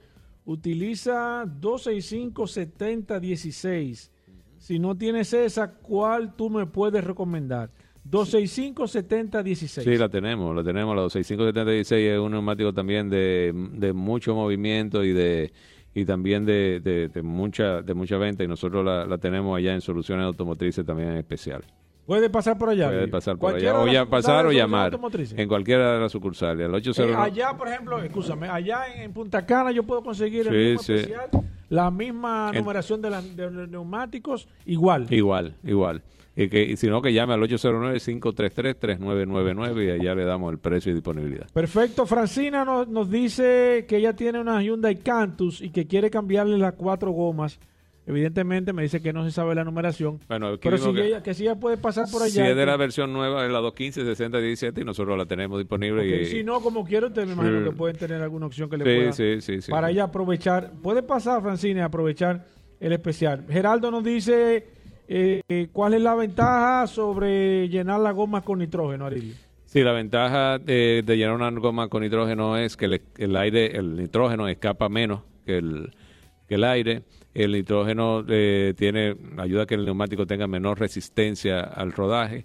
utiliza 0.47 1.45
265-7016. 1.47 4.11
Si 4.59 4.79
no 4.79 4.97
tienes 4.97 5.33
esa, 5.35 5.73
¿cuál 5.75 6.35
tú 6.35 6.49
me 6.51 6.67
puedes 6.67 7.05
recomendar? 7.05 7.71
265-7016. 8.11 9.83
Sí, 9.83 9.97
la 9.97 10.09
tenemos, 10.09 10.55
la 10.55 10.63
tenemos. 10.63 10.95
La 10.95 11.03
26576 11.03 12.13
es 12.13 12.19
un 12.19 12.33
neumático 12.33 12.73
también 12.73 13.09
de, 13.11 13.53
de 13.55 13.93
mucho 13.93 14.35
movimiento 14.35 15.05
y 15.05 15.13
de 15.13 15.53
y 15.97 16.05
también 16.05 16.45
de, 16.45 16.81
de, 16.81 17.09
de 17.09 17.23
mucha 17.23 17.81
de 17.81 17.95
mucha 17.95 18.17
venta 18.19 18.43
y 18.43 18.49
nosotros 18.49 18.85
la, 18.85 19.07
la 19.07 19.17
tenemos 19.19 19.57
allá 19.57 19.75
en 19.75 19.81
Soluciones 19.81 20.25
Automotrices 20.27 20.85
también 20.85 21.11
en 21.11 21.17
especial. 21.19 21.63
Puede 22.05 22.29
pasar 22.29 22.59
por 22.59 22.69
allá. 22.69 22.89
Puede 22.89 23.09
pasar 23.09 23.39
por 23.39 23.55
allá. 23.55 23.81
O 23.81 23.87
ya 23.87 24.05
pasar 24.05 24.45
o 24.45 24.53
llamar. 24.53 24.93
En 25.37 25.49
cualquiera 25.49 25.95
de 25.95 26.01
las 26.01 26.13
sucursales. 26.13 26.67
Al 26.67 26.73
Eh, 26.75 26.77
809. 26.77 27.17
allá, 27.23 27.57
por 27.57 27.67
ejemplo, 27.69 27.99
escúchame, 28.03 28.47
allá 28.49 28.93
en, 28.95 29.03
en 29.05 29.13
Punta 29.15 29.47
Cana 29.47 29.71
yo 29.73 29.85
puedo 29.85 30.03
conseguir 30.03 30.43
Sí, 30.43 30.49
el 30.51 30.65
mismo 30.67 30.83
sí. 30.83 30.93
especial, 30.95 31.31
la 31.71 31.91
misma 31.91 32.51
En- 32.53 32.59
numeración 32.61 33.01
de, 33.01 33.09
la- 33.11 33.23
de 33.23 33.51
los 33.51 33.69
neumáticos, 33.71 34.49
igual. 34.67 35.07
Igual, 35.09 35.55
igual. 35.65 36.03
Y, 36.37 36.49
que, 36.49 36.63
y 36.65 36.77
si 36.77 36.89
no, 36.89 37.01
que 37.01 37.13
llame 37.13 37.35
al 37.35 37.41
809-533-3999 37.43 39.87
y 39.87 39.91
allá 39.91 40.15
le 40.15 40.25
damos 40.25 40.53
el 40.53 40.59
precio 40.59 40.91
y 40.93 40.95
disponibilidad. 40.95 41.47
Perfecto. 41.53 42.07
Francina 42.07 42.65
nos, 42.65 42.89
nos 42.89 43.11
dice 43.11 43.85
que 43.89 43.97
ella 43.99 44.15
tiene 44.15 44.41
una 44.41 44.63
Hyundai 44.63 44.97
Cantus 44.97 45.61
y 45.61 45.71
que 45.71 45.87
quiere 45.87 46.11
cambiarle 46.11 46.59
las 46.59 46.75
cuatro 46.75 47.11
gomas. 47.13 47.59
Evidentemente 48.07 48.75
me 48.75 48.83
dice 48.83 49.01
que 49.01 49.15
no 49.15 49.25
se 49.25 49.31
sabe 49.31 49.55
la 49.55 49.65
numeración. 49.65 50.21
Bueno, 50.29 50.59
pero 50.63 50.77
si 50.77 50.93
que- 50.93 51.07
ella, 51.07 51.23
que 51.23 51.33
si 51.33 51.45
ella 51.45 51.55
puede 51.55 51.79
pasar 51.79 52.05
por 52.13 52.23
allá. 52.23 52.45
Si 52.45 52.51
es 52.51 52.55
de 52.57 52.67
la 52.67 52.77
versión 52.77 53.15
nueva, 53.15 53.47
es 53.47 53.51
la 53.51 53.61
215 53.61 54.05
60 54.05 54.39
17 54.41 54.81
y 54.83 54.85
nosotros 54.85 55.17
la 55.17 55.25
tenemos 55.25 55.59
disponible. 55.59 56.07
Y, 56.21 56.27
Si 56.27 56.45
no, 56.45 56.61
como 56.61 56.85
quiero, 56.85 57.07
usted 57.07 57.25
me 57.27 57.33
imagino 57.33 57.61
Sí. 57.61 57.65
que 57.65 57.71
pueden 57.73 57.97
tener 57.97 58.21
alguna 58.21 58.45
opción 58.47 58.69
que 58.69 58.77
le 58.77 58.85
Sí, 58.85 58.91
pueda. 59.01 59.13
sí, 59.13 59.41
sí, 59.41 59.63
sí. 59.63 59.71
Para 59.71 59.91
ella 59.91 60.05
aprovechar. 60.05 60.73
Puede 60.83 61.03
pasar, 61.03 61.41
Francine, 61.41 61.81
aprovechar 61.81 62.45
el 62.79 62.93
especial. 62.93 63.47
Geraldo 63.49 63.91
nos 63.91 64.05
dice 64.05 64.67
eh, 65.09 65.69
cuál 65.73 65.95
es 65.95 66.03
la 66.03 66.15
ventaja 66.15 66.87
sobre 66.87 67.69
llenar 67.69 68.01
las 68.01 68.15
gomas 68.15 68.43
con 68.43 68.59
nitrógeno, 68.59 69.07
Ariel. 69.07 69.35
Sí, 69.67 69.83
la 69.83 69.93
ventaja 69.93 70.59
de, 70.59 71.03
llenar 71.07 71.35
una 71.35 71.51
goma 71.51 71.89
con 71.89 72.03
nitrógeno 72.03 72.57
es 72.57 72.77
que 72.77 73.01
el, 73.19 73.37
aire, 73.37 73.77
el 73.77 73.97
nitrógeno 73.97 74.47
escapa 74.47 74.89
menos 74.89 75.23
que 75.45 75.59
el, 75.59 76.65
aire. 76.65 77.03
El 77.35 77.53
nitrógeno 77.53 78.25
eh, 78.29 78.75
tiene 78.77 79.17
ayuda 79.37 79.65
a 79.65 79.67
que 79.67 79.75
el 79.75 79.85
neumático 79.85 80.27
tenga 80.27 80.47
menor 80.47 80.79
resistencia 80.79 81.61
al 81.61 81.91
rodaje. 81.91 82.45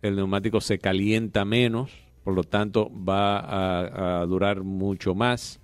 El 0.00 0.16
neumático 0.16 0.62
se 0.62 0.78
calienta 0.78 1.44
menos, 1.44 1.92
por 2.24 2.34
lo 2.34 2.42
tanto 2.42 2.90
va 2.90 3.38
a, 3.38 4.22
a 4.22 4.26
durar 4.26 4.62
mucho 4.62 5.14
más. 5.14 5.60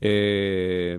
Eh, 0.00 0.98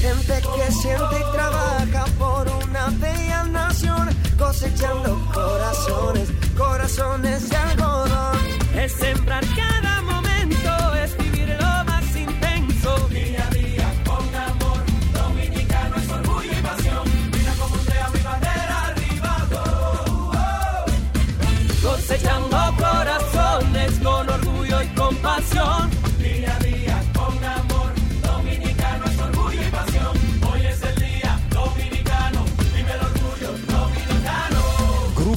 Gente 0.00 0.32
que 0.32 0.72
siente 0.72 1.16
y 1.16 1.32
trabaja 1.32 1.59
cosechando 4.60 5.18
corazones, 5.32 6.28
corazones 6.56 7.48
de 7.48 7.56
algodón. 7.56 8.36
Es 8.74 8.92
sembrar 8.92 9.42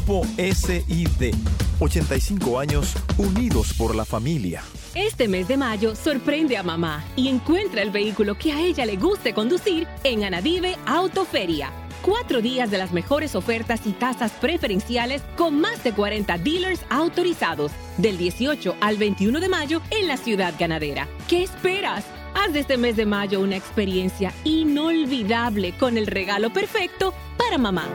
Grupo 0.05 0.27
SID. 0.37 1.33
85 1.79 2.59
años 2.59 2.93
unidos 3.17 3.73
por 3.77 3.95
la 3.95 4.03
familia. 4.03 4.61
Este 4.95 5.29
mes 5.29 5.47
de 5.47 5.55
mayo 5.55 5.95
sorprende 5.95 6.57
a 6.57 6.63
mamá 6.63 7.05
y 7.15 7.29
encuentra 7.29 7.81
el 7.81 7.89
vehículo 7.89 8.37
que 8.37 8.51
a 8.51 8.59
ella 8.59 8.85
le 8.85 8.97
guste 8.97 9.33
conducir 9.33 9.87
en 10.03 10.25
Anadive 10.25 10.75
Autoferia. 10.85 11.71
Cuatro 12.01 12.41
días 12.41 12.69
de 12.69 12.79
las 12.79 12.91
mejores 12.91 13.33
ofertas 13.33 13.81
y 13.85 13.91
tasas 13.93 14.33
preferenciales 14.33 15.21
con 15.37 15.61
más 15.61 15.83
de 15.85 15.93
40 15.93 16.37
dealers 16.37 16.81
autorizados 16.89 17.71
del 17.97 18.17
18 18.17 18.75
al 18.81 18.97
21 18.97 19.39
de 19.39 19.47
mayo 19.47 19.81
en 19.89 20.07
la 20.07 20.17
ciudad 20.17 20.53
ganadera. 20.59 21.07
¿Qué 21.29 21.43
esperas? 21.43 22.03
Haz 22.35 22.51
de 22.51 22.59
este 22.59 22.77
mes 22.77 22.97
de 22.97 23.05
mayo 23.05 23.39
una 23.39 23.55
experiencia 23.55 24.33
inolvidable 24.43 25.77
con 25.77 25.97
el 25.97 26.07
regalo 26.07 26.51
perfecto 26.51 27.13
para 27.37 27.57
mamá. 27.57 27.87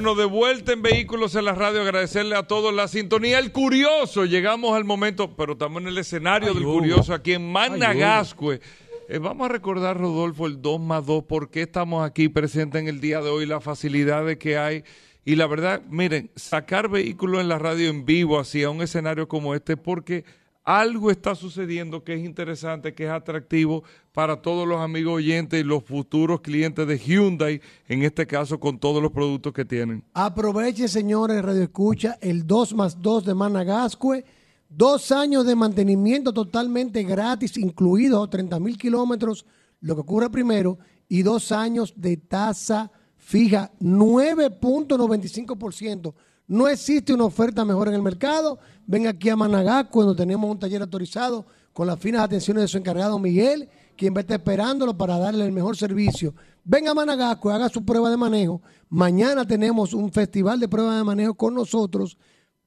Bueno, 0.00 0.14
de 0.14 0.24
vuelta 0.24 0.72
en 0.72 0.80
Vehículos 0.80 1.34
en 1.34 1.44
la 1.44 1.54
Radio, 1.54 1.82
agradecerle 1.82 2.34
a 2.34 2.44
todos 2.44 2.72
la 2.72 2.88
sintonía. 2.88 3.38
El 3.38 3.52
curioso, 3.52 4.24
llegamos 4.24 4.74
al 4.74 4.86
momento, 4.86 5.36
pero 5.36 5.52
estamos 5.52 5.82
en 5.82 5.88
el 5.88 5.98
escenario 5.98 6.48
Ay, 6.48 6.54
del 6.54 6.64
Hugo. 6.64 6.78
curioso 6.78 7.12
aquí 7.12 7.34
en 7.34 7.42
Ay, 7.54 7.68
Managascue. 7.68 8.62
Eh, 9.10 9.18
vamos 9.18 9.44
a 9.44 9.52
recordar, 9.52 9.98
Rodolfo, 9.98 10.46
el 10.46 10.62
2 10.62 10.80
más 10.80 11.04
2, 11.04 11.24
por 11.24 11.50
qué 11.50 11.60
estamos 11.60 12.02
aquí 12.02 12.30
presentes 12.30 12.80
en 12.80 12.88
el 12.88 13.02
día 13.02 13.20
de 13.20 13.28
hoy, 13.28 13.44
las 13.44 13.62
facilidades 13.62 14.38
que 14.38 14.56
hay. 14.56 14.84
Y 15.26 15.36
la 15.36 15.46
verdad, 15.46 15.82
miren, 15.90 16.30
sacar 16.34 16.88
vehículos 16.88 17.42
en 17.42 17.48
la 17.48 17.58
radio 17.58 17.90
en 17.90 18.06
vivo 18.06 18.40
hacia 18.40 18.70
un 18.70 18.80
escenario 18.80 19.28
como 19.28 19.54
este, 19.54 19.76
porque 19.76 20.24
algo 20.64 21.10
está 21.10 21.34
sucediendo 21.34 22.04
que 22.04 22.14
es 22.14 22.24
interesante, 22.24 22.94
que 22.94 23.04
es 23.04 23.10
atractivo 23.10 23.82
para 24.12 24.40
todos 24.42 24.68
los 24.68 24.80
amigos 24.80 25.14
oyentes 25.14 25.60
y 25.60 25.64
los 25.64 25.84
futuros 25.84 26.40
clientes 26.40 26.86
de 26.86 26.98
Hyundai, 26.98 27.60
en 27.88 28.02
este 28.02 28.26
caso 28.26 28.60
con 28.60 28.78
todos 28.78 29.02
los 29.02 29.12
productos 29.12 29.52
que 29.52 29.64
tienen. 29.64 30.04
Aproveche, 30.14 30.88
señores, 30.88 31.42
Radio 31.42 31.62
Escucha, 31.62 32.18
el 32.20 32.46
2 32.46 32.74
más 32.74 33.00
2 33.00 33.24
de 33.24 33.34
Managascue. 33.34 34.24
Dos 34.68 35.10
años 35.10 35.46
de 35.46 35.56
mantenimiento 35.56 36.32
totalmente 36.32 37.02
gratis, 37.02 37.56
incluidos 37.56 38.30
30 38.30 38.60
mil 38.60 38.78
kilómetros, 38.78 39.44
lo 39.80 39.96
que 39.96 40.02
ocurre 40.02 40.30
primero, 40.30 40.78
y 41.08 41.22
dos 41.22 41.50
años 41.50 41.92
de 41.96 42.18
tasa 42.18 42.92
fija, 43.16 43.72
9.95%. 43.80 46.14
No 46.50 46.66
existe 46.66 47.14
una 47.14 47.26
oferta 47.26 47.64
mejor 47.64 47.86
en 47.86 47.94
el 47.94 48.02
mercado. 48.02 48.58
Ven 48.84 49.06
aquí 49.06 49.28
a 49.28 49.36
Managascue, 49.36 50.02
donde 50.02 50.20
tenemos 50.20 50.50
un 50.50 50.58
taller 50.58 50.82
autorizado 50.82 51.46
con 51.72 51.86
las 51.86 51.96
finas 52.00 52.22
atenciones 52.22 52.62
de 52.62 52.66
su 52.66 52.76
encargado 52.76 53.20
Miguel, 53.20 53.68
quien 53.96 54.16
va 54.16 54.22
esperándolo 54.22 54.98
para 54.98 55.16
darle 55.16 55.44
el 55.46 55.52
mejor 55.52 55.76
servicio. 55.76 56.34
Venga 56.64 56.90
a 56.90 56.94
Managascue, 56.94 57.52
haga 57.52 57.68
su 57.68 57.84
prueba 57.84 58.10
de 58.10 58.16
manejo. 58.16 58.60
Mañana 58.88 59.46
tenemos 59.46 59.94
un 59.94 60.10
festival 60.10 60.58
de 60.58 60.66
prueba 60.66 60.96
de 60.96 61.04
manejo 61.04 61.34
con 61.34 61.54
nosotros. 61.54 62.18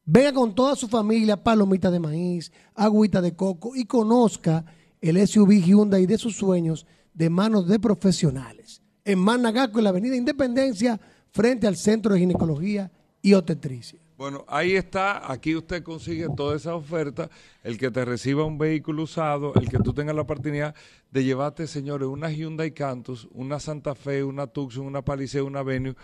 Venga 0.06 0.32
con 0.32 0.56
toda 0.56 0.78
su 0.78 0.88
familia, 0.88 1.44
palomita 1.44 1.92
de 1.92 2.00
maíz, 2.00 2.54
agüita 2.76 3.20
de 3.20 3.36
coco 3.36 3.76
y 3.76 3.84
conozca 3.84 4.64
el 5.02 5.28
SUV 5.28 5.62
Hyundai 5.62 6.06
de 6.06 6.18
sus 6.18 6.38
sueños 6.38 6.88
de 7.14 7.30
manos 7.30 7.68
de 7.68 7.82
profesionales. 7.82 8.82
En 9.04 9.20
Managasco, 9.20 9.80
en 9.80 9.84
la 9.84 9.90
Avenida 9.90 10.16
Independencia, 10.16 11.02
frente 11.32 11.68
al 11.68 11.76
Centro 11.76 12.14
de 12.14 12.22
Ginecología 12.22 12.90
y 13.24 13.34
Obstetricia. 13.34 14.00
Bueno, 14.16 14.46
ahí 14.48 14.76
está, 14.76 15.32
aquí 15.32 15.56
usted 15.56 15.82
consigue 15.82 16.28
toda 16.38 16.56
esa 16.56 16.76
oferta, 16.76 17.32
el 17.64 17.80
que 17.80 17.90
te 17.90 18.06
reciba 18.06 18.46
un 18.46 18.60
vehículo 18.60 19.04
usado, 19.04 19.54
el 19.56 19.68
que 19.68 19.80
tú 19.80 19.92
tengas 19.92 20.16
la 20.16 20.22
oportunidad 20.22 20.76
de 21.10 21.24
llevarte, 21.24 21.66
señores, 21.66 22.08
una 22.08 22.30
Hyundai 22.30 22.72
Cantus, 22.72 23.28
una 23.32 23.60
Santa 23.60 23.96
Fe, 23.96 24.24
una 24.24 24.46
Tucson, 24.46 24.86
una 24.86 25.02
Palisade, 25.02 25.42
una 25.42 25.64
Venue, 25.64 25.96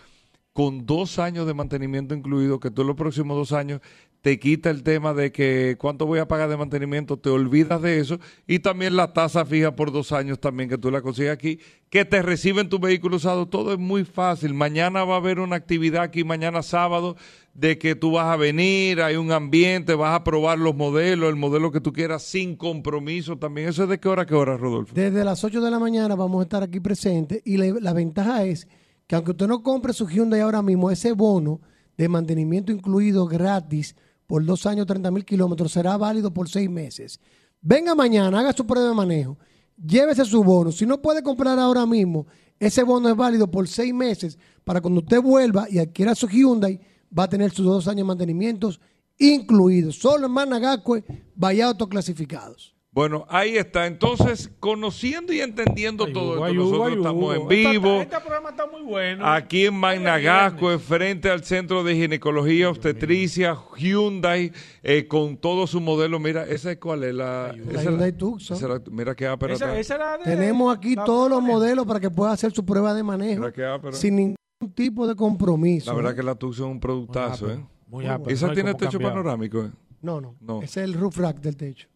con 0.54 0.86
dos 0.86 1.20
años 1.20 1.46
de 1.46 1.54
mantenimiento 1.54 2.16
incluido, 2.16 2.60
que 2.60 2.72
tú 2.72 2.82
en 2.82 2.88
los 2.88 2.96
próximos 2.96 3.38
dos 3.38 3.54
años 3.54 3.80
te 4.22 4.38
quita 4.38 4.70
el 4.70 4.84
tema 4.84 5.14
de 5.14 5.32
que 5.32 5.78
cuánto 5.80 6.06
voy 6.06 6.20
a 6.20 6.28
pagar 6.28 6.50
de 6.50 6.58
mantenimiento, 6.58 7.18
te 7.18 7.30
olvidas 7.30 7.82
de 7.82 8.00
eso, 8.00 8.20
y 8.48 8.60
también 8.60 8.96
la 8.96 9.14
tasa 9.14 9.46
fija 9.46 9.76
por 9.76 9.92
dos 9.92 10.12
años 10.12 10.40
también 10.40 10.70
que 10.70 10.78
tú 10.78 10.92
la 10.92 11.02
consigues 11.02 11.32
aquí, 11.32 11.60
que 11.90 12.04
te 12.04 12.22
reciben 12.22 12.68
tu 12.68 12.80
vehículo 12.80 13.16
usado, 13.16 13.48
todo 13.48 13.74
es 13.74 13.80
muy 13.80 14.04
fácil. 14.04 14.54
Mañana 14.54 15.06
va 15.06 15.16
a 15.16 15.18
haber 15.18 15.40
una 15.40 15.56
actividad 15.56 16.04
aquí, 16.04 16.24
mañana 16.24 16.62
sábado, 16.62 17.16
de 17.54 17.78
que 17.78 17.96
tú 17.96 18.12
vas 18.12 18.28
a 18.28 18.36
venir, 18.36 19.02
hay 19.02 19.16
un 19.16 19.32
ambiente, 19.32 19.96
vas 19.96 20.16
a 20.16 20.24
probar 20.24 20.60
los 20.60 20.76
modelos, 20.76 21.30
el 21.30 21.36
modelo 21.36 21.72
que 21.72 21.82
tú 21.82 21.94
quieras 21.94 22.24
sin 22.24 22.56
compromiso 22.56 23.38
también. 23.38 23.70
¿Eso 23.70 23.84
es 23.84 23.90
de 23.90 24.00
qué 24.00 24.10
hora 24.10 24.26
qué 24.26 24.36
hora, 24.36 24.58
Rodolfo? 24.58 24.94
Desde 24.94 25.24
las 25.24 25.44
8 25.44 25.62
de 25.62 25.72
la 25.72 25.80
mañana 25.80 26.16
vamos 26.16 26.42
a 26.42 26.44
estar 26.44 26.64
aquí 26.64 26.80
presentes 26.80 27.42
y 27.46 27.58
la, 27.58 27.68
la 27.80 27.94
ventaja 27.94 28.44
es 28.44 28.68
que 29.08 29.16
aunque 29.16 29.32
usted 29.32 29.48
no 29.48 29.64
compre 29.64 29.94
su 29.94 30.08
Hyundai 30.08 30.42
ahora 30.42 30.62
mismo, 30.62 30.92
ese 30.92 31.14
bono 31.14 31.62
de 31.98 32.08
mantenimiento 32.08 32.72
incluido 32.72 33.26
gratis 33.26 33.96
por 34.30 34.46
dos 34.46 34.68
años, 34.68 34.86
30 34.86 35.10
mil 35.10 35.26
kilómetros, 35.26 35.72
será 35.72 35.98
válido 35.98 36.32
por 36.32 36.48
seis 36.48 36.70
meses. 36.70 37.20
Venga 37.62 37.96
mañana, 37.96 38.40
haga 38.40 38.54
su 38.54 38.64
prueba 38.64 38.88
de 38.88 38.94
manejo, 38.94 39.40
llévese 39.76 40.24
su 40.24 40.44
bono. 40.44 40.72
Si 40.72 40.86
no 40.86 41.02
puede 41.02 41.24
comprar 41.24 41.58
ahora 41.58 41.84
mismo, 41.88 42.28
ese 42.60 42.84
bono 42.84 43.10
es 43.10 43.16
válido 43.16 43.50
por 43.50 43.68
seis 43.68 43.92
meses 43.92 44.38
para 44.64 44.82
cuando 44.82 45.00
usted 45.00 45.20
vuelva 45.20 45.66
y 45.68 45.80
adquiera 45.80 46.14
su 46.14 46.28
Hyundai, 46.28 46.80
va 47.18 47.24
a 47.24 47.28
tener 47.28 47.50
sus 47.50 47.66
dos 47.66 47.88
años 47.88 47.98
de 47.98 48.04
mantenimientos 48.04 48.80
incluidos. 49.18 49.96
Solo 49.96 50.28
en 50.28 50.32
Managacue, 50.32 51.04
vaya 51.36 51.66
autoclasificados. 51.66 52.76
Bueno, 52.92 53.26
ahí 53.30 53.56
está. 53.56 53.86
Entonces, 53.86 54.50
conociendo 54.60 55.32
y 55.32 55.42
entendiendo 55.42 56.08
todo 56.12 56.34
esto, 56.34 56.44
Ay, 56.46 56.54
nosotros 56.56 56.98
estamos 56.98 57.36
en 57.36 57.48
vivo. 57.48 58.02
Este 58.02 58.20
programa 58.20 58.50
está 58.50 58.66
muy 58.66 58.82
bueno. 58.82 59.26
Aquí 59.28 59.68
en 59.68 59.76
Magnagasco, 59.76 60.78
frente 60.80 61.30
al 61.30 61.44
Centro 61.44 61.84
de 61.84 61.94
Ginecología 61.96 62.68
Obstetricia, 62.68 63.56
Hyundai, 63.78 64.52
eh, 64.82 65.08
con 65.08 65.38
todo 65.38 65.68
su 65.68 65.80
modelo. 65.80 66.20
Mira, 66.20 66.46
¿esa 66.48 66.72
es 66.72 66.78
cuál 66.80 67.04
es? 67.04 67.14
La, 67.14 67.56
esa 67.56 67.72
era- 67.72 67.84
Hyundai 67.84 68.12
Tucson. 68.14 68.58
esa 68.58 68.82
mira 68.90 69.16
qué 69.16 69.28
ápera 69.28 69.54
Esa- 69.54 69.66
está. 69.66 69.80
esa 69.80 69.96
era 69.96 70.18
de- 70.18 70.24
Tenemos 70.24 70.76
aquí 70.76 70.96
todos 70.96 71.30
los 71.30 71.44
modelos 71.44 71.86
para 71.86 72.00
que 72.00 72.10
pueda 72.10 72.32
hacer 72.32 72.52
su 72.52 72.66
prueba 72.66 72.96
de 72.96 73.04
manejo 73.04 73.42
Mira 73.42 73.54
qué 73.54 73.66
ápera. 73.66 73.94
sin 73.96 74.16
ningún 74.16 74.36
tipo 74.74 75.08
de 75.08 75.16
compromiso. 75.16 75.92
La 75.92 75.96
verdad 75.96 76.16
que 76.16 76.24
la 76.24 76.34
Tucson 76.34 76.70
es 76.70 76.72
un 76.74 76.80
productazo, 76.80 77.52
¿eh? 77.52 77.64
muy 77.86 78.08
ápera. 78.08 78.34
¿Esa 78.34 78.48
No 78.48 78.54
tiene 78.54 78.74
techo 78.74 78.94
cambiar. 78.94 79.12
panorámico? 79.12 79.62
eh? 79.66 79.70
No, 80.02 80.20
no, 80.20 80.36
No. 80.42 80.58
Ese 80.64 80.80
es 80.82 80.86
el 80.86 80.94
roof 80.96 81.18
rack 81.18 81.40
del 81.40 81.56
techo. 81.56 81.88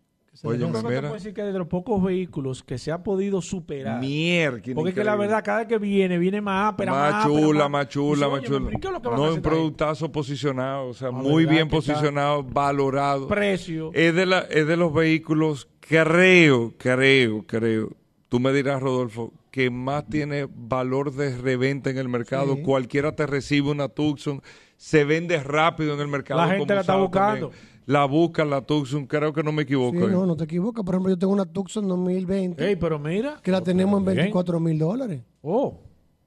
Oye, 0.41 0.55
hace. 0.65 0.73
Yo 0.73 0.81
te 0.89 0.99
puedo 1.01 1.13
decir 1.13 1.33
que 1.33 1.43
de 1.43 1.53
los 1.59 1.67
pocos 1.67 2.03
vehículos 2.03 2.63
que 2.63 2.77
se 2.79 2.91
ha 2.91 3.03
podido 3.03 3.41
superar. 3.41 3.99
Mierda, 3.99 4.59
Porque 4.73 4.89
es 4.89 4.95
que 4.95 5.03
la 5.03 5.15
verdad, 5.15 5.43
cada 5.43 5.59
vez 5.59 5.67
que 5.67 5.77
viene, 5.77 6.17
viene 6.17 6.41
más 6.41 6.73
ápera, 6.73 6.91
más, 6.91 7.13
más 7.13 7.25
chula, 7.27 7.69
más 7.69 7.87
chula, 7.89 8.27
más 8.29 8.39
"Oye, 8.39 8.47
chula. 8.47 8.65
¿pero 8.67 8.79
¿qué 8.79 8.87
es 8.87 8.93
lo 8.93 9.01
que 9.01 9.07
van 9.09 9.17
a 9.19 9.21
No, 9.21 9.29
un 9.29 9.35
ahí?" 9.37 9.41
productazo 9.41 10.11
posicionado, 10.11 10.87
o 10.87 10.93
sea, 10.93 11.09
La 11.09 11.13
muy 11.13 11.45
bien 11.45 11.67
está- 11.67 11.75
posicionado, 11.75 12.43
valorado. 12.43 13.27
Precio. 13.27 13.91
Es 13.93 14.15
de, 14.15 14.25
la, 14.25 14.39
es 14.39 14.65
de 14.65 14.75
los 14.75 14.91
vehículos, 14.93 15.67
creo, 15.79 16.73
creo, 16.77 17.43
creo. 17.45 17.89
Tú 18.29 18.39
me 18.39 18.51
dirás, 18.51 18.81
Rodolfo, 18.81 19.31
que 19.51 19.69
más 19.69 20.07
tiene 20.09 20.47
valor 20.51 21.13
de 21.13 21.37
reventa 21.37 21.91
en 21.91 21.99
el 21.99 22.09
mercado. 22.09 22.55
Sí. 22.55 22.61
Cualquiera 22.63 23.15
te 23.15 23.27
recibe 23.27 23.69
una 23.69 23.87
Tucson, 23.87 24.41
se 24.77 25.05
vende 25.05 25.41
rápido 25.43 25.93
en 25.93 25.99
el 25.99 26.07
mercado. 26.07 26.41
La 26.41 26.47
gente 26.47 26.63
como 26.63 26.73
la 26.73 26.81
está 26.81 26.95
buscando. 26.95 27.49
también. 27.49 27.72
La 27.85 28.05
busca 28.05 28.45
la 28.45 28.61
Tucson, 28.61 29.05
creo 29.07 29.33
que 29.33 29.43
no 29.43 29.51
me 29.51 29.63
equivoco. 29.63 29.97
Sí, 29.97 30.03
¿eh? 30.05 30.07
no, 30.09 30.25
no 30.25 30.35
te 30.35 30.45
equivocas. 30.45 30.83
Por 30.85 30.95
ejemplo, 30.95 31.09
yo 31.11 31.17
tengo 31.17 31.33
una 31.33 31.45
Tucson 31.45 31.87
2020 31.87 32.65
Ey, 32.67 32.75
pero 32.77 32.97
mira. 32.99 33.39
que 33.43 33.51
la 33.51 33.61
tenemos 33.61 33.99
en 33.99 34.05
bien. 34.05 34.17
24 34.17 34.59
mil 34.59 34.79
dólares. 34.79 35.21
Oh. 35.41 35.79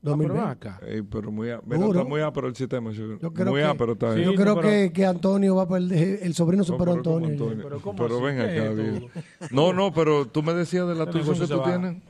2020. 0.02 0.68
Ey, 0.86 1.02
pero 1.02 1.32
muy, 1.32 1.50
á- 1.50 1.60
mira, 1.64 1.86
está 1.86 2.04
muy 2.04 2.20
ápero 2.20 2.46
el 2.46 2.54
sistema. 2.54 2.92
Yo 2.92 3.18
creo 3.32 3.50
muy 3.50 3.60
que, 3.60 3.66
ápero 3.66 3.92
está 3.94 4.16
yo 4.16 4.30
ahí. 4.30 4.36
creo 4.36 4.60
que, 4.60 4.92
que 4.92 5.04
Antonio 5.04 5.56
va 5.56 5.62
a 5.62 5.68
perder, 5.68 6.20
el 6.22 6.34
sobrino 6.34 6.62
superó 6.62 6.92
a 6.92 6.94
Antonio. 6.96 7.58
Pero, 7.96 8.20
ven 8.20 8.38
acá, 8.40 8.70
bien. 8.70 9.06
No, 9.50 9.72
no, 9.72 9.92
pero 9.92 10.26
tú 10.26 10.42
me 10.42 10.52
decías 10.54 10.86
de 10.86 10.94
la 10.94 11.06
Tucson 11.10 11.38
que 11.38 11.46
tú 11.46 11.58
va. 11.58 11.64
tienes. 11.64 12.02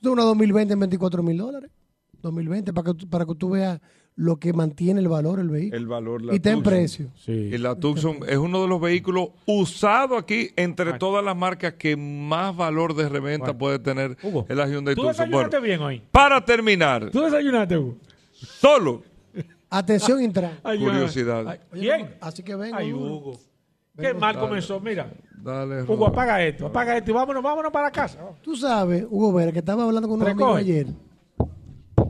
Es 0.00 0.08
una 0.08 0.22
2020 0.22 0.72
en 0.72 0.80
24 0.80 1.22
mil 1.22 1.36
dólares. 1.36 1.70
2020, 2.22 2.72
para 2.72 2.92
que, 2.94 3.06
para 3.06 3.24
que 3.26 3.34
tú 3.34 3.50
veas 3.50 3.80
lo 4.22 4.36
que 4.36 4.52
mantiene 4.52 5.00
el 5.00 5.08
valor 5.08 5.40
el 5.40 5.48
vehículo. 5.50 5.76
El 5.76 5.86
valor, 5.86 6.22
la 6.22 6.32
Y 6.32 6.36
está 6.36 6.50
en 6.52 6.62
precio. 6.62 7.08
Y 7.26 7.58
la 7.58 7.74
Tucson 7.74 8.18
es 8.28 8.36
uno 8.38 8.62
de 8.62 8.68
los 8.68 8.80
vehículos 8.80 9.30
usados 9.46 10.16
aquí 10.22 10.50
entre 10.56 10.92
todas 10.94 11.24
las 11.24 11.36
marcas 11.36 11.74
que 11.74 11.96
más 11.96 12.56
valor 12.56 12.94
de 12.94 13.08
reventa 13.08 13.56
puede 13.56 13.78
tener 13.80 14.16
es 14.48 14.56
la 14.56 14.66
Hyundai 14.68 14.94
¿Tú 14.94 15.02
Tucson. 15.02 15.08
desayunaste 15.26 15.58
Bueno, 15.58 15.66
bien 15.66 15.80
hoy? 15.80 16.02
para 16.12 16.44
terminar, 16.44 17.10
¿Tú 17.10 17.20
desayunaste, 17.22 17.76
Hugo? 17.76 17.96
solo 18.32 19.02
Atención, 19.68 20.22
Intran. 20.22 20.58
Ay, 20.62 20.78
curiosidad. 20.78 21.48
ay, 21.48 21.58
¿Quién? 21.72 22.14
Así 22.20 22.42
que 22.42 22.54
venga. 22.54 22.76
Ay, 22.76 22.92
Hugo. 22.92 23.16
Hugo. 23.16 23.40
Qué 23.98 24.14
mal 24.14 24.38
comenzó, 24.38 24.78
mira. 24.80 25.10
Dale, 25.42 25.82
Hugo, 25.82 26.06
apaga 26.06 26.42
esto, 26.44 26.66
apaga 26.66 26.96
esto 26.96 27.10
y 27.10 27.14
vámonos, 27.14 27.42
vámonos 27.42 27.72
para 27.72 27.90
casa. 27.90 28.18
Tú 28.42 28.54
sabes, 28.54 29.04
Hugo 29.10 29.32
Vera, 29.32 29.50
que 29.50 29.58
estaba 29.58 29.82
hablando 29.84 30.08
con 30.08 30.16
unos 30.20 30.28
Recoge. 30.28 30.60
amigos 30.60 30.60
ayer. 30.60 30.86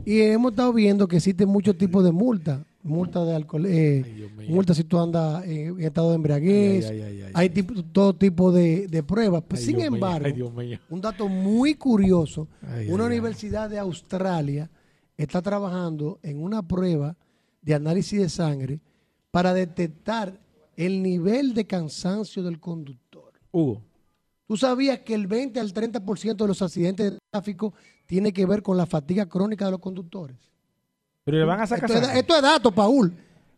Y 0.05 0.19
hemos 0.21 0.51
estado 0.51 0.73
viendo 0.73 1.07
que 1.07 1.17
existen 1.17 1.47
muchos 1.49 1.77
tipos 1.77 2.03
de 2.03 2.11
multas. 2.11 2.59
multa 2.85 3.23
de 3.23 3.33
alcohol, 3.33 3.65
eh, 3.65 4.27
multa 4.49 4.73
si 4.73 4.83
tú 4.83 4.99
andas 4.99 5.45
en 5.45 5.79
estado 5.79 6.09
de 6.09 6.15
embriaguez, 6.15 6.85
Ay, 6.85 6.99
ay, 7.01 7.01
ay, 7.01 7.21
ay, 7.27 7.31
hay 7.33 7.49
tipo- 7.49 7.81
todo 7.93 8.13
tipo 8.13 8.51
de, 8.51 8.87
de 8.89 9.01
pruebas. 9.03 9.41
Pues, 9.47 9.61
sin 9.63 9.77
Dios 9.77 9.87
embargo, 9.87 10.27
Dios 10.29 10.51
un 10.89 10.99
dato 10.99 11.29
muy 11.29 11.75
curioso, 11.75 12.49
una 12.89 13.05
universidad 13.05 13.69
de 13.69 13.79
Australia 13.79 14.69
está 15.15 15.41
trabajando 15.41 16.19
en 16.23 16.43
una 16.43 16.61
prueba 16.67 17.15
de 17.61 17.73
análisis 17.73 18.19
de 18.19 18.27
sangre 18.27 18.81
para 19.31 19.53
detectar 19.53 20.37
el 20.75 21.01
nivel 21.01 21.53
de 21.53 21.65
cansancio 21.65 22.43
del 22.43 22.59
conductor. 22.59 23.31
Hugo. 23.53 23.81
¿Tú 24.45 24.57
sabías 24.57 24.99
que 24.99 25.13
el 25.13 25.25
20 25.27 25.57
al 25.61 25.73
30% 25.73 26.35
de 26.43 26.47
los 26.49 26.61
accidentes 26.61 27.13
de 27.13 27.17
tráfico 27.31 27.73
tiene 28.13 28.31
que 28.31 28.45
ver 28.45 28.61
con 28.61 28.77
la 28.77 28.85
fatiga 28.85 29.25
crónica 29.25 29.65
de 29.65 29.71
los 29.71 29.79
conductores? 29.79 30.37
Pero 31.23 31.39
le 31.39 31.45
van 31.45 31.61
a 31.61 31.65
sacar 31.65 31.89
Esto 31.89 32.07
es, 32.11 32.15
esto 32.15 32.35
es 32.67 32.73
Paul. 32.75 33.11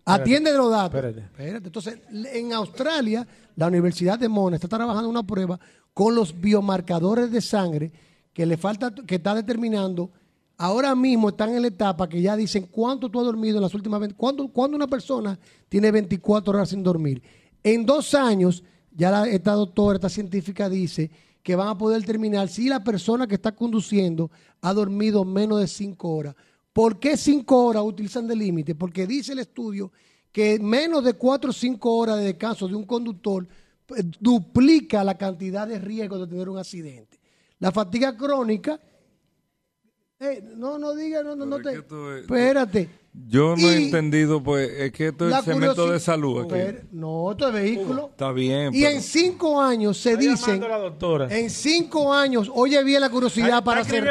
Atiende 0.06 0.54
los 0.54 0.72
datos. 0.72 0.96
espérate. 0.96 1.20
Espérate. 1.20 1.68
Entonces, 1.68 2.00
en 2.32 2.54
Australia, 2.54 3.28
la 3.58 3.68
Universidad 3.68 4.18
de 4.18 4.30
Mona 4.30 4.56
está 4.56 4.70
trabajando 4.70 5.10
una 5.10 5.24
prueba 5.24 5.60
con 5.94 6.16
los 6.16 6.40
biomarcadores 6.40 7.30
de 7.32 7.42
sangre 7.42 7.92
que 8.32 8.46
le 8.46 8.56
falta, 8.56 8.94
que 8.96 9.16
está 9.16 9.36
determinando. 9.36 10.10
Ahora 10.58 10.96
mismo 10.96 11.28
están 11.28 11.50
en 11.54 11.62
la 11.62 11.68
etapa 11.68 12.08
que 12.08 12.22
ya 12.22 12.38
dicen 12.38 12.68
cuánto 12.72 13.10
tú 13.10 13.20
has 13.20 13.26
dormido 13.26 13.58
en 13.58 13.64
las 13.64 13.74
últimas 13.74 14.00
20, 14.00 14.16
cuándo, 14.16 14.48
cuándo 14.48 14.78
una 14.78 14.88
persona 14.88 15.38
tiene 15.68 15.92
24 15.92 16.54
horas 16.54 16.70
sin 16.70 16.82
dormir. 16.82 17.22
En 17.62 17.86
dos 17.86 18.14
años, 18.14 18.64
ya 18.96 19.12
la- 19.12 19.28
esta 19.28 19.52
doctora, 19.52 19.96
esta 19.98 20.08
científica 20.08 20.70
dice 20.70 21.12
que 21.46 21.56
van 21.56 21.68
a 21.68 21.78
poder 21.78 22.02
determinar 22.02 22.50
si 22.50 22.68
la 22.68 22.84
persona 22.84 23.28
que 23.28 23.36
está 23.36 23.54
conduciendo 23.54 24.32
ha 24.62 24.74
dormido 24.74 25.24
menos 25.24 25.60
de 25.60 25.68
5 25.68 26.10
horas. 26.10 26.36
¿Por 26.74 27.00
qué 27.00 27.16
5 27.16 27.66
horas 27.66 27.84
utilizan 27.84 28.28
de 28.28 28.36
límite? 28.36 28.74
Porque 28.74 29.06
dice 29.06 29.34
el 29.34 29.40
estudio 29.40 29.92
que 30.32 30.58
menos 30.58 31.04
de 31.04 31.14
4 31.14 31.52
o 31.52 31.54
5 31.54 31.94
horas 31.94 32.18
de 32.18 32.24
descanso 32.24 32.68
de 32.68 32.74
un 32.74 32.84
conductor 32.86 33.48
eh, 33.96 34.04
duplica 34.20 35.04
la 35.04 35.20
cantidad 35.20 35.68
de 35.68 35.78
riesgo 35.78 36.18
de 36.18 36.26
tener 36.26 36.50
un 36.50 36.58
accidente. 36.58 37.20
La 37.60 37.72
fatiga 37.72 38.18
crónica, 38.18 38.80
eh, 40.20 40.44
no, 40.58 40.80
no 40.80 40.96
diga, 40.96 41.22
no, 41.22 41.36
no, 41.36 41.46
no 41.46 41.62
te... 41.62 41.76
Espérate. 42.22 42.90
Yo 43.28 43.56
no 43.58 43.70
he 43.70 43.86
entendido, 43.86 44.44
pues, 44.44 44.70
es 44.70 44.92
que 44.92 45.08
esto 45.08 45.28
es 45.28 45.44
cemento 45.46 45.90
de 45.90 46.00
salud 46.00 46.42
aquí. 46.42 46.78
No, 46.92 47.32
esto 47.32 47.48
es 47.48 47.54
vehículo. 47.54 48.10
Está 48.12 48.32
bien, 48.32 48.74
Y 48.74 48.82
pero- 48.84 48.96
en 48.96 49.02
cinco 49.02 49.60
años 49.62 49.98
se 49.98 50.16
dicen. 50.16 50.62
En 51.30 51.50
cinco 51.50 52.14
años, 52.14 52.52
oye 52.54 52.84
bien 52.84 53.02
la 53.02 53.10
curiosidad 53.10 53.64
para, 53.64 53.84
cer- 53.84 54.04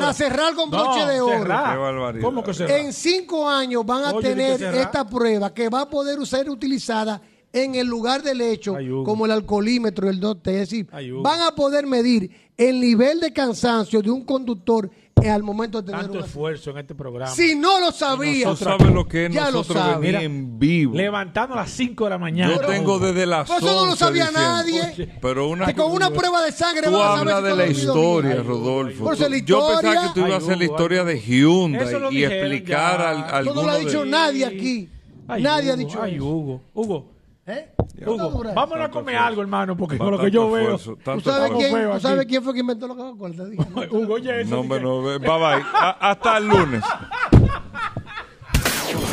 la 0.00 0.12
cerrar 0.12 0.54
con 0.54 0.70
No, 0.70 0.82
broche 0.82 1.06
de 1.06 1.20
oro. 1.20 1.38
cerrar. 1.38 1.72
Qué 1.74 1.78
barbaridad. 1.80 2.24
¿Cómo 2.24 2.42
que 2.42 2.54
cerrar? 2.54 2.78
En 2.78 2.92
cinco 2.92 3.48
años 3.48 3.86
van 3.86 4.04
a 4.04 4.12
Oye, 4.12 4.28
tener 4.28 4.62
esta 4.62 5.06
prueba 5.06 5.52
que 5.54 5.68
va 5.68 5.82
a 5.82 5.88
poder 5.90 6.24
ser 6.26 6.50
utilizada 6.50 7.20
en 7.52 7.74
el 7.76 7.86
lugar 7.86 8.22
del 8.22 8.40
hecho, 8.40 8.76
como 9.04 9.24
el 9.24 9.32
alcoholímetro 9.32 10.08
el 10.10 10.20
dote. 10.20 10.50
Es 10.62 10.70
decir, 10.70 10.88
van 11.22 11.40
a 11.42 11.54
poder 11.54 11.86
medir 11.86 12.30
el 12.56 12.80
nivel 12.80 13.20
de 13.20 13.32
cansancio 13.32 14.02
de 14.02 14.10
un 14.10 14.24
conductor 14.24 14.90
al 15.26 15.42
momento 15.42 15.80
de 15.82 15.86
tener 15.90 16.02
Tanto 16.02 16.18
un 16.18 16.24
esfuerzo 16.24 16.70
en 16.70 16.78
este 16.78 16.94
programa. 16.94 17.30
Si 17.32 17.54
no 17.54 17.80
lo 17.80 17.88
Y 17.88 17.92
sabía, 17.92 18.46
nosotros 18.46 18.76
¿Tú 18.78 18.84
sabes 18.84 18.94
lo 18.94 19.08
que 19.08 19.26
es 19.26 19.32
ya 19.32 19.50
lo 19.50 19.58
nosotros 19.58 20.00
venir 20.00 20.14
en 20.16 20.58
vivo? 20.58 20.94
Levantando 20.94 21.54
a 21.54 21.58
las 21.58 21.70
5 21.70 22.04
de 22.04 22.10
la 22.10 22.18
mañana. 22.18 22.54
Yo 22.54 22.60
tengo 22.60 22.98
desde 22.98 23.26
las 23.26 23.48
Pues 23.48 23.58
eso 23.62 23.66
no 23.74 23.74
lo 23.86 23.92
11 23.92 23.96
sabía 23.98 24.26
diciendo. 24.28 24.48
nadie. 24.48 25.18
Pero 25.20 25.48
una, 25.48 25.66
Que 25.66 25.74
con 25.74 25.92
una 25.92 26.10
prueba 26.10 26.42
de 26.44 26.52
sangre 26.52 26.88
Tú 26.88 26.96
a 27.02 27.16
saber 27.16 27.32
hablas 27.32 27.36
si 27.38 27.42
de 27.44 27.56
la 27.56 27.66
historia, 27.66 28.30
bien. 28.34 28.46
Rodolfo. 28.46 29.04
Por 29.04 29.14
eso 29.14 29.28
la 29.28 29.38
Yo 29.38 29.68
pensaba 29.80 30.02
que 30.14 30.20
tú 30.20 30.26
ibas 30.26 30.32
a 30.32 30.36
hacer 30.44 30.58
la 30.58 30.64
historia 30.64 31.04
de 31.04 31.20
Hyundai 31.20 31.94
y 32.12 32.24
explicar 32.24 32.98
ya. 32.98 33.28
al, 33.36 33.44
Eso 33.46 33.54
no 33.54 33.62
lo 33.62 33.70
ha 33.70 33.74
de- 33.78 33.84
dicho 33.84 34.04
nadie 34.04 34.44
aquí. 34.46 34.88
Ay, 35.26 35.42
nadie 35.42 35.70
ha 35.72 35.76
dicho 35.76 36.00
ay, 36.02 36.14
eso. 36.16 36.24
Hugo. 36.24 36.62
Hugo. 36.74 37.17
¿Eh? 37.48 37.72
Hugo, 38.06 38.44
vámonos 38.54 38.84
a 38.84 38.90
comer 38.90 39.16
algo, 39.16 39.40
hermano, 39.40 39.74
porque 39.74 39.96
con 39.96 40.10
lo 40.10 40.18
que 40.18 40.30
yo 40.30 40.50
veo. 40.50 40.76
¿Tú 40.78 41.20
sabes, 41.22 41.50
quién, 41.56 41.90
tú 41.92 42.00
sabes 42.00 42.26
quién 42.26 42.42
fue 42.44 42.52
quien 42.52 42.64
inventó 42.64 42.86
la 42.86 42.94
Coca-Cola? 42.94 43.88
Hugo, 43.90 44.14
oye, 44.14 44.42
eso. 44.42 44.62
No, 44.62 44.78
no. 44.78 45.02
Bye 45.02 45.18
bye. 45.18 45.64
Hasta 45.72 46.36
el 46.36 46.46
lunes. 46.46 46.84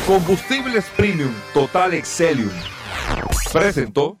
Combustibles 0.06 0.84
Premium 0.96 1.32
Total 1.54 1.94
Excelium. 1.94 2.50
Presentó. 3.52 4.20